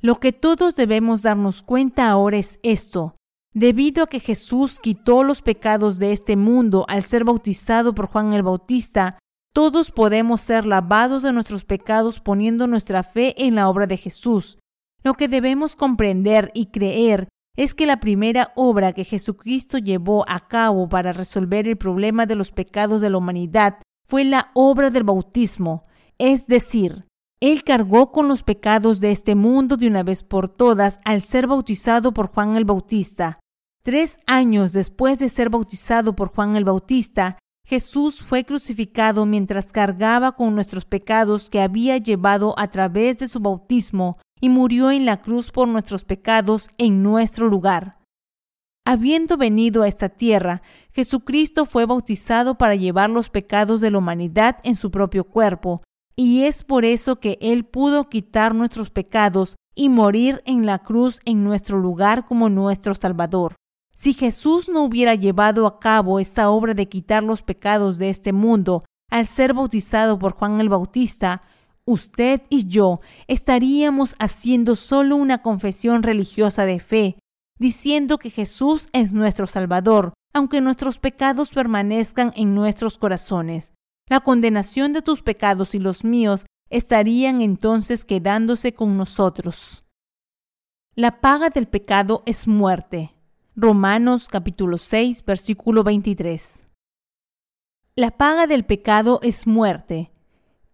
Lo 0.00 0.18
que 0.18 0.32
todos 0.32 0.74
debemos 0.74 1.22
darnos 1.22 1.62
cuenta 1.62 2.08
ahora 2.08 2.38
es 2.38 2.58
esto. 2.62 3.14
Debido 3.52 4.04
a 4.04 4.06
que 4.06 4.20
Jesús 4.20 4.80
quitó 4.80 5.24
los 5.24 5.42
pecados 5.42 5.98
de 5.98 6.12
este 6.12 6.36
mundo 6.36 6.84
al 6.88 7.04
ser 7.04 7.24
bautizado 7.24 7.94
por 7.94 8.06
Juan 8.06 8.32
el 8.32 8.42
Bautista, 8.42 9.18
todos 9.52 9.90
podemos 9.90 10.40
ser 10.40 10.64
lavados 10.64 11.22
de 11.22 11.32
nuestros 11.32 11.64
pecados 11.64 12.20
poniendo 12.20 12.66
nuestra 12.66 13.02
fe 13.02 13.34
en 13.44 13.56
la 13.56 13.68
obra 13.68 13.86
de 13.86 13.96
Jesús. 13.96 14.58
Lo 15.02 15.14
que 15.14 15.28
debemos 15.28 15.76
comprender 15.76 16.50
y 16.54 16.66
creer 16.66 17.28
es 17.56 17.74
que 17.74 17.86
la 17.86 17.98
primera 17.98 18.52
obra 18.54 18.92
que 18.92 19.04
Jesucristo 19.04 19.78
llevó 19.78 20.24
a 20.28 20.46
cabo 20.46 20.88
para 20.88 21.12
resolver 21.12 21.66
el 21.66 21.76
problema 21.76 22.26
de 22.26 22.36
los 22.36 22.52
pecados 22.52 23.00
de 23.00 23.10
la 23.10 23.18
humanidad 23.18 23.78
fue 24.10 24.24
la 24.24 24.50
obra 24.54 24.90
del 24.90 25.04
bautismo, 25.04 25.84
es 26.18 26.48
decir, 26.48 27.06
él 27.40 27.62
cargó 27.62 28.10
con 28.10 28.26
los 28.26 28.42
pecados 28.42 28.98
de 28.98 29.12
este 29.12 29.36
mundo 29.36 29.76
de 29.76 29.86
una 29.86 30.02
vez 30.02 30.24
por 30.24 30.48
todas 30.48 30.98
al 31.04 31.22
ser 31.22 31.46
bautizado 31.46 32.12
por 32.12 32.26
Juan 32.26 32.56
el 32.56 32.64
Bautista. 32.64 33.38
Tres 33.84 34.18
años 34.26 34.72
después 34.72 35.20
de 35.20 35.28
ser 35.28 35.48
bautizado 35.48 36.16
por 36.16 36.34
Juan 36.34 36.56
el 36.56 36.64
Bautista, 36.64 37.38
Jesús 37.64 38.20
fue 38.20 38.44
crucificado 38.44 39.26
mientras 39.26 39.70
cargaba 39.70 40.32
con 40.32 40.56
nuestros 40.56 40.86
pecados 40.86 41.48
que 41.48 41.60
había 41.60 41.96
llevado 41.98 42.58
a 42.58 42.66
través 42.66 43.18
de 43.18 43.28
su 43.28 43.38
bautismo 43.38 44.16
y 44.40 44.48
murió 44.48 44.90
en 44.90 45.06
la 45.06 45.22
cruz 45.22 45.52
por 45.52 45.68
nuestros 45.68 46.04
pecados 46.04 46.68
en 46.78 47.04
nuestro 47.04 47.46
lugar. 47.46 47.99
Habiendo 48.84 49.36
venido 49.36 49.82
a 49.82 49.88
esta 49.88 50.08
tierra, 50.08 50.62
Jesucristo 50.92 51.66
fue 51.66 51.86
bautizado 51.86 52.56
para 52.56 52.74
llevar 52.74 53.10
los 53.10 53.28
pecados 53.28 53.80
de 53.80 53.90
la 53.90 53.98
humanidad 53.98 54.56
en 54.64 54.74
su 54.74 54.90
propio 54.90 55.24
cuerpo, 55.24 55.80
y 56.16 56.42
es 56.42 56.64
por 56.64 56.84
eso 56.84 57.20
que 57.20 57.38
Él 57.40 57.64
pudo 57.64 58.08
quitar 58.08 58.54
nuestros 58.54 58.90
pecados 58.90 59.56
y 59.74 59.88
morir 59.88 60.42
en 60.44 60.66
la 60.66 60.80
cruz 60.80 61.20
en 61.24 61.44
nuestro 61.44 61.78
lugar 61.78 62.24
como 62.24 62.48
nuestro 62.48 62.94
Salvador. 62.94 63.54
Si 63.94 64.12
Jesús 64.14 64.68
no 64.68 64.82
hubiera 64.82 65.14
llevado 65.14 65.66
a 65.66 65.78
cabo 65.78 66.20
esta 66.20 66.50
obra 66.50 66.74
de 66.74 66.88
quitar 66.88 67.22
los 67.22 67.42
pecados 67.42 67.98
de 67.98 68.08
este 68.08 68.32
mundo 68.32 68.82
al 69.10 69.26
ser 69.26 69.54
bautizado 69.54 70.18
por 70.18 70.32
Juan 70.32 70.60
el 70.60 70.68
Bautista, 70.68 71.42
usted 71.84 72.42
y 72.48 72.66
yo 72.66 73.00
estaríamos 73.26 74.16
haciendo 74.18 74.74
solo 74.74 75.16
una 75.16 75.42
confesión 75.42 76.02
religiosa 76.02 76.64
de 76.64 76.80
fe 76.80 77.18
diciendo 77.60 78.18
que 78.18 78.30
Jesús 78.30 78.88
es 78.92 79.12
nuestro 79.12 79.46
Salvador, 79.46 80.14
aunque 80.32 80.62
nuestros 80.62 80.98
pecados 80.98 81.50
permanezcan 81.50 82.32
en 82.34 82.54
nuestros 82.54 82.96
corazones. 82.96 83.74
La 84.08 84.20
condenación 84.20 84.94
de 84.94 85.02
tus 85.02 85.22
pecados 85.22 85.74
y 85.74 85.78
los 85.78 86.02
míos 86.02 86.46
estarían 86.70 87.42
entonces 87.42 88.04
quedándose 88.04 88.72
con 88.72 88.96
nosotros. 88.96 89.84
La 90.94 91.20
paga 91.20 91.50
del 91.50 91.68
pecado 91.68 92.22
es 92.24 92.48
muerte. 92.48 93.14
Romanos 93.54 94.28
capítulo 94.28 94.78
6, 94.78 95.24
versículo 95.24 95.84
23. 95.84 96.66
La 97.94 98.16
paga 98.16 98.46
del 98.46 98.64
pecado 98.64 99.20
es 99.22 99.46
muerte. 99.46 100.10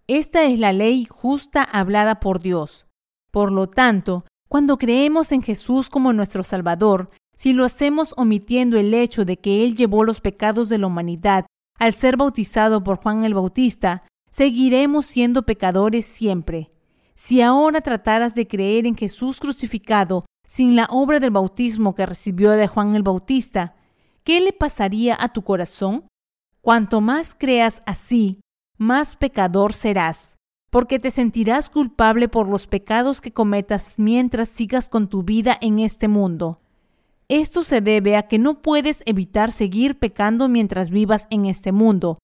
Esta 0.07 0.45
es 0.45 0.59
la 0.61 0.73
ley 0.73 1.05
justa 1.05 1.65
hablada 1.65 2.21
por 2.21 2.39
Dios. 2.39 2.87
Por 3.33 3.51
lo 3.51 3.69
tanto, 3.69 4.25
cuando 4.57 4.79
creemos 4.79 5.33
en 5.33 5.43
Jesús 5.43 5.91
como 5.91 6.15
nuestro 6.15 6.43
Salvador, 6.43 7.11
si 7.37 7.53
lo 7.53 7.63
hacemos 7.63 8.15
omitiendo 8.17 8.79
el 8.79 8.95
hecho 8.95 9.27
de 9.27 9.37
que 9.37 9.63
Él 9.63 9.77
llevó 9.77 10.03
los 10.03 10.23
pecados 10.23 10.71
de 10.71 10.79
la 10.79 10.87
humanidad 10.87 11.45
al 11.79 11.93
ser 11.93 12.17
bautizado 12.17 12.83
por 12.83 12.97
Juan 12.97 13.25
el 13.25 13.35
Bautista, 13.35 14.01
seguiremos 14.31 15.05
siendo 15.05 15.43
pecadores 15.43 16.07
siempre. 16.07 16.71
Si 17.15 17.43
ahora 17.43 17.83
trataras 17.83 18.35
de 18.35 18.49
creer 18.49 18.87
en 18.87 18.97
Jesús 18.97 19.41
crucificado 19.41 20.25
sin 20.47 20.75
la 20.75 20.87
obra 20.87 21.21
del 21.21 21.33
bautismo 21.33 21.95
que 21.95 22.07
recibió 22.07 22.53
de 22.53 22.67
Juan 22.67 22.97
el 22.97 23.03
Bautista, 23.03 23.77
¿qué 24.25 24.41
le 24.41 24.55
pasaría 24.55 25.19
a 25.21 25.35
tu 25.35 25.43
corazón? 25.43 26.09
Cuanto 26.63 27.03
más 27.03 27.37
creas 27.39 27.83
así, 27.85 28.41
más 28.79 29.17
pecador 29.17 29.75
serás 29.75 30.36
porque 30.77 30.99
te 30.99 31.11
sentirás 31.11 31.71
culpable 31.71 32.29
por 32.29 32.49
los 32.49 32.67
pecados 32.67 33.23
que 33.23 33.33
cometas 33.33 33.99
mientras 33.99 34.51
sigas 34.51 34.91
con 34.91 35.09
tu 35.09 35.23
vida 35.23 35.57
en 35.63 35.79
este 35.79 36.07
mundo. 36.07 36.61
Esto 37.29 37.65
se 37.65 37.81
debe 37.81 38.15
a 38.15 38.29
que 38.29 38.39
no 38.39 38.61
puedes 38.61 39.03
evitar 39.07 39.53
seguir 39.53 39.99
pecando 39.99 40.51
mientras 40.51 40.91
vivas 40.91 41.29
en 41.31 41.47
este 41.47 41.73
mundo. 41.73 42.19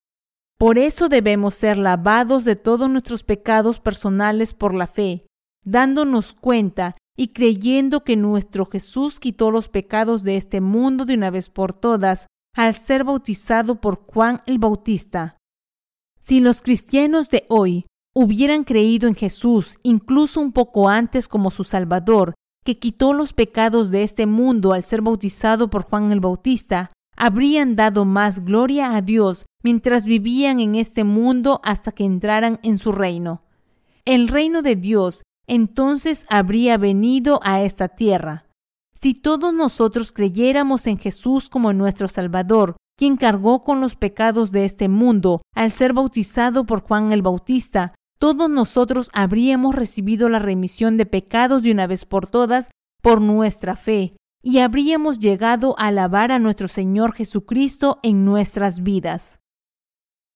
Por 0.59 0.77
eso 0.77 1.09
debemos 1.09 1.55
ser 1.55 1.79
lavados 1.79 2.45
de 2.45 2.55
todos 2.55 2.91
nuestros 2.91 3.23
pecados 3.23 3.81
personales 3.81 4.53
por 4.53 4.75
la 4.75 4.87
fe, 4.87 5.25
dándonos 5.65 6.35
cuenta 6.35 6.99
y 7.17 7.29
creyendo 7.29 8.05
que 8.05 8.17
nuestro 8.17 8.67
Jesús 8.67 9.19
quitó 9.19 9.51
los 9.51 9.71
pecados 9.71 10.25
de 10.25 10.37
este 10.37 10.61
mundo 10.61 11.07
de 11.07 11.15
una 11.15 11.31
vez 11.31 11.49
por 11.49 11.73
todas 11.73 12.27
al 12.55 12.75
ser 12.75 13.05
bautizado 13.05 13.81
por 13.81 14.05
Juan 14.05 14.43
el 14.45 14.59
Bautista. 14.59 15.39
Si 16.21 16.39
los 16.41 16.61
cristianos 16.61 17.31
de 17.31 17.47
hoy 17.49 17.87
hubieran 18.15 18.65
creído 18.65 19.09
en 19.09 19.15
Jesús 19.15 19.79
incluso 19.83 20.41
un 20.41 20.53
poco 20.53 20.89
antes 20.89 21.29
como 21.29 21.51
su 21.51 21.65
Salvador, 21.65 22.35
que 22.65 22.79
quitó 22.79 23.13
los 23.13 23.33
pecados 23.33 23.91
de 23.91 24.03
este 24.03 24.27
mundo 24.27 24.73
al 24.73 24.85
ser 24.85 25.03
bautizado 25.03 25.71
por 25.71 25.83
Juan 25.83 26.13
el 26.13 26.21
Bautista, 26.21 26.91
habrían 27.17 27.77
dado 27.77 28.05
más 28.05 28.45
gloria 28.45 28.95
a 28.95 29.03
Dios 29.03 29.47
mientras 29.63 30.07
vivían 30.07 30.61
en 30.61 30.75
este 30.75 31.05
mundo 31.05 31.61
hasta 31.65 31.93
que 31.93 32.05
entraran 32.05 32.59
en 32.63 32.79
su 32.79 32.93
reino. 32.93 33.43
El 34.05 34.29
reino 34.29 34.63
de 34.63 34.77
Dios 34.77 35.23
entonces 35.47 36.27
habría 36.29 36.79
venido 36.79 37.41
a 37.43 37.63
esta 37.63 37.89
tierra. 37.89 38.47
Si 38.95 39.15
todos 39.15 39.53
nosotros 39.53 40.13
creyéramos 40.13 40.87
en 40.87 40.99
Jesús 40.99 41.49
como 41.49 41.73
nuestro 41.73 42.09
Salvador, 42.09 42.77
quien 42.97 43.17
cargó 43.17 43.65
con 43.65 43.81
los 43.81 43.97
pecados 43.97 44.53
de 44.53 44.65
este 44.65 44.89
mundo 44.89 45.41
al 45.55 45.73
ser 45.73 45.93
bautizado 45.93 46.65
por 46.65 46.81
Juan 46.83 47.13
el 47.13 47.23
Bautista, 47.23 47.95
todos 48.23 48.49
nosotros 48.49 49.11
habríamos 49.15 49.75
recibido 49.75 50.29
la 50.29 50.39
remisión 50.39 50.97
de 50.97 51.07
pecados 51.07 51.65
de 51.65 51.73
una 51.73 51.89
vez 51.89 52.05
por 52.05 52.29
todas 52.29 52.71
por 53.03 53.21
nuestra 53.21 53.75
fe 53.75 54.13
y 54.41 54.59
habríamos 54.59 55.19
llegado 55.19 55.75
a 55.77 55.89
alabar 55.89 56.31
a 56.31 56.39
nuestro 56.39 56.69
Señor 56.69 57.15
Jesucristo 57.15 57.99
en 58.05 58.25
nuestras 58.25 58.85
vidas. 58.85 59.41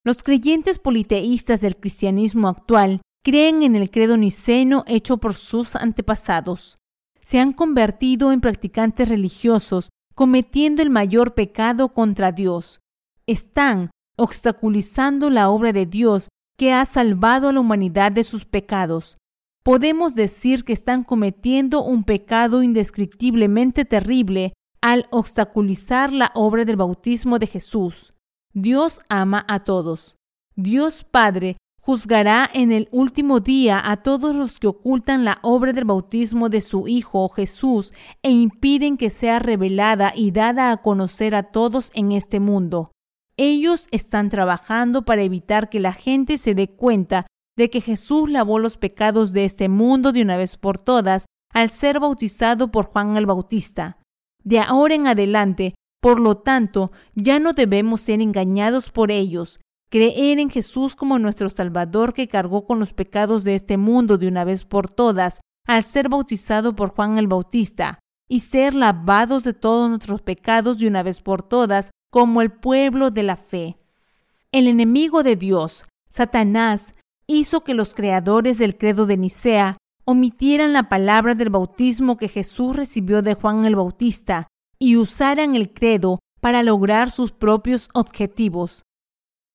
Los 0.02 0.24
creyentes 0.24 0.80
politeístas 0.80 1.60
del 1.60 1.76
cristianismo 1.76 2.48
actual 2.48 3.02
creen 3.22 3.62
en 3.62 3.76
el 3.76 3.88
credo 3.92 4.16
niceno 4.16 4.82
hecho 4.88 5.18
por 5.18 5.34
sus 5.34 5.76
antepasados. 5.76 6.78
Se 7.22 7.38
han 7.38 7.52
convertido 7.52 8.32
en 8.32 8.40
practicantes 8.40 9.08
religiosos 9.08 9.90
cometiendo 10.16 10.82
el 10.82 10.90
mayor 10.90 11.34
pecado 11.34 11.94
contra 11.94 12.32
Dios. 12.32 12.80
Están 13.28 13.92
obstaculizando 14.16 15.30
la 15.30 15.50
obra 15.50 15.72
de 15.72 15.86
Dios 15.86 16.30
que 16.56 16.72
ha 16.72 16.84
salvado 16.84 17.48
a 17.48 17.52
la 17.52 17.60
humanidad 17.60 18.12
de 18.12 18.24
sus 18.24 18.44
pecados. 18.44 19.16
Podemos 19.62 20.14
decir 20.14 20.64
que 20.64 20.72
están 20.72 21.02
cometiendo 21.02 21.82
un 21.82 22.04
pecado 22.04 22.62
indescriptiblemente 22.62 23.84
terrible 23.84 24.52
al 24.80 25.06
obstaculizar 25.10 26.12
la 26.12 26.30
obra 26.34 26.64
del 26.64 26.76
bautismo 26.76 27.38
de 27.38 27.46
Jesús. 27.48 28.12
Dios 28.52 29.00
ama 29.08 29.44
a 29.48 29.64
todos. 29.64 30.16
Dios 30.54 31.04
Padre 31.04 31.56
juzgará 31.80 32.48
en 32.52 32.72
el 32.72 32.88
último 32.90 33.40
día 33.40 33.80
a 33.84 33.98
todos 33.98 34.34
los 34.34 34.58
que 34.58 34.66
ocultan 34.66 35.24
la 35.24 35.38
obra 35.42 35.72
del 35.72 35.84
bautismo 35.84 36.48
de 36.48 36.60
su 36.60 36.88
Hijo 36.88 37.28
Jesús 37.28 37.92
e 38.22 38.30
impiden 38.30 38.96
que 38.96 39.10
sea 39.10 39.38
revelada 39.38 40.12
y 40.14 40.30
dada 40.30 40.70
a 40.70 40.78
conocer 40.78 41.34
a 41.34 41.44
todos 41.44 41.90
en 41.94 42.12
este 42.12 42.40
mundo. 42.40 42.90
Ellos 43.38 43.88
están 43.90 44.30
trabajando 44.30 45.04
para 45.04 45.22
evitar 45.22 45.68
que 45.68 45.80
la 45.80 45.92
gente 45.92 46.38
se 46.38 46.54
dé 46.54 46.68
cuenta 46.68 47.26
de 47.56 47.68
que 47.68 47.80
Jesús 47.80 48.30
lavó 48.30 48.58
los 48.58 48.78
pecados 48.78 49.32
de 49.32 49.44
este 49.44 49.68
mundo 49.68 50.12
de 50.12 50.22
una 50.22 50.36
vez 50.36 50.56
por 50.56 50.78
todas 50.78 51.26
al 51.52 51.70
ser 51.70 52.00
bautizado 52.00 52.70
por 52.70 52.86
Juan 52.86 53.16
el 53.16 53.26
Bautista. 53.26 53.98
De 54.42 54.60
ahora 54.60 54.94
en 54.94 55.06
adelante, 55.06 55.74
por 56.00 56.20
lo 56.20 56.38
tanto, 56.38 56.90
ya 57.14 57.38
no 57.38 57.52
debemos 57.52 58.02
ser 58.02 58.20
engañados 58.20 58.90
por 58.90 59.10
ellos, 59.10 59.60
creer 59.90 60.38
en 60.38 60.50
Jesús 60.50 60.94
como 60.94 61.18
nuestro 61.18 61.48
Salvador 61.48 62.14
que 62.14 62.28
cargó 62.28 62.66
con 62.66 62.78
los 62.78 62.92
pecados 62.92 63.44
de 63.44 63.54
este 63.54 63.76
mundo 63.76 64.18
de 64.18 64.28
una 64.28 64.44
vez 64.44 64.64
por 64.64 64.90
todas 64.90 65.40
al 65.66 65.84
ser 65.84 66.08
bautizado 66.08 66.76
por 66.76 66.90
Juan 66.90 67.18
el 67.18 67.26
Bautista, 67.26 67.98
y 68.28 68.40
ser 68.40 68.74
lavados 68.74 69.42
de 69.44 69.52
todos 69.52 69.88
nuestros 69.88 70.22
pecados 70.22 70.78
de 70.78 70.88
una 70.88 71.02
vez 71.02 71.20
por 71.20 71.42
todas 71.42 71.90
como 72.16 72.40
el 72.40 72.50
pueblo 72.50 73.10
de 73.10 73.22
la 73.22 73.36
fe. 73.36 73.76
El 74.50 74.68
enemigo 74.68 75.22
de 75.22 75.36
Dios, 75.36 75.84
Satanás, 76.08 76.94
hizo 77.26 77.62
que 77.62 77.74
los 77.74 77.94
creadores 77.94 78.56
del 78.56 78.78
credo 78.78 79.04
de 79.04 79.18
Nicea 79.18 79.76
omitieran 80.06 80.72
la 80.72 80.88
palabra 80.88 81.34
del 81.34 81.50
bautismo 81.50 82.16
que 82.16 82.28
Jesús 82.28 82.74
recibió 82.74 83.20
de 83.20 83.34
Juan 83.34 83.66
el 83.66 83.76
Bautista 83.76 84.46
y 84.78 84.96
usaran 84.96 85.54
el 85.54 85.74
credo 85.74 86.18
para 86.40 86.62
lograr 86.62 87.10
sus 87.10 87.32
propios 87.32 87.90
objetivos 87.92 88.86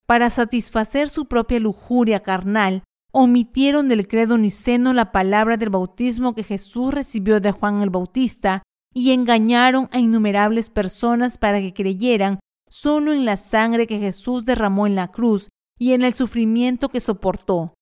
para 0.06 0.30
satisfacer 0.30 1.08
su 1.08 1.26
propia 1.26 1.58
lujuria 1.58 2.20
carnal, 2.20 2.84
omitieron 3.10 3.88
del 3.88 4.06
credo 4.06 4.38
niceno 4.38 4.92
la 4.92 5.10
palabra 5.10 5.56
del 5.56 5.70
bautismo 5.70 6.36
que 6.36 6.44
Jesús 6.44 6.94
recibió 6.94 7.40
de 7.40 7.50
Juan 7.50 7.82
el 7.82 7.90
Bautista 7.90 8.62
y 8.94 9.10
engañaron 9.10 9.88
a 9.90 9.98
innumerables 9.98 10.70
personas 10.70 11.38
para 11.38 11.60
que 11.60 11.74
creyeran 11.74 12.38
solo 12.72 13.12
en 13.12 13.26
la 13.26 13.36
sangre 13.36 13.86
que 13.86 13.98
Jesús 13.98 14.46
derramó 14.46 14.86
en 14.86 14.94
la 14.94 15.08
cruz 15.08 15.50
y 15.78 15.92
en 15.92 16.00
el 16.00 16.14
sufrimiento 16.14 16.88
que 16.88 17.00
soportó. 17.00 17.74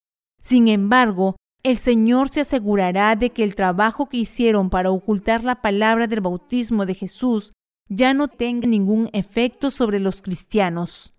Sin 0.42 0.66
embargo, 0.66 1.36
el 1.62 1.76
Señor 1.76 2.30
se 2.30 2.40
asegurará 2.40 3.14
de 3.14 3.30
que 3.30 3.44
el 3.44 3.54
trabajo 3.54 4.08
que 4.08 4.16
hicieron 4.16 4.68
para 4.68 4.90
ocultar 4.90 5.44
la 5.44 5.62
palabra 5.62 6.08
del 6.08 6.22
bautismo 6.22 6.86
de 6.86 6.94
Jesús 6.94 7.52
ya 7.88 8.14
no 8.14 8.26
tenga 8.26 8.66
ningún 8.66 9.08
efecto 9.12 9.70
sobre 9.70 10.00
los 10.00 10.22
cristianos. 10.22 11.12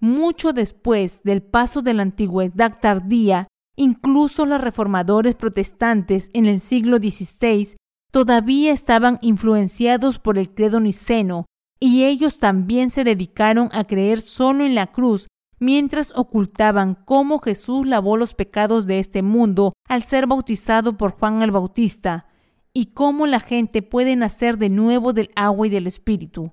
Mucho 0.00 0.54
después 0.54 1.22
del 1.24 1.42
paso 1.42 1.82
de 1.82 1.92
la 1.92 2.02
antigüedad 2.02 2.78
tardía, 2.80 3.46
incluso 3.76 4.46
los 4.46 4.62
reformadores 4.62 5.34
protestantes 5.34 6.30
en 6.32 6.46
el 6.46 6.58
siglo 6.58 6.96
XVI 6.96 7.76
todavía 8.10 8.72
estaban 8.72 9.18
influenciados 9.20 10.18
por 10.18 10.38
el 10.38 10.54
credo 10.54 10.80
niceno, 10.80 11.44
y 11.84 12.04
ellos 12.04 12.38
también 12.38 12.90
se 12.90 13.02
dedicaron 13.02 13.68
a 13.72 13.82
creer 13.82 14.20
solo 14.20 14.64
en 14.64 14.76
la 14.76 14.92
cruz 14.92 15.26
mientras 15.58 16.12
ocultaban 16.14 16.94
cómo 16.94 17.40
Jesús 17.40 17.88
lavó 17.88 18.16
los 18.16 18.34
pecados 18.34 18.86
de 18.86 19.00
este 19.00 19.22
mundo 19.22 19.72
al 19.88 20.04
ser 20.04 20.28
bautizado 20.28 20.96
por 20.96 21.10
Juan 21.10 21.42
el 21.42 21.50
Bautista, 21.50 22.28
y 22.72 22.92
cómo 22.92 23.26
la 23.26 23.40
gente 23.40 23.82
puede 23.82 24.14
nacer 24.14 24.58
de 24.58 24.68
nuevo 24.68 25.12
del 25.12 25.32
agua 25.34 25.66
y 25.66 25.70
del 25.70 25.88
Espíritu. 25.88 26.52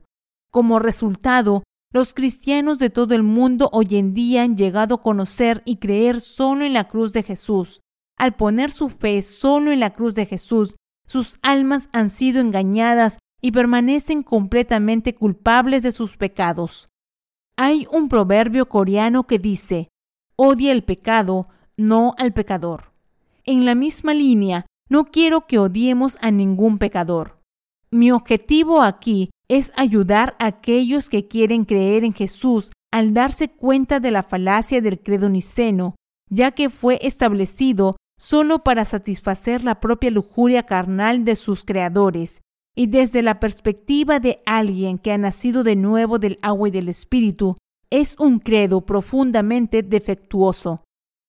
Como 0.51 0.79
resultado, 0.79 1.61
los 1.93 2.15
cristianos 2.15 2.79
de 2.79 2.89
todo 2.89 3.13
el 3.13 3.21
mundo 3.21 3.69
hoy 3.71 3.97
en 3.97 4.15
día 4.15 4.41
han 4.41 4.57
llegado 4.57 4.95
a 4.95 5.03
conocer 5.03 5.61
y 5.63 5.75
creer 5.75 6.21
solo 6.21 6.65
en 6.65 6.73
la 6.73 6.87
cruz 6.87 7.13
de 7.13 7.21
Jesús. 7.21 7.81
Al 8.17 8.35
poner 8.35 8.71
su 8.71 8.89
fe 8.89 9.21
solo 9.21 9.71
en 9.71 9.79
la 9.79 9.93
cruz 9.93 10.15
de 10.15 10.25
Jesús, 10.25 10.73
sus 11.05 11.37
almas 11.43 11.87
han 11.93 12.09
sido 12.09 12.41
engañadas 12.41 13.19
y 13.41 13.51
permanecen 13.51 14.23
completamente 14.23 15.15
culpables 15.15 15.83
de 15.83 15.91
sus 15.91 16.17
pecados. 16.17 16.87
Hay 17.55 17.85
un 17.91 18.09
proverbio 18.09 18.67
coreano 18.67 19.27
que 19.27 19.39
dice, 19.39 19.89
odia 20.35 20.71
el 20.71 20.83
pecado, 20.83 21.47
no 21.77 22.15
al 22.17 22.33
pecador. 22.33 22.91
En 23.45 23.65
la 23.65 23.75
misma 23.75 24.13
línea, 24.13 24.65
no 24.89 25.05
quiero 25.05 25.47
que 25.47 25.59
odiemos 25.59 26.17
a 26.21 26.31
ningún 26.31 26.77
pecador. 26.77 27.39
Mi 27.91 28.11
objetivo 28.11 28.81
aquí 28.81 29.29
es 29.49 29.71
ayudar 29.75 30.35
a 30.39 30.47
aquellos 30.47 31.09
que 31.09 31.27
quieren 31.27 31.65
creer 31.65 32.03
en 32.03 32.13
Jesús 32.13 32.71
al 32.91 33.13
darse 33.13 33.49
cuenta 33.49 33.99
de 33.99 34.11
la 34.11 34.23
falacia 34.23 34.81
del 34.81 34.99
credo 35.01 35.29
niceno, 35.29 35.95
ya 36.29 36.51
que 36.51 36.69
fue 36.69 36.99
establecido 37.01 37.95
solo 38.17 38.63
para 38.63 38.85
satisfacer 38.85 39.63
la 39.63 39.79
propia 39.79 40.11
lujuria 40.11 40.63
carnal 40.63 41.25
de 41.25 41.35
sus 41.35 41.65
creadores, 41.65 42.41
y 42.79 42.87
desde 42.87 43.21
la 43.23 43.41
perspectiva 43.41 44.21
de 44.21 44.41
alguien 44.45 44.99
que 44.99 45.11
ha 45.11 45.17
nacido 45.17 45.65
de 45.65 45.75
nuevo 45.75 46.17
del 46.17 46.39
agua 46.41 46.69
y 46.69 46.71
del 46.71 46.87
Espíritu, 46.87 47.57
es 47.89 48.15
un 48.17 48.39
credo 48.39 48.85
profundamente 48.85 49.83
defectuoso. 49.83 50.85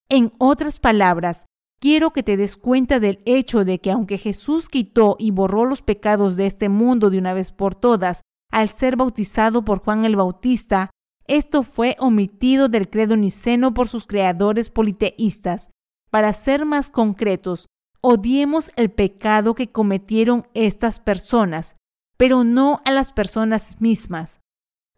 En 0.09 0.33
otras 0.39 0.79
palabras, 0.79 1.47
quiero 1.81 2.13
que 2.13 2.23
te 2.23 2.37
des 2.37 2.57
cuenta 2.57 3.01
del 3.01 3.21
hecho 3.25 3.65
de 3.65 3.81
que 3.81 3.91
aunque 3.91 4.17
Jesús 4.17 4.69
quitó 4.69 5.17
y 5.19 5.33
borró 5.33 5.65
los 5.65 5.83
pecados 5.83 6.37
de 6.37 6.47
este 6.47 6.69
mundo 6.69 7.11
de 7.11 7.19
una 7.19 7.35
vez 7.35 7.51
por 7.51 7.75
todas 7.75 8.21
al 8.53 8.69
ser 8.69 8.95
bautizado 8.95 9.65
por 9.65 9.81
Juan 9.81 10.05
el 10.05 10.15
Bautista, 10.15 10.91
esto 11.27 11.65
fue 11.65 11.97
omitido 11.99 12.69
del 12.69 12.89
credo 12.89 13.17
niceno 13.17 13.75
por 13.75 13.89
sus 13.89 14.07
creadores 14.07 14.71
politeístas. 14.71 15.71
Para 16.13 16.33
ser 16.33 16.65
más 16.65 16.93
concretos, 16.93 17.67
odiemos 18.03 18.73
el 18.77 18.91
pecado 18.91 19.55
que 19.55 19.71
cometieron 19.71 20.47
estas 20.55 20.99
personas, 20.99 21.77
pero 22.17 22.45
no 22.45 22.81
a 22.85 22.91
las 22.91 23.13
personas 23.13 23.81
mismas. 23.81 24.41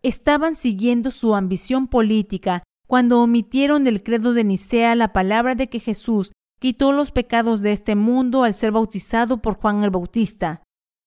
Estaban 0.02 0.56
siguiendo 0.56 1.10
su 1.10 1.34
ambición 1.34 1.86
política 1.86 2.62
cuando 2.86 3.22
omitieron 3.22 3.84
del 3.84 4.02
credo 4.02 4.34
de 4.34 4.44
Nicea 4.44 4.94
la 4.94 5.12
palabra 5.12 5.54
de 5.54 5.68
que 5.68 5.80
Jesús 5.80 6.32
quitó 6.60 6.92
los 6.92 7.10
pecados 7.10 7.62
de 7.62 7.72
este 7.72 7.94
mundo 7.94 8.44
al 8.44 8.54
ser 8.54 8.72
bautizado 8.72 9.38
por 9.38 9.54
Juan 9.54 9.82
el 9.82 9.90
Bautista. 9.90 10.62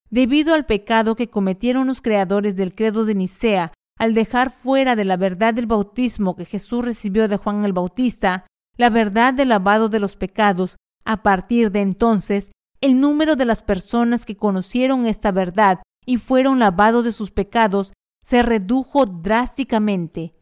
Debido 0.10 0.54
al 0.54 0.66
pecado 0.66 1.16
que 1.16 1.30
cometieron 1.30 1.88
los 1.88 2.02
creadores 2.02 2.56
del 2.56 2.74
credo 2.74 3.06
de 3.06 3.16
Nicea 3.16 3.72
al 3.98 4.14
dejar 4.14 4.52
fuera 4.52 4.96
de 4.96 5.06
la 5.06 5.18
verdad 5.18 5.54
del 5.54 5.68
bautismo 5.68 6.36
que 6.36 6.46
Jesús 6.46 6.84
recibió 6.84 7.28
de 7.28 7.38
Juan 7.38 7.64
el 7.64 7.74
Bautista, 7.74 8.46
la 8.78 8.90
verdad 8.90 9.34
del 9.34 9.50
lavado 9.50 9.88
de 9.88 10.00
los 10.00 10.18
pecados, 10.18 10.76
a 11.06 11.24
partir 11.24 11.72
de 11.72 11.82
entonces, 11.82 12.52
el 12.82 13.00
número 13.00 13.36
de 13.36 13.46
las 13.46 13.64
personas 13.64 14.26
que 14.26 14.36
conocieron 14.36 15.06
esta 15.06 15.32
verdad 15.32 15.82
y 16.06 16.18
fueron 16.18 16.60
lavados 16.60 17.06
de 17.06 17.12
sus 17.12 17.32
pecados 17.32 17.94
se 18.24 18.44
redujo 18.44 19.06
drásticamente. 19.06 20.34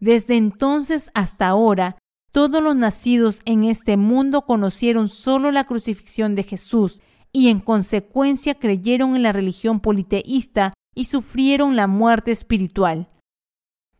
Desde 0.00 0.36
entonces 0.36 1.10
hasta 1.14 1.48
ahora, 1.48 1.96
todos 2.32 2.62
los 2.62 2.76
nacidos 2.76 3.40
en 3.46 3.64
este 3.64 3.96
mundo 3.96 4.42
conocieron 4.42 5.08
solo 5.08 5.50
la 5.50 5.64
crucifixión 5.64 6.34
de 6.34 6.42
Jesús 6.42 7.00
y 7.32 7.48
en 7.48 7.60
consecuencia 7.60 8.54
creyeron 8.54 9.16
en 9.16 9.22
la 9.22 9.32
religión 9.32 9.80
politeísta 9.80 10.72
y 10.94 11.04
sufrieron 11.04 11.76
la 11.76 11.86
muerte 11.86 12.30
espiritual. 12.30 13.08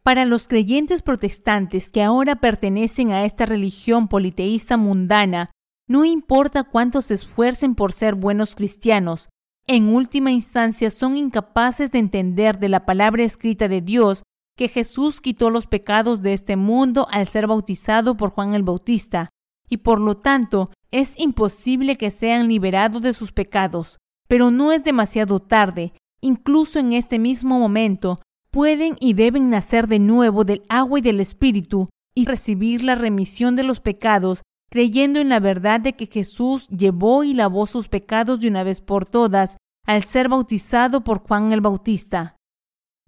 Para 0.03 0.25
los 0.25 0.49
creyentes 0.49 1.03
protestantes 1.03 1.91
que 1.91 2.03
ahora 2.03 2.37
pertenecen 2.37 3.11
a 3.11 3.25
esta 3.25 3.47
religión 3.47 4.09
politeísta 4.09 4.77
mundana, 4.77 5.51
no 5.89 6.05
importa 6.05 6.65
cuánto 6.65 7.03
se 7.03 7.15
esfuercen 7.15 7.75
por 7.75 7.93
ser 7.93 8.15
buenos 8.15 8.55
cristianos, 8.55 9.31
en 9.67 9.95
última 9.95 10.31
instancia 10.31 10.91
son 10.91 11.17
incapaces 11.17 11.91
de 11.91 11.99
entender 11.99 12.59
de 12.59 12.69
la 12.69 12.87
palabra 12.87 13.25
escrita 13.25 13.69
de 13.69 13.81
Dios 13.81 14.23
que 14.57 14.69
Jesús 14.69 15.21
quitó 15.21 15.51
los 15.51 15.67
pecados 15.67 16.23
de 16.23 16.33
este 16.33 16.57
mundo 16.57 17.07
al 17.11 17.27
ser 17.27 17.47
bautizado 17.47 18.17
por 18.17 18.31
Juan 18.31 18.55
el 18.55 18.63
Bautista, 18.63 19.29
y 19.69 19.79
por 19.79 20.01
lo 20.01 20.17
tanto 20.17 20.71
es 20.91 21.19
imposible 21.19 21.97
que 21.97 22.11
sean 22.11 22.49
liberados 22.49 23.03
de 23.03 23.13
sus 23.13 23.33
pecados. 23.33 23.99
Pero 24.27 24.51
no 24.51 24.73
es 24.73 24.85
demasiado 24.85 25.41
tarde, 25.41 25.93
incluso 26.21 26.79
en 26.79 26.93
este 26.93 27.19
mismo 27.19 27.59
momento, 27.59 28.21
pueden 28.51 28.97
y 29.01 29.13
deben 29.13 29.51
nacer 29.51 29.87
de 29.87 29.99
nuevo 29.99 30.45
del 30.45 30.63
agua 30.69 30.99
y 30.99 31.03
del 31.03 31.21
Espíritu 31.21 31.89
y 32.15 32.25
recibir 32.25 32.83
la 32.83 32.95
remisión 32.95 33.55
de 33.55 33.63
los 33.63 33.81
pecados, 33.81 34.43
creyendo 34.71 35.21
en 35.21 35.29
la 35.29 35.41
verdad 35.41 35.81
de 35.81 35.95
que 35.95 36.07
Jesús 36.07 36.69
llevó 36.69 37.25
y 37.25 37.35
lavó 37.35 37.67
sus 37.67 37.89
pecados 37.89 38.41
de 38.41 38.49
una 38.49 38.63
vez 38.63 38.81
por 38.81 39.07
todas 39.07 39.57
al 39.87 40.05
ser 40.05 40.29
bautizado 40.29 41.03
por 41.03 41.21
Juan 41.21 41.53
el 41.53 41.61
Bautista. 41.61 42.37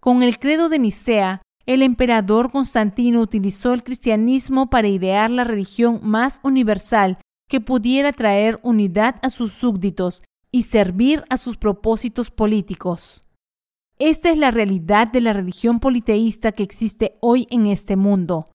Con 0.01 0.23
el 0.23 0.39
credo 0.39 0.69
de 0.69 0.79
Nicea, 0.79 1.43
el 1.67 1.83
emperador 1.83 2.51
Constantino 2.51 3.21
utilizó 3.21 3.75
el 3.75 3.85
cristianismo 3.85 4.71
para 4.71 4.89
idear 4.89 5.31
la 5.31 5.45
religión 5.45 6.01
más 6.03 6.41
universal 6.43 7.19
que 7.49 7.61
pudiera 7.61 8.13
traer 8.13 8.59
unidad 8.63 9.17
a 9.23 9.29
sus 9.29 9.53
súbditos 9.53 10.23
y 10.51 10.63
servir 10.63 11.25
a 11.29 11.37
sus 11.37 11.57
propósitos 11.57 12.31
políticos. 12.31 13.23
Esta 13.99 14.31
es 14.31 14.39
la 14.39 14.51
realidad 14.51 15.09
de 15.09 15.21
la 15.21 15.35
religión 15.35 15.79
politeísta 15.79 16.53
que 16.53 16.63
existe 16.63 17.19
hoy 17.21 17.47
en 17.51 17.67
este 17.67 17.97
mundo. 17.97 18.47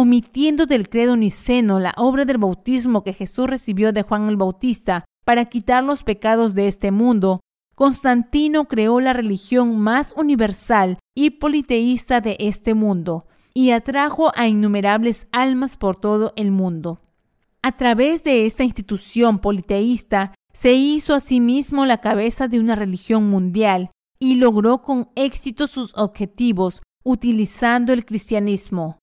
Omitiendo 0.00 0.66
del 0.66 0.88
credo 0.88 1.16
niceno 1.16 1.80
la 1.80 1.92
obra 1.96 2.24
del 2.24 2.38
bautismo 2.38 3.02
que 3.02 3.12
Jesús 3.12 3.50
recibió 3.50 3.92
de 3.92 4.02
Juan 4.02 4.28
el 4.28 4.36
Bautista 4.36 5.04
para 5.24 5.46
quitar 5.46 5.82
los 5.82 6.04
pecados 6.04 6.54
de 6.54 6.68
este 6.68 6.92
mundo, 6.92 7.40
Constantino 7.74 8.68
creó 8.68 9.00
la 9.00 9.12
religión 9.12 9.80
más 9.80 10.14
universal 10.16 10.98
y 11.16 11.30
politeísta 11.30 12.20
de 12.20 12.36
este 12.38 12.74
mundo 12.74 13.26
y 13.54 13.72
atrajo 13.72 14.30
a 14.36 14.46
innumerables 14.46 15.26
almas 15.32 15.76
por 15.76 15.96
todo 15.96 16.32
el 16.36 16.52
mundo. 16.52 17.00
A 17.62 17.72
través 17.72 18.22
de 18.22 18.46
esta 18.46 18.62
institución 18.62 19.40
politeísta 19.40 20.32
se 20.52 20.74
hizo 20.74 21.12
a 21.12 21.18
sí 21.18 21.42
la 21.72 21.98
cabeza 21.98 22.46
de 22.46 22.60
una 22.60 22.76
religión 22.76 23.28
mundial 23.28 23.90
y 24.20 24.36
logró 24.36 24.82
con 24.82 25.08
éxito 25.16 25.66
sus 25.66 25.92
objetivos 25.96 26.82
utilizando 27.02 27.92
el 27.92 28.04
cristianismo. 28.04 29.00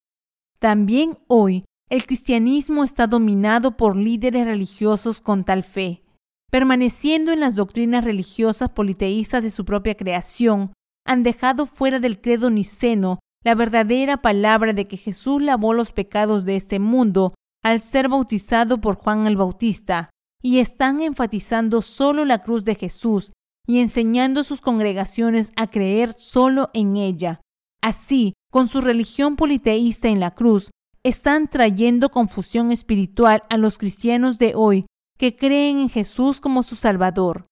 También 0.66 1.20
hoy 1.28 1.64
el 1.92 2.08
cristianismo 2.08 2.84
está 2.84 3.06
dominado 3.06 3.78
por 3.78 3.96
líderes 3.96 4.46
religiosos 4.46 5.22
con 5.22 5.44
tal 5.44 5.64
fe. 5.64 6.02
Permaneciendo 6.50 7.32
en 7.32 7.40
las 7.40 7.54
doctrinas 7.54 8.04
religiosas 8.04 8.70
politeístas 8.70 9.44
de 9.44 9.52
su 9.52 9.64
propia 9.64 9.94
creación, 9.94 10.74
han 11.06 11.22
dejado 11.22 11.68
fuera 11.68 12.00
del 12.00 12.20
credo 12.20 12.50
niceno 12.50 13.20
la 13.44 13.54
verdadera 13.54 14.24
palabra 14.24 14.74
de 14.74 14.88
que 14.88 14.98
Jesús 14.98 15.40
lavó 15.40 15.72
los 15.72 15.92
pecados 15.92 16.46
de 16.46 16.56
este 16.56 16.80
mundo 16.80 17.36
al 17.64 17.80
ser 17.80 18.10
bautizado 18.10 18.82
por 18.82 18.96
Juan 18.96 19.28
el 19.28 19.38
Bautista, 19.38 20.10
y 20.42 20.58
están 20.58 21.00
enfatizando 21.00 21.84
solo 21.84 22.26
la 22.26 22.42
cruz 22.42 22.64
de 22.64 22.74
Jesús 22.74 23.34
y 23.68 23.82
enseñando 23.82 24.42
a 24.42 24.44
sus 24.44 24.62
congregaciones 24.62 25.52
a 25.58 25.68
creer 25.68 26.12
solo 26.12 26.72
en 26.74 26.98
ella. 26.98 27.40
Así, 27.84 28.34
con 28.56 28.70
su 28.70 28.80
religión 28.80 29.36
politeísta 29.36 30.08
en 30.08 30.22
la 30.22 30.32
cruz, 30.32 30.70
están 31.04 31.50
trayendo 31.50 32.10
confusión 32.10 32.72
espiritual 32.72 33.42
a 33.50 33.58
los 33.58 33.78
cristianos 33.78 34.40
de 34.40 34.54
hoy 34.56 34.86
que 35.20 35.36
creen 35.36 35.78
en 35.78 35.90
Jesús 35.90 36.40
como 36.40 36.64
su 36.64 36.78
Salvador. 36.78 37.44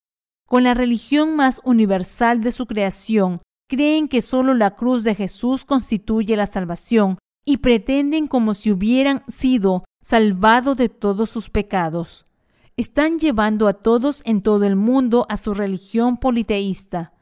Con 0.48 0.64
la 0.64 0.74
religión 0.74 1.36
más 1.36 1.60
universal 1.66 2.42
de 2.42 2.54
su 2.54 2.68
creación, 2.68 3.42
creen 3.68 4.08
que 4.08 4.22
solo 4.22 4.54
la 4.54 4.78
cruz 4.78 5.04
de 5.04 5.14
Jesús 5.14 5.66
constituye 5.66 6.38
la 6.38 6.48
salvación 6.48 7.18
y 7.44 7.58
pretenden 7.58 8.28
como 8.28 8.54
si 8.54 8.72
hubieran 8.72 9.26
sido 9.28 9.84
salvados 10.02 10.78
de 10.78 10.88
todos 10.88 11.30
sus 11.30 11.50
pecados 11.50 12.24
están 12.76 13.20
llevando 13.20 13.68
a 13.68 13.74
todos 13.74 14.24
en 14.26 14.42
todo 14.42 14.66
el 14.66 14.76
mundo 14.76 15.26
a 15.30 15.38
su 15.38 15.54
religión 15.54 16.18
politeísta. 16.18 17.13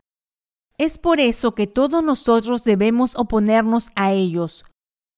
Es 0.81 0.97
por 0.97 1.19
eso 1.19 1.53
que 1.53 1.67
todos 1.67 2.03
nosotros 2.03 2.63
debemos 2.63 3.15
oponernos 3.15 3.91
a 3.93 4.13
ellos, 4.13 4.65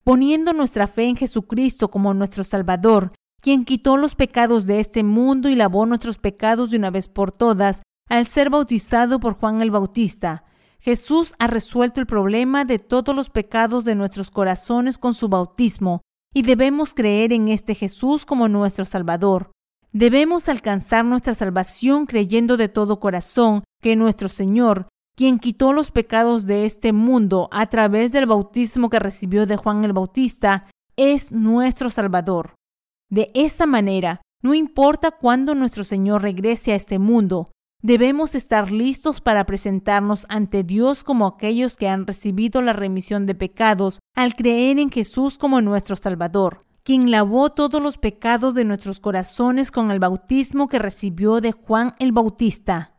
poniendo 0.04 0.52
nuestra 0.52 0.86
fe 0.86 1.04
en 1.04 1.16
Jesucristo 1.16 1.90
como 1.90 2.12
nuestro 2.12 2.44
Salvador, 2.44 3.12
quien 3.40 3.64
quitó 3.64 3.96
los 3.96 4.14
pecados 4.14 4.66
de 4.66 4.78
este 4.78 5.02
mundo 5.02 5.48
y 5.48 5.54
lavó 5.54 5.86
nuestros 5.86 6.18
pecados 6.18 6.70
de 6.70 6.76
una 6.76 6.90
vez 6.90 7.08
por 7.08 7.32
todas 7.32 7.80
al 8.10 8.26
ser 8.26 8.50
bautizado 8.50 9.20
por 9.20 9.38
Juan 9.38 9.62
el 9.62 9.70
Bautista. 9.70 10.44
Jesús 10.80 11.34
ha 11.38 11.46
resuelto 11.46 11.98
el 11.98 12.06
problema 12.06 12.66
de 12.66 12.78
todos 12.78 13.16
los 13.16 13.30
pecados 13.30 13.86
de 13.86 13.94
nuestros 13.94 14.30
corazones 14.30 14.98
con 14.98 15.14
su 15.14 15.30
bautismo, 15.30 16.02
y 16.34 16.42
debemos 16.42 16.92
creer 16.92 17.32
en 17.32 17.48
este 17.48 17.74
Jesús 17.74 18.26
como 18.26 18.48
nuestro 18.48 18.84
Salvador. 18.84 19.50
Debemos 19.92 20.50
alcanzar 20.50 21.06
nuestra 21.06 21.32
salvación 21.32 22.04
creyendo 22.04 22.58
de 22.58 22.68
todo 22.68 23.00
corazón 23.00 23.64
que 23.80 23.96
nuestro 23.96 24.28
Señor, 24.28 24.88
quien 25.16 25.38
quitó 25.38 25.72
los 25.72 25.90
pecados 25.90 26.46
de 26.46 26.64
este 26.64 26.92
mundo 26.92 27.48
a 27.52 27.66
través 27.68 28.12
del 28.12 28.26
bautismo 28.26 28.90
que 28.90 28.98
recibió 28.98 29.46
de 29.46 29.56
Juan 29.56 29.84
el 29.84 29.92
Bautista, 29.92 30.68
es 30.96 31.32
nuestro 31.32 31.90
Salvador. 31.90 32.54
De 33.10 33.30
esta 33.34 33.66
manera, 33.66 34.22
no 34.42 34.54
importa 34.54 35.12
cuándo 35.12 35.54
nuestro 35.54 35.84
Señor 35.84 36.22
regrese 36.22 36.72
a 36.72 36.76
este 36.76 36.98
mundo, 36.98 37.50
debemos 37.82 38.34
estar 38.34 38.70
listos 38.70 39.20
para 39.20 39.46
presentarnos 39.46 40.26
ante 40.28 40.64
Dios 40.64 41.04
como 41.04 41.26
aquellos 41.26 41.76
que 41.76 41.88
han 41.88 42.06
recibido 42.06 42.62
la 42.62 42.72
remisión 42.72 43.26
de 43.26 43.34
pecados 43.34 44.00
al 44.14 44.34
creer 44.34 44.78
en 44.78 44.90
Jesús 44.90 45.38
como 45.38 45.60
nuestro 45.60 45.96
Salvador 45.96 46.58
quien 46.84 47.10
lavó 47.10 47.50
todos 47.50 47.82
los 47.82 47.96
pecados 47.96 48.54
de 48.54 48.66
nuestros 48.66 49.00
corazones 49.00 49.70
con 49.70 49.90
el 49.90 49.98
bautismo 49.98 50.68
que 50.68 50.78
recibió 50.78 51.40
de 51.40 51.52
Juan 51.52 51.94
el 51.98 52.12
Bautista. 52.12 52.93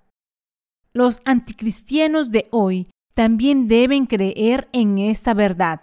Los 0.95 1.21
anticristianos 1.25 2.31
de 2.31 2.47
hoy 2.51 2.87
también 3.13 3.67
deben 3.67 4.05
creer 4.05 4.69
en 4.71 4.97
esta 4.97 5.33
verdad. 5.33 5.81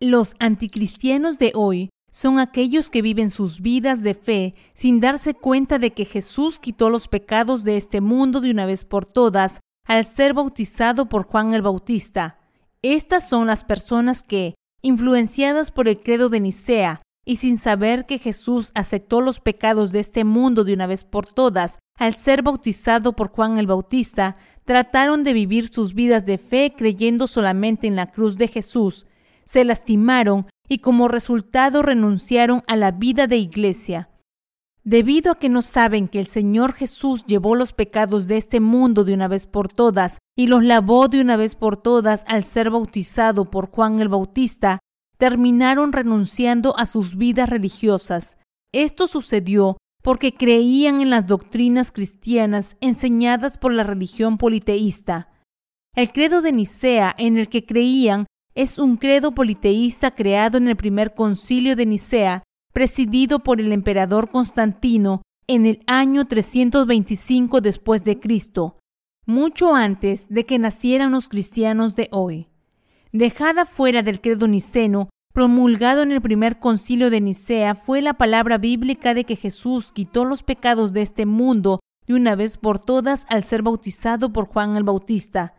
Los 0.00 0.36
anticristianos 0.38 1.40
de 1.40 1.50
hoy 1.56 1.90
son 2.08 2.38
aquellos 2.38 2.88
que 2.88 3.02
viven 3.02 3.30
sus 3.30 3.60
vidas 3.60 4.00
de 4.04 4.14
fe 4.14 4.54
sin 4.74 5.00
darse 5.00 5.34
cuenta 5.34 5.80
de 5.80 5.92
que 5.92 6.04
Jesús 6.04 6.60
quitó 6.60 6.88
los 6.88 7.08
pecados 7.08 7.64
de 7.64 7.76
este 7.76 8.00
mundo 8.00 8.40
de 8.40 8.52
una 8.52 8.64
vez 8.64 8.84
por 8.84 9.06
todas 9.06 9.58
al 9.88 10.04
ser 10.04 10.34
bautizado 10.34 11.08
por 11.08 11.24
Juan 11.24 11.52
el 11.52 11.62
Bautista. 11.62 12.38
Estas 12.80 13.28
son 13.28 13.48
las 13.48 13.64
personas 13.64 14.22
que, 14.22 14.54
influenciadas 14.82 15.72
por 15.72 15.88
el 15.88 16.00
credo 16.00 16.28
de 16.28 16.38
Nicea 16.38 17.00
y 17.24 17.36
sin 17.36 17.58
saber 17.58 18.06
que 18.06 18.20
Jesús 18.20 18.70
aceptó 18.76 19.20
los 19.20 19.40
pecados 19.40 19.90
de 19.90 19.98
este 19.98 20.22
mundo 20.22 20.62
de 20.62 20.74
una 20.74 20.86
vez 20.86 21.02
por 21.02 21.26
todas, 21.26 21.80
al 21.98 22.16
ser 22.16 22.42
bautizado 22.42 23.14
por 23.14 23.28
Juan 23.30 23.58
el 23.58 23.66
Bautista, 23.66 24.36
trataron 24.64 25.24
de 25.24 25.32
vivir 25.32 25.68
sus 25.68 25.94
vidas 25.94 26.24
de 26.24 26.38
fe 26.38 26.74
creyendo 26.76 27.26
solamente 27.26 27.86
en 27.86 27.96
la 27.96 28.10
cruz 28.10 28.36
de 28.36 28.48
Jesús, 28.48 29.06
se 29.44 29.64
lastimaron 29.64 30.46
y 30.68 30.78
como 30.78 31.08
resultado 31.08 31.82
renunciaron 31.82 32.62
a 32.66 32.76
la 32.76 32.92
vida 32.92 33.26
de 33.26 33.36
iglesia. 33.36 34.08
Debido 34.84 35.32
a 35.32 35.38
que 35.38 35.48
no 35.48 35.62
saben 35.62 36.08
que 36.08 36.18
el 36.18 36.26
Señor 36.26 36.72
Jesús 36.72 37.24
llevó 37.26 37.54
los 37.54 37.72
pecados 37.72 38.26
de 38.26 38.36
este 38.36 38.58
mundo 38.58 39.04
de 39.04 39.14
una 39.14 39.28
vez 39.28 39.46
por 39.46 39.68
todas 39.68 40.18
y 40.36 40.48
los 40.48 40.64
lavó 40.64 41.08
de 41.08 41.20
una 41.20 41.36
vez 41.36 41.54
por 41.54 41.76
todas 41.76 42.24
al 42.26 42.44
ser 42.44 42.70
bautizado 42.70 43.48
por 43.50 43.70
Juan 43.70 44.00
el 44.00 44.08
Bautista, 44.08 44.80
terminaron 45.18 45.92
renunciando 45.92 46.76
a 46.76 46.86
sus 46.86 47.16
vidas 47.16 47.48
religiosas. 47.48 48.38
Esto 48.72 49.06
sucedió 49.06 49.76
porque 50.02 50.34
creían 50.34 51.00
en 51.00 51.10
las 51.10 51.26
doctrinas 51.26 51.92
cristianas 51.92 52.76
enseñadas 52.80 53.56
por 53.56 53.72
la 53.72 53.84
religión 53.84 54.36
politeísta. 54.36 55.28
El 55.94 56.12
credo 56.12 56.42
de 56.42 56.52
Nicea 56.52 57.14
en 57.16 57.38
el 57.38 57.48
que 57.48 57.64
creían 57.64 58.26
es 58.54 58.78
un 58.78 58.96
credo 58.96 59.32
politeísta 59.32 60.14
creado 60.14 60.58
en 60.58 60.68
el 60.68 60.76
primer 60.76 61.14
concilio 61.14 61.76
de 61.76 61.86
Nicea 61.86 62.42
presidido 62.72 63.40
por 63.40 63.60
el 63.60 63.72
emperador 63.72 64.30
Constantino 64.30 65.22
en 65.46 65.66
el 65.66 65.82
año 65.86 66.26
325 66.26 67.60
después 67.60 68.04
de 68.04 68.18
Cristo, 68.18 68.78
mucho 69.26 69.74
antes 69.74 70.28
de 70.28 70.46
que 70.46 70.58
nacieran 70.58 71.12
los 71.12 71.28
cristianos 71.28 71.94
de 71.94 72.08
hoy. 72.10 72.48
Dejada 73.12 73.66
fuera 73.66 74.02
del 74.02 74.20
credo 74.20 74.48
niceno, 74.48 75.10
promulgado 75.32 76.02
en 76.02 76.12
el 76.12 76.20
primer 76.20 76.58
concilio 76.58 77.10
de 77.10 77.20
Nicea, 77.20 77.74
fue 77.74 78.02
la 78.02 78.14
palabra 78.14 78.58
bíblica 78.58 79.14
de 79.14 79.24
que 79.24 79.36
Jesús 79.36 79.92
quitó 79.92 80.24
los 80.24 80.42
pecados 80.42 80.92
de 80.92 81.02
este 81.02 81.26
mundo 81.26 81.80
de 82.06 82.14
una 82.14 82.36
vez 82.36 82.58
por 82.58 82.78
todas 82.78 83.26
al 83.28 83.44
ser 83.44 83.62
bautizado 83.62 84.32
por 84.32 84.46
Juan 84.46 84.76
el 84.76 84.84
Bautista. 84.84 85.54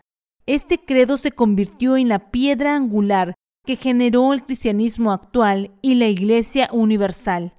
Este 0.45 0.78
credo 0.78 1.18
se 1.18 1.32
convirtió 1.32 1.98
en 1.98 2.10
la 2.10 2.32
piedra 2.32 2.76
angular 2.76 3.34
que 3.66 3.78
generó 3.78 4.34
el 4.34 4.44
cristianismo 4.44 5.12
actual 5.12 5.72
y 5.82 5.95
la 5.95 6.08
Iglesia 6.08 6.70
universal. 6.72 7.54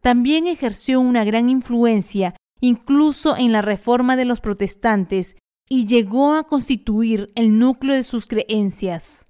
También 0.00 0.46
ejerció 0.46 1.00
una 1.00 1.24
gran 1.24 1.48
influencia 1.48 2.34
incluso 2.60 3.36
en 3.36 3.52
la 3.52 3.62
reforma 3.62 4.16
de 4.16 4.24
los 4.24 4.40
protestantes 4.40 5.36
y 5.68 5.86
llegó 5.86 6.34
a 6.34 6.44
constituir 6.44 7.28
el 7.34 7.58
núcleo 7.58 7.94
de 7.94 8.02
sus 8.02 8.26
creencias. 8.26 9.24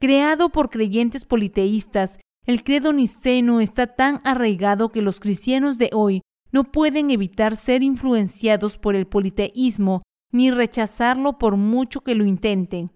Creado 0.00 0.48
por 0.48 0.70
creyentes 0.70 1.26
politeístas, 1.26 2.20
el 2.46 2.64
credo 2.64 2.94
niceno 2.94 3.60
está 3.60 3.86
tan 3.86 4.18
arraigado 4.24 4.88
que 4.88 5.02
los 5.02 5.20
cristianos 5.20 5.76
de 5.76 5.90
hoy 5.92 6.22
no 6.52 6.64
pueden 6.64 7.10
evitar 7.10 7.54
ser 7.54 7.82
influenciados 7.82 8.78
por 8.78 8.94
el 8.96 9.06
politeísmo 9.06 10.00
ni 10.32 10.50
rechazarlo 10.50 11.36
por 11.36 11.56
mucho 11.56 12.00
que 12.00 12.14
lo 12.14 12.24
intenten. 12.24 12.90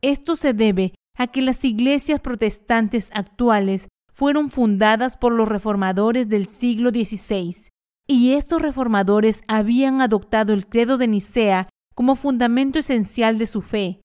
Esto 0.00 0.36
se 0.36 0.54
debe 0.54 0.94
a 1.18 1.26
que 1.26 1.42
las 1.42 1.66
iglesias 1.66 2.20
protestantes 2.20 3.10
actuales 3.12 3.88
fueron 4.10 4.50
fundadas 4.50 5.18
por 5.18 5.34
los 5.34 5.48
reformadores 5.48 6.30
del 6.30 6.48
siglo 6.48 6.88
XVI, 6.90 7.68
y 8.06 8.32
estos 8.32 8.62
reformadores 8.62 9.42
habían 9.48 10.00
adoptado 10.00 10.54
el 10.54 10.66
credo 10.66 10.96
de 10.96 11.08
Nicea 11.08 11.68
como 11.94 12.16
fundamento 12.16 12.78
esencial 12.78 13.36
de 13.36 13.46
su 13.46 13.60
fe. 13.60 14.00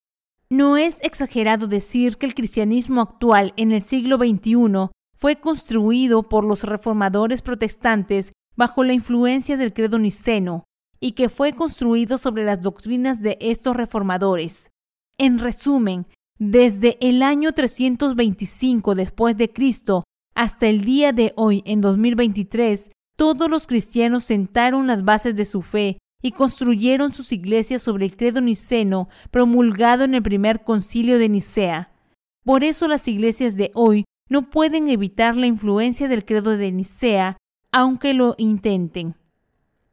No 0.54 0.78
es 0.78 1.00
exagerado 1.02 1.66
decir 1.66 2.18
que 2.18 2.28
el 2.28 2.36
cristianismo 2.36 3.02
actual 3.02 3.56
en 3.58 3.72
el 3.72 3.82
siglo 3.82 4.18
XXI 4.18 4.92
fue 5.18 5.38
construido 5.38 6.22
por 6.22 6.44
los 6.44 6.62
reformadores 6.62 7.42
protestantes 7.42 8.32
bajo 8.56 8.84
la 8.84 8.94
influencia 8.94 9.58
del 9.58 9.74
credo 9.74 9.98
niceno 9.98 10.66
y 11.00 11.14
que 11.14 11.30
fue 11.30 11.54
construido 11.54 12.20
sobre 12.20 12.46
las 12.46 12.62
doctrinas 12.62 13.24
de 13.24 13.40
estos 13.42 13.76
reformadores. 13.76 14.70
En 15.18 15.40
resumen, 15.40 16.06
desde 16.38 17.00
el 17.02 17.24
año 17.24 17.54
325 17.54 18.94
después 18.94 19.36
de 19.36 19.52
Cristo 19.52 20.04
hasta 20.36 20.68
el 20.68 20.86
día 20.86 21.14
de 21.14 21.34
hoy, 21.36 21.64
en 21.66 21.82
2023, 21.82 22.92
todos 23.18 23.50
los 23.50 23.66
cristianos 23.66 24.26
sentaron 24.26 24.86
las 24.86 25.04
bases 25.04 25.36
de 25.36 25.46
su 25.46 25.64
fe 25.64 25.98
y 26.24 26.32
construyeron 26.32 27.14
sus 27.14 27.32
iglesias 27.34 27.84
sobre 27.84 28.06
el 28.06 28.16
credo 28.16 28.42
niceno 28.42 29.10
promulgado 29.30 30.06
en 30.06 30.16
el 30.16 30.24
primer 30.24 30.64
concilio 30.64 31.20
de 31.20 31.30
Nicea. 31.30 31.92
Por 32.46 32.64
eso 32.64 32.88
las 32.88 33.08
iglesias 33.08 33.56
de 33.58 33.72
hoy 33.76 34.06
no 34.30 34.50
pueden 34.50 34.88
evitar 34.88 35.36
la 35.36 35.48
influencia 35.48 36.08
del 36.08 36.26
credo 36.26 36.58
de 36.58 36.72
Nicea, 36.72 37.38
aunque 37.72 38.14
lo 38.14 38.36
intenten. 38.38 39.16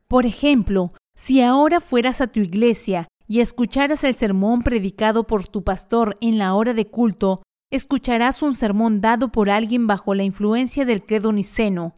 Por 0.07 0.25
ejemplo, 0.25 0.93
si 1.17 1.43
ahora 1.43 1.81
fueras 1.81 2.21
a 2.21 2.29
tu 2.29 2.41
iglesia 2.41 3.09
y 3.27 3.41
escucharas 3.41 4.05
el 4.05 4.15
sermón 4.15 4.63
predicado 4.63 5.27
por 5.27 5.49
tu 5.49 5.65
pastor 5.65 6.17
en 6.21 6.39
la 6.39 6.55
hora 6.55 6.75
de 6.75 6.87
culto, 6.87 7.43
escucharás 7.73 8.43
un 8.43 8.55
sermón 8.55 9.01
dado 9.01 9.33
por 9.33 9.51
alguien 9.51 9.89
bajo 9.89 10.15
la 10.15 10.23
influencia 10.23 10.85
del 10.85 11.05
credo 11.05 11.33
niceno. 11.33 11.95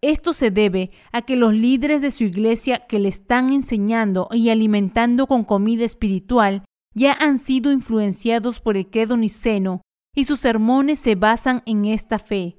Esto 0.00 0.32
se 0.32 0.50
debe 0.50 0.90
a 1.12 1.22
que 1.22 1.36
los 1.36 1.54
líderes 1.54 2.02
de 2.02 2.10
su 2.10 2.24
iglesia 2.24 2.86
que 2.86 2.98
le 2.98 3.08
están 3.08 3.52
enseñando 3.52 4.28
y 4.30 4.50
alimentando 4.50 5.26
con 5.26 5.44
comida 5.44 5.84
espiritual 5.84 6.64
ya 6.94 7.12
han 7.12 7.38
sido 7.38 7.72
influenciados 7.72 8.60
por 8.60 8.76
el 8.76 8.88
credo 8.88 9.16
niceno 9.16 9.82
y 10.14 10.24
sus 10.24 10.40
sermones 10.40 10.98
se 10.98 11.14
basan 11.14 11.62
en 11.66 11.84
esta 11.84 12.18
fe. 12.18 12.56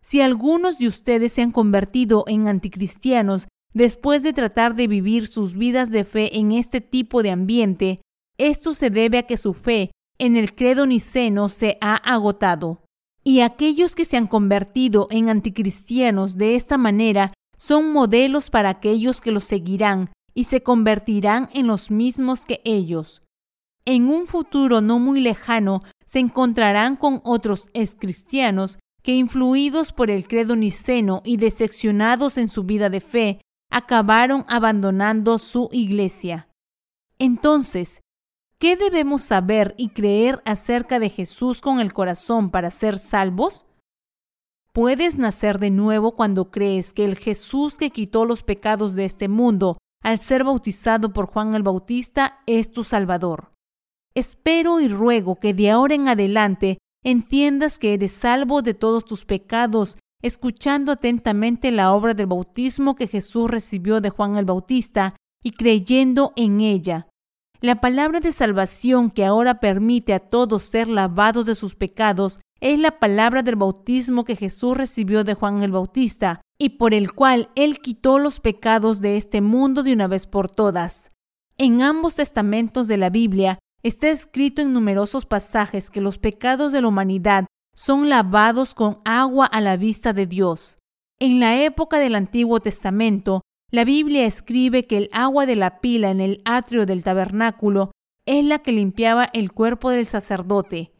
Si 0.00 0.20
algunos 0.20 0.78
de 0.78 0.88
ustedes 0.88 1.32
se 1.32 1.42
han 1.42 1.50
convertido 1.50 2.24
en 2.26 2.48
anticristianos 2.48 3.46
Después 3.72 4.22
de 4.22 4.32
tratar 4.32 4.74
de 4.74 4.88
vivir 4.88 5.28
sus 5.28 5.54
vidas 5.54 5.90
de 5.90 6.04
fe 6.04 6.38
en 6.38 6.52
este 6.52 6.80
tipo 6.80 7.22
de 7.22 7.30
ambiente, 7.30 8.00
esto 8.36 8.74
se 8.74 8.90
debe 8.90 9.18
a 9.18 9.26
que 9.26 9.36
su 9.36 9.54
fe 9.54 9.92
en 10.18 10.36
el 10.36 10.54
credo 10.54 10.86
niceno 10.86 11.48
se 11.48 11.78
ha 11.80 11.94
agotado. 11.94 12.82
Y 13.30 13.42
aquellos 13.42 13.94
que 13.94 14.04
se 14.04 14.16
han 14.16 14.26
convertido 14.26 15.06
en 15.08 15.28
anticristianos 15.28 16.36
de 16.36 16.56
esta 16.56 16.76
manera 16.76 17.32
son 17.56 17.92
modelos 17.92 18.50
para 18.50 18.70
aquellos 18.70 19.20
que 19.20 19.30
los 19.30 19.44
seguirán 19.44 20.10
y 20.34 20.44
se 20.44 20.64
convertirán 20.64 21.48
en 21.52 21.68
los 21.68 21.92
mismos 21.92 22.44
que 22.44 22.60
ellos. 22.64 23.22
En 23.84 24.08
un 24.08 24.26
futuro 24.26 24.80
no 24.80 24.98
muy 24.98 25.20
lejano 25.20 25.84
se 26.04 26.18
encontrarán 26.18 26.96
con 26.96 27.20
otros 27.22 27.70
excristianos 27.72 28.80
que 29.00 29.14
influidos 29.14 29.92
por 29.92 30.10
el 30.10 30.26
credo 30.26 30.56
niceno 30.56 31.22
y 31.24 31.36
decepcionados 31.36 32.36
en 32.36 32.48
su 32.48 32.64
vida 32.64 32.90
de 32.90 33.00
fe, 33.00 33.40
acabaron 33.70 34.44
abandonando 34.48 35.38
su 35.38 35.68
iglesia. 35.70 36.48
Entonces, 37.20 38.00
¿qué 38.60 38.76
debemos 38.76 39.22
saber 39.22 39.74
y 39.78 39.88
creer 39.88 40.40
acerca 40.44 41.00
de 41.00 41.08
Jesús 41.08 41.60
con 41.60 41.80
el 41.80 41.92
corazón 41.92 42.50
para 42.50 42.70
ser 42.70 42.98
salvos? 42.98 43.66
Puedes 44.72 45.18
nacer 45.18 45.58
de 45.58 45.70
nuevo 45.70 46.14
cuando 46.14 46.52
crees 46.52 46.92
que 46.92 47.04
el 47.04 47.16
Jesús 47.16 47.78
que 47.78 47.90
quitó 47.90 48.24
los 48.24 48.44
pecados 48.44 48.94
de 48.94 49.06
este 49.06 49.26
mundo 49.26 49.78
al 50.02 50.20
ser 50.20 50.44
bautizado 50.44 51.12
por 51.12 51.26
Juan 51.26 51.54
el 51.54 51.62
Bautista 51.62 52.40
es 52.46 52.70
tu 52.70 52.84
Salvador. 52.84 53.52
Espero 54.14 54.80
y 54.80 54.88
ruego 54.88 55.36
que 55.36 55.54
de 55.54 55.70
ahora 55.70 55.94
en 55.94 56.08
adelante 56.08 56.78
entiendas 57.02 57.78
que 57.78 57.94
eres 57.94 58.12
salvo 58.12 58.62
de 58.62 58.74
todos 58.74 59.04
tus 59.04 59.24
pecados 59.24 59.96
escuchando 60.22 60.92
atentamente 60.92 61.70
la 61.70 61.92
obra 61.92 62.12
del 62.12 62.26
bautismo 62.26 62.94
que 62.94 63.06
Jesús 63.06 63.50
recibió 63.50 64.02
de 64.02 64.10
Juan 64.10 64.36
el 64.36 64.44
Bautista 64.44 65.16
y 65.42 65.52
creyendo 65.52 66.34
en 66.36 66.60
ella. 66.60 67.09
La 67.62 67.82
palabra 67.82 68.20
de 68.20 68.32
salvación 68.32 69.10
que 69.10 69.26
ahora 69.26 69.60
permite 69.60 70.14
a 70.14 70.18
todos 70.18 70.62
ser 70.62 70.88
lavados 70.88 71.44
de 71.44 71.54
sus 71.54 71.74
pecados 71.74 72.40
es 72.60 72.78
la 72.78 72.98
palabra 72.98 73.42
del 73.42 73.56
bautismo 73.56 74.24
que 74.24 74.34
Jesús 74.34 74.78
recibió 74.78 75.24
de 75.24 75.34
Juan 75.34 75.62
el 75.62 75.70
Bautista 75.70 76.40
y 76.58 76.70
por 76.70 76.94
el 76.94 77.12
cual 77.12 77.50
Él 77.56 77.80
quitó 77.80 78.18
los 78.18 78.40
pecados 78.40 79.02
de 79.02 79.18
este 79.18 79.42
mundo 79.42 79.82
de 79.82 79.92
una 79.92 80.08
vez 80.08 80.26
por 80.26 80.50
todas. 80.50 81.10
En 81.58 81.82
ambos 81.82 82.16
testamentos 82.16 82.88
de 82.88 82.96
la 82.96 83.10
Biblia 83.10 83.58
está 83.82 84.08
escrito 84.08 84.62
en 84.62 84.72
numerosos 84.72 85.26
pasajes 85.26 85.90
que 85.90 86.00
los 86.00 86.16
pecados 86.16 86.72
de 86.72 86.80
la 86.80 86.88
humanidad 86.88 87.44
son 87.74 88.08
lavados 88.08 88.74
con 88.74 88.98
agua 89.04 89.44
a 89.44 89.60
la 89.60 89.76
vista 89.76 90.14
de 90.14 90.26
Dios. 90.26 90.78
En 91.18 91.40
la 91.40 91.62
época 91.62 91.98
del 91.98 92.14
Antiguo 92.14 92.60
Testamento, 92.60 93.42
la 93.70 93.84
Biblia 93.84 94.26
escribe 94.26 94.86
que 94.86 94.96
el 94.96 95.08
agua 95.12 95.46
de 95.46 95.56
la 95.56 95.80
pila 95.80 96.10
en 96.10 96.20
el 96.20 96.42
atrio 96.44 96.86
del 96.86 97.02
tabernáculo 97.02 97.92
es 98.26 98.44
la 98.44 98.60
que 98.60 98.72
limpiaba 98.72 99.30
el 99.32 99.52
cuerpo 99.52 99.90
del 99.90 100.06
sacerdote. 100.06 100.92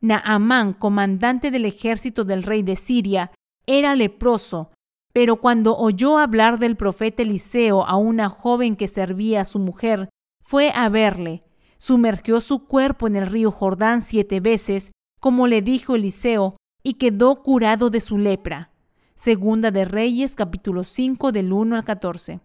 Naamán, 0.00 0.74
comandante 0.74 1.50
del 1.50 1.64
ejército 1.64 2.24
del 2.24 2.42
rey 2.42 2.62
de 2.62 2.76
Siria, 2.76 3.32
era 3.66 3.94
leproso, 3.94 4.70
pero 5.12 5.40
cuando 5.40 5.76
oyó 5.76 6.18
hablar 6.18 6.58
del 6.58 6.76
profeta 6.76 7.22
Eliseo 7.22 7.84
a 7.84 7.96
una 7.96 8.28
joven 8.28 8.76
que 8.76 8.88
servía 8.88 9.40
a 9.40 9.44
su 9.44 9.58
mujer, 9.58 10.08
fue 10.42 10.70
a 10.74 10.88
verle, 10.88 11.42
sumergió 11.78 12.40
su 12.40 12.66
cuerpo 12.66 13.06
en 13.06 13.16
el 13.16 13.26
río 13.26 13.50
Jordán 13.50 14.02
siete 14.02 14.40
veces 14.40 14.92
como 15.20 15.46
le 15.46 15.62
dijo 15.62 15.94
Eliseo, 15.94 16.54
y 16.82 16.94
quedó 16.94 17.42
curado 17.42 17.90
de 17.90 18.00
su 18.00 18.18
lepra. 18.18 18.70
Segunda 19.20 19.72
de 19.72 19.84
Reyes 19.84 20.36
capítulo 20.36 20.84
5 20.84 21.32
del 21.32 21.52
1 21.52 21.74
al 21.74 21.84
14. 21.84 22.38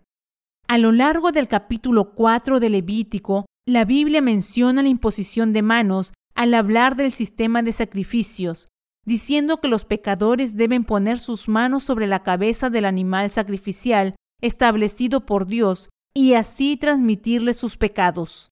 A 0.67 0.77
lo 0.79 0.91
largo 0.91 1.31
del 1.31 1.47
capítulo 1.47 2.15
4 2.15 2.59
de 2.59 2.71
Levítico, 2.71 3.45
la 3.67 3.85
Biblia 3.85 4.23
menciona 4.23 4.81
la 4.81 4.89
imposición 4.89 5.53
de 5.53 5.61
manos 5.61 6.13
al 6.33 6.55
hablar 6.55 6.95
del 6.95 7.11
sistema 7.11 7.61
de 7.61 7.73
sacrificios, 7.73 8.69
diciendo 9.05 9.61
que 9.61 9.67
los 9.67 9.85
pecadores 9.85 10.57
deben 10.57 10.83
poner 10.83 11.19
sus 11.19 11.47
manos 11.47 11.83
sobre 11.83 12.07
la 12.07 12.23
cabeza 12.23 12.71
del 12.71 12.85
animal 12.85 13.29
sacrificial 13.29 14.15
establecido 14.41 15.27
por 15.27 15.45
Dios 15.45 15.89
y 16.11 16.33
así 16.33 16.75
transmitirle 16.75 17.53
sus 17.53 17.77
pecados. 17.77 18.49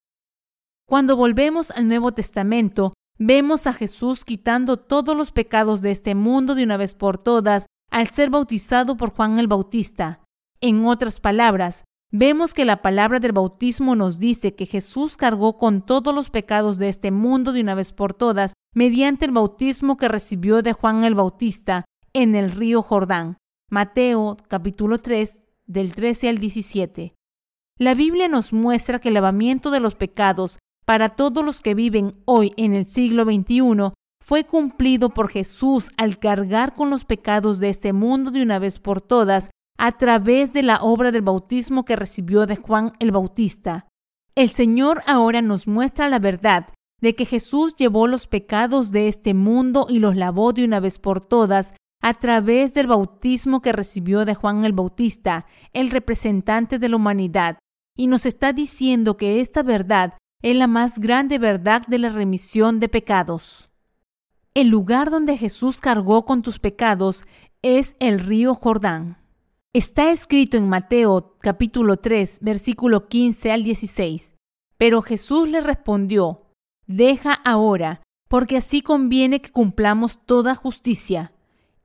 Cuando 0.88 1.16
volvemos 1.16 1.72
al 1.72 1.88
Nuevo 1.88 2.12
Testamento, 2.12 2.92
Vemos 3.24 3.66
a 3.68 3.72
Jesús 3.72 4.24
quitando 4.24 4.78
todos 4.78 5.16
los 5.16 5.30
pecados 5.30 5.80
de 5.80 5.90
este 5.90 6.14
mundo 6.14 6.54
de 6.54 6.64
una 6.64 6.76
vez 6.76 6.94
por 6.94 7.18
todas 7.18 7.66
al 7.92 8.08
ser 8.08 8.30
bautizado 8.30 8.96
por 8.96 9.10
Juan 9.10 9.38
el 9.38 9.46
Bautista. 9.46 10.20
En 10.62 10.86
otras 10.86 11.20
palabras, 11.20 11.84
vemos 12.10 12.54
que 12.54 12.64
la 12.64 12.80
palabra 12.80 13.20
del 13.20 13.32
bautismo 13.32 13.94
nos 13.94 14.18
dice 14.18 14.54
que 14.54 14.64
Jesús 14.64 15.18
cargó 15.18 15.58
con 15.58 15.84
todos 15.84 16.14
los 16.14 16.30
pecados 16.30 16.78
de 16.78 16.88
este 16.88 17.10
mundo 17.10 17.52
de 17.52 17.60
una 17.60 17.74
vez 17.74 17.92
por 17.92 18.14
todas 18.14 18.54
mediante 18.74 19.26
el 19.26 19.32
bautismo 19.32 19.98
que 19.98 20.08
recibió 20.08 20.62
de 20.62 20.72
Juan 20.72 21.04
el 21.04 21.14
Bautista 21.14 21.84
en 22.14 22.34
el 22.34 22.50
río 22.50 22.80
Jordán. 22.82 23.36
Mateo 23.70 24.38
capítulo 24.48 24.98
3 24.98 25.42
del 25.66 25.94
13 25.94 26.30
al 26.30 26.38
17. 26.38 27.12
La 27.78 27.94
Biblia 27.94 28.26
nos 28.26 28.54
muestra 28.54 29.00
que 29.00 29.08
el 29.08 29.14
lavamiento 29.14 29.70
de 29.70 29.80
los 29.80 29.96
pecados 29.96 30.58
para 30.86 31.10
todos 31.10 31.44
los 31.44 31.60
que 31.60 31.74
viven 31.74 32.12
hoy 32.24 32.54
en 32.56 32.74
el 32.74 32.86
siglo 32.86 33.24
XXI 33.24 33.92
fue 34.22 34.44
cumplido 34.44 35.10
por 35.10 35.28
Jesús 35.28 35.90
al 35.96 36.20
cargar 36.20 36.74
con 36.74 36.90
los 36.90 37.04
pecados 37.04 37.58
de 37.58 37.68
este 37.68 37.92
mundo 37.92 38.30
de 38.30 38.40
una 38.40 38.60
vez 38.60 38.78
por 38.78 39.00
todas 39.02 39.50
a 39.76 39.92
través 39.98 40.52
de 40.52 40.62
la 40.62 40.80
obra 40.80 41.10
del 41.10 41.22
bautismo 41.22 41.84
que 41.84 41.96
recibió 41.96 42.46
de 42.46 42.54
Juan 42.54 42.92
el 43.00 43.10
Bautista. 43.10 43.88
El 44.36 44.50
Señor 44.50 45.02
ahora 45.08 45.42
nos 45.42 45.66
muestra 45.66 46.08
la 46.08 46.20
verdad 46.20 46.68
de 47.00 47.16
que 47.16 47.24
Jesús 47.24 47.74
llevó 47.74 48.06
los 48.06 48.28
pecados 48.28 48.92
de 48.92 49.08
este 49.08 49.34
mundo 49.34 49.86
y 49.88 49.98
los 49.98 50.14
lavó 50.14 50.52
de 50.52 50.64
una 50.64 50.78
vez 50.78 51.00
por 51.00 51.20
todas 51.20 51.74
a 52.00 52.14
través 52.14 52.74
del 52.74 52.86
bautismo 52.86 53.60
que 53.60 53.72
recibió 53.72 54.24
de 54.24 54.36
Juan 54.36 54.64
el 54.64 54.72
Bautista, 54.72 55.46
el 55.72 55.90
representante 55.90 56.78
de 56.78 56.88
la 56.88 56.96
humanidad, 56.96 57.58
y 57.96 58.06
nos 58.06 58.24
está 58.24 58.52
diciendo 58.52 59.16
que 59.16 59.40
esta 59.40 59.64
verdad 59.64 60.14
es 60.42 60.54
la 60.54 60.68
más 60.68 61.00
grande 61.00 61.38
verdad 61.38 61.82
de 61.88 61.98
la 61.98 62.08
remisión 62.08 62.78
de 62.78 62.88
pecados. 62.88 63.71
El 64.54 64.68
lugar 64.68 65.10
donde 65.10 65.38
Jesús 65.38 65.80
cargó 65.80 66.26
con 66.26 66.42
tus 66.42 66.58
pecados 66.58 67.24
es 67.62 67.96
el 68.00 68.20
río 68.20 68.54
Jordán. 68.54 69.16
Está 69.72 70.10
escrito 70.10 70.58
en 70.58 70.68
Mateo 70.68 71.38
capítulo 71.40 71.96
3, 71.96 72.40
versículo 72.42 73.08
15 73.08 73.50
al 73.50 73.64
16. 73.64 74.34
Pero 74.76 75.00
Jesús 75.00 75.48
le 75.48 75.62
respondió, 75.62 76.36
Deja 76.86 77.32
ahora, 77.32 78.02
porque 78.28 78.58
así 78.58 78.82
conviene 78.82 79.40
que 79.40 79.50
cumplamos 79.50 80.18
toda 80.26 80.54
justicia. 80.54 81.32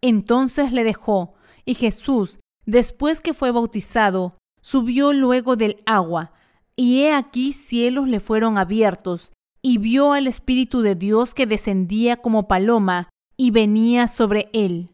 Entonces 0.01 0.73
le 0.73 0.83
dejó, 0.83 1.35
y 1.63 1.75
Jesús, 1.75 2.37
después 2.65 3.21
que 3.21 3.33
fue 3.33 3.51
bautizado, 3.51 4.33
subió 4.61 5.13
luego 5.13 5.55
del 5.55 5.81
agua, 5.85 6.33
y 6.75 7.03
he 7.03 7.13
aquí 7.13 7.53
cielos 7.53 8.09
le 8.09 8.19
fueron 8.19 8.57
abiertos, 8.57 9.31
y 9.67 9.79
vio 9.79 10.13
al 10.13 10.27
Espíritu 10.27 10.81
de 10.81 10.95
Dios 10.95 11.33
que 11.33 11.45
descendía 11.45 12.15
como 12.15 12.47
paloma 12.47 13.09
y 13.35 13.51
venía 13.51 14.07
sobre 14.07 14.49
él. 14.53 14.91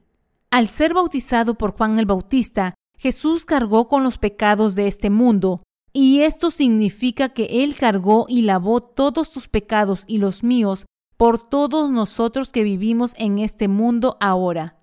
Al 0.49 0.67
ser 0.67 0.95
bautizado 0.95 1.53
por 1.59 1.73
Juan 1.73 1.99
el 1.99 2.07
Bautista, 2.07 2.73
Jesús 2.97 3.45
cargó 3.45 3.87
con 3.87 4.03
los 4.03 4.17
pecados 4.17 4.73
de 4.73 4.87
este 4.87 5.11
mundo, 5.11 5.61
y 5.93 6.21
esto 6.21 6.49
significa 6.49 7.29
que 7.29 7.63
Él 7.63 7.75
cargó 7.75 8.25
y 8.27 8.41
lavó 8.41 8.81
todos 8.81 9.29
tus 9.29 9.47
pecados 9.47 10.05
y 10.07 10.17
los 10.17 10.41
míos 10.41 10.87
por 11.17 11.37
todos 11.37 11.91
nosotros 11.91 12.49
que 12.49 12.63
vivimos 12.63 13.13
en 13.19 13.37
este 13.37 13.67
mundo 13.67 14.17
ahora. 14.19 14.79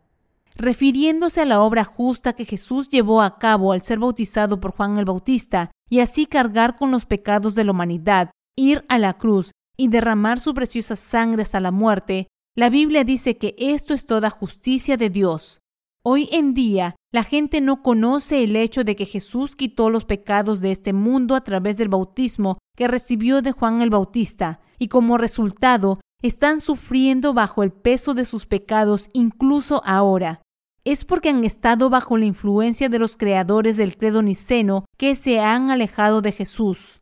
Refiriéndose 0.55 1.41
a 1.41 1.47
la 1.47 1.63
obra 1.63 1.83
justa 1.83 2.35
que 2.35 2.45
Jesús 2.45 2.89
llevó 2.89 3.23
a 3.23 3.39
cabo 3.39 3.73
al 3.73 3.83
ser 3.83 3.99
bautizado 3.99 4.61
por 4.61 4.71
Juan 4.71 4.99
el 4.99 5.05
Bautista, 5.05 5.73
y 5.89 5.99
así 5.99 6.27
cargar 6.27 6.77
con 6.77 6.93
los 6.93 7.07
pecados 7.07 7.57
de 7.57 7.65
la 7.65 7.73
humanidad, 7.73 8.31
ir 8.55 8.85
a 8.89 8.97
la 8.97 9.15
cruz 9.15 9.51
y 9.81 9.89
derramar 9.89 10.41
su 10.41 10.53
preciosa 10.53 10.95
sangre 10.95 11.41
hasta 11.41 11.59
la 11.59 11.71
muerte, 11.71 12.27
la 12.55 12.69
Biblia 12.69 13.03
dice 13.03 13.39
que 13.39 13.55
esto 13.57 13.95
es 13.95 14.05
toda 14.05 14.29
justicia 14.29 14.99
de 14.99 15.09
Dios. 15.09 15.61
Hoy 16.03 16.29
en 16.33 16.53
día, 16.53 16.97
la 17.11 17.25
gente 17.25 17.63
no 17.63 17.83
conoce 17.83 18.45
el 18.45 18.57
hecho 18.57 18.85
de 18.85 18.95
que 18.95 19.07
Jesús 19.07 19.57
quitó 19.57 19.89
los 19.89 20.05
pecados 20.05 20.61
de 20.61 20.71
este 20.71 20.93
mundo 20.93 21.35
a 21.35 21.45
través 21.45 21.79
del 21.79 21.89
bautismo 21.89 22.59
que 22.77 22.89
recibió 22.89 23.41
de 23.41 23.53
Juan 23.53 23.81
el 23.81 23.89
Bautista, 23.89 24.61
y 24.79 24.89
como 24.89 25.17
resultado, 25.17 25.99
están 26.21 26.61
sufriendo 26.61 27.33
bajo 27.33 27.63
el 27.63 27.73
peso 27.73 28.13
de 28.13 28.27
sus 28.27 28.45
pecados 28.45 29.09
incluso 29.15 29.81
ahora. 29.87 30.43
Es 30.85 31.07
porque 31.07 31.31
han 31.31 31.43
estado 31.45 31.89
bajo 31.89 32.19
la 32.19 32.27
influencia 32.27 32.91
de 32.91 32.99
los 32.99 33.17
creadores 33.17 33.79
del 33.79 33.97
credo 33.97 34.21
niceno 34.21 34.85
que 34.99 35.17
se 35.17 35.41
han 35.41 35.71
alejado 35.71 36.21
de 36.21 36.33
Jesús. 36.33 37.00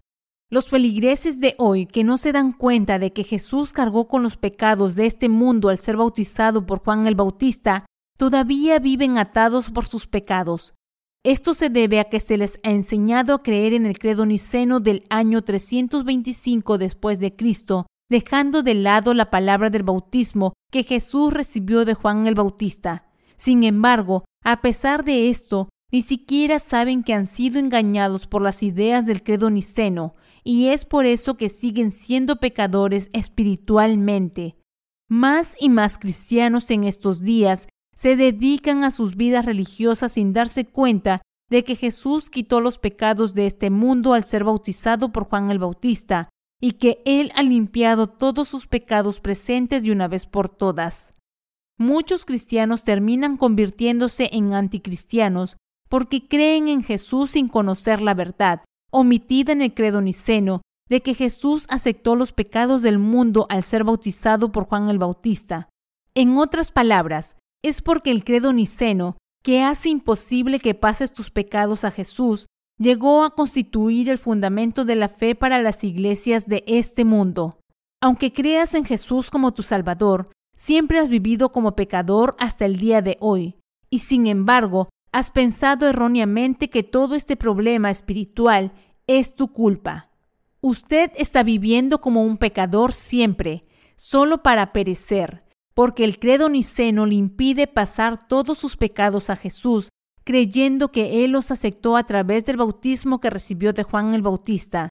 Los 0.50 0.68
feligreses 0.68 1.40
de 1.40 1.54
hoy 1.58 1.84
que 1.84 2.04
no 2.04 2.16
se 2.16 2.32
dan 2.32 2.52
cuenta 2.52 2.98
de 2.98 3.12
que 3.12 3.22
Jesús 3.22 3.74
cargó 3.74 4.08
con 4.08 4.22
los 4.22 4.38
pecados 4.38 4.94
de 4.94 5.04
este 5.04 5.28
mundo 5.28 5.68
al 5.68 5.78
ser 5.78 5.98
bautizado 5.98 6.64
por 6.64 6.78
Juan 6.78 7.06
el 7.06 7.14
Bautista, 7.14 7.84
todavía 8.16 8.78
viven 8.78 9.18
atados 9.18 9.70
por 9.70 9.84
sus 9.84 10.06
pecados. 10.06 10.72
Esto 11.22 11.54
se 11.54 11.68
debe 11.68 12.00
a 12.00 12.04
que 12.04 12.18
se 12.18 12.38
les 12.38 12.60
ha 12.62 12.70
enseñado 12.70 13.34
a 13.34 13.42
creer 13.42 13.74
en 13.74 13.84
el 13.84 13.98
credo 13.98 14.24
niceno 14.24 14.80
del 14.80 15.04
año 15.10 15.42
325 15.42 16.78
después 16.78 17.20
de 17.20 17.36
Cristo, 17.36 17.86
dejando 18.08 18.62
de 18.62 18.72
lado 18.72 19.12
la 19.12 19.28
palabra 19.28 19.68
del 19.68 19.82
bautismo 19.82 20.54
que 20.72 20.82
Jesús 20.82 21.30
recibió 21.30 21.84
de 21.84 21.92
Juan 21.92 22.26
el 22.26 22.34
Bautista. 22.34 23.04
Sin 23.36 23.64
embargo, 23.64 24.24
a 24.42 24.62
pesar 24.62 25.04
de 25.04 25.28
esto, 25.28 25.68
ni 25.92 26.00
siquiera 26.00 26.58
saben 26.58 27.02
que 27.02 27.12
han 27.12 27.26
sido 27.26 27.58
engañados 27.58 28.26
por 28.26 28.40
las 28.40 28.62
ideas 28.62 29.04
del 29.04 29.22
credo 29.22 29.50
niceno, 29.50 30.14
y 30.44 30.68
es 30.68 30.84
por 30.84 31.06
eso 31.06 31.36
que 31.36 31.48
siguen 31.48 31.90
siendo 31.90 32.36
pecadores 32.36 33.10
espiritualmente. 33.12 34.56
Más 35.08 35.56
y 35.58 35.68
más 35.68 35.98
cristianos 35.98 36.70
en 36.70 36.84
estos 36.84 37.20
días 37.20 37.68
se 37.94 38.16
dedican 38.16 38.84
a 38.84 38.90
sus 38.90 39.16
vidas 39.16 39.44
religiosas 39.44 40.12
sin 40.12 40.32
darse 40.32 40.64
cuenta 40.64 41.20
de 41.50 41.64
que 41.64 41.76
Jesús 41.76 42.30
quitó 42.30 42.60
los 42.60 42.78
pecados 42.78 43.34
de 43.34 43.46
este 43.46 43.70
mundo 43.70 44.12
al 44.12 44.24
ser 44.24 44.44
bautizado 44.44 45.12
por 45.12 45.24
Juan 45.28 45.50
el 45.50 45.58
Bautista, 45.58 46.28
y 46.60 46.72
que 46.72 47.02
Él 47.04 47.32
ha 47.34 47.42
limpiado 47.42 48.08
todos 48.08 48.48
sus 48.48 48.66
pecados 48.66 49.20
presentes 49.20 49.82
de 49.82 49.92
una 49.92 50.08
vez 50.08 50.26
por 50.26 50.48
todas. 50.48 51.12
Muchos 51.78 52.24
cristianos 52.24 52.82
terminan 52.82 53.36
convirtiéndose 53.36 54.28
en 54.32 54.52
anticristianos 54.52 55.56
porque 55.88 56.26
creen 56.26 56.68
en 56.68 56.82
Jesús 56.82 57.32
sin 57.32 57.48
conocer 57.48 58.02
la 58.02 58.14
verdad, 58.14 58.62
omitida 58.90 59.52
en 59.52 59.62
el 59.62 59.74
credo 59.74 60.00
niceno 60.00 60.62
de 60.88 61.02
que 61.02 61.14
Jesús 61.14 61.66
aceptó 61.68 62.16
los 62.16 62.32
pecados 62.32 62.82
del 62.82 62.98
mundo 62.98 63.46
al 63.48 63.62
ser 63.62 63.84
bautizado 63.84 64.52
por 64.52 64.64
Juan 64.64 64.88
el 64.88 64.98
Bautista. 64.98 65.68
En 66.14 66.36
otras 66.36 66.72
palabras, 66.72 67.36
es 67.62 67.82
porque 67.82 68.10
el 68.10 68.24
credo 68.24 68.52
niceno, 68.52 69.16
que 69.42 69.62
hace 69.62 69.88
imposible 69.88 70.60
que 70.60 70.74
pases 70.74 71.12
tus 71.12 71.30
pecados 71.30 71.84
a 71.84 71.90
Jesús, 71.90 72.46
llegó 72.78 73.24
a 73.24 73.34
constituir 73.34 74.08
el 74.08 74.18
fundamento 74.18 74.84
de 74.84 74.96
la 74.96 75.08
fe 75.08 75.34
para 75.34 75.60
las 75.60 75.84
iglesias 75.84 76.46
de 76.46 76.64
este 76.66 77.04
mundo. 77.04 77.60
Aunque 78.00 78.32
creas 78.32 78.74
en 78.74 78.84
Jesús 78.84 79.30
como 79.30 79.52
tu 79.52 79.62
Salvador, 79.62 80.30
siempre 80.56 80.98
has 80.98 81.08
vivido 81.08 81.50
como 81.50 81.74
pecador 81.74 82.36
hasta 82.38 82.64
el 82.64 82.78
día 82.78 83.02
de 83.02 83.16
hoy, 83.20 83.56
y 83.90 83.98
sin 83.98 84.26
embargo 84.26 84.88
Has 85.10 85.30
pensado 85.30 85.88
erróneamente 85.88 86.68
que 86.68 86.82
todo 86.82 87.14
este 87.14 87.36
problema 87.36 87.90
espiritual 87.90 88.72
es 89.06 89.34
tu 89.34 89.52
culpa. 89.52 90.10
Usted 90.60 91.12
está 91.16 91.42
viviendo 91.42 92.00
como 92.00 92.22
un 92.24 92.36
pecador 92.36 92.92
siempre, 92.92 93.64
solo 93.96 94.42
para 94.42 94.72
perecer, 94.72 95.44
porque 95.72 96.04
el 96.04 96.18
credo 96.18 96.48
niceno 96.48 97.06
le 97.06 97.14
impide 97.14 97.66
pasar 97.66 98.28
todos 98.28 98.58
sus 98.58 98.76
pecados 98.76 99.30
a 99.30 99.36
Jesús, 99.36 99.88
creyendo 100.24 100.92
que 100.92 101.24
Él 101.24 101.30
los 101.30 101.50
aceptó 101.50 101.96
a 101.96 102.04
través 102.04 102.44
del 102.44 102.58
bautismo 102.58 103.18
que 103.18 103.30
recibió 103.30 103.72
de 103.72 103.84
Juan 103.84 104.12
el 104.12 104.22
Bautista. 104.22 104.90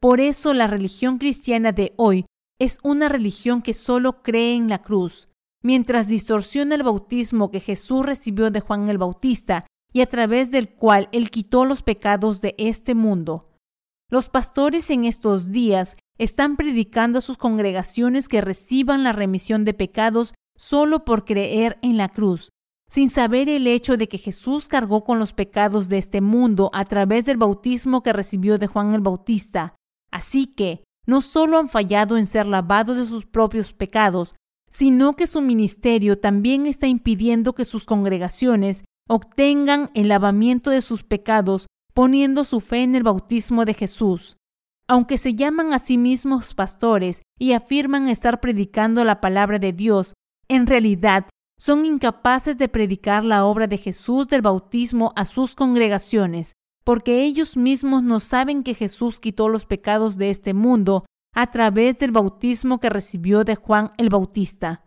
Por 0.00 0.20
eso 0.20 0.54
la 0.54 0.66
religión 0.66 1.18
cristiana 1.18 1.72
de 1.72 1.92
hoy 1.96 2.24
es 2.58 2.78
una 2.82 3.08
religión 3.08 3.60
que 3.60 3.74
solo 3.74 4.22
cree 4.22 4.54
en 4.54 4.68
la 4.68 4.80
cruz, 4.80 5.26
mientras 5.68 6.08
distorsiona 6.08 6.76
el 6.76 6.82
bautismo 6.82 7.50
que 7.50 7.60
Jesús 7.60 8.06
recibió 8.06 8.50
de 8.50 8.60
Juan 8.60 8.88
el 8.88 8.96
Bautista 8.96 9.66
y 9.92 10.00
a 10.00 10.06
través 10.06 10.50
del 10.50 10.70
cual 10.70 11.10
Él 11.12 11.28
quitó 11.28 11.66
los 11.66 11.82
pecados 11.82 12.40
de 12.40 12.54
este 12.56 12.94
mundo. 12.94 13.50
Los 14.10 14.30
pastores 14.30 14.88
en 14.88 15.04
estos 15.04 15.52
días 15.52 15.98
están 16.16 16.56
predicando 16.56 17.18
a 17.18 17.20
sus 17.20 17.36
congregaciones 17.36 18.28
que 18.28 18.40
reciban 18.40 19.04
la 19.04 19.12
remisión 19.12 19.66
de 19.66 19.74
pecados 19.74 20.32
solo 20.56 21.04
por 21.04 21.26
creer 21.26 21.76
en 21.82 21.98
la 21.98 22.08
cruz, 22.08 22.48
sin 22.88 23.10
saber 23.10 23.50
el 23.50 23.66
hecho 23.66 23.98
de 23.98 24.08
que 24.08 24.16
Jesús 24.16 24.68
cargó 24.68 25.04
con 25.04 25.18
los 25.18 25.34
pecados 25.34 25.90
de 25.90 25.98
este 25.98 26.22
mundo 26.22 26.70
a 26.72 26.86
través 26.86 27.26
del 27.26 27.36
bautismo 27.36 28.02
que 28.02 28.14
recibió 28.14 28.56
de 28.56 28.68
Juan 28.68 28.94
el 28.94 29.02
Bautista. 29.02 29.74
Así 30.10 30.46
que, 30.46 30.82
no 31.06 31.20
solo 31.20 31.58
han 31.58 31.68
fallado 31.68 32.16
en 32.16 32.24
ser 32.24 32.46
lavados 32.46 32.96
de 32.96 33.04
sus 33.04 33.26
propios 33.26 33.74
pecados, 33.74 34.34
sino 34.70 35.16
que 35.16 35.26
su 35.26 35.40
ministerio 35.40 36.18
también 36.18 36.66
está 36.66 36.86
impidiendo 36.86 37.54
que 37.54 37.64
sus 37.64 37.84
congregaciones 37.84 38.84
obtengan 39.08 39.90
el 39.94 40.08
lavamiento 40.08 40.70
de 40.70 40.82
sus 40.82 41.02
pecados 41.02 41.66
poniendo 41.94 42.44
su 42.44 42.60
fe 42.60 42.82
en 42.82 42.94
el 42.94 43.02
bautismo 43.02 43.64
de 43.64 43.74
Jesús. 43.74 44.36
Aunque 44.86 45.18
se 45.18 45.34
llaman 45.34 45.72
a 45.72 45.78
sí 45.78 45.98
mismos 45.98 46.54
pastores 46.54 47.22
y 47.38 47.52
afirman 47.52 48.08
estar 48.08 48.40
predicando 48.40 49.04
la 49.04 49.20
palabra 49.20 49.58
de 49.58 49.72
Dios, 49.72 50.14
en 50.48 50.66
realidad 50.66 51.26
son 51.58 51.84
incapaces 51.84 52.56
de 52.56 52.68
predicar 52.68 53.24
la 53.24 53.44
obra 53.44 53.66
de 53.66 53.76
Jesús 53.76 54.28
del 54.28 54.42
bautismo 54.42 55.12
a 55.16 55.24
sus 55.24 55.54
congregaciones, 55.54 56.52
porque 56.84 57.24
ellos 57.24 57.56
mismos 57.56 58.02
no 58.02 58.20
saben 58.20 58.62
que 58.62 58.74
Jesús 58.74 59.20
quitó 59.20 59.48
los 59.48 59.66
pecados 59.66 60.16
de 60.16 60.30
este 60.30 60.54
mundo 60.54 61.04
a 61.38 61.52
través 61.52 61.96
del 61.98 62.10
bautismo 62.10 62.80
que 62.80 62.90
recibió 62.90 63.44
de 63.44 63.54
Juan 63.54 63.92
el 63.96 64.10
Bautista. 64.10 64.82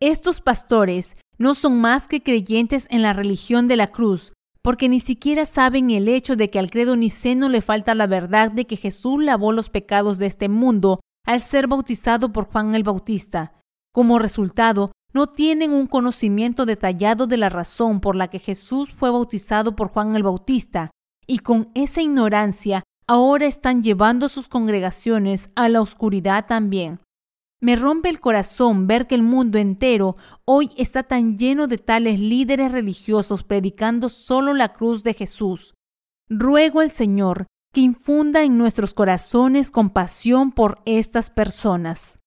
Estos 0.00 0.42
pastores 0.42 1.16
no 1.38 1.54
son 1.54 1.80
más 1.80 2.08
que 2.08 2.22
creyentes 2.22 2.86
en 2.90 3.00
la 3.00 3.14
religión 3.14 3.68
de 3.68 3.76
la 3.76 3.86
cruz, 3.86 4.34
porque 4.60 4.90
ni 4.90 5.00
siquiera 5.00 5.46
saben 5.46 5.90
el 5.90 6.08
hecho 6.08 6.36
de 6.36 6.50
que 6.50 6.58
al 6.58 6.70
credo 6.70 6.94
niceno 6.94 7.48
le 7.48 7.62
falta 7.62 7.94
la 7.94 8.06
verdad 8.06 8.50
de 8.50 8.66
que 8.66 8.76
Jesús 8.76 9.24
lavó 9.24 9.50
los 9.50 9.70
pecados 9.70 10.18
de 10.18 10.26
este 10.26 10.50
mundo 10.50 11.00
al 11.24 11.40
ser 11.40 11.68
bautizado 11.68 12.34
por 12.34 12.44
Juan 12.44 12.74
el 12.74 12.82
Bautista. 12.82 13.58
Como 13.94 14.18
resultado, 14.18 14.92
no 15.14 15.28
tienen 15.28 15.72
un 15.72 15.86
conocimiento 15.86 16.66
detallado 16.66 17.26
de 17.26 17.38
la 17.38 17.48
razón 17.48 18.00
por 18.00 18.14
la 18.14 18.28
que 18.28 18.40
Jesús 18.40 18.92
fue 18.92 19.10
bautizado 19.10 19.74
por 19.74 19.88
Juan 19.88 20.16
el 20.16 20.22
Bautista, 20.22 20.90
y 21.26 21.38
con 21.38 21.70
esa 21.74 22.02
ignorancia 22.02 22.82
ahora 23.12 23.44
están 23.44 23.82
llevando 23.82 24.30
sus 24.30 24.48
congregaciones 24.48 25.50
a 25.54 25.68
la 25.68 25.82
oscuridad 25.82 26.46
también. 26.46 27.00
Me 27.60 27.76
rompe 27.76 28.08
el 28.08 28.20
corazón 28.20 28.86
ver 28.86 29.06
que 29.06 29.14
el 29.14 29.22
mundo 29.22 29.58
entero 29.58 30.16
hoy 30.46 30.70
está 30.78 31.02
tan 31.02 31.36
lleno 31.36 31.66
de 31.66 31.76
tales 31.76 32.18
líderes 32.18 32.72
religiosos 32.72 33.44
predicando 33.44 34.08
solo 34.08 34.54
la 34.54 34.72
cruz 34.72 35.04
de 35.04 35.12
Jesús. 35.12 35.74
Ruego 36.30 36.80
al 36.80 36.90
Señor 36.90 37.48
que 37.74 37.82
infunda 37.82 38.44
en 38.44 38.56
nuestros 38.56 38.94
corazones 38.94 39.70
compasión 39.70 40.50
por 40.50 40.80
estas 40.86 41.28
personas. 41.28 42.18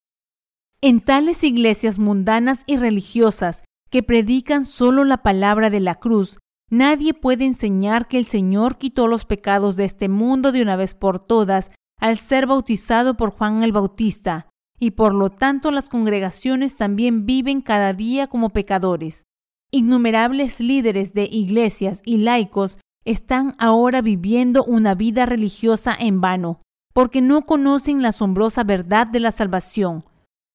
En 0.80 1.00
tales 1.00 1.42
iglesias 1.42 1.98
mundanas 1.98 2.62
y 2.64 2.76
religiosas 2.76 3.64
que 3.90 4.04
predican 4.04 4.64
solo 4.64 5.02
la 5.02 5.16
palabra 5.16 5.68
de 5.68 5.80
la 5.80 5.96
cruz, 5.96 6.38
nadie 6.70 7.14
puede 7.14 7.44
enseñar 7.44 8.08
que 8.08 8.18
el 8.18 8.26
Señor 8.26 8.78
quitó 8.78 9.06
los 9.06 9.24
pecados 9.24 9.76
de 9.76 9.84
este 9.84 10.08
mundo 10.08 10.52
de 10.52 10.62
una 10.62 10.76
vez 10.76 10.94
por 10.94 11.18
todas 11.18 11.70
al 11.98 12.18
ser 12.18 12.46
bautizado 12.46 13.16
por 13.16 13.30
Juan 13.30 13.62
el 13.62 13.72
Bautista, 13.72 14.48
y 14.78 14.92
por 14.92 15.14
lo 15.14 15.30
tanto 15.30 15.70
las 15.70 15.88
congregaciones 15.88 16.76
también 16.76 17.26
viven 17.26 17.62
cada 17.62 17.92
día 17.92 18.26
como 18.26 18.50
pecadores. 18.50 19.24
Innumerables 19.70 20.60
líderes 20.60 21.14
de 21.14 21.24
iglesias 21.30 22.02
y 22.04 22.18
laicos 22.18 22.78
están 23.04 23.54
ahora 23.58 24.02
viviendo 24.02 24.64
una 24.64 24.94
vida 24.94 25.26
religiosa 25.26 25.96
en 25.98 26.20
vano, 26.20 26.60
porque 26.92 27.20
no 27.20 27.46
conocen 27.46 28.02
la 28.02 28.08
asombrosa 28.08 28.64
verdad 28.64 29.06
de 29.06 29.20
la 29.20 29.32
salvación. 29.32 30.04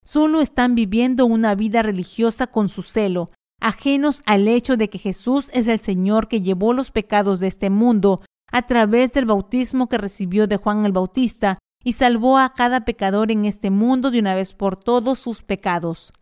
Solo 0.04 0.40
están 0.40 0.74
viviendo 0.74 1.26
una 1.26 1.54
vida 1.54 1.82
religiosa 1.82 2.46
con 2.48 2.68
su 2.68 2.82
celo, 2.82 3.28
ajenos 3.62 4.22
al 4.26 4.48
hecho 4.48 4.76
de 4.76 4.90
que 4.90 4.98
Jesús 4.98 5.50
es 5.54 5.68
el 5.68 5.80
Señor 5.80 6.28
que 6.28 6.42
llevó 6.42 6.72
los 6.72 6.90
pecados 6.90 7.40
de 7.40 7.46
este 7.46 7.70
mundo 7.70 8.20
a 8.50 8.62
través 8.66 9.12
del 9.12 9.24
bautismo 9.24 9.88
que 9.88 9.98
recibió 9.98 10.46
de 10.46 10.56
Juan 10.56 10.84
el 10.84 10.92
Bautista 10.92 11.58
y 11.84 11.92
salvó 11.92 12.38
a 12.38 12.52
cada 12.54 12.84
pecador 12.84 13.30
en 13.30 13.44
este 13.44 13.70
mundo 13.70 14.10
de 14.10 14.18
una 14.18 14.34
vez 14.34 14.52
por 14.52 14.76
todos 14.76 15.18
sus 15.18 15.42
pecados. 15.42 16.12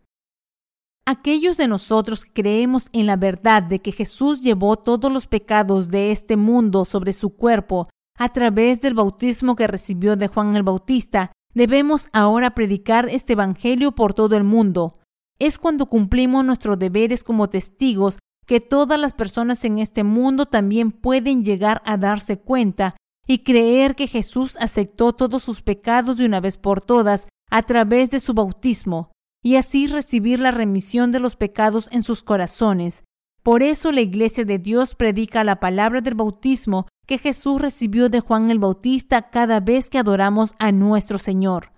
Aquellos 1.05 1.57
de 1.57 1.67
nosotros 1.67 2.23
que 2.23 2.31
creemos 2.31 2.87
en 2.93 3.07
la 3.07 3.17
verdad 3.17 3.63
de 3.63 3.79
que 3.79 3.91
Jesús 3.91 4.41
llevó 4.41 4.77
todos 4.77 5.11
los 5.11 5.27
pecados 5.27 5.89
de 5.89 6.11
este 6.11 6.37
mundo 6.37 6.85
sobre 6.85 7.11
su 7.11 7.35
cuerpo 7.35 7.89
a 8.17 8.29
través 8.29 8.81
del 8.81 8.93
bautismo 8.93 9.55
que 9.55 9.65
recibió 9.65 10.15
de 10.15 10.27
Juan 10.27 10.55
el 10.55 10.61
Bautista, 10.61 11.31
debemos 11.55 12.07
ahora 12.13 12.53
predicar 12.53 13.09
este 13.09 13.33
Evangelio 13.33 13.93
por 13.93 14.13
todo 14.13 14.37
el 14.37 14.43
mundo. 14.43 14.93
Es 15.41 15.57
cuando 15.57 15.87
cumplimos 15.87 16.45
nuestros 16.45 16.77
deberes 16.77 17.23
como 17.23 17.49
testigos 17.49 18.19
que 18.45 18.59
todas 18.59 18.99
las 18.99 19.13
personas 19.13 19.65
en 19.65 19.79
este 19.79 20.03
mundo 20.03 20.45
también 20.45 20.91
pueden 20.91 21.43
llegar 21.43 21.81
a 21.83 21.97
darse 21.97 22.37
cuenta 22.37 22.95
y 23.25 23.39
creer 23.39 23.95
que 23.95 24.05
Jesús 24.05 24.55
aceptó 24.59 25.13
todos 25.13 25.43
sus 25.43 25.63
pecados 25.63 26.17
de 26.17 26.27
una 26.27 26.41
vez 26.41 26.57
por 26.57 26.79
todas 26.79 27.27
a 27.49 27.63
través 27.63 28.11
de 28.11 28.19
su 28.19 28.35
bautismo 28.35 29.09
y 29.43 29.55
así 29.55 29.87
recibir 29.87 30.39
la 30.39 30.51
remisión 30.51 31.11
de 31.11 31.19
los 31.19 31.35
pecados 31.35 31.89
en 31.91 32.03
sus 32.03 32.21
corazones. 32.21 33.03
Por 33.41 33.63
eso 33.63 33.91
la 33.91 34.01
Iglesia 34.01 34.45
de 34.45 34.59
Dios 34.59 34.93
predica 34.93 35.43
la 35.43 35.59
palabra 35.59 36.01
del 36.01 36.13
bautismo 36.13 36.85
que 37.07 37.17
Jesús 37.17 37.59
recibió 37.59 38.09
de 38.09 38.19
Juan 38.19 38.51
el 38.51 38.59
Bautista 38.59 39.31
cada 39.31 39.59
vez 39.59 39.89
que 39.89 39.97
adoramos 39.97 40.53
a 40.59 40.71
nuestro 40.71 41.17
Señor. 41.17 41.71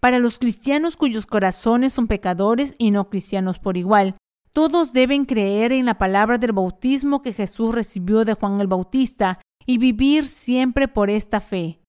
Para 0.00 0.18
los 0.18 0.38
cristianos 0.38 0.96
cuyos 0.96 1.26
corazones 1.26 1.92
son 1.92 2.06
pecadores 2.06 2.74
y 2.78 2.90
no 2.90 3.10
cristianos 3.10 3.58
por 3.58 3.76
igual, 3.76 4.16
todos 4.52 4.92
deben 4.92 5.26
creer 5.26 5.72
en 5.72 5.84
la 5.84 5.98
palabra 5.98 6.38
del 6.38 6.52
bautismo 6.52 7.22
que 7.22 7.34
Jesús 7.34 7.74
recibió 7.74 8.24
de 8.24 8.34
Juan 8.34 8.60
el 8.60 8.66
Bautista 8.66 9.40
y 9.66 9.78
vivir 9.78 10.26
siempre 10.26 10.88
por 10.88 11.10
esta 11.10 11.40
fe. 11.40 11.80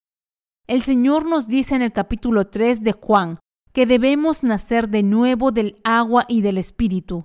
El 0.68 0.84
Señor 0.84 1.26
nos 1.26 1.48
dice 1.48 1.76
en 1.76 1.82
el 1.82 1.92
capítulo 1.92 2.48
3 2.48 2.84
de 2.84 2.92
Juan, 2.92 3.40
que 3.74 3.86
debemos 3.86 4.44
nacer 4.44 4.90
de 4.90 5.02
nuevo 5.02 5.52
del 5.52 5.80
agua 5.84 6.26
y 6.28 6.42
del 6.42 6.58
Espíritu. 6.58 7.24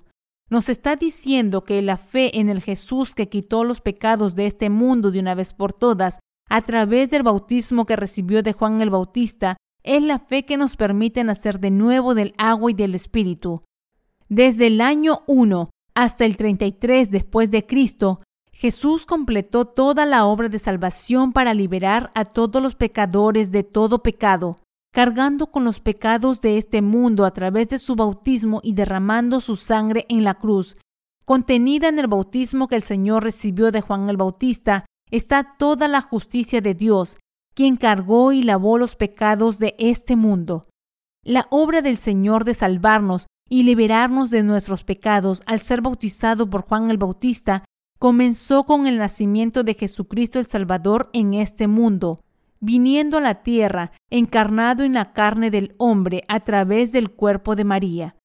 Nos 0.49 0.69
está 0.69 0.95
diciendo 0.95 1.65
que 1.65 1.83
la 1.83 1.97
fe 1.97 2.39
en 2.39 2.49
el 2.49 2.63
Jesús 2.63 3.15
que 3.15 3.29
quitó 3.29 3.65
los 3.65 3.81
pecados 3.81 4.37
de 4.37 4.47
este 4.47 4.71
mundo 4.71 5.11
de 5.11 5.19
una 5.19 5.35
vez 5.35 5.53
por 5.53 5.73
todas, 5.73 6.21
a 6.49 6.63
través 6.63 7.11
del 7.11 7.25
bautismo 7.25 7.85
que 7.85 7.97
recibió 7.97 8.45
de 8.45 8.53
Juan 8.53 8.81
el 8.81 8.91
Bautista, 8.91 9.57
es 9.87 10.03
la 10.03 10.19
fe 10.19 10.45
que 10.45 10.57
nos 10.57 10.77
permite 10.77 11.25
nacer 11.25 11.59
de 11.61 11.71
nuevo 11.71 12.15
del 12.15 12.35
agua 12.37 12.71
y 12.71 12.75
del 12.75 12.95
Espíritu. 12.95 13.63
Desde 14.29 14.67
el 14.67 14.81
año 14.81 15.23
1 15.27 15.71
hasta 15.95 16.25
el 16.25 16.37
33 16.37 17.11
después 17.11 17.51
de 17.51 17.65
Cristo, 17.65 18.21
Jesús 18.53 19.07
completó 19.07 19.67
toda 19.67 20.05
la 20.05 20.27
obra 20.27 20.49
de 20.49 20.59
salvación 20.59 21.33
para 21.33 21.55
liberar 21.55 22.11
a 22.15 22.25
todos 22.25 22.63
los 22.63 22.75
pecadores 22.75 23.51
de 23.51 23.63
todo 23.63 24.03
pecado 24.03 24.57
cargando 24.97 25.49
con 25.49 25.63
los 25.63 25.79
pecados 25.79 26.41
de 26.41 26.57
este 26.57 26.81
mundo 26.81 27.27
a 27.27 27.31
través 27.31 27.69
de 27.69 27.77
su 27.77 27.97
bautismo 27.97 28.61
y 28.63 28.73
derramando 28.73 29.43
su 29.43 29.55
sangre 29.57 30.07
en 30.09 30.25
la 30.25 30.39
cruz. 30.39 30.75
Contenida 31.27 31.89
en 31.89 31.99
el 31.99 32.07
bautismo 32.07 32.67
que 32.67 32.77
el 32.77 32.83
Señor 32.83 33.23
recibió 33.23 33.71
de 33.71 33.83
Juan 33.83 34.09
el 34.09 34.17
Bautista, 34.17 34.87
está 35.11 35.57
toda 35.59 35.87
la 35.87 36.01
justicia 36.01 36.63
de 36.63 36.73
Dios, 36.73 37.19
quien 37.57 37.77
cargó 37.77 38.31
y 38.31 38.43
lavó 38.45 38.79
los 38.79 38.95
pecados 38.95 39.59
de 39.59 39.75
este 39.79 40.15
mundo. 40.15 40.63
La 41.25 41.49
obra 41.51 41.83
del 41.83 41.97
Señor 41.97 42.45
de 42.45 42.55
salvarnos 42.55 43.27
y 43.49 43.65
liberarnos 43.65 44.31
de 44.31 44.45
nuestros 44.45 44.85
pecados 44.85 45.43
al 45.47 45.61
ser 45.63 45.81
bautizado 45.81 46.49
por 46.49 46.63
Juan 46.63 46.91
el 46.91 46.99
Bautista 46.99 47.65
comenzó 47.99 48.65
con 48.65 48.87
el 48.87 48.99
nacimiento 48.99 49.65
de 49.65 49.75
Jesucristo 49.75 50.39
el 50.39 50.47
Salvador 50.47 51.11
en 51.13 51.35
este 51.35 51.67
mundo 51.67 52.21
viniendo 52.61 53.19
a 53.19 53.21
la 53.21 53.43
tierra, 53.43 53.93
encarnado 54.11 54.83
en 54.85 54.95
la 54.95 55.13
carne 55.13 55.51
del 55.51 55.75
hombre 55.79 56.23
a 56.29 56.41
través 56.41 56.93
del 56.93 57.11
cuerpo 57.11 57.55
de 57.57 57.65
María. 57.65 58.17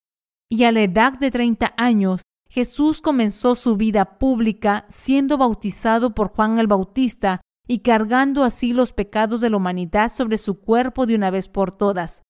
Y 0.50 0.64
a 0.64 0.72
la 0.72 0.82
edad 0.82 1.14
de 1.14 1.32
treinta 1.32 1.74
años, 1.78 2.22
Jesús 2.50 3.02
comenzó 3.02 3.56
su 3.56 3.78
vida 3.78 4.18
pública 4.18 4.86
siendo 4.90 5.38
bautizado 5.38 6.14
por 6.14 6.30
Juan 6.30 6.60
el 6.60 6.68
Bautista 6.68 7.40
y 7.72 7.80
cargando 7.80 8.44
así 8.44 8.74
los 8.74 8.92
pecados 8.92 9.40
de 9.40 9.50
la 9.50 9.56
humanidad 9.56 10.12
sobre 10.12 10.38
su 10.38 10.60
cuerpo 10.60 11.06
de 11.06 11.16
una 11.16 11.32
vez 11.32 11.48
por 11.48 11.72
todas. 11.72 12.22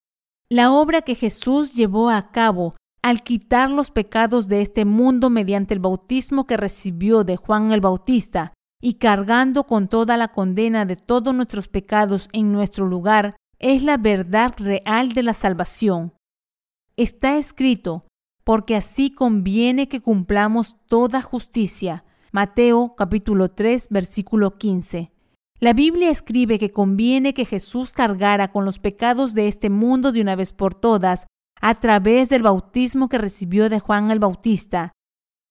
La 0.52 0.72
obra 0.72 1.02
que 1.02 1.16
Jesús 1.16 1.74
llevó 1.74 2.12
a 2.12 2.32
cabo 2.32 2.76
al 3.02 3.24
quitar 3.24 3.72
los 3.72 3.90
pecados 3.90 4.48
de 4.48 4.62
este 4.62 4.86
mundo 4.86 5.32
mediante 5.32 5.74
el 5.74 5.80
bautismo 5.80 6.46
que 6.46 6.58
recibió 6.58 7.24
de 7.24 7.38
Juan 7.38 7.72
el 7.72 7.82
Bautista 7.82 8.54
y 8.80 9.00
cargando 9.00 9.66
con 9.66 9.88
toda 9.88 10.16
la 10.16 10.28
condena 10.28 10.86
de 10.86 10.96
todos 10.96 11.34
nuestros 11.34 11.68
pecados 11.68 12.30
en 12.34 12.52
nuestro 12.52 12.86
lugar, 12.86 13.36
es 13.58 13.82
la 13.82 13.98
verdad 13.98 14.54
real 14.60 15.14
de 15.14 15.24
la 15.24 15.34
salvación. 15.34 16.14
Está 16.98 17.40
escrito, 17.40 18.06
porque 18.44 18.76
así 18.76 19.10
conviene 19.10 19.90
que 19.90 20.02
cumplamos 20.02 20.78
toda 20.86 21.24
justicia. 21.24 22.06
Mateo 22.32 22.94
capítulo 22.96 23.50
3 23.50 23.88
versículo 23.90 24.60
15. 24.60 25.12
La 25.64 25.74
Biblia 25.74 26.10
escribe 26.10 26.58
que 26.58 26.72
conviene 26.72 27.36
que 27.36 27.46
Jesús 27.46 27.94
cargara 27.94 28.52
con 28.52 28.66
los 28.66 28.80
pecados 28.80 29.36
de 29.36 29.48
este 29.48 29.70
mundo 29.70 30.12
de 30.12 30.20
una 30.20 30.36
vez 30.36 30.54
por 30.54 30.74
todas 30.74 31.28
a 31.62 31.76
través 31.76 32.30
del 32.30 32.42
bautismo 32.42 33.10
que 33.10 33.20
recibió 33.20 33.70
de 33.70 33.80
Juan 33.80 34.10
el 34.10 34.18
Bautista, 34.18 34.92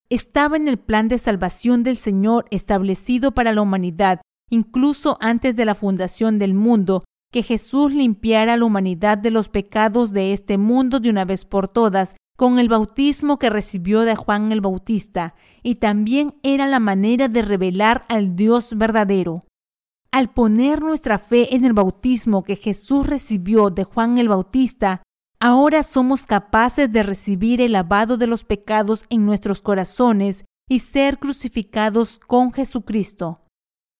estaba 0.08 0.56
en 0.56 0.66
el 0.66 0.78
plan 0.78 1.06
de 1.06 1.18
salvación 1.18 1.84
del 1.84 1.96
Señor 1.96 2.46
establecido 2.50 3.30
para 3.30 3.52
la 3.52 3.62
humanidad, 3.62 4.20
incluso 4.50 5.16
antes 5.20 5.54
de 5.54 5.64
la 5.64 5.76
fundación 5.76 6.40
del 6.40 6.54
mundo, 6.54 7.04
que 7.32 7.44
Jesús 7.44 7.92
limpiara 7.92 8.54
a 8.54 8.56
la 8.56 8.64
humanidad 8.64 9.16
de 9.16 9.30
los 9.30 9.48
pecados 9.48 10.10
de 10.10 10.32
este 10.32 10.58
mundo 10.58 10.98
de 10.98 11.10
una 11.10 11.24
vez 11.24 11.44
por 11.44 11.68
todas, 11.68 12.16
con 12.36 12.58
el 12.58 12.68
bautismo 12.68 13.38
que 13.38 13.48
recibió 13.48 14.00
de 14.00 14.16
Juan 14.16 14.50
el 14.50 14.60
Bautista, 14.60 15.36
y 15.62 15.76
también 15.76 16.34
era 16.42 16.66
la 16.66 16.80
manera 16.80 17.28
de 17.28 17.42
revelar 17.42 18.02
al 18.08 18.34
Dios 18.34 18.76
verdadero. 18.76 19.42
Al 20.12 20.32
poner 20.32 20.82
nuestra 20.82 21.18
fe 21.18 21.54
en 21.54 21.64
el 21.64 21.72
bautismo 21.72 22.42
que 22.42 22.56
Jesús 22.56 23.06
recibió 23.06 23.70
de 23.70 23.84
Juan 23.84 24.18
el 24.18 24.28
Bautista, 24.28 25.02
Ahora 25.42 25.82
somos 25.84 26.26
capaces 26.26 26.92
de 26.92 27.02
recibir 27.02 27.62
el 27.62 27.72
lavado 27.72 28.18
de 28.18 28.26
los 28.26 28.44
pecados 28.44 29.06
en 29.08 29.24
nuestros 29.24 29.62
corazones 29.62 30.44
y 30.68 30.80
ser 30.80 31.18
crucificados 31.18 32.18
con 32.18 32.52
Jesucristo. 32.52 33.40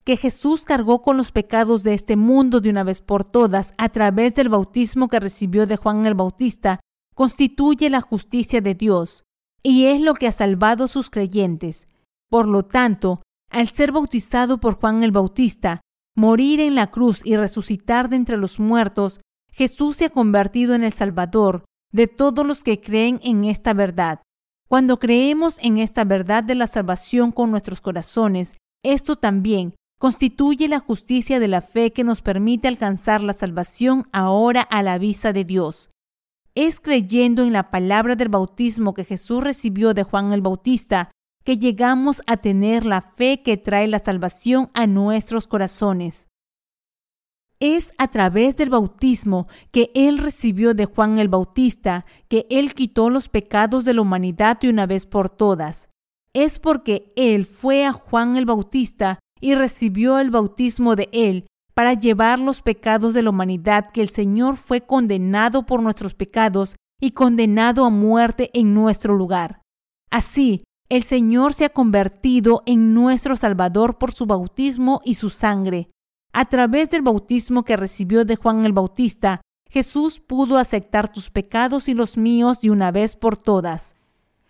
Que 0.05 0.19
Jesús 0.19 0.67
cargó 0.67 1.01
con 1.01 1.17
los 1.17 1.33
pecados 1.33 1.83
de 1.83 1.95
este 1.95 2.17
mundo 2.17 2.61
de 2.61 2.69
una 2.69 2.85
vez 2.85 3.01
por 3.01 3.25
todas 3.25 3.73
a 3.79 3.89
través 3.89 4.35
del 4.35 4.51
bautismo 4.51 5.09
que 5.09 5.19
recibió 5.19 5.67
de 5.67 5.77
Juan 5.77 6.05
el 6.05 6.15
Bautista 6.15 6.79
constituye 7.15 7.89
la 7.89 8.03
justicia 8.03 8.61
de 8.61 8.75
Dios 8.75 9.25
y 9.63 9.87
es 9.87 10.03
lo 10.03 10.13
que 10.13 10.27
ha 10.27 10.33
salvado 10.33 10.85
a 10.85 10.89
sus 10.89 11.09
creyentes. 11.09 11.87
Por 12.29 12.49
lo 12.49 12.65
tanto, 12.65 13.23
al 13.49 13.71
ser 13.71 13.93
bautizado 13.93 14.61
por 14.61 14.75
Juan 14.75 15.03
el 15.05 15.11
Bautista, 15.11 15.81
morir 16.17 16.61
en 16.61 16.75
la 16.75 16.91
cruz 16.91 17.21
y 17.25 17.37
resucitar 17.37 18.09
de 18.09 18.17
entre 18.17 18.37
los 18.37 18.61
muertos, 18.61 19.21
Jesús 19.53 19.99
se 19.99 20.07
ha 20.07 20.11
convertido 20.11 20.75
en 20.75 20.85
el 20.85 20.93
Salvador 20.93 21.65
de 21.93 22.07
todos 22.07 22.47
los 22.47 22.63
que 22.63 22.81
creen 22.81 23.21
en 23.23 23.45
esta 23.45 23.75
verdad. 23.75 24.21
Cuando 24.69 24.99
creemos 24.99 25.59
en 25.63 25.79
esta 25.79 26.05
verdad 26.05 26.45
de 26.45 26.55
la 26.55 26.67
salvación 26.67 27.33
con 27.33 27.51
nuestros 27.51 27.81
corazones, 27.81 28.57
esto 28.85 29.17
también 29.17 29.75
constituye 29.99 30.69
la 30.69 30.79
justicia 30.79 31.41
de 31.41 31.49
la 31.49 31.61
fe 31.61 31.93
que 31.93 32.05
nos 32.05 32.23
permite 32.23 32.69
alcanzar 32.69 33.21
la 33.21 33.33
salvación 33.33 34.07
ahora 34.13 34.63
a 34.63 34.83
la 34.83 34.97
vista 34.99 35.33
de 35.33 35.45
Dios. 35.45 35.91
Es 36.55 36.81
creyendo 36.81 37.43
en 37.43 37.53
la 37.53 37.71
palabra 37.71 38.17
del 38.17 38.29
bautismo 38.29 38.95
que 38.95 39.05
Jesús 39.05 39.43
recibió 39.43 39.93
de 39.93 40.05
Juan 40.05 40.33
el 40.33 40.41
Bautista 40.41 41.11
que 41.51 41.59
llegamos 41.59 42.23
a 42.29 42.37
tener 42.37 42.87
la 42.87 43.01
fe 43.01 43.43
que 43.43 43.57
trae 43.57 43.89
la 43.89 43.99
salvación 43.99 44.71
a 44.73 44.87
nuestros 44.87 45.49
corazones. 45.49 46.29
Es 47.59 47.91
a 47.99 48.07
través 48.07 48.57
del 48.57 48.71
bautismo 48.71 49.49
que 49.73 49.91
Él 49.97 50.19
recibió 50.19 50.75
de 50.75 50.85
Juan 50.85 51.19
el 51.19 51.27
Bautista 51.27 52.05
que 52.29 52.47
Él 52.51 52.73
quitó 52.73 53.11
los 53.11 53.29
pecados 53.29 53.85
de 53.85 53.95
la 53.95 54.03
humanidad 54.03 54.61
de 54.61 54.71
una 54.71 54.87
vez 54.87 55.07
por 55.07 55.29
todas. 55.29 55.89
Es 56.35 56.61
porque 56.61 57.13
Él 57.17 57.47
fue 57.47 57.85
a 57.85 57.93
Juan 57.93 58.37
el 58.37 58.47
Bautista 58.47 59.19
y 59.41 59.57
recibió 59.57 60.21
el 60.21 60.31
bautismo 60.31 60.95
de 60.95 61.09
Él 61.11 61.49
para 61.75 61.95
llevar 61.95 62.39
los 62.39 62.63
pecados 62.63 63.13
de 63.13 63.25
la 63.25 63.31
humanidad 63.31 63.91
que 63.91 64.03
el 64.03 64.11
Señor 64.11 64.57
fue 64.57 64.83
condenado 64.83 65.67
por 65.67 65.83
nuestros 65.83 66.15
pecados 66.15 66.77
y 67.01 67.11
condenado 67.11 67.85
a 67.85 67.91
muerte 67.91 68.51
en 68.55 68.73
nuestro 68.73 69.17
lugar. 69.17 69.63
Así, 70.13 70.63
el 70.91 71.05
Señor 71.05 71.55
se 71.55 71.65
ha 71.65 71.69
convertido 71.69 72.65
en 72.67 72.95
nuestro 72.95 73.37
Salvador 73.37 73.97
por 73.97 74.13
su 74.13 74.27
bautismo 74.27 75.01
y 75.05 75.15
su 75.15 75.31
sangre. 75.31 75.89
A 76.33 76.47
través 76.47 76.91
del 76.91 77.03
bautismo 77.03 77.65
que 77.65 77.77
recibió 77.77 78.25
de 78.25 78.35
Juan 78.35 78.65
el 78.65 78.73
Bautista, 78.73 79.41
Jesús 79.71 80.19
pudo 80.19 80.59
aceptar 80.59 81.13
tus 81.13 81.31
pecados 81.31 81.89
y 81.89 81.95
los 81.95 82.17
míos 82.17 82.61
de 82.61 82.73
una 82.73 82.91
vez 82.91 83.15
por 83.15 83.37
todas. 83.37 83.95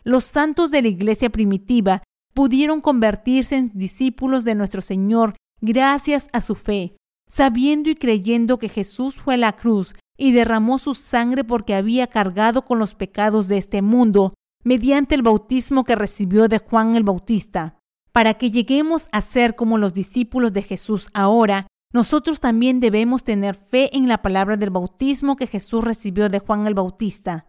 Los 0.02 0.24
santos 0.24 0.70
de 0.70 0.80
la 0.80 0.88
iglesia 0.88 1.28
primitiva 1.28 2.02
pudieron 2.32 2.80
convertirse 2.80 3.58
en 3.58 3.70
discípulos 3.74 4.44
de 4.44 4.54
nuestro 4.54 4.80
Señor 4.80 5.34
gracias 5.60 6.28
a 6.32 6.40
su 6.40 6.54
fe, 6.54 6.96
sabiendo 7.28 7.90
y 7.90 7.96
creyendo 7.96 8.58
que 8.58 8.70
Jesús 8.70 9.16
fue 9.16 9.34
a 9.34 9.36
la 9.36 9.56
cruz 9.56 9.94
y 10.16 10.32
derramó 10.32 10.78
su 10.78 10.94
sangre 10.94 11.44
porque 11.44 11.74
había 11.74 12.06
cargado 12.06 12.64
con 12.64 12.78
los 12.78 12.94
pecados 12.94 13.46
de 13.46 13.58
este 13.58 13.82
mundo 13.82 14.32
mediante 14.62 15.14
el 15.14 15.22
bautismo 15.22 15.84
que 15.84 15.96
recibió 15.96 16.48
de 16.48 16.58
Juan 16.58 16.96
el 16.96 17.04
Bautista. 17.04 17.78
Para 18.12 18.34
que 18.34 18.50
lleguemos 18.50 19.08
a 19.12 19.20
ser 19.20 19.56
como 19.56 19.78
los 19.78 19.94
discípulos 19.94 20.52
de 20.52 20.62
Jesús 20.62 21.08
ahora, 21.14 21.66
nosotros 21.92 22.40
también 22.40 22.80
debemos 22.80 23.24
tener 23.24 23.54
fe 23.54 23.96
en 23.96 24.08
la 24.08 24.22
palabra 24.22 24.56
del 24.56 24.70
bautismo 24.70 25.36
que 25.36 25.46
Jesús 25.46 25.82
recibió 25.82 26.28
de 26.28 26.38
Juan 26.38 26.66
el 26.66 26.74
Bautista. 26.74 27.46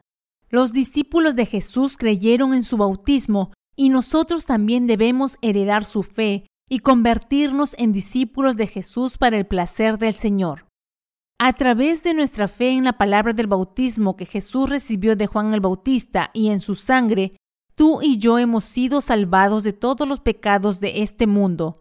Los 0.50 0.74
discípulos 0.74 1.36
de 1.36 1.46
Jesús 1.46 1.98
creyeron 1.98 2.54
en 2.54 2.64
su 2.64 2.78
bautismo 2.78 3.52
y 3.76 3.90
nosotros 3.90 4.46
también 4.46 4.88
debemos 4.88 5.38
heredar 5.42 5.86
su 5.86 6.04
fe 6.04 6.46
y 6.70 6.80
convertirnos 6.80 7.76
en 7.78 7.92
discípulos 7.92 8.56
de 8.56 8.68
Jesús 8.68 9.18
para 9.18 9.38
el 9.38 9.46
placer 9.46 9.98
del 9.98 10.14
Señor. 10.14 10.71
A 11.44 11.54
través 11.54 12.04
de 12.04 12.14
nuestra 12.14 12.48
fe 12.48 12.70
en 12.70 12.84
la 12.84 13.00
palabra 13.00 13.34
del 13.34 13.48
bautismo 13.48 14.16
que 14.16 14.28
Jesús 14.28 14.70
recibió 14.70 15.16
de 15.16 15.26
Juan 15.26 15.56
el 15.56 15.60
Bautista 15.60 16.30
y 16.36 16.50
en 16.50 16.60
su 16.60 16.76
sangre, 16.76 17.32
tú 17.74 18.04
y 18.04 18.20
yo 18.20 18.38
hemos 18.38 18.64
sido 18.64 19.02
salvados 19.02 19.64
de 19.64 19.74
todos 19.74 20.08
los 20.08 20.20
pecados 20.20 20.80
de 20.80 21.02
este 21.02 21.26
mundo. 21.26 21.74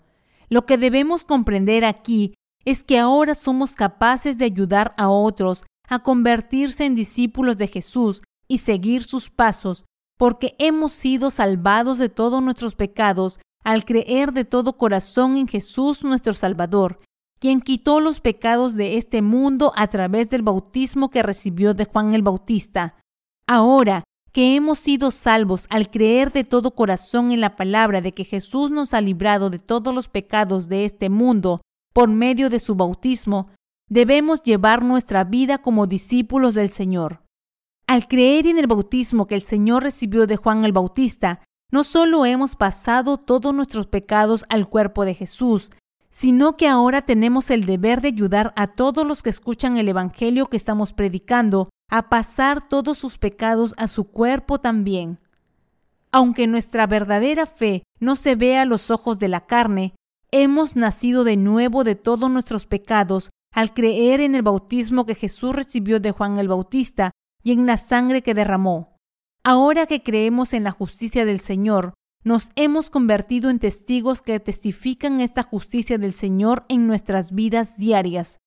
Lo 0.48 0.64
que 0.64 0.78
debemos 0.78 1.24
comprender 1.24 1.84
aquí 1.84 2.32
es 2.64 2.84
que 2.84 2.98
ahora 2.98 3.34
somos 3.34 3.74
capaces 3.74 4.38
de 4.38 4.46
ayudar 4.46 4.94
a 4.96 5.10
otros 5.10 5.66
a 5.86 5.98
convertirse 5.98 6.86
en 6.86 6.94
discípulos 6.94 7.58
de 7.58 7.66
Jesús 7.66 8.22
y 8.48 8.58
seguir 8.58 9.02
sus 9.02 9.28
pasos, 9.28 9.84
porque 10.16 10.56
hemos 10.58 10.94
sido 10.94 11.30
salvados 11.30 11.98
de 11.98 12.08
todos 12.08 12.42
nuestros 12.42 12.76
pecados 12.76 13.38
al 13.62 13.84
creer 13.84 14.32
de 14.32 14.46
todo 14.46 14.78
corazón 14.78 15.36
en 15.36 15.46
Jesús 15.46 16.02
nuestro 16.02 16.32
Salvador 16.32 16.96
quien 17.40 17.62
quitó 17.62 18.00
los 18.00 18.20
pecados 18.20 18.76
de 18.76 18.98
este 18.98 19.22
mundo 19.22 19.72
a 19.74 19.88
través 19.88 20.28
del 20.28 20.42
bautismo 20.42 21.10
que 21.10 21.22
recibió 21.22 21.72
de 21.72 21.86
Juan 21.86 22.14
el 22.14 22.22
Bautista. 22.22 22.96
Ahora 23.46 24.04
que 24.32 24.54
hemos 24.54 24.78
sido 24.78 25.10
salvos 25.10 25.66
al 25.70 25.90
creer 25.90 26.32
de 26.32 26.44
todo 26.44 26.74
corazón 26.74 27.32
en 27.32 27.40
la 27.40 27.56
palabra 27.56 28.00
de 28.00 28.12
que 28.12 28.24
Jesús 28.24 28.70
nos 28.70 28.94
ha 28.94 29.00
librado 29.00 29.50
de 29.50 29.58
todos 29.58 29.94
los 29.94 30.08
pecados 30.08 30.68
de 30.68 30.84
este 30.84 31.08
mundo 31.08 31.60
por 31.92 32.08
medio 32.10 32.50
de 32.50 32.60
su 32.60 32.76
bautismo, 32.76 33.48
debemos 33.88 34.42
llevar 34.42 34.84
nuestra 34.84 35.24
vida 35.24 35.58
como 35.58 35.86
discípulos 35.86 36.54
del 36.54 36.70
Señor. 36.70 37.22
Al 37.86 38.06
creer 38.06 38.46
en 38.46 38.58
el 38.58 38.68
bautismo 38.68 39.26
que 39.26 39.34
el 39.34 39.42
Señor 39.42 39.82
recibió 39.82 40.28
de 40.28 40.36
Juan 40.36 40.64
el 40.64 40.72
Bautista, 40.72 41.42
no 41.72 41.82
solo 41.82 42.24
hemos 42.24 42.54
pasado 42.54 43.16
todos 43.16 43.52
nuestros 43.52 43.86
pecados 43.88 44.44
al 44.48 44.68
cuerpo 44.68 45.04
de 45.04 45.14
Jesús, 45.14 45.70
sino 46.10 46.56
que 46.56 46.66
ahora 46.66 47.02
tenemos 47.02 47.50
el 47.50 47.64
deber 47.64 48.00
de 48.00 48.08
ayudar 48.08 48.52
a 48.56 48.68
todos 48.68 49.06
los 49.06 49.22
que 49.22 49.30
escuchan 49.30 49.76
el 49.78 49.88
Evangelio 49.88 50.46
que 50.46 50.56
estamos 50.56 50.92
predicando 50.92 51.68
a 51.88 52.08
pasar 52.08 52.68
todos 52.68 52.98
sus 52.98 53.18
pecados 53.18 53.74
a 53.78 53.88
su 53.88 54.04
cuerpo 54.04 54.58
también. 54.58 55.18
Aunque 56.12 56.46
nuestra 56.46 56.86
verdadera 56.86 57.46
fe 57.46 57.84
no 58.00 58.16
se 58.16 58.34
vea 58.34 58.62
a 58.62 58.66
los 58.66 58.90
ojos 58.90 59.18
de 59.18 59.28
la 59.28 59.46
carne, 59.46 59.94
hemos 60.32 60.76
nacido 60.76 61.24
de 61.24 61.36
nuevo 61.36 61.84
de 61.84 61.94
todos 61.94 62.30
nuestros 62.30 62.66
pecados 62.66 63.30
al 63.52 63.74
creer 63.74 64.20
en 64.20 64.34
el 64.34 64.42
bautismo 64.42 65.06
que 65.06 65.14
Jesús 65.14 65.54
recibió 65.54 66.00
de 66.00 66.12
Juan 66.12 66.38
el 66.38 66.48
Bautista 66.48 67.12
y 67.42 67.52
en 67.52 67.66
la 67.66 67.76
sangre 67.76 68.22
que 68.22 68.34
derramó. 68.34 68.96
Ahora 69.42 69.86
que 69.86 70.02
creemos 70.02 70.52
en 70.52 70.64
la 70.64 70.70
justicia 70.70 71.24
del 71.24 71.40
Señor, 71.40 71.94
nos 72.22 72.50
hemos 72.54 72.90
convertido 72.90 73.48
en 73.48 73.58
testigos 73.58 74.22
que 74.22 74.38
testifican 74.40 75.20
esta 75.20 75.42
justicia 75.42 75.98
del 75.98 76.12
Señor 76.12 76.64
en 76.68 76.86
nuestras 76.86 77.32
vidas 77.32 77.78
diarias. 77.78 78.38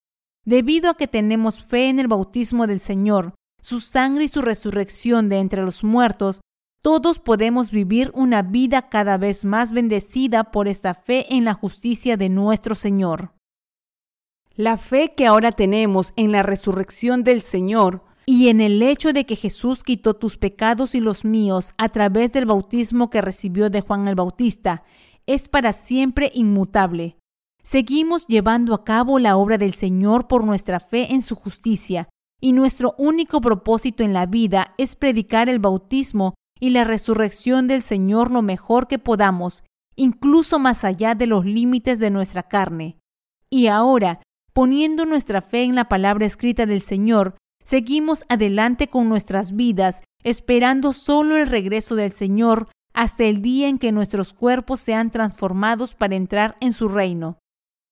Debido 0.46 0.90
a 0.90 0.98
que 0.98 1.08
tenemos 1.08 1.64
fe 1.64 1.90
en 1.90 2.00
el 2.00 2.08
bautismo 2.08 2.68
del 2.68 2.80
Señor, 2.80 3.34
su 3.62 3.80
sangre 3.80 4.26
y 4.26 4.28
su 4.28 4.42
resurrección 4.42 5.30
de 5.30 5.40
entre 5.40 5.64
los 5.64 5.84
muertos, 5.84 6.42
todos 6.82 7.20
podemos 7.20 7.72
vivir 7.72 8.12
una 8.14 8.42
vida 8.42 8.90
cada 8.90 9.18
vez 9.18 9.46
más 9.46 9.72
bendecida 9.72 10.52
por 10.52 10.68
esta 10.68 10.94
fe 10.94 11.34
en 11.34 11.46
la 11.46 11.54
justicia 11.54 12.18
de 12.18 12.28
nuestro 12.28 12.76
Señor. 12.76 13.32
La 14.56 14.78
fe 14.78 15.14
que 15.16 15.26
ahora 15.26 15.54
tenemos 15.54 16.12
en 16.18 16.32
la 16.32 16.44
resurrección 16.44 17.24
del 17.24 17.42
Señor 17.42 18.04
y 18.26 18.48
en 18.48 18.62
el 18.62 18.82
hecho 18.82 19.14
de 19.14 19.26
que 19.26 19.36
Jesús 19.36 19.84
quitó 19.84 20.14
tus 20.14 20.38
pecados 20.38 20.96
y 20.96 21.00
los 21.00 21.26
míos 21.26 21.74
a 21.78 21.90
través 21.90 22.32
del 22.32 22.46
bautismo 22.46 23.10
que 23.10 23.22
recibió 23.22 23.70
de 23.70 23.82
Juan 23.82 24.08
el 24.08 24.16
Bautista, 24.16 24.84
es 25.26 25.48
para 25.48 25.74
siempre 25.74 26.32
inmutable. 26.34 27.18
Seguimos 27.64 28.28
llevando 28.28 28.74
a 28.74 28.84
cabo 28.84 29.20
la 29.20 29.38
obra 29.38 29.58
del 29.58 29.74
Señor 29.74 30.28
por 30.28 30.44
nuestra 30.44 30.80
fe 30.80 31.14
en 31.14 31.22
su 31.22 31.36
justicia, 31.36 32.10
y 32.42 32.52
nuestro 32.52 32.94
único 32.98 33.40
propósito 33.40 34.04
en 34.04 34.12
la 34.12 34.26
vida 34.26 34.74
es 34.78 34.96
predicar 34.96 35.48
el 35.48 35.60
bautismo 35.60 36.34
y 36.60 36.72
la 36.72 36.84
resurrección 36.84 37.68
del 37.68 37.82
Señor 37.82 38.32
lo 38.32 38.42
mejor 38.42 38.88
que 38.88 39.00
podamos, 39.00 39.64
incluso 39.96 40.60
más 40.60 40.84
allá 40.84 41.16
de 41.16 41.28
los 41.28 41.46
límites 41.46 42.00
de 42.00 42.12
nuestra 42.12 42.44
carne. 42.44 42.98
Y 43.50 43.68
ahora, 43.68 44.22
poniendo 44.52 45.06
nuestra 45.06 45.42
fe 45.42 45.64
en 45.64 45.76
la 45.76 45.88
palabra 45.88 46.26
escrita 46.26 46.66
del 46.66 46.82
Señor, 46.82 47.38
Seguimos 47.64 48.26
adelante 48.28 48.88
con 48.88 49.08
nuestras 49.08 49.56
vidas, 49.56 50.04
esperando 50.24 50.94
solo 50.94 51.38
el 51.38 51.48
regreso 51.48 51.96
del 51.96 52.12
Señor 52.12 52.68
hasta 52.94 53.24
el 53.24 53.42
día 53.42 53.68
en 53.68 53.80
que 53.80 53.92
nuestros 53.92 54.34
cuerpos 54.34 54.80
sean 54.80 55.12
transformados 55.12 55.96
para 55.96 56.16
entrar 56.16 56.56
en 56.60 56.74
su 56.74 56.88
reino. 56.88 57.40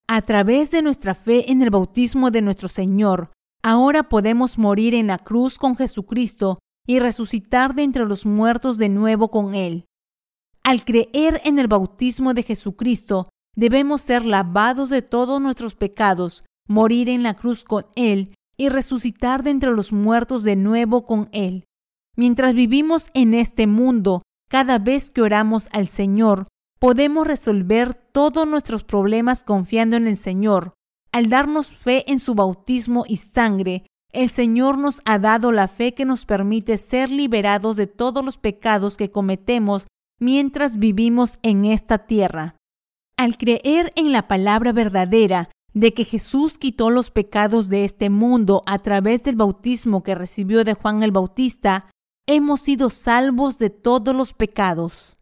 A 0.07 0.21
través 0.23 0.71
de 0.71 0.81
nuestra 0.81 1.15
fe 1.15 1.51
en 1.51 1.61
el 1.61 1.69
bautismo 1.69 2.31
de 2.31 2.41
nuestro 2.41 2.67
Señor, 2.67 3.31
ahora 3.63 4.09
podemos 4.09 4.57
morir 4.57 4.93
en 4.93 5.07
la 5.07 5.17
cruz 5.17 5.57
con 5.57 5.77
Jesucristo 5.77 6.59
y 6.85 6.99
resucitar 6.99 7.73
de 7.73 7.83
entre 7.83 8.05
los 8.05 8.25
muertos 8.25 8.77
de 8.77 8.89
nuevo 8.89 9.31
con 9.31 9.55
Él. 9.55 9.85
Al 10.63 10.83
creer 10.83 11.41
en 11.45 11.57
el 11.59 11.67
bautismo 11.67 12.33
de 12.33 12.43
Jesucristo, 12.43 13.29
debemos 13.55 14.01
ser 14.01 14.25
lavados 14.25 14.89
de 14.89 15.01
todos 15.01 15.41
nuestros 15.41 15.75
pecados, 15.75 16.43
morir 16.67 17.09
en 17.09 17.23
la 17.23 17.35
cruz 17.35 17.63
con 17.63 17.85
Él 17.95 18.33
y 18.61 18.69
resucitar 18.69 19.41
de 19.41 19.49
entre 19.49 19.71
los 19.71 19.91
muertos 19.91 20.43
de 20.43 20.55
nuevo 20.55 21.07
con 21.07 21.29
Él. 21.31 21.63
Mientras 22.15 22.53
vivimos 22.53 23.09
en 23.15 23.33
este 23.33 23.65
mundo, 23.65 24.21
cada 24.51 24.77
vez 24.77 25.09
que 25.09 25.23
oramos 25.23 25.67
al 25.71 25.87
Señor, 25.87 26.45
podemos 26.77 27.25
resolver 27.25 27.95
todos 27.95 28.47
nuestros 28.47 28.83
problemas 28.83 29.43
confiando 29.43 29.97
en 29.97 30.05
el 30.05 30.15
Señor. 30.15 30.73
Al 31.11 31.27
darnos 31.27 31.75
fe 31.75 32.03
en 32.11 32.19
su 32.19 32.35
bautismo 32.35 33.03
y 33.07 33.17
sangre, 33.17 33.87
el 34.11 34.29
Señor 34.29 34.77
nos 34.77 35.01
ha 35.05 35.17
dado 35.17 35.51
la 35.51 35.67
fe 35.67 35.95
que 35.95 36.05
nos 36.05 36.27
permite 36.27 36.77
ser 36.77 37.09
liberados 37.09 37.77
de 37.77 37.87
todos 37.87 38.23
los 38.23 38.37
pecados 38.37 38.95
que 38.95 39.09
cometemos 39.09 39.87
mientras 40.19 40.77
vivimos 40.77 41.39
en 41.41 41.65
esta 41.65 42.05
tierra. 42.05 42.57
Al 43.17 43.39
creer 43.39 43.91
en 43.95 44.11
la 44.11 44.27
palabra 44.27 44.71
verdadera, 44.71 45.49
de 45.73 45.93
que 45.93 46.03
Jesús 46.03 46.57
quitó 46.57 46.89
los 46.89 47.11
pecados 47.11 47.69
de 47.69 47.85
este 47.85 48.09
mundo 48.09 48.61
a 48.65 48.79
través 48.79 49.23
del 49.23 49.35
bautismo 49.35 50.03
que 50.03 50.15
recibió 50.15 50.63
de 50.63 50.73
Juan 50.73 51.03
el 51.03 51.11
Bautista, 51.11 51.89
hemos 52.27 52.61
sido 52.61 52.89
salvos 52.89 53.57
de 53.57 53.69
todos 53.69 54.15
los 54.15 54.33
pecados. 54.33 55.15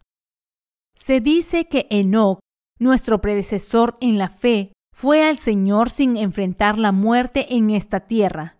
Se 0.96 1.22
dice 1.22 1.66
que 1.66 1.88
Enoch, 1.90 2.40
nuestro 2.80 3.22
predecesor 3.22 3.96
en 4.02 4.18
la 4.18 4.30
fe, 4.30 4.74
fue 4.94 5.24
al 5.24 5.38
Señor 5.38 5.90
sin 5.90 6.18
enfrentar 6.18 6.78
la 6.78 6.92
muerte 6.92 7.56
en 7.56 7.70
esta 7.70 8.02
tierra. 8.02 8.58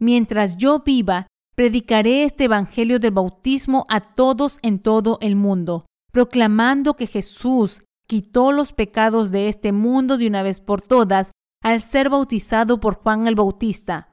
Mientras 0.00 0.56
yo 0.56 0.80
viva, 0.80 1.26
predicaré 1.54 2.24
este 2.24 2.44
Evangelio 2.44 2.98
del 2.98 3.12
bautismo 3.12 3.86
a 3.88 4.00
todos 4.00 4.58
en 4.62 4.80
todo 4.80 5.18
el 5.20 5.36
mundo, 5.36 5.86
proclamando 6.10 6.94
que 6.94 7.06
Jesús 7.06 7.82
quitó 8.08 8.52
los 8.52 8.72
pecados 8.72 9.30
de 9.30 9.48
este 9.48 9.70
mundo 9.70 10.16
de 10.16 10.26
una 10.26 10.42
vez 10.42 10.60
por 10.60 10.80
todas 10.82 11.30
al 11.62 11.82
ser 11.82 12.08
bautizado 12.08 12.80
por 12.80 12.94
Juan 12.94 13.26
el 13.26 13.34
Bautista. 13.34 14.12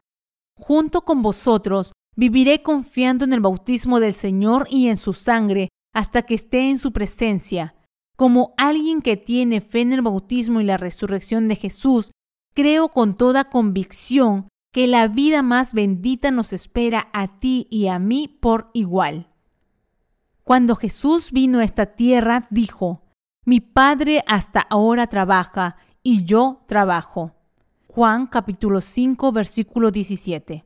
Junto 0.59 1.01
con 1.01 1.22
vosotros 1.22 1.93
viviré 2.15 2.61
confiando 2.61 3.23
en 3.23 3.34
el 3.34 3.39
bautismo 3.39 3.99
del 3.99 4.13
Señor 4.13 4.67
y 4.69 4.89
en 4.89 4.97
su 4.97 5.13
sangre 5.13 5.69
hasta 5.93 6.23
que 6.23 6.35
esté 6.35 6.69
en 6.69 6.77
su 6.77 6.91
presencia. 6.91 7.76
Como 8.17 8.53
alguien 8.57 9.01
que 9.01 9.17
tiene 9.17 9.61
fe 9.61 9.81
en 9.81 9.93
el 9.93 10.01
bautismo 10.01 10.59
y 10.61 10.65
la 10.65 10.77
resurrección 10.77 11.47
de 11.47 11.55
Jesús, 11.55 12.11
creo 12.53 12.89
con 12.89 13.15
toda 13.15 13.49
convicción 13.49 14.49
que 14.73 14.88
la 14.88 15.07
vida 15.07 15.41
más 15.41 15.73
bendita 15.73 16.31
nos 16.31 16.51
espera 16.51 17.09
a 17.13 17.39
ti 17.39 17.67
y 17.69 17.88
a 17.88 17.97
mí 17.97 18.27
por 18.27 18.72
igual. 18.73 19.30
Cuando 20.43 20.76
Jesús 20.76 21.31
vino 21.31 21.59
a 21.59 21.63
esta 21.63 21.95
tierra, 21.95 22.47
dijo, 22.49 23.05
Mi 23.47 23.59
Padre 23.59 24.23
hasta 24.26 24.59
ahora 24.59 25.05
trabaja 25.05 25.77
y 26.01 26.26
yo 26.26 26.63
trabajo. 26.65 27.35
Juan 27.85 28.26
capítulo 28.26 28.81
5 28.81 29.31
versículo 29.31 29.91
17. 29.91 30.65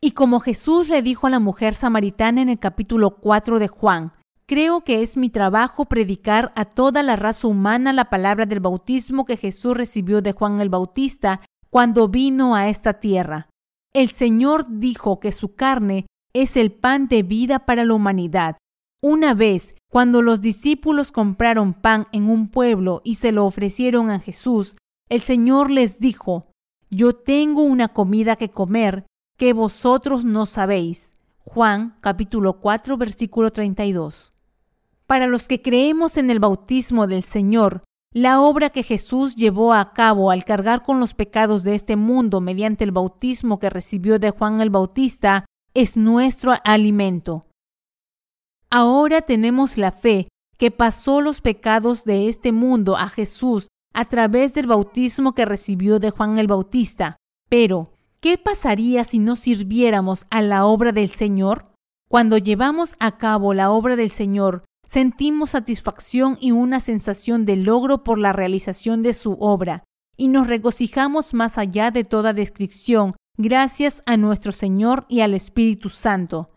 Y 0.00 0.12
como 0.12 0.38
Jesús 0.38 0.88
le 0.88 1.02
dijo 1.02 1.26
a 1.26 1.30
la 1.30 1.40
mujer 1.40 1.74
samaritana 1.74 2.40
en 2.40 2.48
el 2.48 2.60
capítulo 2.60 3.16
4 3.16 3.58
de 3.58 3.66
Juan, 3.66 4.12
Creo 4.46 4.82
que 4.82 5.02
es 5.02 5.16
mi 5.16 5.30
trabajo 5.30 5.86
predicar 5.86 6.52
a 6.54 6.64
toda 6.64 7.02
la 7.02 7.16
raza 7.16 7.48
humana 7.48 7.92
la 7.92 8.04
palabra 8.04 8.46
del 8.46 8.60
bautismo 8.60 9.24
que 9.24 9.36
Jesús 9.36 9.76
recibió 9.76 10.22
de 10.22 10.30
Juan 10.30 10.60
el 10.60 10.68
Bautista 10.68 11.40
cuando 11.70 12.06
vino 12.06 12.54
a 12.54 12.68
esta 12.68 13.00
tierra. 13.00 13.48
El 13.92 14.08
Señor 14.08 14.66
dijo 14.68 15.18
que 15.18 15.32
su 15.32 15.56
carne 15.56 16.06
es 16.34 16.56
el 16.56 16.70
pan 16.70 17.08
de 17.08 17.24
vida 17.24 17.66
para 17.66 17.84
la 17.84 17.94
humanidad. 17.94 18.56
Una 19.04 19.34
vez, 19.34 19.74
cuando 19.90 20.22
los 20.22 20.40
discípulos 20.40 21.10
compraron 21.10 21.74
pan 21.74 22.06
en 22.12 22.30
un 22.30 22.48
pueblo 22.48 23.00
y 23.02 23.16
se 23.16 23.32
lo 23.32 23.46
ofrecieron 23.46 24.10
a 24.10 24.20
Jesús, 24.20 24.76
el 25.08 25.20
Señor 25.20 25.72
les 25.72 25.98
dijo, 25.98 26.52
Yo 26.88 27.12
tengo 27.12 27.62
una 27.62 27.88
comida 27.88 28.36
que 28.36 28.50
comer 28.50 29.04
que 29.36 29.54
vosotros 29.54 30.24
no 30.24 30.46
sabéis. 30.46 31.14
Juan 31.40 31.96
capítulo 32.00 32.60
4 32.60 32.96
versículo 32.96 33.50
32. 33.50 34.32
Para 35.08 35.26
los 35.26 35.48
que 35.48 35.60
creemos 35.60 36.16
en 36.16 36.30
el 36.30 36.38
bautismo 36.38 37.08
del 37.08 37.24
Señor, 37.24 37.82
la 38.14 38.40
obra 38.40 38.70
que 38.70 38.84
Jesús 38.84 39.34
llevó 39.34 39.72
a 39.72 39.94
cabo 39.94 40.30
al 40.30 40.44
cargar 40.44 40.84
con 40.84 41.00
los 41.00 41.14
pecados 41.14 41.64
de 41.64 41.74
este 41.74 41.96
mundo 41.96 42.40
mediante 42.40 42.84
el 42.84 42.92
bautismo 42.92 43.58
que 43.58 43.68
recibió 43.68 44.20
de 44.20 44.30
Juan 44.30 44.60
el 44.60 44.70
Bautista 44.70 45.44
es 45.74 45.96
nuestro 45.96 46.52
alimento. 46.62 47.42
Ahora 48.74 49.20
tenemos 49.20 49.76
la 49.76 49.92
fe 49.92 50.28
que 50.56 50.70
pasó 50.70 51.20
los 51.20 51.42
pecados 51.42 52.04
de 52.04 52.30
este 52.30 52.52
mundo 52.52 52.96
a 52.96 53.10
Jesús 53.10 53.68
a 53.92 54.06
través 54.06 54.54
del 54.54 54.66
bautismo 54.66 55.34
que 55.34 55.44
recibió 55.44 55.98
de 55.98 56.08
Juan 56.08 56.38
el 56.38 56.46
Bautista. 56.46 57.18
Pero, 57.50 57.92
¿qué 58.20 58.38
pasaría 58.38 59.04
si 59.04 59.18
no 59.18 59.36
sirviéramos 59.36 60.24
a 60.30 60.40
la 60.40 60.64
obra 60.64 60.90
del 60.92 61.10
Señor? 61.10 61.66
Cuando 62.08 62.38
llevamos 62.38 62.96
a 62.98 63.18
cabo 63.18 63.52
la 63.52 63.70
obra 63.70 63.94
del 63.94 64.10
Señor, 64.10 64.62
sentimos 64.86 65.50
satisfacción 65.50 66.38
y 66.40 66.52
una 66.52 66.80
sensación 66.80 67.44
de 67.44 67.56
logro 67.56 68.02
por 68.04 68.18
la 68.18 68.32
realización 68.32 69.02
de 69.02 69.12
su 69.12 69.32
obra, 69.38 69.84
y 70.16 70.28
nos 70.28 70.46
regocijamos 70.46 71.34
más 71.34 71.58
allá 71.58 71.90
de 71.90 72.04
toda 72.04 72.32
descripción, 72.32 73.16
gracias 73.36 74.02
a 74.06 74.16
nuestro 74.16 74.50
Señor 74.50 75.04
y 75.10 75.20
al 75.20 75.34
Espíritu 75.34 75.90
Santo. 75.90 76.48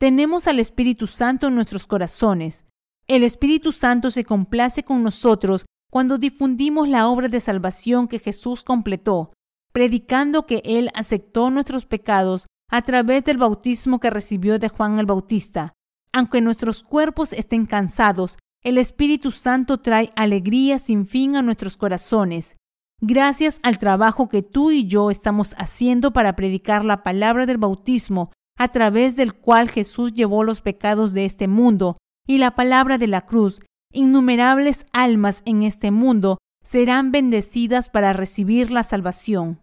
Tenemos 0.00 0.46
al 0.46 0.58
Espíritu 0.60 1.06
Santo 1.06 1.48
en 1.48 1.54
nuestros 1.54 1.86
corazones. 1.86 2.64
El 3.06 3.22
Espíritu 3.22 3.70
Santo 3.70 4.10
se 4.10 4.24
complace 4.24 4.82
con 4.82 5.02
nosotros 5.02 5.66
cuando 5.90 6.16
difundimos 6.16 6.88
la 6.88 7.06
obra 7.06 7.28
de 7.28 7.38
salvación 7.38 8.08
que 8.08 8.18
Jesús 8.18 8.64
completó, 8.64 9.34
predicando 9.72 10.46
que 10.46 10.62
Él 10.64 10.88
aceptó 10.94 11.50
nuestros 11.50 11.84
pecados 11.84 12.46
a 12.70 12.80
través 12.80 13.24
del 13.24 13.36
bautismo 13.36 14.00
que 14.00 14.08
recibió 14.08 14.58
de 14.58 14.70
Juan 14.70 14.98
el 14.98 15.04
Bautista. 15.04 15.74
Aunque 16.14 16.40
nuestros 16.40 16.82
cuerpos 16.82 17.34
estén 17.34 17.66
cansados, 17.66 18.38
el 18.64 18.78
Espíritu 18.78 19.30
Santo 19.30 19.80
trae 19.80 20.14
alegría 20.16 20.78
sin 20.78 21.04
fin 21.04 21.36
a 21.36 21.42
nuestros 21.42 21.76
corazones. 21.76 22.56
Gracias 23.02 23.60
al 23.62 23.76
trabajo 23.76 24.30
que 24.30 24.40
tú 24.40 24.70
y 24.70 24.86
yo 24.86 25.10
estamos 25.10 25.54
haciendo 25.58 26.14
para 26.14 26.36
predicar 26.36 26.86
la 26.86 27.02
palabra 27.02 27.44
del 27.44 27.58
bautismo, 27.58 28.32
a 28.60 28.68
través 28.68 29.16
del 29.16 29.32
cual 29.32 29.70
Jesús 29.70 30.12
llevó 30.12 30.44
los 30.44 30.60
pecados 30.60 31.14
de 31.14 31.24
este 31.24 31.48
mundo, 31.48 31.96
y 32.26 32.38
la 32.38 32.54
palabra 32.54 32.98
de 32.98 33.06
la 33.06 33.22
cruz, 33.22 33.62
innumerables 33.92 34.84
almas 34.92 35.42
en 35.46 35.62
este 35.62 35.90
mundo 35.90 36.38
serán 36.62 37.10
bendecidas 37.10 37.88
para 37.88 38.12
recibir 38.12 38.70
la 38.70 38.82
salvación. 38.82 39.60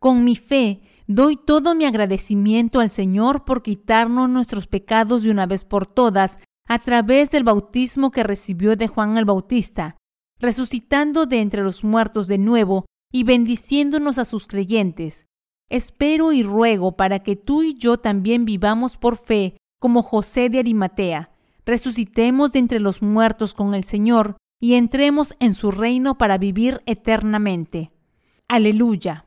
Con 0.00 0.24
mi 0.24 0.36
fe, 0.36 0.82
Doy 1.06 1.36
todo 1.36 1.74
mi 1.74 1.84
agradecimiento 1.84 2.80
al 2.80 2.88
Señor 2.88 3.44
por 3.44 3.62
quitarnos 3.62 4.30
nuestros 4.30 4.66
pecados 4.66 5.22
de 5.22 5.30
una 5.30 5.44
vez 5.44 5.64
por 5.64 5.86
todas 5.86 6.38
a 6.66 6.78
través 6.78 7.30
del 7.30 7.44
bautismo 7.44 8.10
que 8.10 8.22
recibió 8.22 8.74
de 8.74 8.88
Juan 8.88 9.18
el 9.18 9.26
Bautista, 9.26 9.98
resucitando 10.40 11.26
de 11.26 11.42
entre 11.42 11.62
los 11.62 11.84
muertos 11.84 12.26
de 12.26 12.38
nuevo 12.38 12.86
y 13.12 13.24
bendiciéndonos 13.24 14.16
a 14.16 14.24
sus 14.24 14.46
creyentes. 14.46 15.26
Espero 15.74 16.30
y 16.30 16.44
ruego 16.44 16.92
para 16.92 17.18
que 17.18 17.34
tú 17.34 17.64
y 17.64 17.74
yo 17.74 17.98
también 17.98 18.44
vivamos 18.44 18.96
por 18.96 19.16
fe 19.16 19.56
como 19.80 20.02
José 20.02 20.48
de 20.48 20.60
Arimatea, 20.60 21.32
resucitemos 21.66 22.52
de 22.52 22.60
entre 22.60 22.78
los 22.78 23.02
muertos 23.02 23.54
con 23.54 23.74
el 23.74 23.82
Señor 23.82 24.36
y 24.60 24.74
entremos 24.74 25.34
en 25.40 25.52
su 25.52 25.72
reino 25.72 26.16
para 26.16 26.38
vivir 26.38 26.80
eternamente. 26.86 27.90
Aleluya. 28.46 29.26